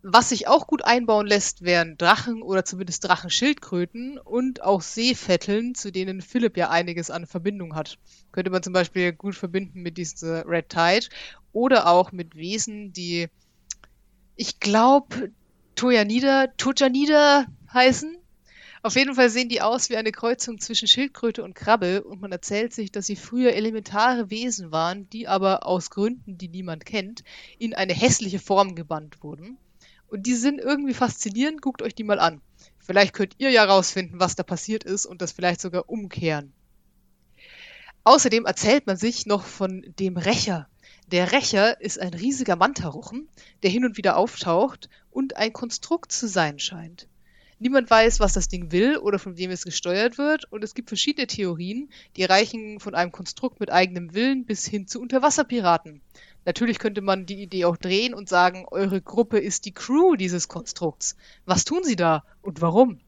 Was 0.03 0.29
sich 0.29 0.47
auch 0.47 0.67
gut 0.67 0.85
einbauen 0.85 1.25
lässt, 1.25 1.63
wären 1.63 1.97
Drachen 1.97 2.43
oder 2.43 2.63
zumindest 2.63 3.03
Drachenschildkröten 3.03 4.19
und 4.19 4.61
auch 4.61 4.81
Seefetteln, 4.81 5.73
zu 5.73 5.91
denen 5.91 6.21
Philipp 6.21 6.55
ja 6.55 6.69
einiges 6.69 7.09
an 7.09 7.25
Verbindung 7.25 7.75
hat. 7.75 7.97
Könnte 8.31 8.51
man 8.51 8.61
zum 8.61 8.73
Beispiel 8.73 9.11
gut 9.11 9.35
verbinden 9.35 9.81
mit 9.81 9.97
dieser 9.97 10.47
Red 10.47 10.69
Tide 10.69 11.07
oder 11.51 11.87
auch 11.87 12.11
mit 12.11 12.35
Wesen, 12.35 12.93
die, 12.93 13.27
ich 14.35 14.59
glaube, 14.59 15.31
Tojanida, 15.75 16.47
Tojanida 16.57 17.47
heißen. 17.73 18.17
Auf 18.83 18.95
jeden 18.95 19.15
Fall 19.15 19.31
sehen 19.31 19.49
die 19.49 19.61
aus 19.61 19.89
wie 19.89 19.97
eine 19.97 20.11
Kreuzung 20.11 20.59
zwischen 20.59 20.87
Schildkröte 20.87 21.43
und 21.43 21.55
Krabbe 21.55 22.03
und 22.03 22.21
man 22.21 22.31
erzählt 22.31 22.71
sich, 22.71 22.91
dass 22.91 23.07
sie 23.07 23.15
früher 23.15 23.53
elementare 23.53 24.29
Wesen 24.29 24.71
waren, 24.71 25.09
die 25.09 25.27
aber 25.27 25.65
aus 25.65 25.89
Gründen, 25.89 26.37
die 26.37 26.49
niemand 26.49 26.85
kennt, 26.85 27.23
in 27.57 27.73
eine 27.73 27.93
hässliche 27.93 28.39
Form 28.39 28.75
gebannt 28.75 29.23
wurden. 29.23 29.57
Und 30.07 30.25
die 30.25 30.35
sind 30.35 30.59
irgendwie 30.59 30.93
faszinierend, 30.93 31.61
guckt 31.61 31.81
euch 31.81 31.95
die 31.95 32.03
mal 32.03 32.19
an. 32.19 32.41
Vielleicht 32.79 33.13
könnt 33.13 33.35
ihr 33.37 33.49
ja 33.49 33.65
rausfinden, 33.65 34.19
was 34.19 34.35
da 34.35 34.43
passiert 34.43 34.83
ist 34.83 35.05
und 35.05 35.21
das 35.21 35.33
vielleicht 35.33 35.59
sogar 35.59 35.89
umkehren. 35.89 36.53
Außerdem 38.05 38.45
erzählt 38.45 38.87
man 38.87 38.95
sich 38.95 39.25
noch 39.25 39.43
von 39.43 39.83
dem 39.99 40.15
Rächer. 40.15 40.69
Der 41.07 41.33
Rächer 41.33 41.81
ist 41.81 41.99
ein 41.99 42.13
riesiger 42.13 42.55
Mantaruchen, 42.55 43.27
der 43.63 43.69
hin 43.69 43.83
und 43.83 43.97
wieder 43.97 44.15
auftaucht 44.15 44.89
und 45.11 45.35
ein 45.35 45.51
Konstrukt 45.51 46.13
zu 46.13 46.27
sein 46.27 46.59
scheint. 46.59 47.07
Niemand 47.59 47.89
weiß, 47.89 48.19
was 48.19 48.33
das 48.33 48.49
Ding 48.49 48.71
will 48.71 48.97
oder 48.97 49.17
von 49.17 49.35
wem 49.37 49.49
es 49.49 49.63
gesteuert 49.63 50.19
wird 50.19 50.45
und 50.51 50.63
es 50.63 50.75
gibt 50.75 50.89
verschiedene 50.89 51.25
Theorien, 51.25 51.89
die 52.15 52.23
reichen 52.23 52.79
von 52.79 52.93
einem 52.93 53.11
Konstrukt 53.11 53.59
mit 53.59 53.71
eigenem 53.71 54.13
Willen 54.13 54.45
bis 54.45 54.65
hin 54.67 54.87
zu 54.87 55.01
Unterwasserpiraten. 55.01 56.01
Natürlich 56.45 56.77
könnte 56.77 57.01
man 57.01 57.25
die 57.25 57.41
Idee 57.41 57.65
auch 57.65 57.77
drehen 57.77 58.13
und 58.13 58.29
sagen, 58.29 58.65
eure 58.69 59.01
Gruppe 59.01 59.39
ist 59.39 59.65
die 59.65 59.73
Crew 59.73 60.15
dieses 60.15 60.47
Konstrukts. 60.47 61.15
Was 61.45 61.65
tun 61.65 61.83
sie 61.83 61.95
da 61.95 62.23
und 62.43 62.61
warum? 62.61 62.99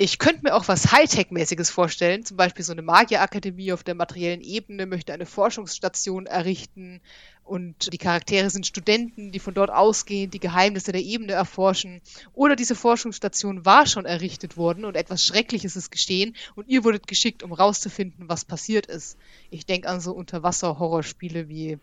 Ich 0.00 0.20
könnte 0.20 0.44
mir 0.44 0.54
auch 0.54 0.68
was 0.68 0.92
Hightech-mäßiges 0.92 1.72
vorstellen, 1.72 2.24
zum 2.24 2.36
Beispiel 2.36 2.64
so 2.64 2.70
eine 2.70 2.82
Magierakademie 2.82 3.72
auf 3.72 3.82
der 3.82 3.96
materiellen 3.96 4.42
Ebene 4.42 4.86
möchte 4.86 5.12
eine 5.12 5.26
Forschungsstation 5.26 6.26
errichten 6.26 7.00
und 7.42 7.92
die 7.92 7.98
Charaktere 7.98 8.48
sind 8.48 8.64
Studenten, 8.64 9.32
die 9.32 9.40
von 9.40 9.54
dort 9.54 9.70
ausgehen, 9.70 10.30
die 10.30 10.38
Geheimnisse 10.38 10.92
der 10.92 11.02
Ebene 11.02 11.32
erforschen. 11.32 12.00
Oder 12.32 12.54
diese 12.54 12.76
Forschungsstation 12.76 13.64
war 13.64 13.86
schon 13.86 14.04
errichtet 14.04 14.56
worden 14.56 14.84
und 14.84 14.96
etwas 14.96 15.24
Schreckliches 15.24 15.74
ist 15.74 15.90
geschehen 15.90 16.36
und 16.54 16.68
ihr 16.68 16.84
wurdet 16.84 17.08
geschickt, 17.08 17.42
um 17.42 17.52
rauszufinden, 17.52 18.28
was 18.28 18.44
passiert 18.44 18.86
ist. 18.86 19.18
Ich 19.50 19.66
denke 19.66 19.88
an 19.88 20.00
so 20.00 20.12
Unterwasser-Horrorspiele 20.12 21.48
wie 21.48 21.76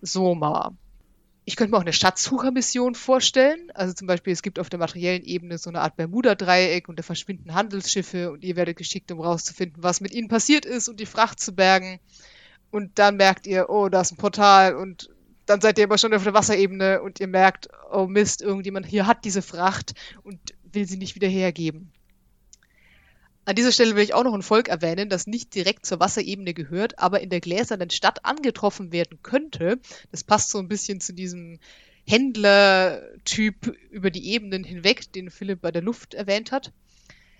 Soma. 0.00 0.72
Ich 1.50 1.56
könnte 1.56 1.72
mir 1.72 1.78
auch 1.78 1.82
eine 1.82 1.92
Schatzsuchermission 1.92 2.94
vorstellen. 2.94 3.72
Also 3.74 3.92
zum 3.92 4.06
Beispiel, 4.06 4.32
es 4.32 4.42
gibt 4.42 4.60
auf 4.60 4.70
der 4.70 4.78
materiellen 4.78 5.24
Ebene 5.24 5.58
so 5.58 5.68
eine 5.68 5.80
Art 5.80 5.96
Bermuda-Dreieck 5.96 6.88
und 6.88 6.96
da 6.96 7.02
verschwinden 7.02 7.54
Handelsschiffe 7.54 8.30
und 8.30 8.44
ihr 8.44 8.54
werdet 8.54 8.76
geschickt, 8.76 9.10
um 9.10 9.20
rauszufinden, 9.20 9.82
was 9.82 10.00
mit 10.00 10.14
ihnen 10.14 10.28
passiert 10.28 10.64
ist 10.64 10.88
und 10.88 11.00
die 11.00 11.06
Fracht 11.06 11.40
zu 11.40 11.52
bergen 11.52 11.98
und 12.70 13.00
dann 13.00 13.16
merkt 13.16 13.48
ihr, 13.48 13.68
oh, 13.68 13.88
da 13.88 14.02
ist 14.02 14.12
ein 14.12 14.16
Portal 14.16 14.76
und 14.76 15.10
dann 15.44 15.60
seid 15.60 15.76
ihr 15.78 15.86
aber 15.86 15.98
schon 15.98 16.14
auf 16.14 16.22
der 16.22 16.34
Wasserebene 16.34 17.02
und 17.02 17.18
ihr 17.18 17.26
merkt, 17.26 17.68
oh 17.90 18.06
Mist, 18.06 18.42
irgendjemand 18.42 18.86
hier 18.86 19.08
hat 19.08 19.24
diese 19.24 19.42
Fracht 19.42 19.94
und 20.22 20.38
will 20.70 20.86
sie 20.86 20.98
nicht 20.98 21.16
wieder 21.16 21.26
hergeben. 21.26 21.90
An 23.46 23.56
dieser 23.56 23.72
Stelle 23.72 23.96
will 23.96 24.04
ich 24.04 24.14
auch 24.14 24.22
noch 24.22 24.34
ein 24.34 24.42
Volk 24.42 24.68
erwähnen, 24.68 25.08
das 25.08 25.26
nicht 25.26 25.54
direkt 25.54 25.86
zur 25.86 25.98
Wasserebene 25.98 26.54
gehört, 26.54 26.98
aber 26.98 27.20
in 27.20 27.30
der 27.30 27.40
gläsernen 27.40 27.90
Stadt 27.90 28.24
angetroffen 28.24 28.92
werden 28.92 29.18
könnte. 29.22 29.78
Das 30.12 30.24
passt 30.24 30.50
so 30.50 30.58
ein 30.58 30.68
bisschen 30.68 31.00
zu 31.00 31.12
diesem 31.12 31.58
Händler-Typ 32.06 33.74
über 33.90 34.10
die 34.10 34.30
Ebenen 34.32 34.62
hinweg, 34.62 35.12
den 35.12 35.30
Philipp 35.30 35.60
bei 35.62 35.70
der 35.70 35.82
Luft 35.82 36.14
erwähnt 36.14 36.52
hat. 36.52 36.72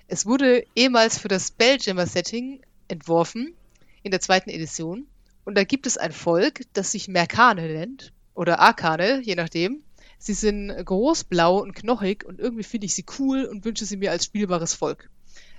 Es 0.08 0.26
wurde 0.26 0.64
ehemals 0.74 1.18
für 1.18 1.28
das 1.28 1.48
Spelljammer-Setting 1.48 2.62
entworfen, 2.88 3.54
in 4.02 4.10
der 4.10 4.20
zweiten 4.20 4.50
Edition. 4.50 5.06
Und 5.44 5.56
da 5.56 5.64
gibt 5.64 5.86
es 5.86 5.98
ein 5.98 6.12
Volk, 6.12 6.62
das 6.72 6.92
sich 6.92 7.08
Merkane 7.08 7.68
nennt. 7.68 8.12
Oder 8.34 8.58
Arkane, 8.60 9.20
je 9.22 9.34
nachdem. 9.34 9.82
Sie 10.18 10.34
sind 10.34 10.68
groß, 10.84 11.24
blau 11.24 11.58
und 11.58 11.74
knochig 11.74 12.24
und 12.24 12.40
irgendwie 12.40 12.62
finde 12.62 12.86
ich 12.86 12.94
sie 12.94 13.04
cool 13.18 13.44
und 13.44 13.64
wünsche 13.64 13.84
sie 13.84 13.96
mir 13.96 14.10
als 14.10 14.24
spielbares 14.24 14.74
Volk. 14.74 15.10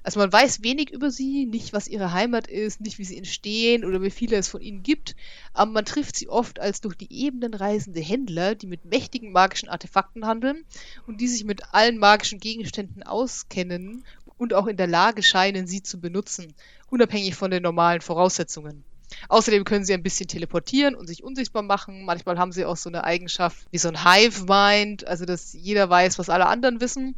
Also 0.03 0.19
man 0.19 0.33
weiß 0.33 0.63
wenig 0.63 0.89
über 0.89 1.11
sie, 1.11 1.45
nicht 1.45 1.73
was 1.73 1.87
ihre 1.87 2.11
Heimat 2.11 2.47
ist, 2.47 2.81
nicht 2.81 2.97
wie 2.97 3.03
sie 3.03 3.17
entstehen 3.17 3.85
oder 3.85 4.01
wie 4.01 4.09
viele 4.09 4.35
es 4.37 4.47
von 4.47 4.61
ihnen 4.61 4.81
gibt, 4.81 5.15
aber 5.53 5.71
man 5.71 5.85
trifft 5.85 6.15
sie 6.15 6.27
oft 6.27 6.59
als 6.59 6.81
durch 6.81 6.95
die 6.95 7.13
Ebenen 7.13 7.53
reisende 7.53 7.99
Händler, 7.99 8.55
die 8.55 8.67
mit 8.67 8.85
mächtigen 8.85 9.31
magischen 9.31 9.69
Artefakten 9.69 10.25
handeln 10.25 10.65
und 11.05 11.21
die 11.21 11.27
sich 11.27 11.43
mit 11.43 11.73
allen 11.73 11.99
magischen 11.99 12.39
Gegenständen 12.39 13.03
auskennen 13.03 14.03
und 14.37 14.55
auch 14.55 14.65
in 14.65 14.77
der 14.77 14.87
Lage 14.87 15.21
scheinen, 15.21 15.67
sie 15.67 15.83
zu 15.83 15.99
benutzen, 15.99 16.55
unabhängig 16.89 17.35
von 17.35 17.51
den 17.51 17.61
normalen 17.61 18.01
Voraussetzungen. 18.01 18.83
Außerdem 19.29 19.65
können 19.65 19.85
sie 19.85 19.93
ein 19.93 20.03
bisschen 20.03 20.27
teleportieren 20.27 20.95
und 20.95 21.07
sich 21.07 21.23
unsichtbar 21.23 21.61
machen. 21.61 22.05
Manchmal 22.05 22.39
haben 22.39 22.51
sie 22.51 22.65
auch 22.65 22.77
so 22.77 22.89
eine 22.89 23.03
Eigenschaft 23.03 23.67
wie 23.69 23.77
so 23.77 23.89
ein 23.89 24.03
Hive-Mind, 24.03 25.07
also 25.07 25.25
dass 25.25 25.53
jeder 25.53 25.89
weiß, 25.89 26.17
was 26.17 26.29
alle 26.29 26.47
anderen 26.47 26.81
wissen. 26.81 27.15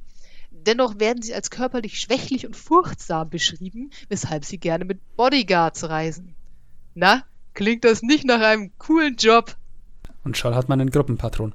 Dennoch 0.66 1.00
werden 1.00 1.22
sie 1.22 1.34
als 1.34 1.50
körperlich 1.50 2.00
schwächlich 2.00 2.46
und 2.46 2.56
furchtsam 2.56 3.30
beschrieben, 3.30 3.92
weshalb 4.10 4.46
sie 4.46 4.58
gerne 4.58 4.86
mit 4.86 5.00
Bodyguards 5.16 5.90
reisen. 5.90 6.36
Na, 6.96 7.24
klingt 7.54 7.84
das 7.84 8.02
nicht 8.02 8.26
nach 8.26 8.42
einem 8.42 8.72
coolen 8.78 9.16
Job? 9.16 9.56
Und 10.24 10.38
schon 10.38 10.56
hat 10.56 10.70
man 10.70 10.80
einen 10.80 10.92
Gruppenpatron. 10.92 11.54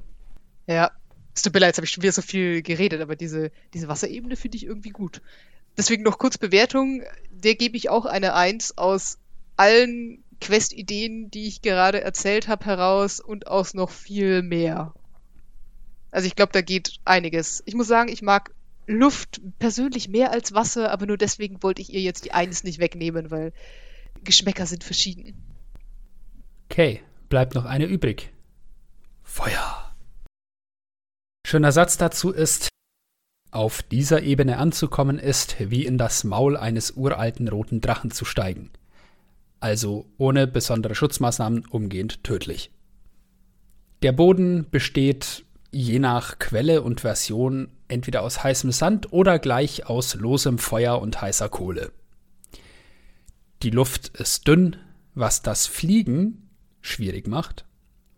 Ja, 0.66 0.90
es 1.34 1.42
tut 1.42 1.54
mir 1.54 1.61
leid, 1.61 1.68
jetzt 1.68 1.78
habe 1.78 1.86
ich 1.86 1.92
schon 1.92 2.02
wieder 2.02 2.12
so 2.12 2.22
viel 2.22 2.62
geredet, 2.62 3.00
aber 3.00 3.16
diese, 3.16 3.50
diese 3.72 3.88
Wasserebene 3.88 4.36
finde 4.36 4.56
ich 4.56 4.66
irgendwie 4.66 4.90
gut. 4.90 5.22
Deswegen 5.76 6.02
noch 6.02 6.18
kurz 6.18 6.36
Bewertung. 6.36 7.02
Der 7.30 7.54
gebe 7.54 7.76
ich 7.76 7.88
auch 7.88 8.04
eine 8.04 8.34
1 8.34 8.76
aus 8.76 9.18
allen 9.56 10.24
Quest-Ideen, 10.40 11.30
die 11.30 11.46
ich 11.46 11.62
gerade 11.62 12.00
erzählt 12.00 12.48
habe, 12.48 12.64
heraus 12.64 13.20
und 13.20 13.46
aus 13.46 13.74
noch 13.74 13.90
viel 13.90 14.42
mehr. 14.42 14.92
Also 16.11 16.26
ich 16.26 16.36
glaube, 16.36 16.52
da 16.52 16.61
geht 16.61 16.98
einiges. 17.04 17.62
Ich 17.66 17.74
muss 17.74 17.86
sagen, 17.86 18.09
ich 18.09 18.22
mag 18.22 18.52
Luft 18.89 19.41
persönlich 19.59 20.09
mehr 20.09 20.32
als 20.32 20.55
Wasser, 20.55 20.91
aber 20.91 21.07
nur 21.07 21.16
deswegen 21.16 21.62
wollte 21.62 21.82
ich 21.82 21.93
ihr 21.93 22.01
jetzt 22.01 22.24
die 22.24 22.32
Eins 22.32 22.64
nicht 22.64 22.80
wegnehmen, 22.80 23.30
weil 23.30 23.53
Geschmäcker 24.24 24.66
sind 24.66 24.82
verschieden. 24.82 25.34
Okay, 26.70 27.03
bleibt 27.28 27.55
noch 27.55 27.64
eine 27.64 27.86
übrig. 27.86 28.32
Feuer. 29.22 29.95
Schöner 31.47 31.72
Satz 31.72 31.97
dazu 31.97 32.30
ist, 32.30 32.68
auf 33.51 33.82
dieser 33.82 34.22
Ebene 34.22 34.59
anzukommen 34.59 35.18
ist, 35.18 35.57
wie 35.59 35.86
in 35.86 35.99
das 35.99 36.24
Maul 36.24 36.57
eines 36.57 36.93
uralten 36.93 37.49
roten 37.49 37.80
Drachen 37.80 38.11
zu 38.11 38.24
steigen 38.24 38.70
also 39.61 40.07
ohne 40.18 40.47
besondere 40.47 40.95
Schutzmaßnahmen 40.95 41.66
umgehend 41.66 42.22
tödlich. 42.24 42.70
Der 44.03 44.12
Boden 44.12 44.66
besteht 44.70 45.45
je 45.70 45.98
nach 45.98 46.38
Quelle 46.38 46.82
und 46.82 47.02
Version 47.02 47.68
entweder 47.88 48.22
aus 48.22 48.42
heißem 48.42 48.72
Sand 48.72 49.12
oder 49.12 49.38
gleich 49.38 49.86
aus 49.86 50.14
losem 50.14 50.58
Feuer 50.58 51.00
und 51.00 51.20
heißer 51.20 51.48
Kohle. 51.48 51.92
Die 53.62 53.70
Luft 53.70 54.08
ist 54.18 54.46
dünn, 54.46 54.76
was 55.14 55.42
das 55.42 55.66
Fliegen 55.66 56.48
schwierig 56.80 57.26
macht. 57.26 57.64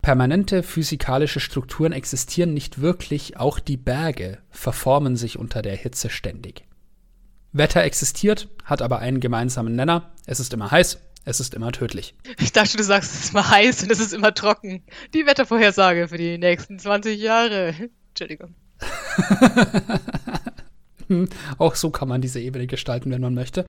Permanente 0.02 0.62
physikalische 0.62 1.40
Strukturen 1.40 1.92
existieren 1.92 2.54
nicht 2.54 2.80
wirklich, 2.80 3.36
auch 3.36 3.58
die 3.58 3.76
Berge 3.76 4.38
verformen 4.50 5.16
sich 5.16 5.38
unter 5.38 5.62
der 5.62 5.76
Hitze 5.76 6.08
ständig. 6.08 6.64
Wetter 7.52 7.82
existiert, 7.82 8.48
hat 8.64 8.80
aber 8.80 9.00
einen 9.00 9.20
gemeinsamen 9.20 9.74
Nenner, 9.74 10.12
es 10.26 10.40
ist 10.40 10.52
immer 10.52 10.70
heiß 10.70 10.98
es 11.24 11.40
ist 11.40 11.54
immer 11.54 11.72
tödlich. 11.72 12.14
Ich 12.38 12.52
dachte, 12.52 12.76
du 12.76 12.82
sagst, 12.82 13.12
es 13.12 13.24
ist 13.24 13.30
immer 13.32 13.50
heiß 13.50 13.82
und 13.82 13.92
es 13.92 14.00
ist 14.00 14.12
immer 14.12 14.34
trocken. 14.34 14.82
Die 15.14 15.26
Wettervorhersage 15.26 16.08
für 16.08 16.18
die 16.18 16.38
nächsten 16.38 16.78
20 16.78 17.20
Jahre. 17.20 17.74
Entschuldigung. 18.08 18.54
Auch 21.58 21.74
so 21.74 21.90
kann 21.90 22.08
man 22.08 22.20
diese 22.20 22.40
Ebene 22.40 22.66
gestalten, 22.66 23.10
wenn 23.10 23.20
man 23.20 23.34
möchte. 23.34 23.66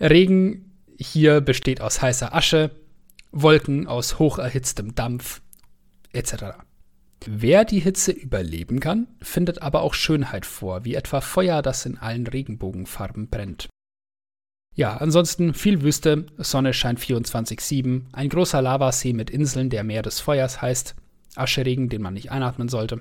Regen 0.00 0.70
hier 0.98 1.40
besteht 1.40 1.80
aus 1.80 2.02
heißer 2.02 2.34
Asche, 2.34 2.70
Wolken 3.32 3.86
aus 3.86 4.18
hocherhitztem 4.18 4.94
Dampf, 4.94 5.40
etc. 6.12 6.56
Wer 7.26 7.64
die 7.64 7.80
Hitze 7.80 8.12
überleben 8.12 8.80
kann, 8.80 9.08
findet 9.20 9.62
aber 9.62 9.82
auch 9.82 9.94
Schönheit 9.94 10.46
vor, 10.46 10.84
wie 10.84 10.94
etwa 10.94 11.20
Feuer, 11.20 11.62
das 11.62 11.86
in 11.86 11.98
allen 11.98 12.26
Regenbogenfarben 12.26 13.28
brennt. 13.28 13.68
Ja, 14.74 14.96
ansonsten 14.96 15.52
viel 15.52 15.82
Wüste, 15.82 16.26
Sonne 16.38 16.72
scheint 16.72 17.00
24-7, 17.00 18.02
ein 18.12 18.28
großer 18.28 18.62
Lavasee 18.62 19.12
mit 19.12 19.28
Inseln, 19.30 19.68
der 19.68 19.84
Meer 19.84 20.02
des 20.02 20.20
Feuers 20.20 20.62
heißt, 20.62 20.94
Ascheregen, 21.36 21.88
den 21.88 22.02
man 22.02 22.14
nicht 22.14 22.30
einatmen 22.30 22.68
sollte. 22.68 23.00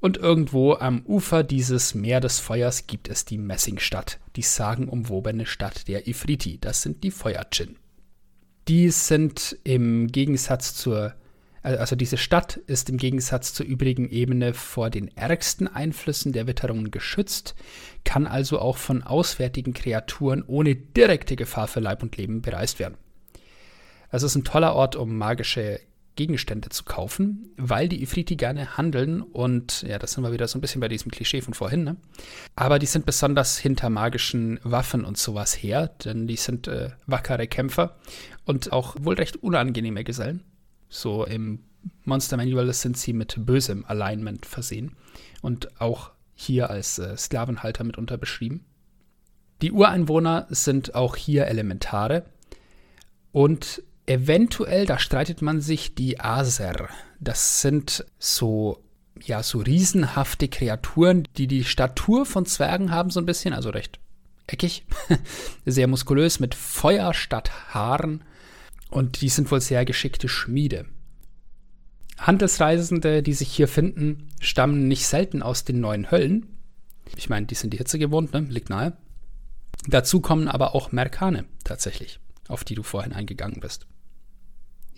Und 0.00 0.16
irgendwo 0.16 0.74
am 0.74 1.02
Ufer 1.06 1.42
dieses 1.42 1.94
Meer 1.94 2.20
des 2.20 2.40
Feuers 2.40 2.86
gibt 2.86 3.08
es 3.08 3.24
die 3.24 3.38
Messingstadt, 3.38 4.18
die 4.36 4.42
sagenumwobene 4.42 5.46
Stadt 5.46 5.88
der 5.88 6.08
Ifriti, 6.08 6.58
das 6.60 6.82
sind 6.82 7.04
die 7.04 7.10
Feuerdjinn. 7.10 7.76
Die 8.66 8.90
sind 8.90 9.56
im 9.64 10.08
Gegensatz 10.08 10.74
zur 10.74 11.14
Also 11.76 11.96
diese 11.96 12.16
Stadt 12.16 12.56
ist 12.56 12.88
im 12.88 12.96
Gegensatz 12.96 13.52
zur 13.52 13.66
übrigen 13.66 14.08
Ebene 14.08 14.54
vor 14.54 14.88
den 14.88 15.14
ärgsten 15.16 15.68
Einflüssen 15.68 16.32
der 16.32 16.46
Witterungen 16.46 16.90
geschützt, 16.90 17.54
kann 18.04 18.26
also 18.26 18.58
auch 18.58 18.78
von 18.78 19.02
auswärtigen 19.02 19.74
Kreaturen 19.74 20.42
ohne 20.46 20.74
direkte 20.74 21.36
Gefahr 21.36 21.68
für 21.68 21.80
Leib 21.80 22.02
und 22.02 22.16
Leben 22.16 22.40
bereist 22.40 22.78
werden. 22.78 22.96
Also 24.08 24.26
es 24.26 24.32
ist 24.32 24.36
ein 24.36 24.44
toller 24.44 24.74
Ort, 24.74 24.96
um 24.96 25.18
magische 25.18 25.80
Gegenstände 26.16 26.70
zu 26.70 26.84
kaufen, 26.84 27.52
weil 27.56 27.88
die 27.88 28.02
Ifriti 28.02 28.34
gerne 28.34 28.76
handeln 28.76 29.22
und 29.22 29.82
ja, 29.82 30.00
das 30.00 30.12
sind 30.12 30.24
wir 30.24 30.32
wieder 30.32 30.48
so 30.48 30.58
ein 30.58 30.60
bisschen 30.60 30.80
bei 30.80 30.88
diesem 30.88 31.12
Klischee 31.12 31.42
von 31.42 31.54
vorhin, 31.54 31.84
ne? 31.84 31.96
Aber 32.56 32.80
die 32.80 32.86
sind 32.86 33.06
besonders 33.06 33.56
hinter 33.56 33.88
magischen 33.88 34.58
Waffen 34.64 35.04
und 35.04 35.16
sowas 35.16 35.54
her, 35.54 35.86
denn 36.04 36.26
die 36.26 36.34
sind 36.34 36.66
äh, 36.66 36.90
wackere 37.06 37.46
Kämpfer 37.46 37.96
und 38.46 38.72
auch 38.72 38.96
wohl 38.98 39.14
recht 39.14 39.36
unangenehme 39.36 40.02
Gesellen. 40.02 40.42
So 40.88 41.24
im 41.24 41.60
Monster 42.04 42.36
Manual 42.36 42.72
sind 42.72 42.96
sie 42.96 43.12
mit 43.12 43.34
bösem 43.38 43.84
Alignment 43.86 44.46
versehen 44.46 44.96
und 45.42 45.80
auch 45.80 46.12
hier 46.34 46.70
als 46.70 46.98
äh, 46.98 47.16
Sklavenhalter 47.16 47.84
mitunter 47.84 48.18
beschrieben. 48.18 48.64
Die 49.62 49.72
Ureinwohner 49.72 50.46
sind 50.50 50.94
auch 50.94 51.16
hier 51.16 51.46
Elementare 51.46 52.24
und 53.32 53.82
Eventuell, 54.08 54.86
da 54.86 54.98
streitet 54.98 55.42
man 55.42 55.60
sich 55.60 55.94
die 55.94 56.18
Aser. 56.18 56.88
Das 57.20 57.60
sind 57.60 58.06
so, 58.18 58.82
ja, 59.22 59.42
so 59.42 59.58
riesenhafte 59.58 60.48
Kreaturen, 60.48 61.28
die 61.36 61.46
die 61.46 61.62
Statur 61.62 62.24
von 62.24 62.46
Zwergen 62.46 62.90
haben, 62.90 63.10
so 63.10 63.20
ein 63.20 63.26
bisschen, 63.26 63.52
also 63.52 63.68
recht 63.68 64.00
eckig, 64.46 64.86
sehr 65.66 65.88
muskulös, 65.88 66.40
mit 66.40 66.54
Feuer 66.54 67.12
statt 67.12 67.50
Haaren. 67.74 68.24
Und 68.90 69.20
die 69.20 69.28
sind 69.28 69.50
wohl 69.50 69.60
sehr 69.60 69.84
geschickte 69.84 70.28
Schmiede. 70.28 70.86
Handelsreisende, 72.18 73.22
die 73.22 73.34
sich 73.34 73.50
hier 73.50 73.68
finden, 73.68 74.28
stammen 74.40 74.88
nicht 74.88 75.06
selten 75.06 75.42
aus 75.42 75.64
den 75.64 75.80
neuen 75.80 76.10
Höllen. 76.10 76.46
Ich 77.16 77.28
meine, 77.28 77.46
die 77.46 77.54
sind 77.54 77.72
die 77.72 77.78
Hitze 77.78 77.98
gewohnt, 77.98 78.32
ne? 78.32 78.40
Liegt 78.40 78.70
nahe. 78.70 78.96
Dazu 79.86 80.20
kommen 80.20 80.48
aber 80.48 80.74
auch 80.74 80.92
Merkane 80.92 81.44
tatsächlich, 81.64 82.18
auf 82.48 82.64
die 82.64 82.74
du 82.74 82.82
vorhin 82.82 83.12
eingegangen 83.12 83.60
bist. 83.60 83.86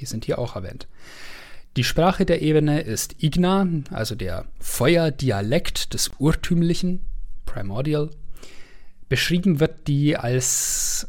Die 0.00 0.06
sind 0.06 0.24
hier 0.24 0.38
auch 0.38 0.56
erwähnt. 0.56 0.88
Die 1.76 1.84
Sprache 1.84 2.24
der 2.24 2.42
Ebene 2.42 2.80
ist 2.80 3.22
Igna, 3.22 3.68
also 3.90 4.14
der 4.14 4.46
Feuerdialekt 4.58 5.94
des 5.94 6.10
Urtümlichen, 6.18 7.04
Primordial. 7.44 8.10
Beschrieben 9.08 9.60
wird 9.60 9.86
die 9.86 10.16
als 10.16 11.08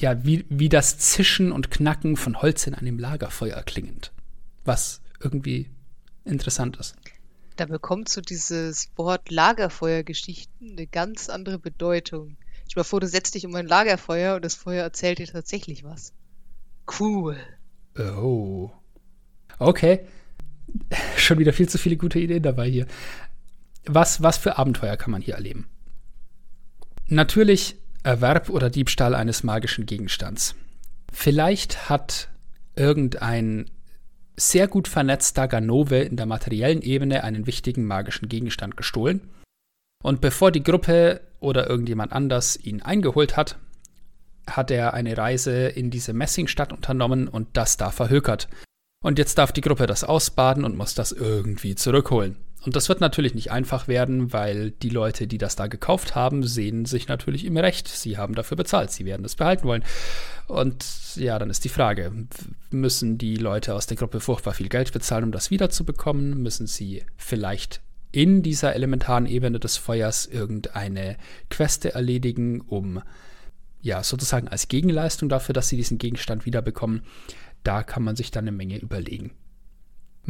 ja, 0.00 0.24
wie, 0.24 0.44
wie 0.48 0.68
das 0.68 0.98
Zischen 0.98 1.52
und 1.52 1.70
Knacken 1.70 2.16
von 2.16 2.40
Holz 2.40 2.66
in 2.66 2.74
einem 2.74 2.98
Lagerfeuer 2.98 3.62
klingend. 3.62 4.12
Was 4.64 5.00
irgendwie 5.20 5.70
interessant 6.24 6.76
ist. 6.78 6.96
Da 7.56 7.66
bekommt 7.66 8.08
so 8.08 8.20
dieses 8.20 8.90
Wort 8.96 9.30
Lagerfeuergeschichten 9.30 10.70
eine 10.70 10.86
ganz 10.86 11.28
andere 11.28 11.58
Bedeutung. 11.58 12.36
Ich 12.66 12.76
mal 12.76 12.84
vor, 12.84 13.00
du 13.00 13.08
setzt 13.08 13.34
dich 13.34 13.44
um 13.44 13.54
ein 13.54 13.66
Lagerfeuer 13.66 14.36
und 14.36 14.44
das 14.44 14.54
Feuer 14.54 14.82
erzählt 14.82 15.18
dir 15.18 15.26
tatsächlich 15.26 15.84
was. 15.84 16.14
Cool. 16.98 17.36
Oh. 17.98 18.70
Okay. 19.58 20.06
Schon 21.16 21.38
wieder 21.38 21.52
viel 21.52 21.68
zu 21.68 21.78
viele 21.78 21.96
gute 21.96 22.18
Ideen 22.18 22.42
dabei 22.42 22.68
hier. 22.68 22.86
Was, 23.84 24.22
was 24.22 24.38
für 24.38 24.56
Abenteuer 24.56 24.96
kann 24.96 25.10
man 25.10 25.20
hier 25.20 25.34
erleben? 25.34 25.68
Natürlich 27.08 27.76
Erwerb 28.02 28.48
oder 28.48 28.70
Diebstahl 28.70 29.14
eines 29.14 29.42
magischen 29.42 29.86
Gegenstands. 29.86 30.54
Vielleicht 31.12 31.88
hat 31.88 32.28
irgendein 32.76 33.70
sehr 34.36 34.68
gut 34.68 34.88
vernetzter 34.88 35.48
Ganove 35.48 35.98
in 35.98 36.16
der 36.16 36.26
materiellen 36.26 36.82
Ebene 36.82 37.24
einen 37.24 37.46
wichtigen 37.46 37.84
magischen 37.84 38.28
Gegenstand 38.28 38.76
gestohlen. 38.76 39.28
Und 40.02 40.20
bevor 40.22 40.50
die 40.50 40.62
Gruppe 40.62 41.20
oder 41.40 41.68
irgendjemand 41.68 42.12
anders 42.12 42.56
ihn 42.56 42.80
eingeholt 42.80 43.36
hat, 43.36 43.58
hat 44.48 44.70
er 44.70 44.94
eine 44.94 45.16
Reise 45.16 45.68
in 45.68 45.90
diese 45.90 46.14
Messingstadt 46.14 46.72
unternommen 46.72 47.28
und 47.28 47.48
das 47.52 47.76
da 47.76 47.90
verhökert. 47.90 48.48
Und 49.02 49.18
jetzt 49.18 49.36
darf 49.36 49.52
die 49.52 49.60
Gruppe 49.60 49.86
das 49.86 50.04
ausbaden 50.04 50.64
und 50.64 50.76
muss 50.76 50.94
das 50.94 51.12
irgendwie 51.12 51.74
zurückholen. 51.74 52.36
Und 52.62 52.76
das 52.76 52.88
wird 52.88 53.00
natürlich 53.00 53.34
nicht 53.34 53.50
einfach 53.50 53.88
werden, 53.88 54.32
weil 54.32 54.70
die 54.70 54.90
Leute, 54.90 55.26
die 55.26 55.38
das 55.38 55.56
da 55.56 55.66
gekauft 55.66 56.14
haben, 56.14 56.42
sehen 56.42 56.84
sich 56.84 57.08
natürlich 57.08 57.46
im 57.46 57.56
Recht. 57.56 57.88
Sie 57.88 58.18
haben 58.18 58.34
dafür 58.34 58.56
bezahlt, 58.56 58.90
sie 58.90 59.06
werden 59.06 59.24
es 59.24 59.36
behalten 59.36 59.66
wollen. 59.66 59.84
Und 60.46 60.84
ja, 61.16 61.38
dann 61.38 61.48
ist 61.48 61.64
die 61.64 61.70
Frage, 61.70 62.12
müssen 62.70 63.16
die 63.16 63.36
Leute 63.36 63.74
aus 63.74 63.86
der 63.86 63.96
Gruppe 63.96 64.20
furchtbar 64.20 64.52
viel 64.52 64.68
Geld 64.68 64.92
bezahlen, 64.92 65.24
um 65.24 65.32
das 65.32 65.50
wiederzubekommen? 65.50 66.42
Müssen 66.42 66.66
sie 66.66 67.02
vielleicht 67.16 67.80
in 68.12 68.42
dieser 68.42 68.74
elementaren 68.74 69.26
Ebene 69.26 69.58
des 69.58 69.76
Feuers 69.76 70.26
irgendeine 70.26 71.16
Queste 71.48 71.94
erledigen, 71.94 72.60
um 72.60 73.02
ja, 73.82 74.02
sozusagen 74.02 74.48
als 74.48 74.68
Gegenleistung 74.68 75.28
dafür, 75.28 75.52
dass 75.54 75.68
sie 75.68 75.76
diesen 75.76 75.98
Gegenstand 75.98 76.44
wiederbekommen, 76.44 77.02
da 77.62 77.82
kann 77.82 78.02
man 78.02 78.16
sich 78.16 78.30
dann 78.30 78.44
eine 78.44 78.52
Menge 78.52 78.78
überlegen. 78.78 79.32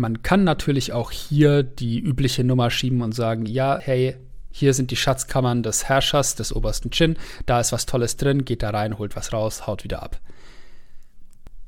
Man 0.01 0.23
kann 0.23 0.45
natürlich 0.45 0.95
auch 0.95 1.11
hier 1.11 1.63
die 1.63 2.01
übliche 2.01 2.43
Nummer 2.43 2.71
schieben 2.71 3.03
und 3.03 3.15
sagen, 3.15 3.45
ja, 3.45 3.79
hey, 3.79 4.17
hier 4.51 4.73
sind 4.73 4.91
die 4.91 4.97
Schatzkammern 4.97 5.63
des 5.63 5.85
Herrschers, 5.91 6.35
des 6.37 6.57
obersten 6.57 6.91
Chin, 6.91 7.19
da 7.45 7.61
ist 7.61 7.71
was 7.71 7.85
Tolles 7.85 8.17
drin, 8.17 8.47
geht 8.47 8.63
da 8.63 8.71
rein, 8.71 8.97
holt 8.97 9.15
was 9.15 9.35
raus, 9.35 9.67
haut 9.67 9.85
wieder 9.85 10.03
ab. 10.03 10.19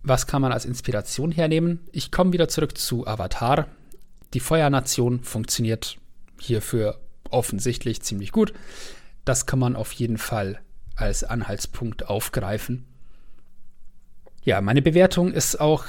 Was 0.02 0.26
kann 0.26 0.40
man 0.40 0.50
als 0.50 0.64
Inspiration 0.64 1.30
hernehmen? 1.30 1.80
Ich 1.92 2.10
komme 2.10 2.32
wieder 2.32 2.48
zurück 2.48 2.78
zu 2.78 3.06
Avatar. 3.06 3.66
Die 4.32 4.40
Feuernation 4.40 5.22
funktioniert 5.22 5.98
hierfür 6.40 7.00
offensichtlich 7.30 8.00
ziemlich 8.00 8.32
gut. 8.32 8.54
Das 9.26 9.44
kann 9.44 9.58
man 9.58 9.76
auf 9.76 9.92
jeden 9.92 10.16
Fall 10.16 10.58
als 10.96 11.22
Anhaltspunkt 11.22 12.08
aufgreifen. 12.08 12.86
Ja, 14.42 14.62
meine 14.62 14.80
Bewertung 14.80 15.32
ist 15.32 15.60
auch 15.60 15.84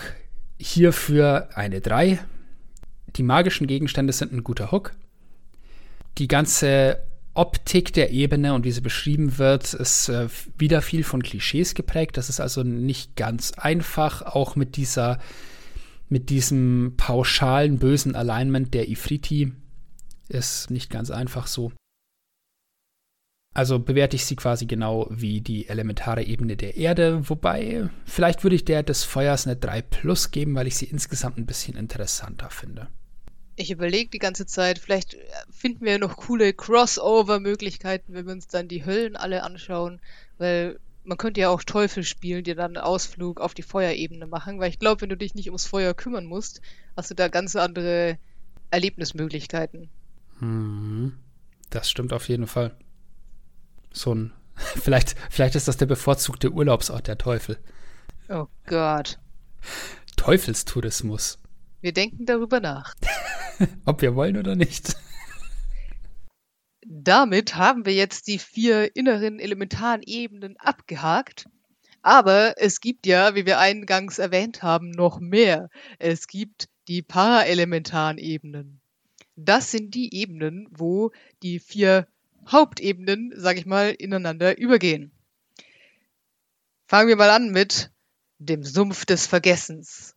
hierfür 0.59 1.49
eine 1.55 1.79
3. 1.79 2.19
Die 3.15 3.23
magischen 3.23 3.67
Gegenstände 3.67 4.13
sind 4.13 4.33
ein 4.33 4.43
guter 4.43 4.71
Hook. 4.71 4.95
Die 6.17 6.27
ganze 6.27 6.99
Optik 7.35 7.93
der 7.93 8.11
Ebene 8.11 8.53
und 8.53 8.63
wie 8.63 8.71
sie 8.71 8.81
beschrieben 8.81 9.37
wird, 9.39 9.73
ist 9.73 10.09
äh, 10.09 10.27
wieder 10.57 10.81
viel 10.81 11.03
von 11.03 11.23
Klischees 11.23 11.73
geprägt. 11.73 12.17
Das 12.17 12.29
ist 12.29 12.39
also 12.39 12.63
nicht 12.63 13.15
ganz 13.15 13.51
einfach, 13.53 14.21
auch 14.21 14.55
mit 14.55 14.77
dieser, 14.77 15.19
mit 16.09 16.29
diesem 16.29 16.93
pauschalen 16.95 17.79
bösen 17.79 18.15
Alignment 18.15 18.73
der 18.73 18.89
Ifriti 18.89 19.51
ist 20.29 20.69
nicht 20.69 20.89
ganz 20.89 21.09
einfach 21.11 21.47
so. 21.47 21.71
Also 23.55 23.77
bewerte 23.77 24.15
ich 24.15 24.25
sie 24.25 24.35
quasi 24.35 24.65
genau 24.65 25.07
wie 25.11 25.41
die 25.41 25.67
elementare 25.67 26.23
Ebene 26.23 26.57
der 26.57 26.75
Erde, 26.75 27.29
wobei 27.29 27.89
vielleicht 28.05 28.43
würde 28.43 28.55
ich 28.55 28.65
der 28.65 28.81
des 28.81 29.03
Feuers 29.03 29.45
eine 29.45 29.55
3 29.55 29.81
Plus 29.83 30.31
geben, 30.31 30.55
weil 30.55 30.65
ich 30.65 30.75
sie 30.75 30.85
insgesamt 30.85 31.37
ein 31.37 31.45
bisschen 31.45 31.77
interessanter 31.77 32.49
finde. 32.49 32.87
Ich 33.55 33.69
überlege 33.71 34.09
die 34.09 34.19
ganze 34.19 34.45
Zeit, 34.45 34.79
vielleicht 34.79 35.17
finden 35.51 35.85
wir 35.85 35.99
noch 35.99 36.17
coole 36.17 36.53
Crossover-Möglichkeiten, 36.53 38.13
wenn 38.13 38.25
wir 38.25 38.33
uns 38.33 38.47
dann 38.47 38.67
die 38.67 38.85
Höllen 38.85 39.15
alle 39.15 39.43
anschauen, 39.43 40.01
weil 40.37 40.79
man 41.03 41.17
könnte 41.17 41.41
ja 41.41 41.49
auch 41.49 41.63
Teufel 41.63 42.03
spielen, 42.03 42.43
die 42.43 42.55
dann 42.55 42.77
einen 42.77 42.83
Ausflug 42.83 43.39
auf 43.41 43.53
die 43.53 43.61
Feuerebene 43.61 44.25
machen, 44.25 44.59
weil 44.59 44.69
ich 44.69 44.79
glaube, 44.79 45.01
wenn 45.01 45.09
du 45.09 45.17
dich 45.17 45.35
nicht 45.35 45.47
ums 45.47 45.65
Feuer 45.65 45.93
kümmern 45.93 46.25
musst, 46.25 46.61
hast 46.95 47.11
du 47.11 47.15
da 47.15 47.27
ganz 47.27 47.55
andere 47.55 48.17
Erlebnismöglichkeiten. 48.71 49.89
Hm, 50.39 51.17
das 51.69 51.89
stimmt 51.89 52.13
auf 52.13 52.27
jeden 52.29 52.47
Fall 52.47 52.75
so 53.91 54.15
ein, 54.15 54.33
vielleicht, 54.55 55.15
vielleicht 55.29 55.55
ist 55.55 55.67
das 55.67 55.77
der 55.77 55.85
bevorzugte 55.85 56.51
Urlaubsort 56.51 57.07
der 57.07 57.17
Teufel. 57.17 57.57
Oh 58.29 58.47
Gott. 58.65 59.19
Teufelstourismus. 60.15 61.39
Wir 61.83 61.91
denken 61.91 62.25
darüber 62.25 62.61
nach. 62.61 62.95
Ob 63.85 64.01
wir 64.01 64.15
wollen 64.15 64.37
oder 64.37 64.55
nicht. 64.55 64.95
Damit 66.85 67.55
haben 67.55 67.85
wir 67.85 67.93
jetzt 67.93 68.27
die 68.27 68.39
vier 68.39 68.95
inneren 68.95 69.37
elementaren 69.37 70.01
Ebenen 70.01 70.55
abgehakt. 70.55 71.49
Aber 72.01 72.55
es 72.57 72.79
gibt 72.79 73.05
ja, 73.05 73.35
wie 73.35 73.45
wir 73.45 73.59
eingangs 73.59 74.17
erwähnt 74.17 74.63
haben, 74.63 74.91
noch 74.91 75.19
mehr. 75.19 75.69
Es 75.99 76.27
gibt 76.27 76.69
die 76.87 77.01
paraelementaren 77.01 78.17
Ebenen. 78.17 78.79
Das 79.35 79.69
sind 79.69 79.93
die 79.93 80.15
Ebenen, 80.15 80.69
wo 80.71 81.11
die 81.41 81.59
vier 81.59 82.07
Hauptebenen, 82.47 83.33
sag 83.35 83.57
ich 83.57 83.65
mal, 83.65 83.89
ineinander 83.89 84.57
übergehen. 84.57 85.11
Fangen 86.87 87.09
wir 87.09 87.17
mal 87.17 87.29
an 87.29 87.51
mit 87.51 87.91
dem 88.39 88.63
Sumpf 88.63 89.03
des 89.03 89.27
Vergessens. 89.27 90.12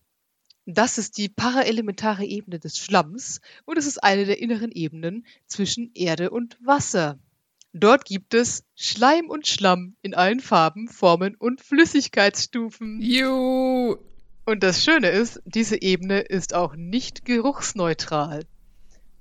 Das 0.66 0.98
ist 0.98 1.16
die 1.16 1.28
paraelementare 1.28 2.24
Ebene 2.24 2.59
des 2.59 2.76
Schlamms 2.76 3.40
und 3.64 3.78
es 3.78 3.86
ist 3.86 4.02
eine 4.02 4.24
der 4.24 4.40
inneren 4.40 4.72
Ebenen 4.72 5.24
zwischen 5.47 5.93
Erde 5.94 6.30
und 6.30 6.59
Wasser. 6.60 7.20
Dort 7.72 8.05
gibt 8.05 8.34
es 8.34 8.64
Schleim 8.74 9.30
und 9.30 9.47
Schlamm 9.47 9.94
in 10.02 10.14
allen 10.14 10.40
Farben, 10.40 10.88
Formen 10.88 11.36
und 11.36 11.60
Flüssigkeitsstufen. 11.60 13.01
Juhu! 13.01 13.97
Und 14.44 14.62
das 14.62 14.82
Schöne 14.82 15.10
ist, 15.10 15.40
diese 15.44 15.80
Ebene 15.80 16.20
ist 16.20 16.52
auch 16.52 16.74
nicht 16.74 17.24
geruchsneutral. 17.24 18.44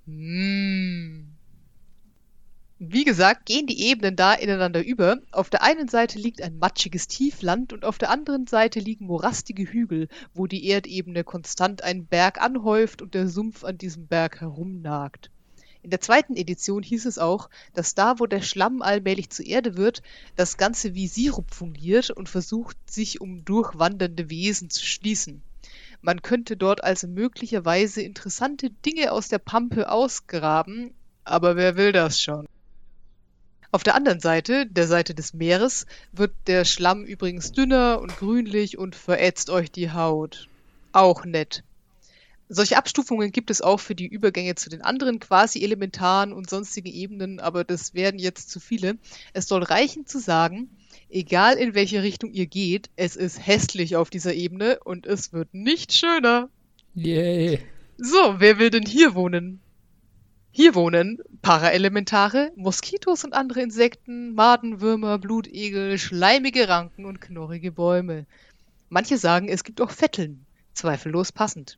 Mmh. 0.05 1.34
Wie 2.77 3.05
gesagt, 3.05 3.45
gehen 3.45 3.67
die 3.67 3.87
Ebenen 3.87 4.17
da 4.17 4.33
ineinander 4.33 4.85
über. 4.85 5.19
Auf 5.31 5.49
der 5.49 5.63
einen 5.63 5.87
Seite 5.87 6.19
liegt 6.19 6.41
ein 6.41 6.59
matschiges 6.59 7.07
Tiefland 7.07 7.71
und 7.71 7.85
auf 7.85 7.97
der 7.97 8.09
anderen 8.09 8.47
Seite 8.47 8.81
liegen 8.81 9.05
morastige 9.05 9.63
Hügel, 9.63 10.09
wo 10.33 10.45
die 10.45 10.67
Erdebene 10.67 11.23
konstant 11.23 11.85
einen 11.85 12.05
Berg 12.05 12.41
anhäuft 12.41 13.01
und 13.01 13.13
der 13.13 13.29
Sumpf 13.29 13.63
an 13.63 13.77
diesem 13.77 14.07
Berg 14.07 14.41
herumnagt. 14.41 15.31
In 15.83 15.89
der 15.89 16.01
zweiten 16.01 16.35
Edition 16.35 16.83
hieß 16.83 17.05
es 17.05 17.17
auch, 17.17 17.49
dass 17.73 17.95
da, 17.95 18.19
wo 18.19 18.25
der 18.25 18.41
Schlamm 18.41 18.81
allmählich 18.81 19.29
zur 19.29 19.45
Erde 19.45 19.77
wird, 19.77 20.01
das 20.35 20.57
Ganze 20.57 20.95
wie 20.95 21.07
Sirup 21.07 21.53
fungiert 21.53 22.09
und 22.09 22.27
versucht, 22.27 22.75
sich 22.91 23.21
um 23.21 23.45
durchwandernde 23.45 24.29
Wesen 24.29 24.69
zu 24.69 24.85
schließen. 24.85 25.43
Man 26.01 26.21
könnte 26.21 26.57
dort 26.57 26.83
also 26.83 27.07
möglicherweise 27.07 28.01
interessante 28.01 28.69
Dinge 28.69 29.13
aus 29.13 29.29
der 29.29 29.39
Pampe 29.39 29.89
ausgraben, 29.89 30.93
aber 31.23 31.55
wer 31.55 31.77
will 31.77 31.93
das 31.93 32.19
schon? 32.19 32.45
Auf 33.75 33.83
der 33.83 33.95
anderen 33.95 34.21
Seite, 34.21 34.65
der 34.67 34.87
Seite 34.87 35.13
des 35.13 35.33
Meeres, 35.33 35.85
wird 36.13 36.31
der 36.47 36.63
Schlamm 36.63 37.03
übrigens 37.03 37.51
dünner 37.51 37.99
und 37.99 38.15
grünlich 38.15 38.77
und 38.77 38.95
verätzt 38.95 39.49
euch 39.49 39.69
die 39.69 39.91
Haut. 39.91 40.47
Auch 40.93 41.25
nett. 41.25 41.65
Solche 42.47 42.77
Abstufungen 42.77 43.33
gibt 43.33 43.51
es 43.51 43.61
auch 43.61 43.81
für 43.81 43.93
die 43.93 44.07
Übergänge 44.07 44.55
zu 44.55 44.69
den 44.69 44.81
anderen 44.81 45.19
quasi-elementaren 45.19 46.31
und 46.31 46.49
sonstigen 46.49 46.87
Ebenen, 46.87 47.41
aber 47.41 47.65
das 47.65 47.93
werden 47.93 48.17
jetzt 48.17 48.49
zu 48.49 48.61
viele. 48.61 48.95
Es 49.33 49.49
soll 49.49 49.61
reichen 49.61 50.05
zu 50.05 50.21
sagen, 50.21 50.69
egal 51.09 51.57
in 51.57 51.75
welche 51.75 52.01
Richtung 52.01 52.31
ihr 52.31 52.45
geht, 52.45 52.89
es 52.95 53.17
ist 53.17 53.45
hässlich 53.45 53.97
auf 53.97 54.09
dieser 54.09 54.33
Ebene 54.33 54.79
und 54.85 55.05
es 55.05 55.33
wird 55.33 55.53
nicht 55.53 55.91
schöner. 55.91 56.47
Yay. 56.93 57.59
So, 57.97 58.35
wer 58.37 58.57
will 58.57 58.69
denn 58.69 58.85
hier 58.85 59.15
wohnen? 59.15 59.59
Hier 60.57 60.73
wohnen 60.73 61.19
Paraelementare, 61.41 62.53
Moskitos 62.55 63.25
und 63.25 63.33
andere 63.33 63.59
Insekten, 63.61 64.33
Madenwürmer, 64.35 65.17
Blutegel, 65.17 65.97
schleimige 65.97 66.69
Ranken 66.69 67.03
und 67.03 67.19
knorrige 67.19 67.73
Bäume. 67.73 68.25
Manche 68.87 69.17
sagen, 69.17 69.49
es 69.49 69.65
gibt 69.65 69.81
auch 69.81 69.91
Vetteln, 69.91 70.45
zweifellos 70.73 71.33
passend. 71.33 71.77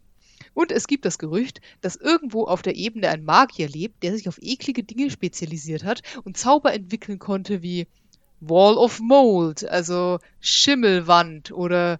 Und 0.54 0.72
es 0.72 0.86
gibt 0.86 1.06
das 1.06 1.18
Gerücht, 1.18 1.60
dass 1.82 1.96
irgendwo 1.96 2.44
auf 2.44 2.62
der 2.62 2.76
Ebene 2.76 3.10
ein 3.10 3.26
Magier 3.26 3.68
lebt, 3.68 4.04
der 4.04 4.16
sich 4.16 4.30
auf 4.30 4.38
eklige 4.44 4.84
Dinge 4.84 5.10
spezialisiert 5.10 5.84
hat 5.84 6.04
und 6.24 6.38
Zauber 6.38 6.72
entwickeln 6.72 7.18
konnte 7.18 7.64
wie 7.64 7.88
Wall 8.42 8.78
of 8.78 9.00
Mold, 9.00 9.68
also 9.68 10.20
Schimmelwand 10.40 11.52
oder 11.52 12.00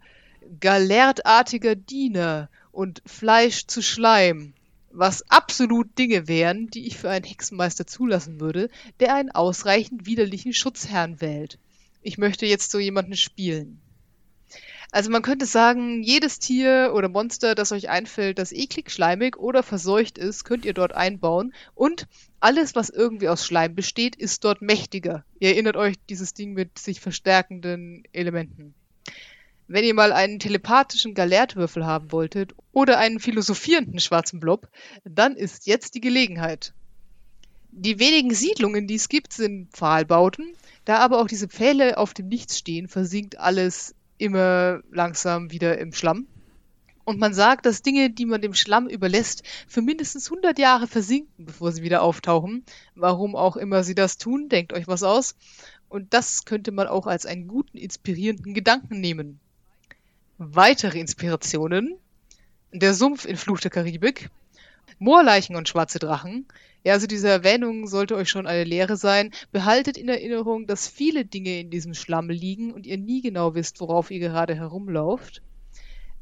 galertartiger 0.60 1.74
Diener 1.74 2.52
und 2.72 3.02
Fleisch 3.08 3.66
zu 3.66 3.82
Schleim, 3.82 4.54
was 4.92 5.30
absolut 5.30 5.98
Dinge 5.98 6.28
wären, 6.28 6.68
die 6.68 6.88
ich 6.88 6.98
für 6.98 7.10
einen 7.10 7.26
Hexenmeister 7.26 7.86
zulassen 7.86 8.40
würde, 8.40 8.70
der 9.00 9.16
einen 9.16 9.32
ausreichend 9.32 10.06
widerlichen 10.06 10.54
Schutzherrn 10.54 11.22
wählt. 11.22 11.60
Ich 12.02 12.18
möchte 12.18 12.46
jetzt 12.46 12.72
so 12.72 12.80
jemanden 12.80 13.16
spielen. 13.16 13.82
Also 14.92 15.12
man 15.12 15.22
könnte 15.22 15.46
sagen, 15.46 16.02
jedes 16.02 16.40
Tier 16.40 16.94
oder 16.96 17.10
Monster, 17.10 17.56
das 17.56 17.74
euch 17.74 17.90
einfällt, 17.90 18.40
das 18.40 18.54
eklig, 18.54 18.90
schleimig 18.90 19.38
oder 19.38 19.62
verseucht 19.62 20.18
ist, 20.18 20.46
könnt 20.46 20.64
ihr 20.64 20.74
dort 20.74 20.94
einbauen. 20.94 21.54
Und 21.76 22.08
alles, 22.40 22.74
was 22.74 22.90
irgendwie 22.90 23.28
aus 23.28 23.46
Schleim 23.46 23.76
besteht, 23.76 24.16
ist 24.16 24.46
dort 24.46 24.62
mächtiger. 24.62 25.26
Ihr 25.40 25.50
erinnert 25.50 25.76
euch 25.76 25.96
dieses 26.10 26.34
Ding 26.34 26.54
mit 26.54 26.80
sich 26.80 27.02
verstärkenden 27.02 28.04
Elementen. 28.14 28.74
Wenn 29.70 29.84
ihr 29.84 29.94
mal 29.94 30.14
einen 30.14 30.40
telepathischen 30.40 31.14
Galertwürfel 31.14 31.86
haben 31.86 32.14
wolltet 32.14 32.56
oder 32.72 33.00
einen 33.00 33.20
philosophierenden 33.20 34.00
schwarzen 34.00 34.40
Blob, 34.40 34.70
dann 35.04 35.36
ist 35.36 35.68
jetzt 35.68 35.94
die 35.96 36.02
Gelegenheit. 36.02 36.74
Die 37.72 38.00
wenigen 38.00 38.34
Siedlungen, 38.34 38.88
die 38.88 38.96
es 38.96 39.10
gibt, 39.10 39.34
sind 39.34 39.70
Pfahlbauten. 39.74 40.54
Da 40.86 41.00
aber 41.00 41.20
auch 41.20 41.28
diese 41.28 41.50
Pfähle 41.50 41.98
auf 41.98 42.14
dem 42.14 42.30
Nichts 42.30 42.58
stehen, 42.58 42.88
versinkt 42.88 43.40
alles 43.40 43.94
immer 44.18 44.82
langsam 44.90 45.52
wieder 45.52 45.78
im 45.80 45.92
Schlamm. 45.92 46.28
Und 47.04 47.20
man 47.20 47.34
sagt, 47.34 47.66
dass 47.66 47.82
Dinge, 47.82 48.10
die 48.10 48.26
man 48.26 48.42
dem 48.42 48.54
Schlamm 48.54 48.88
überlässt, 48.88 49.44
für 49.68 49.82
mindestens 49.82 50.32
100 50.32 50.58
Jahre 50.60 50.88
versinken, 50.88 51.46
bevor 51.46 51.74
sie 51.74 51.84
wieder 51.84 52.04
auftauchen. 52.04 52.64
Warum 52.96 53.36
auch 53.36 53.58
immer 53.58 53.84
sie 53.84 53.96
das 53.96 54.18
tun, 54.18 54.48
denkt 54.48 54.72
euch 54.72 54.88
was 54.88 55.04
aus. 55.04 55.36
Und 55.90 56.14
das 56.14 56.46
könnte 56.46 56.72
man 56.72 56.88
auch 56.88 57.06
als 57.06 57.26
einen 57.26 57.48
guten, 57.48 57.78
inspirierenden 57.78 58.54
Gedanken 58.54 59.02
nehmen. 59.02 59.42
Weitere 60.40 61.00
Inspirationen. 61.00 61.98
Der 62.72 62.94
Sumpf 62.94 63.26
in 63.26 63.38
Fluch 63.38 63.60
der 63.60 63.72
Karibik. 63.72 64.30
Moorleichen 65.00 65.56
und 65.56 65.68
schwarze 65.68 65.98
Drachen. 65.98 66.46
Ja, 66.84 66.94
also 66.94 67.08
diese 67.08 67.28
Erwähnung 67.28 67.88
sollte 67.88 68.16
euch 68.16 68.30
schon 68.30 68.46
eine 68.46 68.64
Lehre 68.64 68.98
sein. 68.98 69.32
Behaltet 69.52 69.98
in 69.98 70.08
Erinnerung, 70.10 70.68
dass 70.68 70.88
viele 70.88 71.26
Dinge 71.26 71.60
in 71.60 71.72
diesem 71.72 71.96
Schlamm 71.96 72.30
liegen 72.30 72.72
und 72.72 72.86
ihr 72.86 73.00
nie 73.00 73.24
genau 73.24 73.56
wisst, 73.56 73.80
worauf 73.80 74.12
ihr 74.12 74.20
gerade 74.20 74.54
herumlauft. 74.54 75.42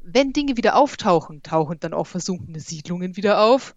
Wenn 0.02 0.32
Dinge 0.32 0.56
wieder 0.56 0.76
auftauchen, 0.76 1.42
tauchen 1.42 1.78
dann 1.80 1.92
auch 1.92 2.06
versunkene 2.06 2.60
Siedlungen 2.60 3.18
wieder 3.18 3.42
auf. 3.42 3.76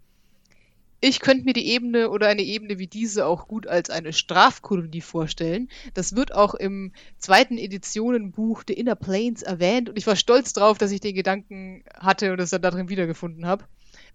Ich 1.02 1.22
könnte 1.22 1.46
mir 1.46 1.54
die 1.54 1.68
Ebene 1.68 2.10
oder 2.10 2.28
eine 2.28 2.42
Ebene 2.42 2.78
wie 2.78 2.88
diese 2.88 3.26
auch 3.26 3.48
gut 3.48 3.68
als 3.68 3.90
eine 3.90 4.12
Strafkolonie 4.12 5.00
vorstellen. 5.00 5.70
Das 5.94 6.14
wird 6.14 6.36
auch 6.36 6.54
im 6.54 6.92
zweiten 7.18 7.58
Editionenbuch 7.58 8.64
The 8.68 8.74
Inner 8.74 8.96
Planes 8.96 9.42
erwähnt 9.42 9.88
und 9.88 9.98
ich 9.98 10.08
war 10.08 10.18
stolz 10.18 10.52
drauf, 10.52 10.78
dass 10.78 10.92
ich 10.92 11.00
den 11.00 11.16
Gedanken 11.16 11.86
hatte 11.94 12.34
und 12.34 12.40
es 12.42 12.50
dann 12.50 12.62
darin 12.62 12.90
wiedergefunden 12.90 13.46
habe. 13.46 13.64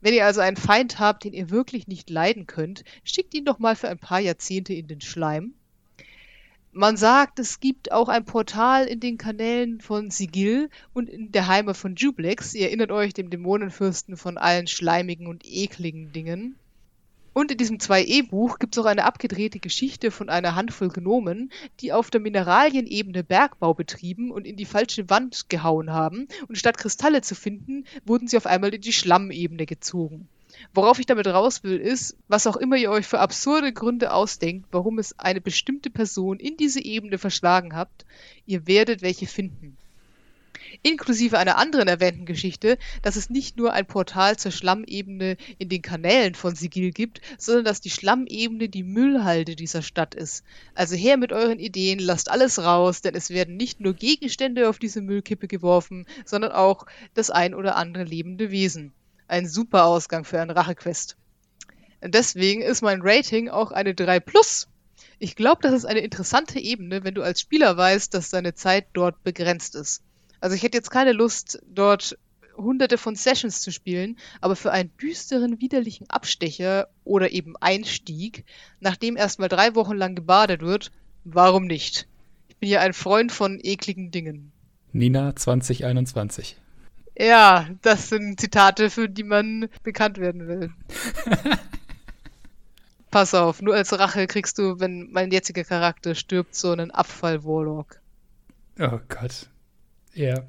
Wenn 0.03 0.13
ihr 0.13 0.27
also 0.27 0.43
einen 0.43 0.59
Feind 0.59 0.99
habt, 0.99 1.25
den 1.25 1.33
ihr 1.33 1.49
wirklich 1.49 1.89
nicht 1.89 2.11
leiden 2.11 2.47
könnt, 2.47 2.85
schickt 3.03 3.33
ihn 3.33 3.47
doch 3.47 3.59
mal 3.59 3.77
für 3.77 3.89
ein 3.89 3.99
paar 3.99 4.21
Jahrzehnte 4.21 4.75
in 4.75 4.87
den 4.87 5.01
Schleim. 5.01 5.55
Man 6.73 6.99
sagt, 6.99 7.39
es 7.39 7.61
gibt 7.61 7.93
auch 7.93 8.11
ein 8.11 8.27
Portal 8.27 8.85
in 8.87 9.01
den 9.01 9.17
Kanälen 9.17 9.81
von 9.81 10.11
Sigil 10.11 10.69
und 10.93 11.09
in 11.09 11.33
der 11.33 11.47
Heimat 11.47 11.79
von 11.79 11.95
Jublex. 11.95 12.53
Ihr 12.53 12.67
erinnert 12.67 12.91
euch 12.91 13.15
dem 13.15 13.31
Dämonenfürsten 13.31 14.19
von 14.19 14.37
allen 14.37 14.67
schleimigen 14.67 15.29
und 15.29 15.47
ekligen 15.47 16.13
Dingen. 16.13 16.57
Und 17.35 17.51
in 17.51 17.59
diesem 17.59 17.79
2e-Buch 17.79 18.61
gibt 18.61 18.77
es 18.77 18.83
auch 18.83 18.87
eine 18.87 19.05
abgedrehte 19.05 19.59
Geschichte 19.59 20.13
von 20.13 20.29
einer 20.29 20.55
Handvoll 20.55 20.89
Gnomen, 20.89 21.51
die 21.81 21.93
auf 21.93 22.09
der 22.09 22.21
Mineralienebene 22.21 23.25
Bergbau 23.25 23.75
betrieben 23.75 24.31
und 24.31 24.47
in 24.47 24.57
die 24.57 24.65
falsche 24.65 25.11
Wand 25.11 25.51
gehauen 25.51 25.91
haben. 25.91 26.29
Und 26.47 26.57
statt 26.57 26.79
Kristalle 26.79 27.23
zu 27.23 27.35
finden, 27.35 27.87
wurden 28.05 28.29
sie 28.29 28.37
auf 28.37 28.47
einmal 28.47 28.73
in 28.73 28.81
die 28.81 28.93
Schlammebene 28.93 29.67
gezogen. 29.67 30.29
Worauf 30.73 31.01
ich 31.01 31.07
damit 31.07 31.27
raus 31.27 31.65
will, 31.65 31.79
ist, 31.79 32.17
was 32.29 32.47
auch 32.47 32.57
immer 32.57 32.77
ihr 32.77 32.93
euch 32.93 33.07
für 33.07 33.19
absurde 33.19 33.73
Gründe 33.73 34.13
ausdenkt, 34.13 34.69
warum 34.71 35.01
es 35.01 35.19
eine 35.19 35.41
bestimmte 35.41 35.91
Person 35.91 36.39
in 36.39 36.57
diese 36.57 36.81
Ebene 36.81 37.19
verschlagen 37.19 37.75
habt, 37.75 38.07
ihr 38.47 38.69
werdet 38.69 39.03
welche 39.03 39.27
finden 39.27 39.77
inklusive 40.85 41.39
einer 41.39 41.57
anderen 41.57 41.89
erwähnten 41.89 42.27
Geschichte, 42.27 42.79
dass 43.03 43.17
es 43.17 43.31
nicht 43.31 43.57
nur 43.57 43.73
ein 43.73 43.87
Portal 43.87 44.37
zur 44.37 44.53
Schlammebene 44.53 45.37
in 45.59 45.69
den 45.69 45.83
Kanälen 45.83 46.35
von 46.35 46.55
Sigil 46.55 46.93
gibt, 46.93 47.21
sondern 47.39 47.65
dass 47.65 47.81
die 47.81 47.91
Schlammebene 47.91 48.69
die 48.69 48.85
Müllhalde 48.85 49.57
dieser 49.57 49.83
Stadt 49.83 50.15
ist. 50.15 50.45
Also 50.75 50.95
her 50.95 51.17
mit 51.17 51.33
euren 51.33 51.59
Ideen, 51.59 51.99
lasst 51.99 52.31
alles 52.31 52.63
raus, 52.63 53.01
denn 53.01 53.15
es 53.15 53.31
werden 53.31 53.57
nicht 53.57 53.81
nur 53.81 53.95
Gegenstände 53.95 54.69
auf 54.69 54.79
diese 54.79 55.01
Müllkippe 55.01 55.49
geworfen, 55.49 56.07
sondern 56.27 56.53
auch 56.53 56.87
das 57.15 57.31
ein 57.31 57.55
oder 57.55 57.77
andere 57.77 58.05
lebende 58.05 58.51
Wesen. 58.51 58.93
Ein 59.27 59.49
super 59.49 59.87
Ausgang 59.87 60.25
für 60.25 60.41
einen 60.41 60.51
Rachequest. 60.51 61.17
Deswegen 62.03 62.61
ist 62.61 62.83
mein 62.83 63.01
Rating 63.03 63.49
auch 63.49 63.73
eine 63.73 63.95
3 63.95 64.21
Plus. 64.21 64.69
Ich 65.19 65.35
glaube, 65.35 65.63
das 65.63 65.73
ist 65.73 65.87
eine 65.87 66.01
interessante 66.01 66.61
Ebene, 66.61 67.05
wenn 67.05 67.15
du 67.15 67.23
als 67.23 67.41
Spieler 67.41 67.75
weißt, 67.79 68.13
dass 68.13 68.29
deine 68.29 68.55
Zeit 68.55 68.89
dort 68.93 69.23
begrenzt 69.25 69.75
ist. 69.75 70.03
Also 70.45 70.57
ich 70.57 70.63
hätte 70.63 70.77
jetzt 70.77 70.91
keine 70.91 71.13
Lust, 71.13 71.63
dort 71.67 72.19
hunderte 72.55 72.99
von 72.99 73.17
Sessions 73.17 73.63
zu 73.63 73.73
spielen, 73.73 74.19
aber 74.43 74.57
für 74.57 74.73
einen 74.73 74.95
düsteren, 74.99 75.59
widerlichen 75.63 76.11
Abstecher 76.11 76.89
oder 77.03 77.33
eben 77.33 77.57
Einstieg, 77.63 78.45
nachdem 78.79 79.17
erstmal 79.17 79.49
drei 79.49 79.75
Wochen 79.75 79.97
lang 79.97 80.15
gebadet 80.15 80.61
wird, 80.61 80.93
warum 81.25 81.67
nicht? 81.67 82.07
Ich 82.49 82.57
bin 82.59 82.69
ja 82.69 82.81
ein 82.81 82.93
Freund 82.93 83.33
von 83.33 83.59
ekligen 83.63 84.11
Dingen. 84.11 84.53
Nina 84.93 85.35
2021. 85.35 86.59
Ja, 87.19 87.67
das 87.81 88.11
sind 88.11 88.39
Zitate, 88.39 88.91
für 88.91 89.09
die 89.09 89.25
man 89.25 89.71
bekannt 89.83 90.19
werden 90.19 90.47
will. 90.47 90.71
Pass 93.11 93.33
auf, 93.33 93.63
nur 93.63 93.77
als 93.77 93.99
Rache 93.99 94.27
kriegst 94.27 94.59
du, 94.59 94.79
wenn 94.79 95.11
mein 95.11 95.31
jetziger 95.31 95.65
Charakter 95.65 96.15
stirbt, 96.15 96.55
so 96.55 96.71
einen 96.71 96.91
Abfall-Warlock. 96.91 97.99
Oh 98.79 99.01
Gott. 99.09 99.49
Ja. 100.15 100.43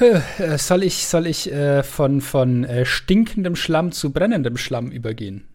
Äh, 0.00 0.58
soll 0.58 0.82
ich, 0.82 1.06
soll 1.06 1.26
ich 1.26 1.50
äh, 1.52 1.82
von, 1.82 2.20
von 2.20 2.64
äh, 2.64 2.84
stinkendem 2.84 3.56
Schlamm 3.56 3.92
zu 3.92 4.12
brennendem 4.12 4.56
Schlamm 4.56 4.90
übergehen? 4.90 5.46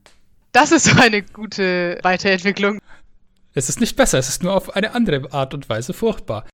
Das 0.52 0.72
ist 0.72 0.86
so 0.86 1.00
eine 1.00 1.22
gute 1.22 2.00
Weiterentwicklung. 2.02 2.80
Es 3.54 3.70
ist 3.70 3.80
nicht 3.80 3.96
besser, 3.96 4.18
es 4.18 4.30
ist 4.30 4.44
nur 4.44 4.56
auf 4.56 4.76
eine 4.76 4.96
andere 4.96 5.34
Art 5.34 5.54
und 5.54 5.68
Weise 5.70 5.94
furchtbar. 5.94 6.48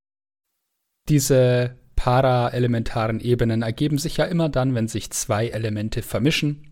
Diese 1.08 1.76
paraelementaren 1.96 3.20
Ebenen 3.20 3.62
ergeben 3.62 3.98
sich 3.98 4.18
ja 4.18 4.26
immer 4.26 4.50
dann, 4.50 4.76
wenn 4.76 4.88
sich 4.88 5.12
zwei 5.12 5.48
Elemente 5.48 6.02
vermischen. 6.02 6.68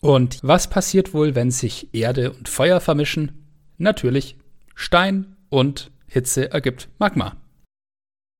Und 0.00 0.38
was 0.42 0.68
passiert 0.68 1.14
wohl, 1.14 1.34
wenn 1.34 1.50
sich 1.50 1.94
Erde 1.94 2.32
und 2.32 2.48
Feuer 2.48 2.80
vermischen? 2.80 3.46
Natürlich 3.78 4.36
Stein 4.74 5.36
und 5.48 5.90
Hitze 6.06 6.50
ergibt 6.50 6.88
Magma. 6.98 7.36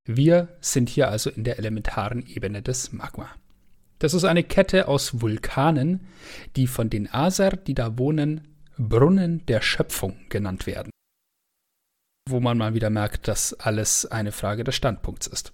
Wir 0.07 0.49
sind 0.61 0.89
hier 0.89 1.09
also 1.09 1.31
in 1.31 1.45
der 1.45 1.59
elementaren 1.59 2.27
Ebene 2.27 2.63
des 2.63 2.93
Magma. 2.93 3.29
Das 3.99 4.15
ist 4.15 4.25
eine 4.25 4.43
Kette 4.43 4.89
aus 4.89 5.21
Vulkanen, 5.21 6.07
die 6.57 6.67
von 6.67 6.89
den 6.89 7.13
Aser, 7.13 7.51
die 7.51 7.75
da 7.75 7.99
wohnen, 7.99 8.49
Brunnen 8.79 9.45
der 9.47 9.61
Schöpfung 9.61 10.17
genannt 10.31 10.67
werden. 10.67 10.91
Wo 12.29 12.41
man 12.41 12.57
mal 12.57 12.73
wieder 12.75 12.89
merkt, 12.89 13.29
dass 13.29 13.53
alles 13.55 14.07
eine 14.07 14.33
Frage 14.33 14.65
des 14.65 14.75
Standpunkts 14.75 15.27
ist. 15.27 15.53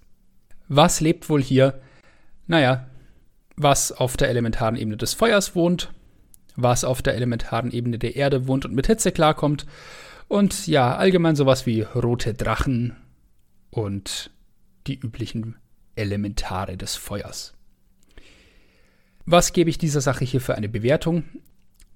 Was 0.69 1.01
lebt 1.01 1.29
wohl 1.29 1.43
hier? 1.43 1.81
Naja, 2.45 2.87
was 3.57 3.91
auf 3.91 4.15
der 4.15 4.29
elementaren 4.29 4.77
Ebene 4.77 4.95
des 4.95 5.13
Feuers 5.13 5.55
wohnt, 5.55 5.91
was 6.55 6.85
auf 6.85 7.01
der 7.01 7.15
elementaren 7.15 7.71
Ebene 7.71 7.99
der 7.99 8.15
Erde 8.15 8.47
wohnt 8.47 8.65
und 8.65 8.73
mit 8.73 8.87
Hitze 8.87 9.11
klarkommt, 9.11 9.65
und 10.29 10.67
ja, 10.67 10.95
allgemein 10.95 11.37
sowas 11.37 11.65
wie 11.65 11.81
rote 11.81 12.33
Drachen 12.33 12.97
und 13.69 14.29
die 14.87 14.99
üblichen 14.99 15.55
Elementare 15.95 16.77
des 16.77 16.95
Feuers. 16.95 17.53
Was 19.25 19.51
gebe 19.51 19.69
ich 19.69 19.77
dieser 19.77 20.01
Sache 20.01 20.23
hier 20.23 20.39
für 20.39 20.55
eine 20.55 20.69
Bewertung? 20.69 21.25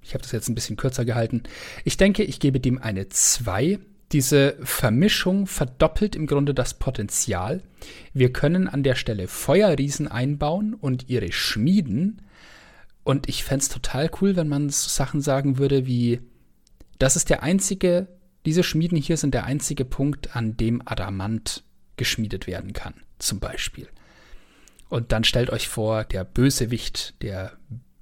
Ich 0.02 0.14
habe 0.14 0.22
das 0.22 0.32
jetzt 0.32 0.50
ein 0.50 0.56
bisschen 0.56 0.78
kürzer 0.78 1.06
gehalten. 1.06 1.44
Ich 1.86 1.96
denke, 1.98 2.24
ich 2.24 2.40
gebe 2.40 2.60
dem 2.60 2.78
eine 2.78 3.08
2. 3.08 3.80
Diese 4.12 4.58
Vermischung 4.62 5.48
verdoppelt 5.48 6.16
im 6.16 6.28
Grunde 6.28 6.54
das 6.54 6.74
Potenzial. 6.74 7.64
Wir 8.14 8.34
können 8.34 8.68
an 8.68 8.84
der 8.84 8.96
Stelle 8.96 9.30
Feuerriesen 9.30 10.10
einbauen 10.10 10.74
und 10.74 11.08
ihre 11.10 11.32
schmieden. 11.32 12.22
Und 13.04 13.30
ich 13.30 13.46
fände 13.46 13.64
es 13.64 13.70
total 13.70 14.12
cool, 14.20 14.36
wenn 14.36 14.50
man 14.50 14.70
so 14.70 14.90
Sachen 14.90 15.22
sagen 15.22 15.58
würde 15.58 15.86
wie, 15.86 16.20
das 17.00 17.16
ist 17.16 17.30
der 17.30 17.42
einzige, 17.44 18.08
diese 18.46 18.64
Schmieden 18.64 18.98
hier 18.98 19.18
sind 19.18 19.34
der 19.34 19.46
einzige 19.46 19.86
Punkt, 19.86 20.36
an 20.36 20.58
dem 20.58 20.82
Adamant 20.86 21.64
geschmiedet 21.98 22.48
werden 22.48 22.74
kann, 22.74 22.94
zum 23.20 23.40
Beispiel. 23.40 23.88
Und 24.90 25.12
dann 25.12 25.24
stellt 25.24 25.50
euch 25.50 25.68
vor, 25.68 26.04
der 26.04 26.26
Bösewicht, 26.26 27.22
der 27.22 27.54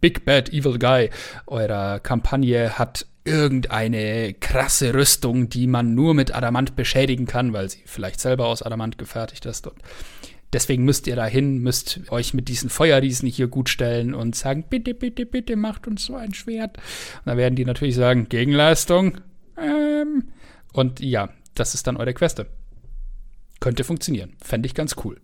Big 0.02 0.26
Bad 0.26 0.50
Evil 0.50 0.80
Guy 0.80 1.10
eurer 1.46 2.00
Kampagne 2.00 2.80
hat 2.80 3.06
irgendeine 3.26 4.34
krasse 4.34 4.94
Rüstung, 4.94 5.50
die 5.50 5.68
man 5.68 5.94
nur 5.94 6.14
mit 6.14 6.34
Adamant 6.34 6.76
beschädigen 6.76 7.26
kann, 7.28 7.54
weil 7.54 7.70
sie 7.70 7.84
vielleicht 7.86 8.20
selber 8.20 8.48
aus 8.48 8.64
Adamant 8.64 8.98
gefertigt 8.98 9.46
ist. 9.46 9.68
Und 9.68 9.78
deswegen 10.54 10.84
müsst 10.84 11.06
ihr 11.06 11.16
dahin, 11.16 11.60
müsst 11.60 12.00
euch 12.10 12.34
mit 12.34 12.48
diesen 12.48 12.70
Feuerriesen 12.70 13.30
hier 13.30 13.48
gut 13.48 13.70
stellen 13.70 14.16
und 14.16 14.36
sagen, 14.36 14.66
bitte, 14.70 14.94
bitte, 14.94 15.26
bitte 15.26 15.56
macht 15.56 15.86
uns 15.86 16.06
so 16.06 16.16
ein 16.16 16.34
Schwert. 16.34 16.78
Und 16.78 17.28
dann 17.28 17.38
werden 17.38 17.56
die 17.56 17.66
natürlich 17.66 17.96
sagen, 17.96 18.30
Gegenleistung. 18.30 19.20
Ähm. 19.62 20.30
Und 20.74 21.02
ja, 21.02 21.30
das 21.56 21.76
ist 21.76 21.88
dann 21.88 21.98
eure 21.98 22.14
Queste. 22.14 22.48
Könnte 23.60 23.84
funktionieren. 23.84 24.36
Fände 24.42 24.68
ich 24.68 24.76
ganz 24.76 24.96
cool. 25.04 25.20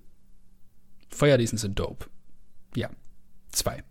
Feuerriesen 1.10 1.57
sind 1.57 1.80
dope. 1.80 2.07
Ja. 2.76 2.90
Zwei. 3.52 3.84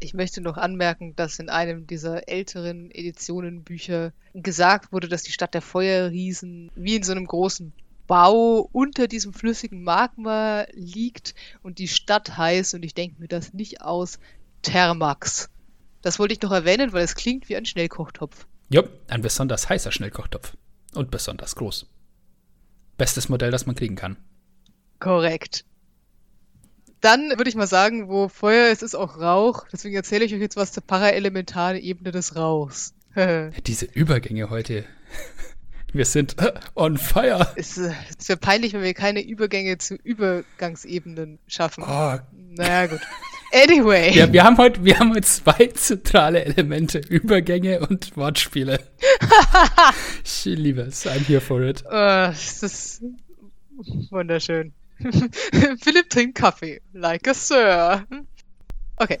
Ich 0.00 0.14
möchte 0.14 0.40
noch 0.40 0.56
anmerken, 0.56 1.14
dass 1.16 1.38
in 1.38 1.50
einem 1.50 1.86
dieser 1.86 2.28
älteren 2.28 2.90
Editionen 2.90 3.64
Bücher 3.64 4.12
gesagt 4.32 4.92
wurde, 4.92 5.08
dass 5.08 5.24
die 5.24 5.32
Stadt 5.32 5.54
der 5.54 5.62
Feuerriesen 5.62 6.70
wie 6.76 6.96
in 6.96 7.02
so 7.02 7.12
einem 7.12 7.26
großen 7.26 7.72
Bau 8.06 8.68
unter 8.72 9.08
diesem 9.08 9.34
flüssigen 9.34 9.82
Magma 9.82 10.66
liegt 10.72 11.34
und 11.62 11.78
die 11.78 11.88
Stadt 11.88 12.38
heißt, 12.38 12.74
und 12.74 12.84
ich 12.84 12.94
denke 12.94 13.20
mir 13.20 13.28
das 13.28 13.52
nicht 13.52 13.82
aus, 13.82 14.18
Thermax. 14.62 15.50
Das 16.00 16.18
wollte 16.18 16.32
ich 16.32 16.40
noch 16.40 16.52
erwähnen, 16.52 16.92
weil 16.92 17.04
es 17.04 17.16
klingt 17.16 17.48
wie 17.48 17.56
ein 17.56 17.66
Schnellkochtopf. 17.66 18.46
Ja, 18.70 18.84
ein 19.08 19.20
besonders 19.20 19.68
heißer 19.68 19.92
Schnellkochtopf. 19.92 20.56
Und 20.94 21.10
besonders 21.10 21.54
groß. 21.56 21.86
Bestes 22.98 23.28
Modell, 23.28 23.50
das 23.50 23.64
man 23.64 23.74
kriegen 23.74 23.96
kann. 23.96 24.16
Korrekt. 24.98 25.64
Dann 27.00 27.30
würde 27.30 27.48
ich 27.48 27.54
mal 27.54 27.68
sagen, 27.68 28.08
wo 28.08 28.28
Feuer 28.28 28.70
ist, 28.70 28.82
ist 28.82 28.96
auch 28.96 29.18
Rauch. 29.18 29.66
Deswegen 29.72 29.94
erzähle 29.94 30.24
ich 30.24 30.34
euch 30.34 30.40
jetzt 30.40 30.56
was 30.56 30.72
zur 30.72 30.82
paraelementaren 30.82 31.78
Ebene 31.78 32.10
des 32.10 32.34
Rauchs. 32.34 32.92
Diese 33.66 33.86
Übergänge 33.86 34.50
heute. 34.50 34.84
Wir 35.92 36.04
sind 36.04 36.36
on 36.74 36.98
fire. 36.98 37.52
Es, 37.56 37.78
es 37.78 38.28
wäre 38.28 38.38
peinlich, 38.38 38.74
wenn 38.74 38.82
wir 38.82 38.92
keine 38.92 39.24
Übergänge 39.24 39.78
zu 39.78 39.94
Übergangsebenen 39.94 41.38
schaffen. 41.46 41.82
Oh. 41.82 42.18
Naja, 42.32 42.88
gut. 42.88 43.00
Anyway. 43.52 44.14
Ja, 44.14 44.30
wir 44.32 44.44
haben 44.44 44.58
heute, 44.58 44.84
wir 44.84 44.98
haben 44.98 45.10
heute 45.10 45.22
zwei 45.22 45.66
zentrale 45.74 46.44
Elemente: 46.44 46.98
Übergänge 46.98 47.80
und 47.80 48.16
Wortspiele. 48.16 48.78
ich 50.24 50.44
liebe 50.44 50.82
es. 50.82 51.06
I'm 51.06 51.26
here 51.26 51.40
for 51.40 51.62
it. 51.62 51.82
Oh, 51.86 51.90
das 51.90 52.62
ist 52.62 53.02
wunderschön. 54.10 54.72
Philipp 54.98 56.10
trinkt 56.10 56.36
Kaffee. 56.36 56.80
Like 56.92 57.28
a 57.28 57.34
Sir. 57.34 58.04
Okay. 58.96 59.20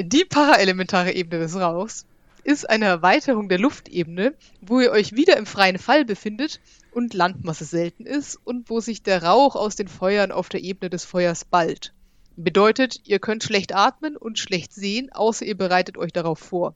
Die 0.00 0.24
paraelementare 0.24 1.12
Ebene 1.12 1.42
des 1.42 1.56
Rauchs 1.56 2.06
ist 2.44 2.68
eine 2.68 2.86
Erweiterung 2.86 3.48
der 3.48 3.58
Luftebene, 3.58 4.34
wo 4.60 4.80
ihr 4.80 4.90
euch 4.90 5.14
wieder 5.14 5.36
im 5.36 5.46
freien 5.46 5.78
Fall 5.78 6.04
befindet 6.04 6.60
und 6.92 7.14
Landmasse 7.14 7.64
selten 7.64 8.04
ist 8.04 8.38
und 8.44 8.68
wo 8.68 8.80
sich 8.80 9.02
der 9.02 9.22
Rauch 9.22 9.56
aus 9.56 9.76
den 9.76 9.88
Feuern 9.88 10.32
auf 10.32 10.48
der 10.48 10.62
Ebene 10.62 10.90
des 10.90 11.04
Feuers 11.04 11.44
ballt. 11.44 11.92
Bedeutet, 12.36 13.00
ihr 13.04 13.18
könnt 13.18 13.44
schlecht 13.44 13.74
atmen 13.74 14.16
und 14.16 14.38
schlecht 14.38 14.72
sehen, 14.72 15.12
außer 15.12 15.44
ihr 15.44 15.56
bereitet 15.56 15.98
euch 15.98 16.12
darauf 16.12 16.38
vor. 16.38 16.74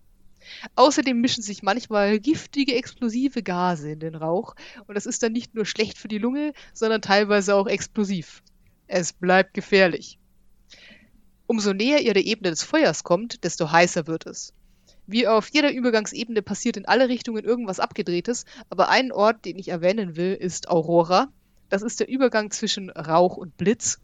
Außerdem 0.74 1.18
mischen 1.18 1.42
sich 1.42 1.62
manchmal 1.62 2.20
giftige 2.20 2.74
explosive 2.74 3.42
Gase 3.42 3.90
in 3.90 4.00
den 4.00 4.14
Rauch 4.14 4.54
und 4.86 4.94
das 4.94 5.06
ist 5.06 5.22
dann 5.22 5.32
nicht 5.32 5.54
nur 5.54 5.64
schlecht 5.64 5.98
für 5.98 6.08
die 6.08 6.18
Lunge, 6.18 6.52
sondern 6.72 7.00
teilweise 7.00 7.54
auch 7.54 7.66
explosiv. 7.66 8.42
Es 8.86 9.12
bleibt 9.12 9.54
gefährlich. 9.54 10.18
Umso 11.46 11.72
näher 11.72 12.02
ihr 12.02 12.14
der 12.14 12.26
Ebene 12.26 12.50
des 12.50 12.62
Feuers 12.62 13.02
kommt, 13.02 13.42
desto 13.42 13.72
heißer 13.72 14.06
wird 14.06 14.26
es. 14.26 14.52
Wie 15.06 15.26
auf 15.26 15.48
jeder 15.48 15.72
Übergangsebene 15.72 16.42
passiert 16.42 16.76
in 16.76 16.84
alle 16.84 17.08
Richtungen 17.08 17.44
irgendwas 17.44 17.80
Abgedrehtes, 17.80 18.44
aber 18.68 18.88
ein 18.88 19.10
Ort, 19.10 19.44
den 19.44 19.58
ich 19.58 19.68
erwähnen 19.68 20.16
will, 20.16 20.34
ist 20.34 20.68
Aurora. 20.68 21.28
Das 21.68 21.82
ist 21.82 22.00
der 22.00 22.08
Übergang 22.08 22.50
zwischen 22.50 22.90
Rauch 22.90 23.36
und 23.36 23.56
Blitz 23.56 24.00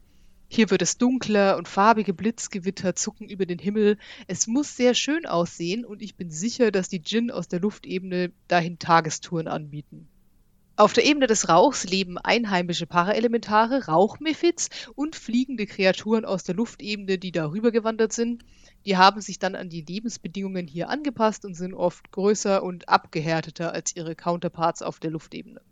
hier 0.55 0.69
wird 0.69 0.83
es 0.83 0.99
dunkler 0.99 1.57
und 1.57 1.67
farbige 1.67 2.13
Blitzgewitter 2.13 2.95
zucken 2.95 3.27
über 3.27 3.47
den 3.47 3.59
Himmel. 3.59 3.97
Es 4.27 4.47
muss 4.47 4.77
sehr 4.77 4.93
schön 4.93 5.25
aussehen 5.25 5.83
und 5.87 6.03
ich 6.03 6.15
bin 6.15 6.31
sicher, 6.31 6.71
dass 6.71 6.91
die 6.91 7.01
Djinn 7.01 7.31
aus 7.31 7.49
der 7.49 7.61
Luftebene 7.61 8.33
dahin 8.49 8.79
Tagestouren 8.79 9.49
anbieten. 9.49 10.09
Auf 10.77 10.93
der 10.93 11.07
Ebene 11.07 11.27
des 11.27 11.49
Rauchs 11.49 11.85
leben 11.85 12.19
einheimische 12.19 12.87
Paraelementare, 12.87 13.87
Rauchmephids 13.87 14.69
und 14.95 15.17
fliegende 15.17 15.65
Kreaturen 15.65 16.27
aus 16.27 16.45
der 16.45 16.55
Luftebene, 16.55 17.17
die 17.17 17.33
darüber 17.33 17.71
gewandert 17.71 18.13
sind. 18.13 18.45
Die 18.85 18.99
haben 18.99 19.23
sich 19.23 19.39
dann 19.39 19.55
an 19.55 19.71
die 19.71 19.81
Lebensbedingungen 19.81 20.67
hier 20.67 20.91
angepasst 20.91 21.47
und 21.47 21.55
sind 21.55 21.73
oft 21.73 22.13
größer 22.13 22.63
und 22.63 22.91
abgehärteter 22.91 23.73
als 23.73 23.97
ihre 23.97 24.15
Counterparts 24.15 24.83
auf 24.83 25.01
der 25.01 25.13
Luftebene. 25.13 25.63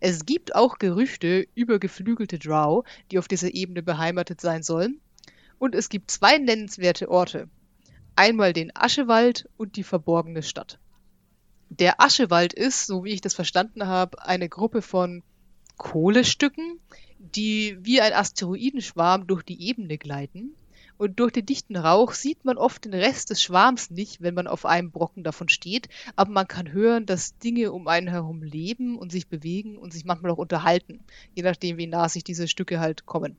Es 0.00 0.26
gibt 0.26 0.54
auch 0.54 0.78
Gerüchte 0.78 1.46
über 1.54 1.78
geflügelte 1.78 2.38
Drow, 2.38 2.84
die 3.10 3.18
auf 3.18 3.28
dieser 3.28 3.54
Ebene 3.54 3.82
beheimatet 3.82 4.40
sein 4.40 4.62
sollen. 4.62 5.00
Und 5.58 5.74
es 5.74 5.88
gibt 5.88 6.10
zwei 6.10 6.38
nennenswerte 6.38 7.10
Orte. 7.10 7.48
Einmal 8.16 8.52
den 8.52 8.74
Aschewald 8.74 9.48
und 9.56 9.76
die 9.76 9.82
verborgene 9.82 10.42
Stadt. 10.42 10.78
Der 11.68 12.00
Aschewald 12.00 12.52
ist, 12.52 12.86
so 12.86 13.04
wie 13.04 13.12
ich 13.12 13.20
das 13.20 13.34
verstanden 13.34 13.86
habe, 13.86 14.24
eine 14.24 14.48
Gruppe 14.48 14.82
von 14.82 15.22
Kohlestücken, 15.76 16.78
die 17.18 17.76
wie 17.80 18.00
ein 18.00 18.12
Asteroidenschwarm 18.12 19.26
durch 19.26 19.42
die 19.42 19.60
Ebene 19.66 19.98
gleiten 19.98 20.54
und 20.98 21.18
durch 21.20 21.32
den 21.32 21.46
dichten 21.46 21.76
Rauch 21.76 22.12
sieht 22.12 22.44
man 22.44 22.56
oft 22.56 22.84
den 22.84 22.94
Rest 22.94 23.30
des 23.30 23.42
Schwarms 23.42 23.90
nicht, 23.90 24.20
wenn 24.20 24.34
man 24.34 24.46
auf 24.46 24.64
einem 24.64 24.90
Brocken 24.90 25.24
davon 25.24 25.48
steht, 25.48 25.88
aber 26.16 26.30
man 26.30 26.48
kann 26.48 26.72
hören, 26.72 27.06
dass 27.06 27.38
Dinge 27.38 27.72
um 27.72 27.88
einen 27.88 28.08
herum 28.08 28.42
leben 28.42 28.98
und 28.98 29.10
sich 29.10 29.28
bewegen 29.28 29.76
und 29.76 29.92
sich 29.92 30.04
manchmal 30.04 30.30
auch 30.30 30.38
unterhalten, 30.38 31.00
je 31.34 31.42
nachdem, 31.42 31.78
wie 31.78 31.86
nah 31.86 32.08
sich 32.08 32.24
diese 32.24 32.48
Stücke 32.48 32.80
halt 32.80 33.06
kommen. 33.06 33.36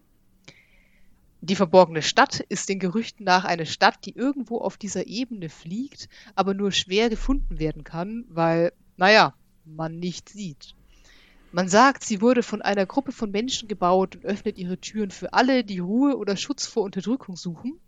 Die 1.42 1.56
verborgene 1.56 2.02
Stadt 2.02 2.40
ist 2.40 2.70
den 2.70 2.80
Gerüchten 2.80 3.24
nach 3.24 3.46
eine 3.46 3.68
Stadt, 3.68 4.06
die 4.06 4.16
irgendwo 4.16 4.58
auf 4.58 4.78
dieser 4.78 5.06
Ebene 5.06 5.50
fliegt, 5.50 6.10
aber 6.34 6.54
nur 6.56 6.72
schwer 6.72 7.10
gefunden 7.10 7.60
werden 7.60 7.84
kann, 7.84 8.26
weil, 8.30 8.74
naja, 8.98 9.36
man 9.64 10.00
nicht 10.00 10.30
sieht. 10.30 10.76
Man 11.56 11.70
sagt, 11.70 12.04
sie 12.04 12.20
wurde 12.20 12.44
von 12.44 12.62
einer 12.62 12.86
Gruppe 12.86 13.14
von 13.14 13.32
Menschen 13.32 13.70
gebaut 13.70 14.18
und 14.18 14.26
öffnet 14.26 14.58
ihre 14.58 14.78
Türen 14.78 15.10
für 15.10 15.32
alle, 15.32 15.64
die 15.64 15.80
Ruhe 15.80 16.18
oder 16.18 16.36
Schutz 16.36 16.68
vor 16.68 16.84
Unterdrückung 16.84 17.38
suchen. 17.38 17.80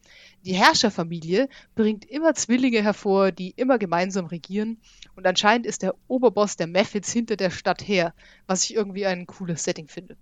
Die 0.45 0.53
Herrscherfamilie 0.53 1.49
bringt 1.75 2.05
immer 2.05 2.33
Zwillinge 2.33 2.81
hervor, 2.81 3.33
die 3.33 3.51
immer 3.57 3.77
gemeinsam 3.77 4.27
regieren. 4.27 4.77
Und 5.17 5.27
anscheinend 5.27 5.65
ist 5.65 5.81
der 5.81 5.95
Oberboss 6.07 6.55
der 6.55 6.67
Mephids 6.67 7.11
hinter 7.11 7.35
der 7.35 7.49
Stadt 7.49 7.85
her, 7.85 8.13
was 8.45 8.63
ich 8.63 8.73
irgendwie 8.73 9.05
ein 9.05 9.27
cooles 9.27 9.65
Setting 9.65 9.89
finde. 9.89 10.15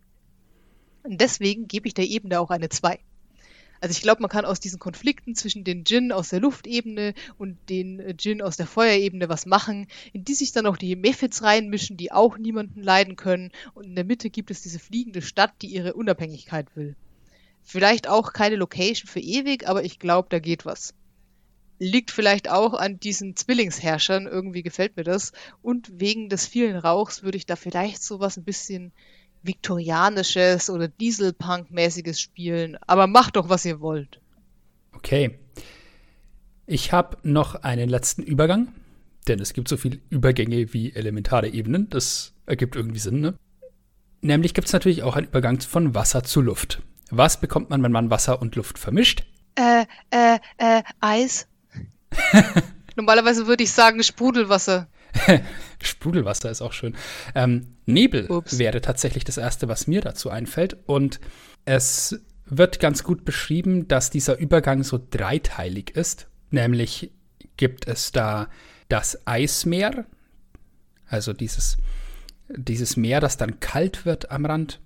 Und 1.04 1.22
deswegen 1.22 1.68
gebe 1.68 1.88
ich 1.88 1.94
der 1.94 2.08
Ebene 2.08 2.40
auch 2.40 2.50
eine 2.50 2.70
2. 2.70 2.98
Also 3.82 3.92
ich 3.92 4.02
glaube, 4.02 4.22
man 4.22 4.30
kann 4.30 4.46
aus 4.46 4.60
diesen 4.60 4.80
Konflikten 4.80 5.36
zwischen 5.36 5.64
den 5.64 5.84
Djinn 5.84 6.12
aus 6.12 6.30
der 6.30 6.40
Luftebene 6.40 7.14
und 7.38 7.58
den 7.70 8.00
äh, 8.00 8.14
Djinn 8.14 8.42
aus 8.42 8.58
der 8.58 8.68
Feuerebene 8.68 9.30
was 9.30 9.46
machen, 9.46 9.88
in 10.14 10.24
die 10.24 10.34
sich 10.34 10.52
dann 10.52 10.66
auch 10.66 10.78
die 10.78 10.96
Mephits 10.96 11.44
reinmischen, 11.44 11.98
die 11.98 12.12
auch 12.12 12.38
niemanden 12.38 12.82
leiden 12.82 13.16
können. 13.16 13.52
Und 13.74 13.86
in 13.86 13.96
der 13.96 14.06
Mitte 14.06 14.30
gibt 14.30 14.52
es 14.52 14.62
diese 14.62 14.80
fliegende 14.80 15.22
Stadt, 15.22 15.54
die 15.62 15.68
ihre 15.68 15.94
Unabhängigkeit 15.94 16.76
will. 16.76 16.96
Vielleicht 17.64 18.08
auch 18.08 18.32
keine 18.32 18.56
Location 18.56 19.08
für 19.08 19.20
ewig, 19.20 19.68
aber 19.68 19.84
ich 19.84 20.00
glaube, 20.00 20.30
da 20.30 20.40
geht 20.40 20.66
was. 20.66 20.94
Liegt 21.78 22.12
vielleicht 22.12 22.50
auch 22.50 22.74
an 22.74 23.00
diesen 23.00 23.36
Zwillingsherrschern, 23.36 24.28
irgendwie 24.28 24.64
gefällt 24.64 24.96
mir 24.96 25.04
das. 25.04 25.34
Und 25.62 26.00
wegen 26.00 26.30
des 26.30 26.46
vielen 26.46 26.78
Rauchs 26.78 27.24
würde 27.24 27.38
ich 27.38 27.46
da 27.46 27.56
vielleicht 27.56 28.02
sowas 28.02 28.38
ein 28.38 28.46
bisschen 28.46 28.94
viktorianisches 29.46 30.70
oder 30.70 30.88
Dieselpunk-mäßiges 30.88 32.20
spielen. 32.20 32.78
Aber 32.88 33.08
macht 33.08 33.36
doch, 33.36 33.50
was 33.50 33.66
ihr 33.66 33.80
wollt. 33.80 34.20
Okay. 34.94 35.38
Ich 36.66 36.92
habe 36.92 37.18
noch 37.24 37.56
einen 37.56 37.90
letzten 37.90 38.24
Übergang, 38.24 38.70
denn 39.28 39.40
es 39.40 39.54
gibt 39.54 39.68
so 39.68 39.78
viele 39.78 40.00
Übergänge 40.10 40.74
wie 40.74 40.94
elementare 40.94 41.50
Ebenen. 41.50 41.90
Das 41.90 42.34
ergibt 42.46 42.76
irgendwie 42.76 43.00
Sinn, 43.00 43.20
ne? 43.20 43.36
Nämlich 44.22 44.56
gibt 44.56 44.68
es 44.68 44.74
natürlich 44.74 45.04
auch 45.04 45.16
einen 45.16 45.28
Übergang 45.28 45.62
von 45.62 45.94
Wasser 45.94 46.24
zu 46.24 46.42
Luft. 46.42 46.82
Was 47.12 47.40
bekommt 47.40 47.70
man, 47.70 47.84
wenn 47.84 47.92
man 47.92 48.10
Wasser 48.10 48.42
und 48.42 48.56
Luft 48.56 48.80
vermischt? 48.80 49.24
Äh, 49.54 49.86
äh, 50.10 50.40
äh, 50.58 50.82
Eis. 51.00 51.48
Normalerweise 52.96 53.46
würde 53.46 53.64
ich 53.64 53.72
sagen 53.72 54.02
Sprudelwasser. 54.02 54.88
Sprudelwasser 55.82 56.50
ist 56.50 56.62
auch 56.62 56.74
schön. 56.74 56.96
Ähm, 57.34 57.76
Nebel 57.86 58.28
Ups. 58.30 58.58
wäre 58.58 58.82
tatsächlich 58.82 59.24
das 59.24 59.38
Erste, 59.38 59.68
was 59.68 59.88
mir 59.88 60.02
dazu 60.02 60.30
einfällt. 60.30 60.78
Und 60.86 61.20
es 61.66 62.20
wird 62.46 62.80
ganz 62.80 63.04
gut 63.04 63.26
beschrieben, 63.26 63.88
dass 63.88 64.10
dieser 64.10 64.38
Übergang 64.38 64.84
so 64.84 65.00
dreiteilig 65.10 65.92
ist. 65.92 66.28
Nämlich 66.52 67.12
gibt 67.58 67.88
es 67.88 68.12
da 68.12 68.50
das 68.90 69.26
Eismeer, 69.26 70.06
also 71.08 71.34
dieses, 71.34 71.78
dieses 72.50 72.98
Meer, 72.98 73.20
das 73.20 73.38
dann 73.38 73.60
kalt 73.60 74.06
wird 74.06 74.32
am 74.32 74.46
Rand. 74.46 74.80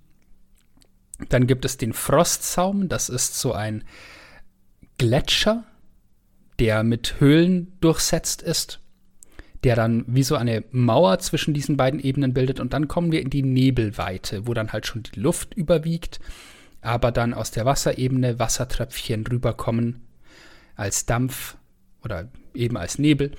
Dann 1.28 1.46
gibt 1.46 1.64
es 1.66 1.76
den 1.76 1.92
Frostsaum, 1.92 2.88
das 2.88 3.10
ist 3.10 3.38
so 3.38 3.52
ein 3.52 3.84
Gletscher, 4.96 5.64
der 6.58 6.82
mit 6.82 7.20
Höhlen 7.20 7.76
durchsetzt 7.80 8.42
ist 8.42 8.79
der 9.64 9.76
dann 9.76 10.04
wie 10.06 10.22
so 10.22 10.36
eine 10.36 10.64
Mauer 10.70 11.18
zwischen 11.18 11.54
diesen 11.54 11.76
beiden 11.76 12.00
Ebenen 12.00 12.32
bildet. 12.32 12.60
Und 12.60 12.72
dann 12.72 12.88
kommen 12.88 13.12
wir 13.12 13.20
in 13.20 13.30
die 13.30 13.42
Nebelweite, 13.42 14.46
wo 14.46 14.54
dann 14.54 14.72
halt 14.72 14.86
schon 14.86 15.02
die 15.02 15.20
Luft 15.20 15.54
überwiegt, 15.54 16.20
aber 16.80 17.12
dann 17.12 17.34
aus 17.34 17.50
der 17.50 17.66
Wasserebene 17.66 18.38
Wassertröpfchen 18.38 19.26
rüberkommen 19.26 20.00
als 20.76 21.04
Dampf 21.04 21.56
oder 22.02 22.28
eben 22.54 22.76
als 22.76 22.98
Nebel. 22.98 23.32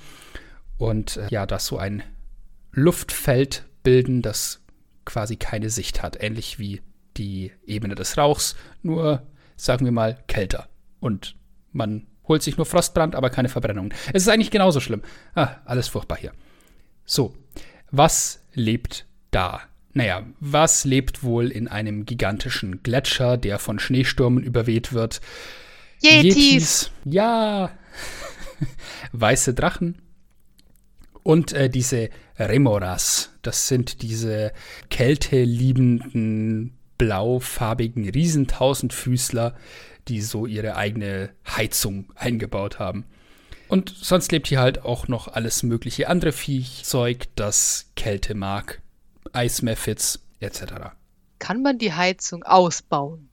Und 0.77 1.17
äh, 1.17 1.27
ja, 1.29 1.45
das 1.45 1.65
so 1.65 1.77
ein 1.77 2.03
Luftfeld 2.71 3.65
bilden, 3.83 4.21
das 4.21 4.61
quasi 5.05 5.35
keine 5.35 5.69
Sicht 5.69 6.03
hat, 6.03 6.21
ähnlich 6.21 6.59
wie 6.59 6.81
die 7.17 7.51
Ebene 7.65 7.95
des 7.95 8.17
Rauchs, 8.17 8.55
nur 8.83 9.23
sagen 9.55 9.85
wir 9.85 9.91
mal 9.91 10.17
kälter. 10.27 10.69
Und 10.99 11.35
man 11.71 12.07
holt 12.31 12.41
sich 12.41 12.57
nur 12.57 12.65
Frostbrand, 12.65 13.13
aber 13.13 13.29
keine 13.29 13.49
Verbrennung. 13.49 13.93
Es 14.13 14.23
ist 14.23 14.29
eigentlich 14.29 14.51
genauso 14.51 14.79
schlimm. 14.79 15.01
Ah, 15.35 15.57
alles 15.65 15.89
furchtbar 15.89 16.17
hier. 16.17 16.31
So, 17.05 17.35
was 17.91 18.41
lebt 18.53 19.05
da? 19.31 19.61
Naja, 19.93 20.23
was 20.39 20.85
lebt 20.85 21.23
wohl 21.23 21.51
in 21.51 21.67
einem 21.67 22.05
gigantischen 22.05 22.81
Gletscher, 22.83 23.35
der 23.37 23.59
von 23.59 23.79
Schneestürmen 23.79 24.41
überweht 24.41 24.93
wird? 24.93 25.19
Yetis. 26.01 26.35
Yetis. 26.35 26.91
Ja. 27.03 27.71
Weiße 29.11 29.53
Drachen. 29.53 30.01
Und 31.23 31.51
äh, 31.51 31.69
diese 31.69 32.09
Remoras. 32.39 33.33
Das 33.41 33.67
sind 33.67 34.01
diese 34.01 34.53
kälteliebenden, 34.89 36.77
blaufarbigen 36.97 38.07
Riesentausendfüßler, 38.07 39.55
die 40.07 40.21
so 40.21 40.45
ihre 40.45 40.75
eigene 40.75 41.29
Heizung 41.47 42.11
eingebaut 42.15 42.79
haben. 42.79 43.05
Und 43.67 43.89
sonst 43.89 44.31
lebt 44.31 44.47
hier 44.47 44.59
halt 44.59 44.83
auch 44.83 45.07
noch 45.07 45.29
alles 45.29 45.63
mögliche 45.63 46.09
andere 46.09 46.33
Viehzeug, 46.33 47.27
das 47.35 47.91
Kälte 47.95 48.35
mag, 48.35 48.81
Eismephits 49.31 50.25
etc. 50.41 50.63
Kann 51.39 51.61
man 51.61 51.77
die 51.77 51.93
Heizung 51.93 52.43
ausbauen? 52.43 53.29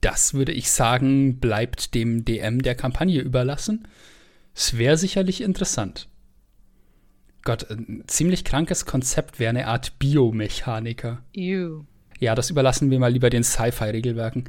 Das 0.00 0.34
würde 0.34 0.52
ich 0.52 0.70
sagen, 0.70 1.40
bleibt 1.40 1.94
dem 1.94 2.24
DM 2.24 2.62
der 2.62 2.74
Kampagne 2.74 3.20
überlassen. 3.20 3.88
Es 4.54 4.76
wäre 4.76 4.96
sicherlich 4.96 5.40
interessant. 5.40 6.08
Gott, 7.42 7.70
ein 7.70 8.04
ziemlich 8.06 8.44
krankes 8.44 8.84
Konzept 8.84 9.38
wäre 9.38 9.50
eine 9.50 9.68
Art 9.68 9.98
Biomechaniker. 9.98 11.22
Ew. 11.34 11.84
Ja, 12.20 12.34
das 12.34 12.50
überlassen 12.50 12.90
wir 12.90 12.98
mal 12.98 13.12
lieber 13.12 13.30
den 13.30 13.44
Sci-Fi-Regelwerken. 13.44 14.44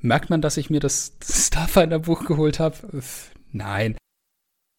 Merkt 0.00 0.30
man, 0.30 0.40
dass 0.40 0.56
ich 0.56 0.70
mir 0.70 0.80
das 0.80 1.12
Starfinder-Buch 1.22 2.24
geholt 2.24 2.60
habe? 2.60 2.76
Nein. 3.52 3.96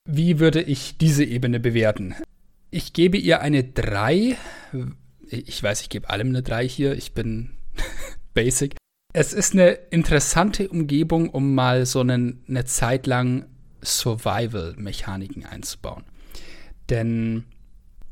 Wie 0.07 0.39
würde 0.39 0.61
ich 0.61 0.97
diese 0.97 1.23
Ebene 1.23 1.59
bewerten? 1.59 2.15
Ich 2.71 2.93
gebe 2.93 3.17
ihr 3.17 3.41
eine 3.41 3.63
3. 3.63 4.37
Ich 5.29 5.61
weiß, 5.61 5.81
ich 5.81 5.89
gebe 5.89 6.09
allem 6.09 6.29
eine 6.29 6.41
3 6.41 6.67
hier. 6.67 6.93
Ich 6.93 7.13
bin 7.13 7.51
basic. 8.33 8.75
Es 9.13 9.33
ist 9.33 9.53
eine 9.53 9.71
interessante 9.71 10.69
Umgebung, 10.69 11.29
um 11.29 11.55
mal 11.55 11.85
so 11.85 12.01
einen, 12.01 12.43
eine 12.47 12.65
Zeit 12.65 13.07
lang 13.07 13.45
Survival-Mechaniken 13.83 15.45
einzubauen. 15.45 16.03
Denn 16.89 17.45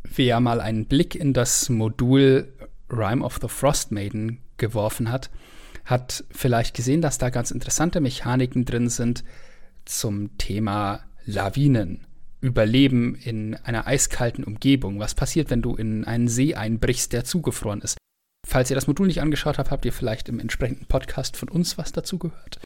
wer 0.04 0.40
mal 0.40 0.60
einen 0.60 0.86
Blick 0.86 1.16
in 1.16 1.34
das 1.34 1.70
Modul 1.70 2.52
Rime 2.90 3.24
of 3.24 3.40
the 3.42 3.48
Frost 3.48 3.92
Maiden 3.92 4.40
geworfen 4.58 5.12
hat, 5.12 5.30
hat 5.88 6.26
vielleicht 6.32 6.76
gesehen, 6.76 7.02
dass 7.02 7.18
da 7.18 7.30
ganz 7.30 7.50
interessante 7.50 8.02
Mechaniken 8.02 8.66
drin 8.66 8.90
sind 8.90 9.24
zum 9.86 10.38
Thema 10.38 11.02
Lawinen, 11.26 12.06
Überleben 12.40 13.16
in 13.16 13.56
einer 13.56 13.88
eiskalten 13.88 14.44
Umgebung. 14.44 15.00
Was 15.00 15.16
passiert, 15.16 15.50
wenn 15.50 15.64
du 15.64 15.76
in 15.76 16.06
einen 16.06 16.28
See 16.28 16.54
einbrichst, 16.54 17.12
der 17.14 17.24
zugefroren 17.24 17.82
ist? 17.82 17.98
Falls 18.48 18.70
ihr 18.70 18.76
das 18.76 18.88
Modul 18.88 19.08
nicht 19.08 19.22
angeschaut 19.22 19.58
habt, 19.58 19.72
habt 19.72 19.86
ihr 19.86 19.94
vielleicht 19.94 20.30
im 20.30 20.40
entsprechenden 20.40 20.86
Podcast 20.86 21.36
von 21.36 21.50
uns 21.50 21.78
was 21.78 21.94
dazu 21.94 22.20
gehört. 22.20 22.60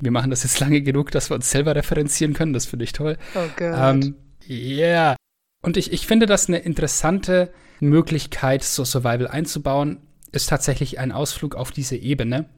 Wir 0.00 0.10
machen 0.12 0.30
das 0.30 0.44
jetzt 0.44 0.60
lange 0.60 0.80
genug, 0.82 1.10
dass 1.10 1.30
wir 1.30 1.34
uns 1.34 1.50
selber 1.50 1.74
referenzieren 1.74 2.34
können. 2.34 2.52
Das 2.52 2.66
finde 2.66 2.84
ich 2.84 2.92
toll. 2.92 3.16
Oh 3.34 3.48
Gott. 3.56 3.74
Ähm, 3.76 4.14
yeah. 4.48 5.16
Und 5.62 5.76
ich, 5.76 5.92
ich 5.92 6.06
finde 6.06 6.26
das 6.26 6.48
eine 6.48 6.58
interessante 6.58 7.52
Möglichkeit, 7.80 8.62
so 8.62 8.84
Survival 8.84 9.26
einzubauen, 9.26 9.98
ist 10.32 10.48
tatsächlich 10.48 10.98
ein 10.98 11.12
Ausflug 11.12 11.54
auf 11.54 11.72
diese 11.72 11.96
Ebene. 11.96 12.48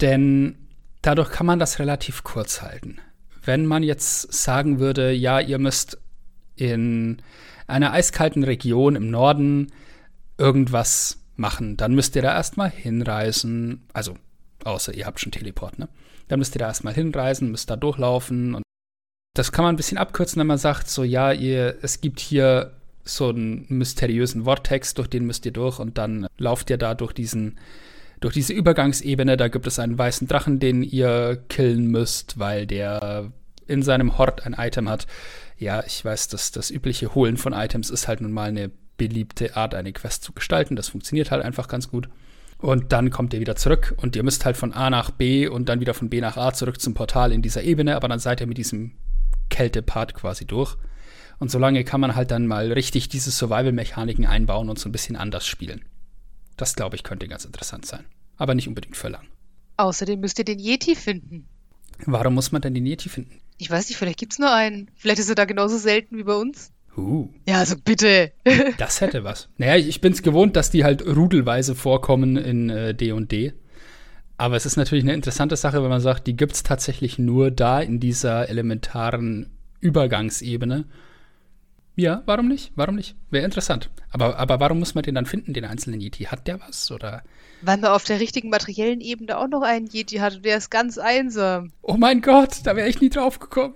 Denn 0.00 0.56
dadurch 1.02 1.30
kann 1.30 1.46
man 1.46 1.58
das 1.58 1.78
relativ 1.78 2.24
kurz 2.24 2.62
halten. 2.62 2.98
Wenn 3.44 3.66
man 3.66 3.82
jetzt 3.82 4.32
sagen 4.32 4.78
würde, 4.78 5.12
ja, 5.12 5.40
ihr 5.40 5.58
müsst 5.58 5.98
in 6.56 7.22
einer 7.66 7.92
eiskalten 7.92 8.44
Region 8.44 8.96
im 8.96 9.10
Norden 9.10 9.72
irgendwas 10.36 11.18
machen, 11.36 11.76
dann 11.76 11.94
müsst 11.94 12.16
ihr 12.16 12.22
da 12.22 12.34
erstmal 12.34 12.70
hinreisen. 12.70 13.86
Also, 13.92 14.16
außer 14.64 14.94
ihr 14.94 15.06
habt 15.06 15.20
schon 15.20 15.32
Teleport, 15.32 15.78
ne? 15.78 15.88
Dann 16.28 16.40
müsst 16.40 16.54
ihr 16.54 16.58
da 16.58 16.66
erstmal 16.66 16.94
hinreisen, 16.94 17.50
müsst 17.50 17.70
da 17.70 17.76
durchlaufen. 17.76 18.54
Und 18.54 18.62
das 19.34 19.52
kann 19.52 19.64
man 19.64 19.74
ein 19.74 19.76
bisschen 19.76 19.98
abkürzen, 19.98 20.40
wenn 20.40 20.46
man 20.46 20.58
sagt, 20.58 20.90
so, 20.90 21.04
ja, 21.04 21.32
ihr, 21.32 21.78
es 21.80 22.00
gibt 22.00 22.20
hier 22.20 22.72
so 23.04 23.30
einen 23.30 23.64
mysteriösen 23.68 24.44
Vortex, 24.44 24.94
durch 24.94 25.08
den 25.08 25.24
müsst 25.24 25.46
ihr 25.46 25.52
durch 25.52 25.78
und 25.78 25.96
dann 25.96 26.26
lauft 26.36 26.68
ihr 26.68 26.76
da 26.76 26.94
durch 26.94 27.12
diesen 27.14 27.58
durch 28.20 28.34
diese 28.34 28.52
Übergangsebene, 28.52 29.36
da 29.36 29.48
gibt 29.48 29.66
es 29.66 29.78
einen 29.78 29.98
weißen 29.98 30.28
Drachen, 30.28 30.58
den 30.58 30.82
ihr 30.82 31.42
killen 31.48 31.86
müsst, 31.86 32.38
weil 32.38 32.66
der 32.66 33.32
in 33.66 33.82
seinem 33.82 34.18
Hort 34.18 34.46
ein 34.46 34.54
Item 34.54 34.88
hat. 34.88 35.06
Ja, 35.58 35.84
ich 35.86 36.04
weiß, 36.04 36.28
dass 36.28 36.50
das 36.52 36.70
übliche 36.70 37.14
Holen 37.14 37.36
von 37.36 37.52
Items 37.52 37.90
ist 37.90 38.08
halt 38.08 38.20
nun 38.20 38.32
mal 38.32 38.48
eine 38.48 38.70
beliebte 38.96 39.56
Art, 39.56 39.74
eine 39.74 39.92
Quest 39.92 40.24
zu 40.24 40.32
gestalten. 40.32 40.76
Das 40.76 40.88
funktioniert 40.88 41.30
halt 41.30 41.44
einfach 41.44 41.68
ganz 41.68 41.90
gut. 41.90 42.08
Und 42.58 42.92
dann 42.92 43.10
kommt 43.10 43.32
ihr 43.34 43.40
wieder 43.40 43.54
zurück 43.54 43.94
und 43.98 44.16
ihr 44.16 44.24
müsst 44.24 44.44
halt 44.44 44.56
von 44.56 44.72
A 44.72 44.90
nach 44.90 45.10
B 45.12 45.46
und 45.46 45.68
dann 45.68 45.80
wieder 45.80 45.94
von 45.94 46.10
B 46.10 46.20
nach 46.20 46.36
A 46.36 46.52
zurück 46.52 46.80
zum 46.80 46.94
Portal 46.94 47.30
in 47.30 47.40
dieser 47.40 47.62
Ebene, 47.62 47.94
aber 47.94 48.08
dann 48.08 48.18
seid 48.18 48.40
ihr 48.40 48.48
mit 48.48 48.58
diesem 48.58 48.92
Kälte-Part 49.48 50.14
quasi 50.14 50.44
durch. 50.44 50.76
Und 51.38 51.52
solange 51.52 51.84
kann 51.84 52.00
man 52.00 52.16
halt 52.16 52.32
dann 52.32 52.48
mal 52.48 52.72
richtig 52.72 53.08
diese 53.08 53.30
Survival-Mechaniken 53.30 54.26
einbauen 54.26 54.68
und 54.68 54.78
so 54.80 54.88
ein 54.88 54.92
bisschen 54.92 55.14
anders 55.14 55.46
spielen. 55.46 55.84
Das, 56.58 56.74
glaube 56.74 56.96
ich, 56.96 57.02
könnte 57.02 57.26
ganz 57.28 57.46
interessant 57.46 57.86
sein. 57.86 58.04
Aber 58.36 58.54
nicht 58.54 58.68
unbedingt 58.68 58.96
für 58.96 59.08
lang. 59.08 59.26
Außerdem 59.78 60.20
müsst 60.20 60.38
ihr 60.38 60.44
den 60.44 60.58
Yeti 60.58 60.94
finden. 60.94 61.48
Warum 62.04 62.34
muss 62.34 62.52
man 62.52 62.60
denn 62.60 62.74
den 62.74 62.84
Yeti 62.84 63.08
finden? 63.08 63.40
Ich 63.56 63.70
weiß 63.70 63.88
nicht, 63.88 63.96
vielleicht 63.96 64.18
gibt 64.18 64.34
es 64.34 64.38
nur 64.38 64.52
einen. 64.52 64.90
Vielleicht 64.96 65.20
ist 65.20 65.28
er 65.28 65.34
da 65.34 65.46
genauso 65.46 65.78
selten 65.78 66.18
wie 66.18 66.24
bei 66.24 66.34
uns. 66.34 66.72
Uh. 66.96 67.28
Ja, 67.46 67.58
also 67.58 67.76
bitte. 67.82 68.32
das 68.78 69.00
hätte 69.00 69.24
was. 69.24 69.48
Naja, 69.56 69.76
ich 69.76 70.00
bin 70.00 70.12
es 70.12 70.22
gewohnt, 70.22 70.56
dass 70.56 70.70
die 70.70 70.84
halt 70.84 71.06
rudelweise 71.06 71.74
vorkommen 71.74 72.36
in 72.36 72.68
D&D. 72.68 73.10
Äh, 73.10 73.20
&D. 73.20 73.52
Aber 74.36 74.56
es 74.56 74.66
ist 74.66 74.76
natürlich 74.76 75.04
eine 75.04 75.14
interessante 75.14 75.56
Sache, 75.56 75.82
wenn 75.82 75.90
man 75.90 76.00
sagt, 76.00 76.26
die 76.26 76.36
gibt 76.36 76.52
es 76.52 76.62
tatsächlich 76.62 77.18
nur 77.18 77.50
da 77.50 77.80
in 77.80 77.98
dieser 77.98 78.48
elementaren 78.48 79.50
Übergangsebene. 79.80 80.84
Ja, 81.98 82.22
warum 82.26 82.46
nicht? 82.46 82.70
Warum 82.76 82.94
nicht? 82.94 83.16
Wäre 83.28 83.44
interessant. 83.44 83.90
Aber, 84.12 84.38
aber 84.38 84.60
warum 84.60 84.78
muss 84.78 84.94
man 84.94 85.02
den 85.02 85.16
dann 85.16 85.26
finden, 85.26 85.52
den 85.52 85.64
einzelnen 85.64 86.00
Yeti? 86.00 86.26
Hat 86.26 86.46
der 86.46 86.60
was? 86.60 86.92
Oder? 86.92 87.24
Weil 87.60 87.78
man 87.78 87.90
auf 87.90 88.04
der 88.04 88.20
richtigen 88.20 88.50
materiellen 88.50 89.00
Ebene 89.00 89.36
auch 89.36 89.48
noch 89.48 89.62
einen 89.62 89.88
Yeti 89.92 90.18
hat 90.18 90.36
und 90.36 90.44
der 90.44 90.58
ist 90.58 90.70
ganz 90.70 90.96
einsam. 90.96 91.72
Oh 91.82 91.96
mein 91.96 92.22
Gott, 92.22 92.60
da 92.62 92.76
wäre 92.76 92.88
ich 92.88 93.00
nie 93.00 93.08
drauf 93.08 93.40
gekommen. 93.40 93.74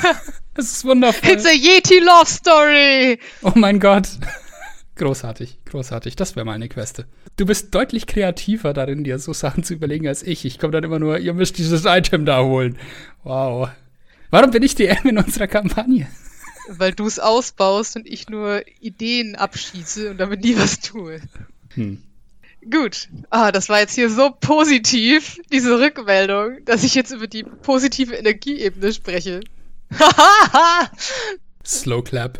das 0.54 0.70
ist 0.70 0.84
wundervoll. 0.84 1.30
It's 1.30 1.46
a 1.46 1.52
Yeti 1.54 2.00
Love 2.00 2.26
Story! 2.26 3.18
Oh 3.40 3.52
mein 3.54 3.80
Gott. 3.80 4.06
Großartig, 4.96 5.64
großartig. 5.64 6.14
Das 6.14 6.36
wäre 6.36 6.44
mal 6.44 6.52
eine 6.52 6.68
Queste. 6.68 7.06
Du 7.38 7.46
bist 7.46 7.74
deutlich 7.74 8.06
kreativer 8.06 8.74
darin, 8.74 9.02
dir 9.02 9.18
so 9.18 9.32
Sachen 9.32 9.64
zu 9.64 9.72
überlegen 9.72 10.06
als 10.06 10.22
ich. 10.22 10.44
Ich 10.44 10.58
komme 10.58 10.72
dann 10.72 10.84
immer 10.84 10.98
nur, 10.98 11.20
ihr 11.20 11.32
müsst 11.32 11.56
dieses 11.56 11.86
Item 11.86 12.26
da 12.26 12.42
holen. 12.42 12.76
Wow. 13.24 13.70
Warum 14.28 14.50
bin 14.50 14.62
ich 14.62 14.74
DM 14.74 15.08
in 15.08 15.16
unserer 15.16 15.46
Kampagne? 15.46 16.06
Weil 16.68 16.92
du 16.92 17.06
es 17.06 17.18
ausbaust 17.18 17.96
und 17.96 18.06
ich 18.06 18.28
nur 18.28 18.62
Ideen 18.80 19.34
abschieße 19.34 20.10
und 20.10 20.18
damit 20.18 20.42
nie 20.42 20.56
was 20.56 20.80
tue. 20.80 21.20
Hm. 21.74 22.02
Gut. 22.70 23.08
Ah, 23.30 23.50
das 23.50 23.68
war 23.68 23.80
jetzt 23.80 23.94
hier 23.94 24.08
so 24.08 24.30
positiv, 24.30 25.40
diese 25.50 25.80
Rückmeldung, 25.80 26.64
dass 26.64 26.84
ich 26.84 26.94
jetzt 26.94 27.10
über 27.10 27.26
die 27.26 27.42
positive 27.42 28.14
Energieebene 28.14 28.92
spreche. 28.92 29.40
Slow 31.64 32.02
Clap. 32.02 32.38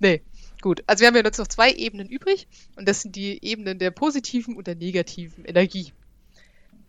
nee. 0.00 0.22
Gut, 0.62 0.82
also 0.86 1.02
wir 1.02 1.08
haben 1.08 1.16
ja 1.16 1.22
jetzt 1.22 1.38
noch 1.38 1.46
zwei 1.46 1.70
Ebenen 1.72 2.08
übrig 2.08 2.48
und 2.76 2.88
das 2.88 3.02
sind 3.02 3.14
die 3.14 3.44
Ebenen 3.44 3.78
der 3.78 3.90
positiven 3.90 4.56
und 4.56 4.66
der 4.66 4.74
negativen 4.74 5.44
Energie. 5.44 5.92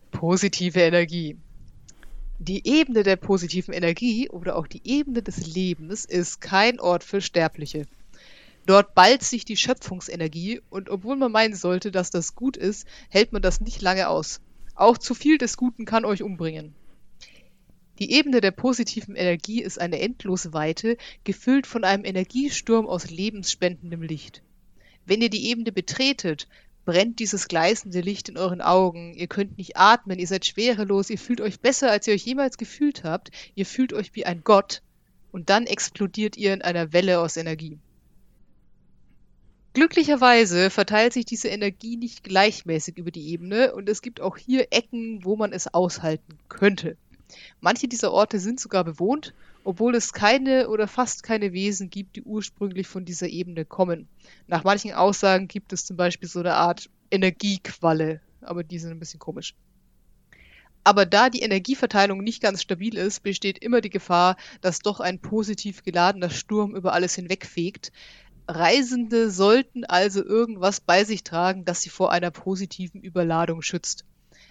Positive 0.09 0.79
Energie. 0.79 1.37
Die 2.39 2.67
Ebene 2.67 3.01
der 3.01 3.15
positiven 3.15 3.73
Energie 3.73 4.29
oder 4.29 4.57
auch 4.57 4.67
die 4.67 4.81
Ebene 4.83 5.23
des 5.23 5.47
Lebens 5.47 6.05
ist 6.05 6.39
kein 6.39 6.79
Ort 6.79 7.03
für 7.03 7.19
Sterbliche. 7.19 7.87
Dort 8.67 8.93
ballt 8.93 9.23
sich 9.23 9.43
die 9.43 9.57
Schöpfungsenergie 9.57 10.61
und 10.69 10.89
obwohl 10.89 11.15
man 11.15 11.31
meinen 11.31 11.55
sollte, 11.55 11.89
dass 11.89 12.11
das 12.11 12.35
gut 12.35 12.55
ist, 12.55 12.85
hält 13.09 13.33
man 13.33 13.41
das 13.41 13.59
nicht 13.59 13.81
lange 13.81 14.07
aus. 14.07 14.39
Auch 14.75 14.99
zu 14.99 15.15
viel 15.15 15.39
des 15.39 15.57
Guten 15.57 15.85
kann 15.85 16.05
euch 16.05 16.21
umbringen. 16.21 16.75
Die 17.97 18.11
Ebene 18.11 18.39
der 18.39 18.51
positiven 18.51 19.15
Energie 19.15 19.63
ist 19.63 19.81
eine 19.81 19.99
endlose 19.99 20.53
Weite, 20.53 20.97
gefüllt 21.23 21.65
von 21.65 21.83
einem 21.83 22.05
Energiesturm 22.05 22.85
aus 22.85 23.09
lebensspendendem 23.09 24.03
Licht. 24.03 24.43
Wenn 25.07 25.23
ihr 25.23 25.31
die 25.31 25.49
Ebene 25.49 25.71
betretet, 25.71 26.47
brennt 26.87 27.19
dieses 27.19 27.49
gleißende 27.49 27.99
Licht 27.99 28.29
in 28.29 28.37
euren 28.37 28.61
Augen. 28.61 29.13
Ihr 29.13 29.27
könnt 29.27 29.57
nicht 29.57 29.75
atmen, 29.75 30.19
ihr 30.19 30.25
seid 30.25 30.45
schwerelos, 30.45 31.09
ihr 31.09 31.17
fühlt 31.17 31.41
euch 31.41 31.59
besser, 31.59 31.91
als 31.91 32.07
ihr 32.07 32.13
euch 32.13 32.25
jemals 32.25 32.57
gefühlt 32.57 33.03
habt. 33.03 33.29
Ihr 33.55 33.65
fühlt 33.65 33.91
euch 33.91 34.15
wie 34.15 34.25
ein 34.25 34.41
Gott. 34.45 34.81
Und 35.33 35.49
dann 35.49 35.65
explodiert 35.65 36.37
ihr 36.37 36.53
in 36.53 36.61
einer 36.61 36.93
Welle 36.93 37.19
aus 37.19 37.35
Energie. 37.35 37.77
Glücklicherweise 39.73 40.69
verteilt 40.69 41.11
sich 41.11 41.25
diese 41.25 41.49
Energie 41.49 41.97
nicht 41.97 42.23
gleichmäßig 42.23 42.97
über 42.97 43.11
die 43.11 43.31
Ebene 43.31 43.75
und 43.75 43.89
es 43.89 44.01
gibt 44.01 44.21
auch 44.21 44.37
hier 44.37 44.67
Ecken, 44.71 45.25
wo 45.25 45.35
man 45.35 45.51
es 45.51 45.73
aushalten 45.73 46.39
könnte. 46.47 46.95
Manche 47.59 47.89
dieser 47.89 48.13
Orte 48.13 48.39
sind 48.39 48.61
sogar 48.61 48.85
bewohnt, 48.85 49.33
obwohl 49.67 49.95
es 49.95 50.13
keine 50.13 50.69
oder 50.69 50.87
fast 50.87 51.23
keine 51.23 51.51
Wesen 51.51 51.89
gibt, 51.89 52.15
die 52.15 52.23
ursprünglich 52.23 52.87
von 52.87 53.03
dieser 53.03 53.27
Ebene 53.27 53.65
kommen. 53.65 54.07
Nach 54.47 54.63
manchen 54.63 54.93
Aussagen 54.93 55.49
gibt 55.49 55.73
es 55.73 55.85
zum 55.85 55.97
Beispiel 55.97 56.29
so 56.29 56.39
eine 56.39 56.53
Art 56.53 56.89
Energiequalle, 57.11 58.21
aber 58.39 58.63
die 58.63 58.79
sind 58.79 58.91
ein 58.91 58.99
bisschen 58.99 59.19
komisch. 59.19 59.55
Aber 60.85 61.05
da 61.05 61.29
die 61.29 61.41
Energieverteilung 61.41 62.23
nicht 62.23 62.41
ganz 62.41 62.61
stabil 62.61 62.95
ist, 62.95 63.23
besteht 63.23 63.57
immer 63.57 63.81
die 63.81 63.89
Gefahr, 63.89 64.37
dass 64.61 64.79
doch 64.79 65.01
ein 65.01 65.19
positiv 65.19 65.83
geladener 65.83 66.29
Sturm 66.29 66.73
über 66.73 66.93
alles 66.93 67.15
hinwegfegt. 67.15 67.91
Reisende 68.47 69.29
sollten 69.29 69.83
also 69.83 70.23
irgendwas 70.23 70.79
bei 70.79 71.03
sich 71.03 71.25
tragen, 71.25 71.65
das 71.65 71.81
sie 71.81 71.89
vor 71.89 72.13
einer 72.13 72.31
positiven 72.31 73.01
Überladung 73.01 73.61
schützt. 73.61 74.05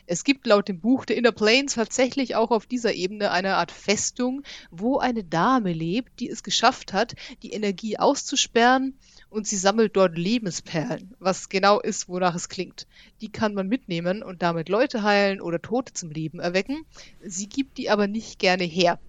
Es 0.08 0.22
gibt 0.22 0.46
laut 0.46 0.68
dem 0.68 0.78
Buch 0.78 1.04
The 1.08 1.14
Inner 1.14 1.32
Planes 1.32 1.74
tatsächlich 1.74 2.36
auch 2.36 2.52
auf 2.52 2.66
dieser 2.66 2.94
Ebene 2.94 3.32
eine 3.32 3.56
Art 3.56 3.72
Festung, 3.72 4.42
wo 4.70 4.98
eine 4.98 5.24
Dame 5.24 5.72
lebt, 5.72 6.20
die 6.20 6.28
es 6.30 6.44
geschafft 6.44 6.92
hat, 6.92 7.16
die 7.42 7.50
Energie 7.50 7.98
auszusperren 7.98 8.94
und 9.30 9.48
sie 9.48 9.56
sammelt 9.56 9.96
dort 9.96 10.16
Lebensperlen, 10.16 11.14
was 11.18 11.48
genau 11.48 11.80
ist, 11.80 12.08
wonach 12.08 12.36
es 12.36 12.48
klingt. 12.48 12.86
Die 13.20 13.32
kann 13.32 13.52
man 13.52 13.68
mitnehmen 13.68 14.22
und 14.22 14.42
damit 14.42 14.68
Leute 14.68 15.02
heilen 15.02 15.40
oder 15.40 15.60
Tote 15.60 15.92
zum 15.92 16.10
Leben 16.12 16.38
erwecken. 16.38 16.84
Sie 17.24 17.48
gibt 17.48 17.76
die 17.76 17.90
aber 17.90 18.06
nicht 18.06 18.38
gerne 18.38 18.64
her. 18.64 19.00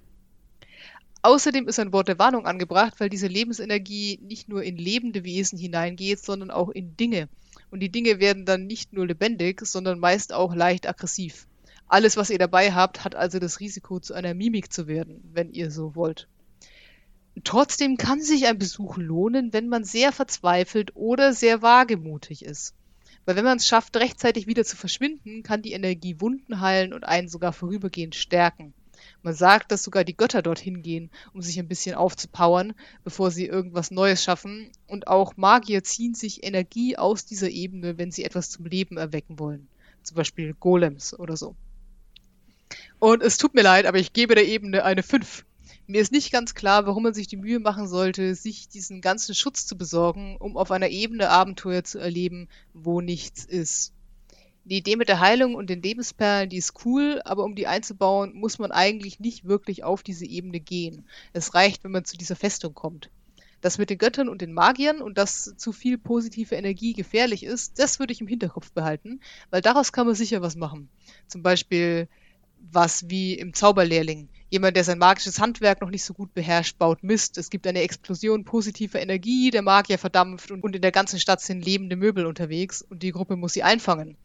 Außerdem 1.22 1.68
ist 1.68 1.80
ein 1.80 1.94
Wort 1.94 2.08
der 2.08 2.20
Warnung 2.20 2.48
angebracht, 2.48 3.00
weil 3.00 3.10
diese 3.10 3.28
Lebensenergie 3.28 4.20
nicht 4.24 4.50
nur 4.50 4.64
in 4.64 4.78
lebende 4.78 5.24
Wesen 5.24 5.60
hineingeht, 5.60 6.24
sondern 6.24 6.50
auch 6.50 6.70
in 6.70 6.98
Dinge. 6.98 7.30
Und 7.70 7.82
die 7.82 7.92
Dinge 7.92 8.20
werden 8.20 8.46
dann 8.46 8.66
nicht 8.66 8.94
nur 8.94 9.08
lebendig, 9.08 9.62
sondern 9.66 10.00
meist 10.00 10.34
auch 10.34 10.56
leicht 10.56 10.88
aggressiv. 10.88 11.48
Alles, 11.88 12.18
was 12.18 12.30
ihr 12.30 12.40
dabei 12.40 12.74
habt, 12.74 13.04
hat 13.04 13.16
also 13.16 13.40
das 13.40 13.60
Risiko, 13.60 14.00
zu 14.00 14.14
einer 14.14 14.34
Mimik 14.34 14.72
zu 14.72 14.88
werden, 14.88 15.22
wenn 15.34 15.52
ihr 15.52 15.72
so 15.72 15.96
wollt. 15.96 16.28
Trotzdem 17.44 17.98
kann 17.98 18.22
sich 18.22 18.48
ein 18.48 18.58
Besuch 18.58 18.98
lohnen, 18.98 19.54
wenn 19.54 19.70
man 19.70 19.84
sehr 19.84 20.12
verzweifelt 20.12 20.96
oder 20.96 21.34
sehr 21.34 21.62
wagemutig 21.62 22.44
ist. 22.44 22.74
Weil 23.26 23.36
wenn 23.36 23.46
man 23.46 23.58
es 23.58 23.68
schafft, 23.68 23.96
rechtzeitig 23.98 24.48
wieder 24.48 24.64
zu 24.64 24.76
verschwinden, 24.76 25.44
kann 25.44 25.62
die 25.62 25.74
Energie 25.74 26.20
Wunden 26.20 26.62
heilen 26.62 26.94
und 26.94 27.04
einen 27.04 27.28
sogar 27.28 27.54
vorübergehend 27.54 28.16
stärken. 28.16 28.74
Man 29.28 29.36
sagt, 29.36 29.74
dass 29.74 29.84
sogar 29.84 30.06
die 30.06 30.16
Götter 30.16 30.42
dorthin 30.42 30.82
gehen, 30.82 31.12
um 31.34 31.42
sich 31.42 31.60
ein 31.60 31.68
bisschen 31.68 31.96
aufzupowern, 31.96 32.74
bevor 33.04 33.30
sie 33.30 33.46
irgendwas 33.46 33.92
Neues 33.92 34.24
schaffen. 34.24 34.72
Und 34.88 35.10
auch 35.10 35.36
Magier 35.36 35.84
ziehen 35.84 36.14
sich 36.14 36.46
Energie 36.46 36.96
aus 36.96 37.26
dieser 37.26 37.50
Ebene, 37.50 37.98
wenn 37.98 38.10
sie 38.10 38.24
etwas 38.24 38.52
zum 38.52 38.66
Leben 38.68 38.96
erwecken 38.96 39.38
wollen. 39.38 39.68
Zum 40.02 40.16
Beispiel 40.16 40.54
Golems 40.54 41.14
oder 41.14 41.36
so. 41.36 41.58
Und 43.00 43.22
es 43.22 43.38
tut 43.38 43.54
mir 43.54 43.64
leid, 43.64 43.86
aber 43.86 44.00
ich 44.00 44.14
gebe 44.14 44.34
der 44.34 44.48
Ebene 44.48 44.86
eine 44.86 45.04
5. 45.04 45.44
Mir 45.88 46.00
ist 46.00 46.14
nicht 46.14 46.32
ganz 46.32 46.54
klar, 46.54 46.88
warum 46.88 47.04
man 47.04 47.14
sich 47.14 47.28
die 47.28 47.36
Mühe 47.36 47.60
machen 47.60 47.90
sollte, 47.90 48.34
sich 48.34 48.70
diesen 48.70 49.02
ganzen 49.02 49.36
Schutz 49.36 49.68
zu 49.68 49.78
besorgen, 49.78 50.38
um 50.38 50.56
auf 50.56 50.72
einer 50.72 50.88
Ebene 50.88 51.30
Abenteuer 51.30 51.84
zu 51.84 52.00
erleben, 52.00 52.48
wo 52.74 53.02
nichts 53.02 53.44
ist 53.44 53.92
die 54.70 54.78
Idee 54.78 54.98
mit 54.98 55.08
der 55.08 55.22
Heilung 55.22 55.56
und 55.56 55.70
den 55.70 55.82
Lebensperlen, 55.82 56.50
die 56.50 56.58
ist 56.58 56.86
cool, 56.86 57.22
aber 57.24 57.44
um 57.44 57.56
die 57.56 57.68
einzubauen, 57.68 58.34
muss 58.34 58.60
man 58.60 58.72
eigentlich 58.72 59.20
nicht 59.20 59.46
wirklich 59.46 59.84
auf 59.84 60.04
diese 60.04 60.26
Ebene 60.26 60.60
gehen. 60.60 61.06
Es 61.32 61.54
reicht, 61.54 61.84
wenn 61.84 61.92
man 61.92 62.06
zu 62.06 62.18
dieser 62.18 62.36
Festung 62.36 62.74
kommt. 62.74 63.10
Das 63.62 63.78
mit 63.78 63.90
den 63.90 63.98
Göttern 63.98 64.30
und 64.30 64.42
den 64.42 64.54
Magiern 64.54 65.02
und 65.02 65.18
dass 65.18 65.56
zu 65.58 65.72
viel 65.72 65.98
positive 65.98 66.56
Energie 66.56 66.94
gefährlich 66.94 67.44
ist, 67.44 67.80
das 67.80 67.98
würde 67.98 68.14
ich 68.14 68.22
im 68.22 68.28
Hinterkopf 68.28 68.72
behalten, 68.72 69.22
weil 69.50 69.62
daraus 69.62 69.92
kann 69.92 70.06
man 70.06 70.16
sicher 70.16 70.42
was 70.42 70.56
machen. 70.56 70.90
Zum 71.28 71.44
Beispiel 71.44 72.08
was 72.72 73.10
wie 73.10 73.36
im 73.36 73.54
Zauberlehrling. 73.54 74.28
Jemand, 74.50 74.76
der 74.76 74.84
sein 74.84 74.98
magisches 74.98 75.40
Handwerk 75.40 75.82
noch 75.82 75.90
nicht 75.90 76.04
so 76.04 76.14
gut 76.14 76.34
beherrscht, 76.34 76.78
baut 76.78 77.04
Mist. 77.04 77.38
Es 77.38 77.50
gibt 77.50 77.68
eine 77.68 77.82
Explosion 77.82 78.46
positiver 78.46 79.02
Energie, 79.02 79.50
der 79.50 79.62
Magier 79.62 79.98
verdampft 79.98 80.52
und, 80.52 80.76
in 80.76 80.82
der 80.82 80.92
ganzen 80.92 81.20
Stadt 81.20 81.42
sind 81.42 81.64
lebende 81.64 81.96
Möbel 81.96 82.26
unterwegs 82.26 82.82
und 82.82 83.04
die 83.04 83.12
Gruppe 83.12 83.36
muss 83.36 83.54
sie 83.54 83.64
einfangen. 83.64 84.18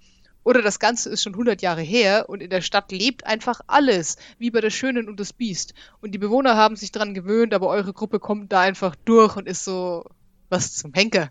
Oder 0.44 0.62
das 0.62 0.78
Ganze 0.78 1.08
ist 1.10 1.22
schon 1.22 1.34
100 1.34 1.62
Jahre 1.62 1.82
her 1.82 2.28
und 2.28 2.42
in 2.42 2.50
der 2.50 2.62
Stadt 2.62 2.90
lebt 2.90 3.26
einfach 3.26 3.60
alles, 3.66 4.16
wie 4.38 4.50
bei 4.50 4.60
der 4.60 4.70
Schönen 4.70 5.08
und 5.08 5.20
das 5.20 5.32
Biest. 5.32 5.74
Und 6.00 6.12
die 6.12 6.18
Bewohner 6.18 6.56
haben 6.56 6.76
sich 6.76 6.90
dran 6.90 7.14
gewöhnt, 7.14 7.54
aber 7.54 7.68
eure 7.68 7.92
Gruppe 7.92 8.18
kommt 8.18 8.52
da 8.52 8.60
einfach 8.60 8.96
durch 9.04 9.36
und 9.36 9.46
ist 9.46 9.64
so 9.64 10.04
was 10.48 10.74
zum 10.74 10.92
Henker. 10.92 11.30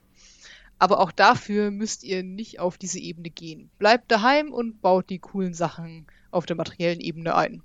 Aber 0.79 0.99
auch 0.99 1.11
dafür 1.11 1.69
müsst 1.69 2.03
ihr 2.03 2.23
nicht 2.23 2.59
auf 2.59 2.77
diese 2.77 2.99
Ebene 2.99 3.29
gehen. 3.29 3.69
Bleibt 3.77 4.11
daheim 4.11 4.51
und 4.51 4.81
baut 4.81 5.09
die 5.09 5.19
coolen 5.19 5.53
Sachen 5.53 6.07
auf 6.31 6.45
der 6.45 6.55
materiellen 6.55 7.01
Ebene 7.01 7.35
ein. 7.35 7.61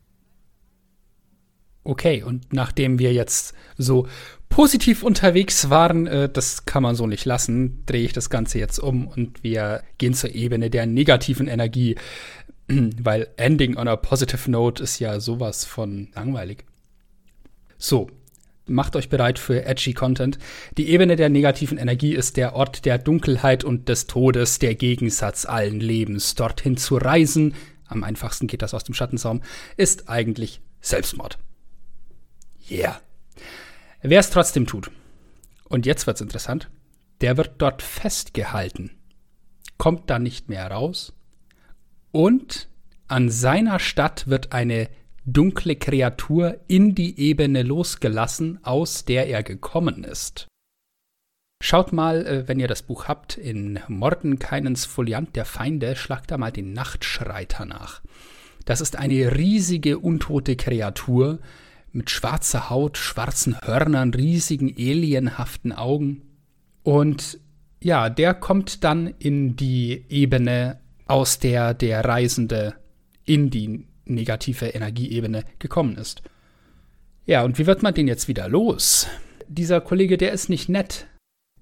Okay, 1.83 2.25
und 2.25 2.53
nachdem 2.53 2.99
wir 2.99 3.13
jetzt 3.13 3.55
so 3.79 4.09
positiv 4.57 5.03
unterwegs 5.03 5.69
waren, 5.69 6.07
äh, 6.07 6.31
das 6.31 6.65
kann 6.65 6.83
man 6.83 6.97
so 6.97 7.07
nicht 7.07 7.27
lassen, 7.27 7.83
drehe 7.85 8.07
ich 8.07 8.15
das 8.15 8.31
Ganze 8.31 8.59
jetzt 8.59 8.79
um 8.79 9.07
und 9.07 9.45
wir 9.45 9.83
gehen 9.99 10.15
zur 10.15 10.35
Ebene 10.35 10.71
der 10.71 10.87
negativen 10.87 11.47
Energie, 11.47 11.97
weil 12.67 13.29
Ending 13.37 13.77
on 13.77 13.87
a 13.87 13.97
positive 13.97 14.51
note 14.51 14.83
ist 14.83 14.99
ja 14.99 15.21
sowas 15.21 15.67
von 15.67 16.09
langweilig. 16.15 16.65
So, 17.77 18.09
macht 18.65 18.97
euch 18.97 19.11
bereit 19.11 19.39
für 19.39 19.67
edgy 19.67 19.93
Content. 19.93 20.39
Die 20.79 20.89
Ebene 20.89 21.17
der 21.17 21.29
negativen 21.29 21.77
Energie 21.77 22.15
ist 22.15 22.39
der 22.39 22.57
Ort 22.57 22.87
der 22.87 22.97
Dunkelheit 22.97 23.63
und 23.63 23.91
des 23.91 24.07
Todes, 24.07 24.59
der 24.59 24.75
Gegensatz 24.75 25.45
allen 25.45 25.81
Lebens. 25.81 26.35
Dorthin 26.35 26.79
zu 26.79 26.97
reisen, 26.97 27.55
am 27.89 28.03
einfachsten 28.03 28.47
geht 28.47 28.63
das 28.63 28.73
aus 28.73 28.85
dem 28.85 28.95
Schattensaum, 28.95 29.43
ist 29.77 30.09
eigentlich 30.09 30.63
Selbstmord. 30.81 31.37
Yeah. 32.71 33.03
Wer 34.09 34.21
es 34.21 34.31
trotzdem 34.31 34.69
tut, 34.69 34.93
und 35.69 35.85
jetzt 35.85 36.07
wird's 36.07 36.21
interessant, 36.21 36.71
der 37.23 37.37
wird 37.37 37.55
dort 37.59 37.83
festgehalten, 37.83 38.93
kommt 39.79 40.11
dann 40.11 40.23
nicht 40.23 40.49
mehr 40.49 40.71
raus 40.71 41.13
Und 42.13 42.69
an 43.09 43.31
seiner 43.31 43.81
Stadt 43.81 44.29
wird 44.29 44.53
eine 44.53 44.89
dunkle 45.25 45.75
Kreatur 45.75 46.61
in 46.69 46.95
die 46.95 47.19
Ebene 47.19 47.65
losgelassen, 47.65 48.61
aus 48.63 49.05
der 49.05 49.27
er 49.27 49.43
gekommen 49.43 50.05
ist. 50.05 50.47
Schaut 51.61 51.93
mal, 51.93 52.25
äh, 52.27 52.49
wenn 52.49 52.61
ihr 52.61 52.69
das 52.69 52.83
Buch 52.83 53.09
habt, 53.09 53.37
in 53.37 53.81
Mordenkainens 53.89 54.85
Foliant 54.85 55.35
der 55.35 55.47
Feinde, 55.47 55.97
schlagt 55.97 56.31
da 56.31 56.39
mal 56.39 56.53
den 56.53 56.73
Nachtschreiter 56.75 57.65
nach. 57.65 58.03
Das 58.67 58.81
ist 58.81 58.95
eine 58.95 59.37
riesige, 59.37 59.99
untote 59.99 60.55
Kreatur 60.55 61.41
mit 61.97 62.11
schwarzer 62.11 62.71
Haut, 62.71 62.99
schwarzen 62.99 63.57
Hörnern, 63.61 64.13
riesigen, 64.13 64.75
alienhaften 64.77 65.73
Augen. 65.73 66.23
Und 66.83 67.41
ja, 67.83 68.11
der 68.11 68.35
kommt 68.35 68.85
dann 68.85 69.15
in 69.19 69.57
die 69.57 70.05
Ebene, 70.09 70.79
aus 71.07 71.39
der 71.39 71.73
der 71.73 72.05
Reisende 72.05 72.75
in 73.25 73.51
die 73.51 73.87
negative 74.05 74.67
Energieebene 74.67 75.45
gekommen 75.59 75.97
ist. 75.97 76.23
Ja, 77.27 77.45
und 77.45 77.59
wie 77.59 77.67
wird 77.67 77.83
man 77.83 77.95
den 77.95 78.09
jetzt 78.09 78.29
wieder 78.29 78.49
los? 78.49 79.09
Dieser 79.49 79.81
Kollege, 79.81 80.17
der 80.17 80.33
ist 80.33 80.49
nicht 80.49 80.69
nett. 80.69 81.07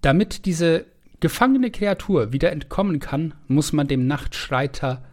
Damit 0.00 0.46
diese 0.46 0.86
gefangene 1.20 1.70
Kreatur 1.70 2.32
wieder 2.32 2.52
entkommen 2.52 3.00
kann, 3.00 3.34
muss 3.48 3.72
man 3.72 3.86
dem 3.86 4.06
Nachtschreiter 4.06 5.04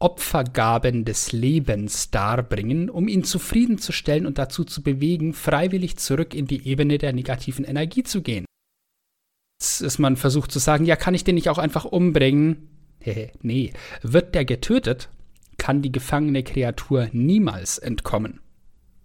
Opfergaben 0.00 1.04
des 1.04 1.32
Lebens 1.32 2.10
darbringen, 2.10 2.90
um 2.90 3.06
ihn 3.06 3.22
zufriedenzustellen 3.22 4.26
und 4.26 4.38
dazu 4.38 4.64
zu 4.64 4.82
bewegen, 4.82 5.34
freiwillig 5.34 5.98
zurück 5.98 6.34
in 6.34 6.46
die 6.46 6.66
Ebene 6.66 6.98
der 6.98 7.12
negativen 7.12 7.64
Energie 7.64 8.02
zu 8.02 8.22
gehen. 8.22 8.46
Jetzt 9.60 9.82
ist 9.82 9.98
man 9.98 10.16
versucht 10.16 10.50
zu 10.50 10.58
sagen, 10.58 10.86
ja, 10.86 10.96
kann 10.96 11.14
ich 11.14 11.22
den 11.22 11.34
nicht 11.34 11.50
auch 11.50 11.58
einfach 11.58 11.84
umbringen? 11.84 12.66
nee, 13.42 13.72
wird 14.02 14.34
der 14.34 14.44
getötet, 14.44 15.08
kann 15.58 15.82
die 15.82 15.92
gefangene 15.92 16.42
Kreatur 16.42 17.08
niemals 17.12 17.78
entkommen. 17.78 18.40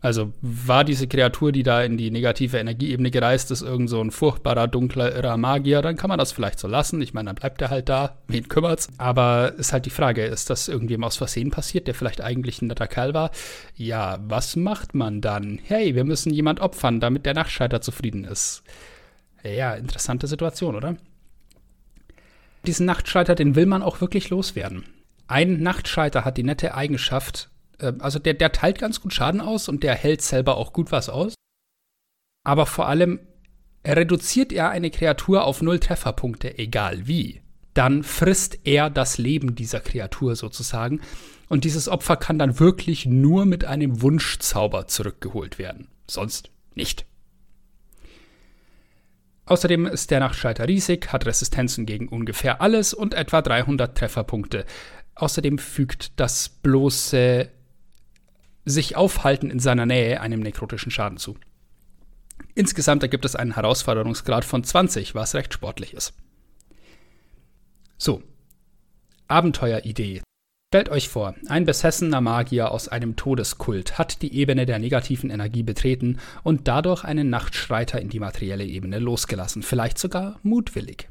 Also 0.06 0.34
war 0.40 0.84
diese 0.84 1.08
Kreatur, 1.08 1.52
die 1.52 1.64
da 1.64 1.82
in 1.82 1.98
die 1.98 2.12
negative 2.12 2.60
Energieebene 2.60 3.10
gereist 3.10 3.50
ist, 3.50 3.64
irgend 3.64 3.90
so 3.90 4.00
ein 4.00 4.12
furchtbarer, 4.12 4.68
dunkler, 4.68 5.16
irrer 5.16 5.36
Magier, 5.36 5.82
dann 5.82 5.98
kann 5.98 6.10
man 6.10 6.20
das 6.20 6.32
vielleicht 6.32 6.60
so 6.60 6.68
lassen. 6.68 7.02
Ich 7.02 7.16
meine, 7.16 7.30
dann 7.30 7.36
bleibt 7.36 7.60
er 7.64 7.72
halt 7.72 7.90
da, 7.90 8.20
wen 8.28 8.48
kümmert's? 8.48 8.88
Aber 9.00 9.56
ist 9.58 9.74
halt 9.74 9.88
die 9.88 9.90
Frage, 9.90 10.24
ist 10.24 10.52
das 10.52 10.68
irgendjemand 10.68 11.08
aus 11.08 11.18
Versehen 11.18 11.50
passiert, 11.50 11.88
der 11.88 11.96
vielleicht 11.96 12.22
eigentlich 12.22 12.62
ein 12.62 12.68
netter 12.68 12.86
Kerl 12.86 13.16
war? 13.16 13.32
Ja, 13.74 14.20
was 14.28 14.56
macht 14.56 14.94
man 14.94 15.22
dann? 15.22 15.60
Hey, 15.64 15.96
wir 15.96 16.04
müssen 16.04 16.32
jemand 16.32 16.60
opfern, 16.60 17.00
damit 17.00 17.26
der 17.26 17.34
Nachtschalter 17.34 17.82
zufrieden 17.82 18.26
ist. 18.26 18.62
Ja, 19.44 19.74
interessante 19.74 20.28
Situation, 20.28 20.76
oder? 20.76 20.98
Diesen 22.68 22.86
Nachtschalter, 22.86 23.34
den 23.34 23.56
will 23.56 23.66
man 23.66 23.82
auch 23.82 24.02
wirklich 24.02 24.30
loswerden. 24.30 24.84
Ein 25.26 25.64
Nachtschalter 25.64 26.26
hat 26.26 26.38
die 26.38 26.44
nette 26.44 26.76
Eigenschaft, 26.76 27.50
äh, 27.80 27.94
also 28.00 28.20
der, 28.20 28.34
der 28.34 28.52
teilt 28.52 28.80
ganz 28.80 29.02
gut 29.02 29.14
Schaden 29.14 29.42
aus 29.42 29.70
und 29.70 29.84
der 29.84 29.96
hält 29.96 30.22
selber 30.22 30.58
auch 30.58 30.74
gut 30.74 30.92
was 30.92 31.10
aus. 31.10 31.34
Aber 32.44 32.66
vor 32.66 32.88
allem 32.88 33.20
reduziert 33.86 34.52
er 34.52 34.70
eine 34.70 34.92
Kreatur 34.92 35.46
auf 35.46 35.62
null 35.62 35.80
Trefferpunkte, 35.80 36.58
egal 36.58 37.08
wie. 37.08 37.42
Dann 37.74 38.04
frisst 38.04 38.60
er 38.64 38.90
das 38.90 39.18
Leben 39.18 39.56
dieser 39.56 39.80
Kreatur 39.80 40.36
sozusagen. 40.36 41.02
Und 41.50 41.64
dieses 41.64 41.88
Opfer 41.90 42.18
kann 42.18 42.40
dann 42.40 42.60
wirklich 42.60 43.06
nur 43.06 43.46
mit 43.46 43.66
einem 43.66 44.02
Wunschzauber 44.02 44.88
zurückgeholt 44.88 45.60
werden. 45.60 45.90
Sonst 46.08 46.50
nicht. 46.74 47.06
Außerdem 49.46 49.86
ist 49.86 50.10
der 50.10 50.22
Nachtschalter 50.22 50.68
riesig, 50.68 51.12
hat 51.12 51.26
Resistenzen 51.26 51.86
gegen 51.86 52.08
ungefähr 52.08 52.62
alles 52.62 52.94
und 52.94 53.14
etwa 53.14 53.42
300 53.42 53.96
Trefferpunkte. 53.96 54.66
Außerdem 55.14 55.60
fügt 55.60 56.20
das 56.20 56.50
bloße 56.50 57.50
sich 58.66 58.96
aufhalten 58.96 59.50
in 59.50 59.60
seiner 59.60 59.86
Nähe 59.86 60.20
einem 60.22 60.42
nekrotischen 60.42 60.92
Schaden 60.92 61.18
zu. 61.18 61.38
Insgesamt 62.54 63.04
ergibt 63.04 63.26
es 63.26 63.36
einen 63.36 63.56
Herausforderungsgrad 63.56 64.44
von 64.44 64.64
20, 64.64 65.16
was 65.16 65.36
recht 65.36 65.54
sportlich 65.54 65.94
ist. 65.94 66.14
So, 67.98 68.24
Abenteueridee. 69.28 70.22
Stellt 70.74 70.90
euch 70.90 71.08
vor, 71.08 71.36
ein 71.48 71.66
besessener 71.66 72.22
Magier 72.22 72.72
aus 72.72 72.90
einem 72.90 73.16
Todeskult 73.16 73.98
hat 73.98 74.22
die 74.22 74.36
Ebene 74.36 74.66
der 74.66 74.80
negativen 74.80 75.30
Energie 75.30 75.64
betreten 75.64 76.20
und 76.44 76.68
dadurch 76.68 77.04
einen 77.04 77.30
Nachtschreiter 77.30 78.02
in 78.02 78.10
die 78.10 78.20
materielle 78.20 78.66
Ebene 78.66 79.00
losgelassen, 79.00 79.64
vielleicht 79.64 79.98
sogar 79.98 80.40
mutwillig. 80.44 81.10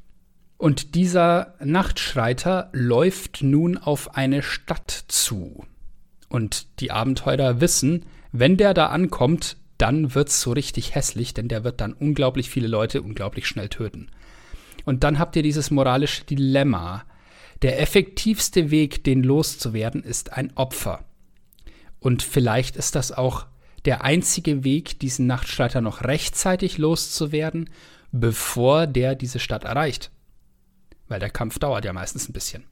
Und 0.59 0.95
dieser 0.95 1.55
Nachtschreiter 1.61 2.69
läuft 2.73 3.43
nun 3.43 3.79
auf 3.79 4.17
eine 4.17 4.43
Stadt 4.43 4.91
zu. 5.09 5.65
Und 6.35 6.81
die 6.81 6.91
Abenteurer 6.91 7.61
wissen, 7.61 8.07
wenn 8.33 8.57
der 8.57 8.75
da 8.75 8.89
ankommt, 8.89 9.57
dann 9.79 10.17
wird's 10.17 10.41
so 10.41 10.51
richtig 10.51 10.97
hässlich, 10.97 11.33
denn 11.33 11.47
der 11.47 11.63
wird 11.63 11.81
dann 11.81 11.93
unglaublich 11.93 12.51
viele 12.51 12.67
Leute 12.67 13.03
unglaublich 13.03 13.47
schnell 13.47 13.69
töten. 13.69 14.09
Und 14.85 15.05
dann 15.05 15.21
habt 15.21 15.37
ihr 15.37 15.45
dieses 15.45 15.71
moralische 15.71 16.25
Dilemma. 16.25 17.05
Der 17.63 17.81
effektivste 17.81 18.73
Weg, 18.73 19.05
den 19.05 19.23
loszuwerden, 19.23 20.03
ist 20.03 20.33
ein 20.33 20.51
Opfer. 20.57 21.05
Und 22.01 22.25
vielleicht 22.25 22.75
ist 22.75 22.97
das 22.97 23.13
auch 23.13 23.47
der 23.85 24.03
einzige 24.03 24.65
Weg, 24.65 24.99
diesen 24.99 25.29
Nachtschreiter 25.29 25.83
noch 25.83 26.03
rechtzeitig 26.03 26.79
loszuwerden, 26.79 27.71
bevor 28.11 28.89
der 28.89 29.15
diese 29.15 29.39
Stadt 29.39 29.63
erreicht. 29.63 30.11
Weil 31.07 31.21
der 31.21 31.31
Kampf 31.31 31.61
dauert 31.61 31.85
ja 31.85 31.93
meistens 31.93 32.29
ein 32.29 32.33
bisschen. 32.33 32.65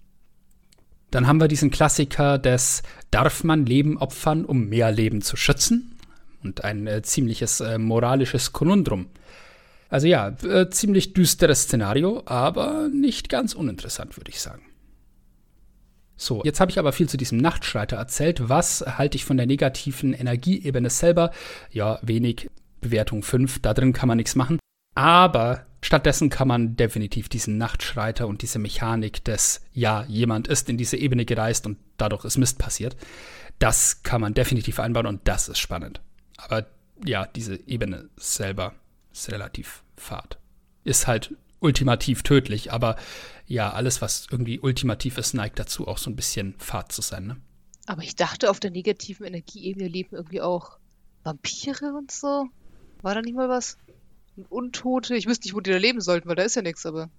Dann 1.13 1.27
haben 1.27 1.41
wir 1.41 1.47
diesen 1.47 1.71
Klassiker 1.71 2.39
des 2.39 2.83
Darf 3.13 3.45
man 3.45 3.67
Leben 3.67 3.99
opfern, 3.99 4.45
um 4.45 4.69
mehr 4.69 4.91
Leben 4.91 5.21
zu 5.21 5.37
schützen? 5.37 5.97
Und 6.43 6.65
ein 6.65 6.87
äh, 6.89 7.03
ziemliches 7.03 7.61
äh, 7.61 7.79
moralisches 7.79 8.53
Konundrum. 8.53 9.07
Also 9.91 10.07
ja, 10.07 10.29
äh, 10.43 10.71
ziemlich 10.71 11.13
düsteres 11.13 11.65
Szenario, 11.65 12.23
aber 12.25 12.89
nicht 12.89 13.29
ganz 13.29 13.53
uninteressant, 13.53 14.17
würde 14.17 14.31
ich 14.31 14.41
sagen. 14.41 14.63
So, 16.17 16.43
jetzt 16.45 16.61
habe 16.61 16.71
ich 16.71 16.79
aber 16.79 16.93
viel 16.93 17.09
zu 17.09 17.19
diesem 17.19 17.39
Nachtschreiter 17.39 17.97
erzählt. 17.97 18.49
Was 18.49 18.83
halte 18.87 19.17
ich 19.17 19.27
von 19.27 19.37
der 19.37 19.47
negativen 19.47 20.15
Energieebene 20.15 20.89
selber? 20.89 21.31
Ja, 21.71 21.99
wenig. 22.03 22.49
Bewertung 22.81 23.23
5, 23.23 23.61
da 23.61 23.75
drin 23.75 23.93
kann 23.93 24.09
man 24.09 24.17
nichts 24.17 24.35
machen. 24.35 24.59
Aber 24.95 25.67
stattdessen 25.83 26.31
kann 26.31 26.49
man 26.49 26.77
definitiv 26.77 27.29
diesen 27.29 27.59
Nachtschreiter 27.59 28.27
und 28.27 28.43
diese 28.43 28.59
Mechanik 28.59 29.25
des, 29.25 29.61
ja, 29.73 30.05
jemand 30.05 30.49
ist 30.49 30.71
in 30.71 30.79
diese 30.79 30.97
Ebene 30.97 31.25
gereist 31.25 31.67
und 31.67 31.79
dadurch 31.99 32.25
ist 32.25 32.39
Mist 32.39 32.59
passiert, 32.59 32.97
das 33.59 34.03
kann 34.03 34.21
man 34.21 34.35
definitiv 34.35 34.81
einbauen 34.81 35.07
und 35.07 35.29
das 35.29 35.49
ist 35.49 35.59
spannend. 35.59 36.01
Aber 36.37 36.67
ja, 37.05 37.27
diese 37.27 37.57
Ebene 37.69 38.09
selber 38.17 38.75
ist 39.13 39.31
relativ 39.31 39.83
fad. 39.97 40.39
Ist 40.85 41.07
halt 41.07 41.37
ultimativ 41.61 42.23
tödlich, 42.23 42.73
aber 42.73 42.97
ja, 43.47 43.73
alles, 43.73 44.01
was 44.01 44.27
irgendwie 44.31 44.61
ultimativ 44.61 45.19
ist, 45.19 45.35
neigt 45.35 45.59
dazu, 45.59 45.87
auch 45.87 45.99
so 45.99 46.11
ein 46.11 46.17
bisschen 46.17 46.55
fad 46.59 46.91
zu 46.91 47.03
sein. 47.03 47.27
Ne? 47.27 47.37
Aber 47.87 48.03
ich 48.03 48.17
dachte, 48.17 48.51
auf 48.51 48.61
der 48.61 48.71
negativen 48.71 49.27
Energieebene 49.27 49.89
leben 49.89 50.17
irgendwie 50.17 50.41
auch 50.41 50.79
Vampire 51.25 51.95
und 51.97 52.11
so. 52.11 52.47
War 53.03 53.15
da 53.15 53.21
nicht 53.21 53.35
mal 53.35 53.49
was? 53.49 53.77
Untote. 54.49 55.15
Ich 55.15 55.27
wüsste 55.27 55.47
nicht, 55.47 55.55
wo 55.55 55.61
die 55.61 55.71
da 55.71 55.77
leben 55.77 56.01
sollten, 56.01 56.29
weil 56.29 56.37
da 56.37 56.43
ist 56.43 56.57
ja 56.57 56.63
nichts, 56.63 56.87
aber. 56.87 57.11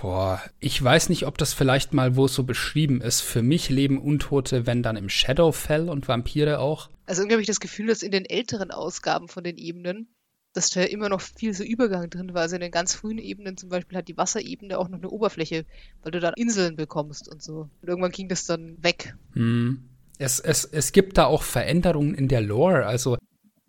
Boah, 0.00 0.40
ich 0.60 0.82
weiß 0.82 1.08
nicht, 1.08 1.26
ob 1.26 1.38
das 1.38 1.54
vielleicht 1.54 1.92
mal 1.92 2.16
wo 2.16 2.26
es 2.26 2.34
so 2.34 2.44
beschrieben 2.44 3.00
ist. 3.00 3.20
Für 3.20 3.42
mich 3.42 3.68
leben 3.68 4.00
Untote, 4.00 4.66
wenn 4.66 4.82
dann 4.82 4.96
im 4.96 5.08
Shadowfell 5.08 5.88
und 5.88 6.08
Vampire 6.08 6.58
auch. 6.58 6.88
Also 7.06 7.22
irgendwie 7.22 7.34
habe 7.34 7.42
ich 7.42 7.48
das 7.48 7.60
Gefühl, 7.60 7.86
dass 7.86 8.02
in 8.02 8.12
den 8.12 8.24
älteren 8.24 8.70
Ausgaben 8.70 9.28
von 9.28 9.44
den 9.44 9.58
Ebenen, 9.58 10.08
dass 10.54 10.70
da 10.70 10.82
immer 10.82 11.08
noch 11.08 11.20
viel 11.20 11.54
so 11.54 11.64
Übergang 11.64 12.10
drin 12.10 12.34
war. 12.34 12.42
Also 12.42 12.56
in 12.56 12.62
den 12.62 12.70
ganz 12.70 12.94
frühen 12.94 13.18
Ebenen 13.18 13.56
zum 13.56 13.68
Beispiel 13.68 13.98
hat 13.98 14.08
die 14.08 14.16
Wasserebene 14.16 14.78
auch 14.78 14.88
noch 14.88 14.98
eine 14.98 15.10
Oberfläche, 15.10 15.66
weil 16.02 16.12
du 16.12 16.20
dann 16.20 16.34
Inseln 16.36 16.76
bekommst 16.76 17.28
und 17.28 17.42
so. 17.42 17.68
Und 17.80 17.88
irgendwann 17.88 18.12
ging 18.12 18.28
das 18.28 18.44
dann 18.44 18.82
weg. 18.82 19.14
Hm. 19.34 19.88
Es, 20.18 20.38
es, 20.38 20.64
es 20.64 20.92
gibt 20.92 21.18
da 21.18 21.26
auch 21.26 21.42
Veränderungen 21.42 22.14
in 22.14 22.28
der 22.28 22.40
Lore. 22.40 22.86
Also 22.86 23.18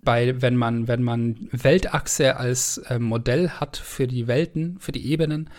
bei, 0.04 0.42
wenn 0.42 0.56
man, 0.56 0.88
wenn 0.88 1.04
man 1.04 1.50
Weltachse 1.52 2.38
als 2.38 2.78
äh, 2.78 3.00
Modell 3.00 3.50
hat 3.50 3.78
für 3.78 4.08
die 4.08 4.28
Welten, 4.28 4.80
für 4.80 4.92
die 4.92 5.06
Ebenen, 5.08 5.50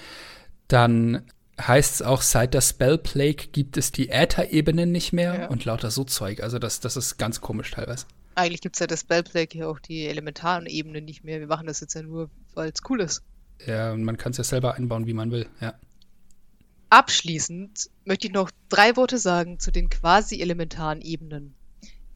dann 0.69 1.25
heißt 1.61 1.95
es 1.95 2.03
auch, 2.03 2.23
seit 2.23 2.55
der 2.55 2.61
Spell 2.61 2.99
Plague 2.99 3.49
gibt 3.53 3.77
es 3.77 3.93
die 3.93 4.09
Äther-Ebenen 4.09 4.91
nicht 4.91 5.13
mehr 5.13 5.41
ja. 5.41 5.47
und 5.49 5.65
lauter 5.65 5.91
so 5.91 6.05
Zeug. 6.05 6.43
Also 6.43 6.59
das, 6.59 6.81
das 6.81 6.97
ist 6.97 7.17
ganz 7.17 7.41
komisch 7.41 7.71
teilweise. 7.71 8.07
Eigentlich 8.35 8.61
gibt 8.61 8.77
es 8.77 8.81
seit 8.81 8.91
der 8.91 8.97
Spell 8.97 9.23
Plague 9.23 9.51
hier 9.53 9.69
auch 9.69 9.79
die 9.79 10.07
elementaren 10.07 10.67
Ebenen 10.67 11.05
nicht 11.05 11.23
mehr. 11.25 11.41
Wir 11.41 11.47
machen 11.47 11.67
das 11.67 11.81
jetzt 11.81 11.95
ja 11.95 12.03
nur, 12.03 12.31
weil 12.55 12.71
es 12.71 12.83
cool 12.89 13.01
ist. 13.01 13.23
Ja, 13.65 13.93
und 13.93 14.03
man 14.03 14.17
kann 14.17 14.33
es 14.33 14.39
ja 14.39 14.45
selber 14.45 14.75
einbauen, 14.75 15.07
wie 15.07 15.15
man 15.15 15.31
will, 15.31 15.47
ja. 15.61 15.75
Abschließend 16.91 17.91
möchte 18.05 18.27
ich 18.27 18.33
noch 18.33 18.51
drei 18.69 18.97
Worte 18.97 19.19
sagen 19.19 19.59
zu 19.59 19.71
den 19.71 19.89
quasi 19.89 20.41
elementaren 20.41 21.01
Ebenen. 21.01 21.55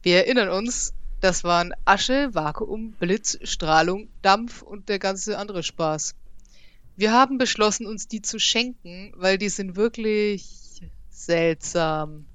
Wir 0.01 0.17
erinnern 0.17 0.49
uns, 0.49 0.93
das 1.21 1.43
waren 1.43 1.73
Asche, 1.85 2.29
Vakuum, 2.33 2.93
Blitz, 2.93 3.37
Strahlung, 3.43 4.09
Dampf 4.21 4.61
und 4.61 4.89
der 4.89 4.99
ganze 4.99 5.37
andere 5.37 5.63
Spaß. 5.63 6.15
Wir 6.95 7.13
haben 7.13 7.37
beschlossen, 7.37 7.85
uns 7.85 8.07
die 8.07 8.21
zu 8.21 8.39
schenken, 8.39 9.13
weil 9.15 9.37
die 9.37 9.49
sind 9.49 9.75
wirklich 9.75 10.81
seltsam. 11.09 12.25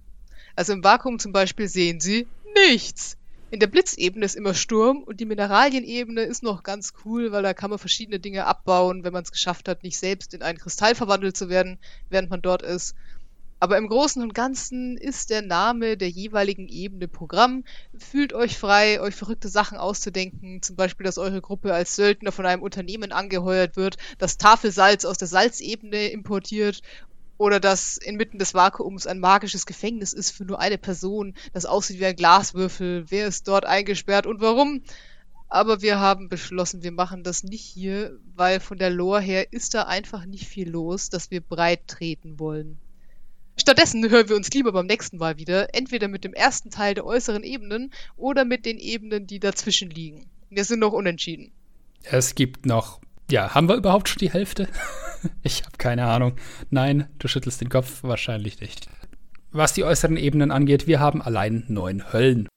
Also 0.56 0.72
im 0.72 0.84
Vakuum 0.84 1.18
zum 1.18 1.32
Beispiel 1.32 1.68
sehen 1.68 2.00
Sie 2.00 2.26
nichts. 2.68 3.16
In 3.50 3.60
der 3.60 3.66
Blitzebene 3.68 4.24
ist 4.24 4.34
immer 4.34 4.54
Sturm 4.54 5.02
und 5.04 5.20
die 5.20 5.26
Mineralienebene 5.26 6.22
ist 6.22 6.42
noch 6.42 6.62
ganz 6.62 6.92
cool, 7.04 7.30
weil 7.30 7.42
da 7.42 7.54
kann 7.54 7.70
man 7.70 7.78
verschiedene 7.78 8.18
Dinge 8.18 8.46
abbauen, 8.46 9.04
wenn 9.04 9.12
man 9.12 9.22
es 9.22 9.30
geschafft 9.30 9.68
hat, 9.68 9.82
nicht 9.82 9.96
selbst 9.96 10.34
in 10.34 10.42
einen 10.42 10.58
Kristall 10.58 10.94
verwandelt 10.94 11.36
zu 11.36 11.48
werden, 11.48 11.78
während 12.08 12.30
man 12.30 12.42
dort 12.42 12.62
ist. 12.62 12.96
Aber 13.60 13.78
im 13.78 13.88
Großen 13.88 14.22
und 14.22 14.34
Ganzen 14.34 14.96
ist 14.98 15.30
der 15.30 15.40
Name 15.40 15.96
der 15.96 16.10
jeweiligen 16.10 16.68
Ebene 16.68 17.08
Programm. 17.08 17.64
Fühlt 17.96 18.32
euch 18.32 18.58
frei, 18.58 19.00
euch 19.00 19.14
verrückte 19.14 19.48
Sachen 19.48 19.78
auszudenken. 19.78 20.60
Zum 20.60 20.76
Beispiel, 20.76 21.04
dass 21.04 21.18
eure 21.18 21.40
Gruppe 21.40 21.72
als 21.72 21.96
Söldner 21.96 22.32
von 22.32 22.46
einem 22.46 22.62
Unternehmen 22.62 23.12
angeheuert 23.12 23.76
wird, 23.76 23.96
das 24.18 24.36
Tafelsalz 24.36 25.04
aus 25.04 25.16
der 25.16 25.28
Salzebene 25.28 26.08
importiert 26.08 26.82
oder 27.38 27.60
dass 27.60 27.96
inmitten 27.96 28.38
des 28.38 28.54
Vakuums 28.54 29.06
ein 29.06 29.18
magisches 29.18 29.66
Gefängnis 29.66 30.12
ist 30.12 30.30
für 30.30 30.44
nur 30.44 30.60
eine 30.60 30.78
Person, 30.78 31.34
das 31.52 31.66
aussieht 31.66 31.98
wie 32.00 32.06
ein 32.06 32.16
Glaswürfel. 32.16 33.06
Wer 33.08 33.26
ist 33.26 33.48
dort 33.48 33.64
eingesperrt 33.64 34.26
und 34.26 34.40
warum? 34.40 34.82
Aber 35.48 35.82
wir 35.82 36.00
haben 36.00 36.28
beschlossen, 36.28 36.82
wir 36.82 36.92
machen 36.92 37.22
das 37.22 37.44
nicht 37.44 37.64
hier, 37.64 38.18
weil 38.34 38.60
von 38.60 38.78
der 38.78 38.90
Lore 38.90 39.20
her 39.20 39.52
ist 39.52 39.74
da 39.74 39.82
einfach 39.82 40.26
nicht 40.26 40.46
viel 40.46 40.68
los, 40.68 41.10
dass 41.10 41.30
wir 41.30 41.40
breit 41.40 41.86
treten 41.86 42.38
wollen. 42.38 42.78
Stattdessen 43.56 44.08
hören 44.10 44.28
wir 44.28 44.36
uns 44.36 44.50
lieber 44.50 44.72
beim 44.72 44.86
nächsten 44.86 45.18
Mal 45.18 45.36
wieder, 45.36 45.74
entweder 45.74 46.08
mit 46.08 46.24
dem 46.24 46.34
ersten 46.34 46.70
Teil 46.70 46.94
der 46.94 47.06
äußeren 47.06 47.44
Ebenen 47.44 47.92
oder 48.16 48.44
mit 48.44 48.66
den 48.66 48.78
Ebenen, 48.78 49.26
die 49.26 49.38
dazwischen 49.38 49.90
liegen. 49.90 50.26
Wir 50.50 50.64
sind 50.64 50.80
noch 50.80 50.92
unentschieden. 50.92 51.52
Es 52.02 52.34
gibt 52.34 52.66
noch. 52.66 53.00
Ja, 53.30 53.54
haben 53.54 53.68
wir 53.68 53.76
überhaupt 53.76 54.08
schon 54.08 54.18
die 54.18 54.30
Hälfte? 54.30 54.68
ich 55.42 55.64
habe 55.64 55.76
keine 55.78 56.06
Ahnung. 56.06 56.36
Nein, 56.70 57.08
du 57.18 57.28
schüttelst 57.28 57.60
den 57.60 57.70
Kopf 57.70 58.02
wahrscheinlich 58.02 58.60
nicht. 58.60 58.88
Was 59.50 59.72
die 59.72 59.84
äußeren 59.84 60.16
Ebenen 60.16 60.50
angeht, 60.50 60.86
wir 60.86 61.00
haben 61.00 61.22
allein 61.22 61.64
neun 61.68 62.12
Höllen. 62.12 62.48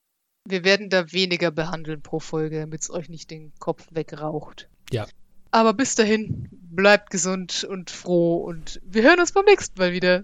Wir 0.45 0.63
werden 0.63 0.89
da 0.89 1.11
weniger 1.11 1.51
behandeln 1.51 2.01
pro 2.01 2.19
Folge, 2.19 2.59
damit 2.61 2.81
es 2.81 2.89
euch 2.89 3.07
nicht 3.07 3.29
den 3.29 3.53
Kopf 3.59 3.87
wegraucht. 3.91 4.67
Ja. 4.91 5.05
Aber 5.51 5.73
bis 5.73 5.95
dahin, 5.95 6.49
bleibt 6.51 7.09
gesund 7.11 7.63
und 7.63 7.89
froh 7.89 8.37
und 8.37 8.81
wir 8.83 9.03
hören 9.03 9.19
uns 9.19 9.31
beim 9.31 9.45
nächsten 9.45 9.79
Mal 9.79 9.93
wieder. 9.93 10.23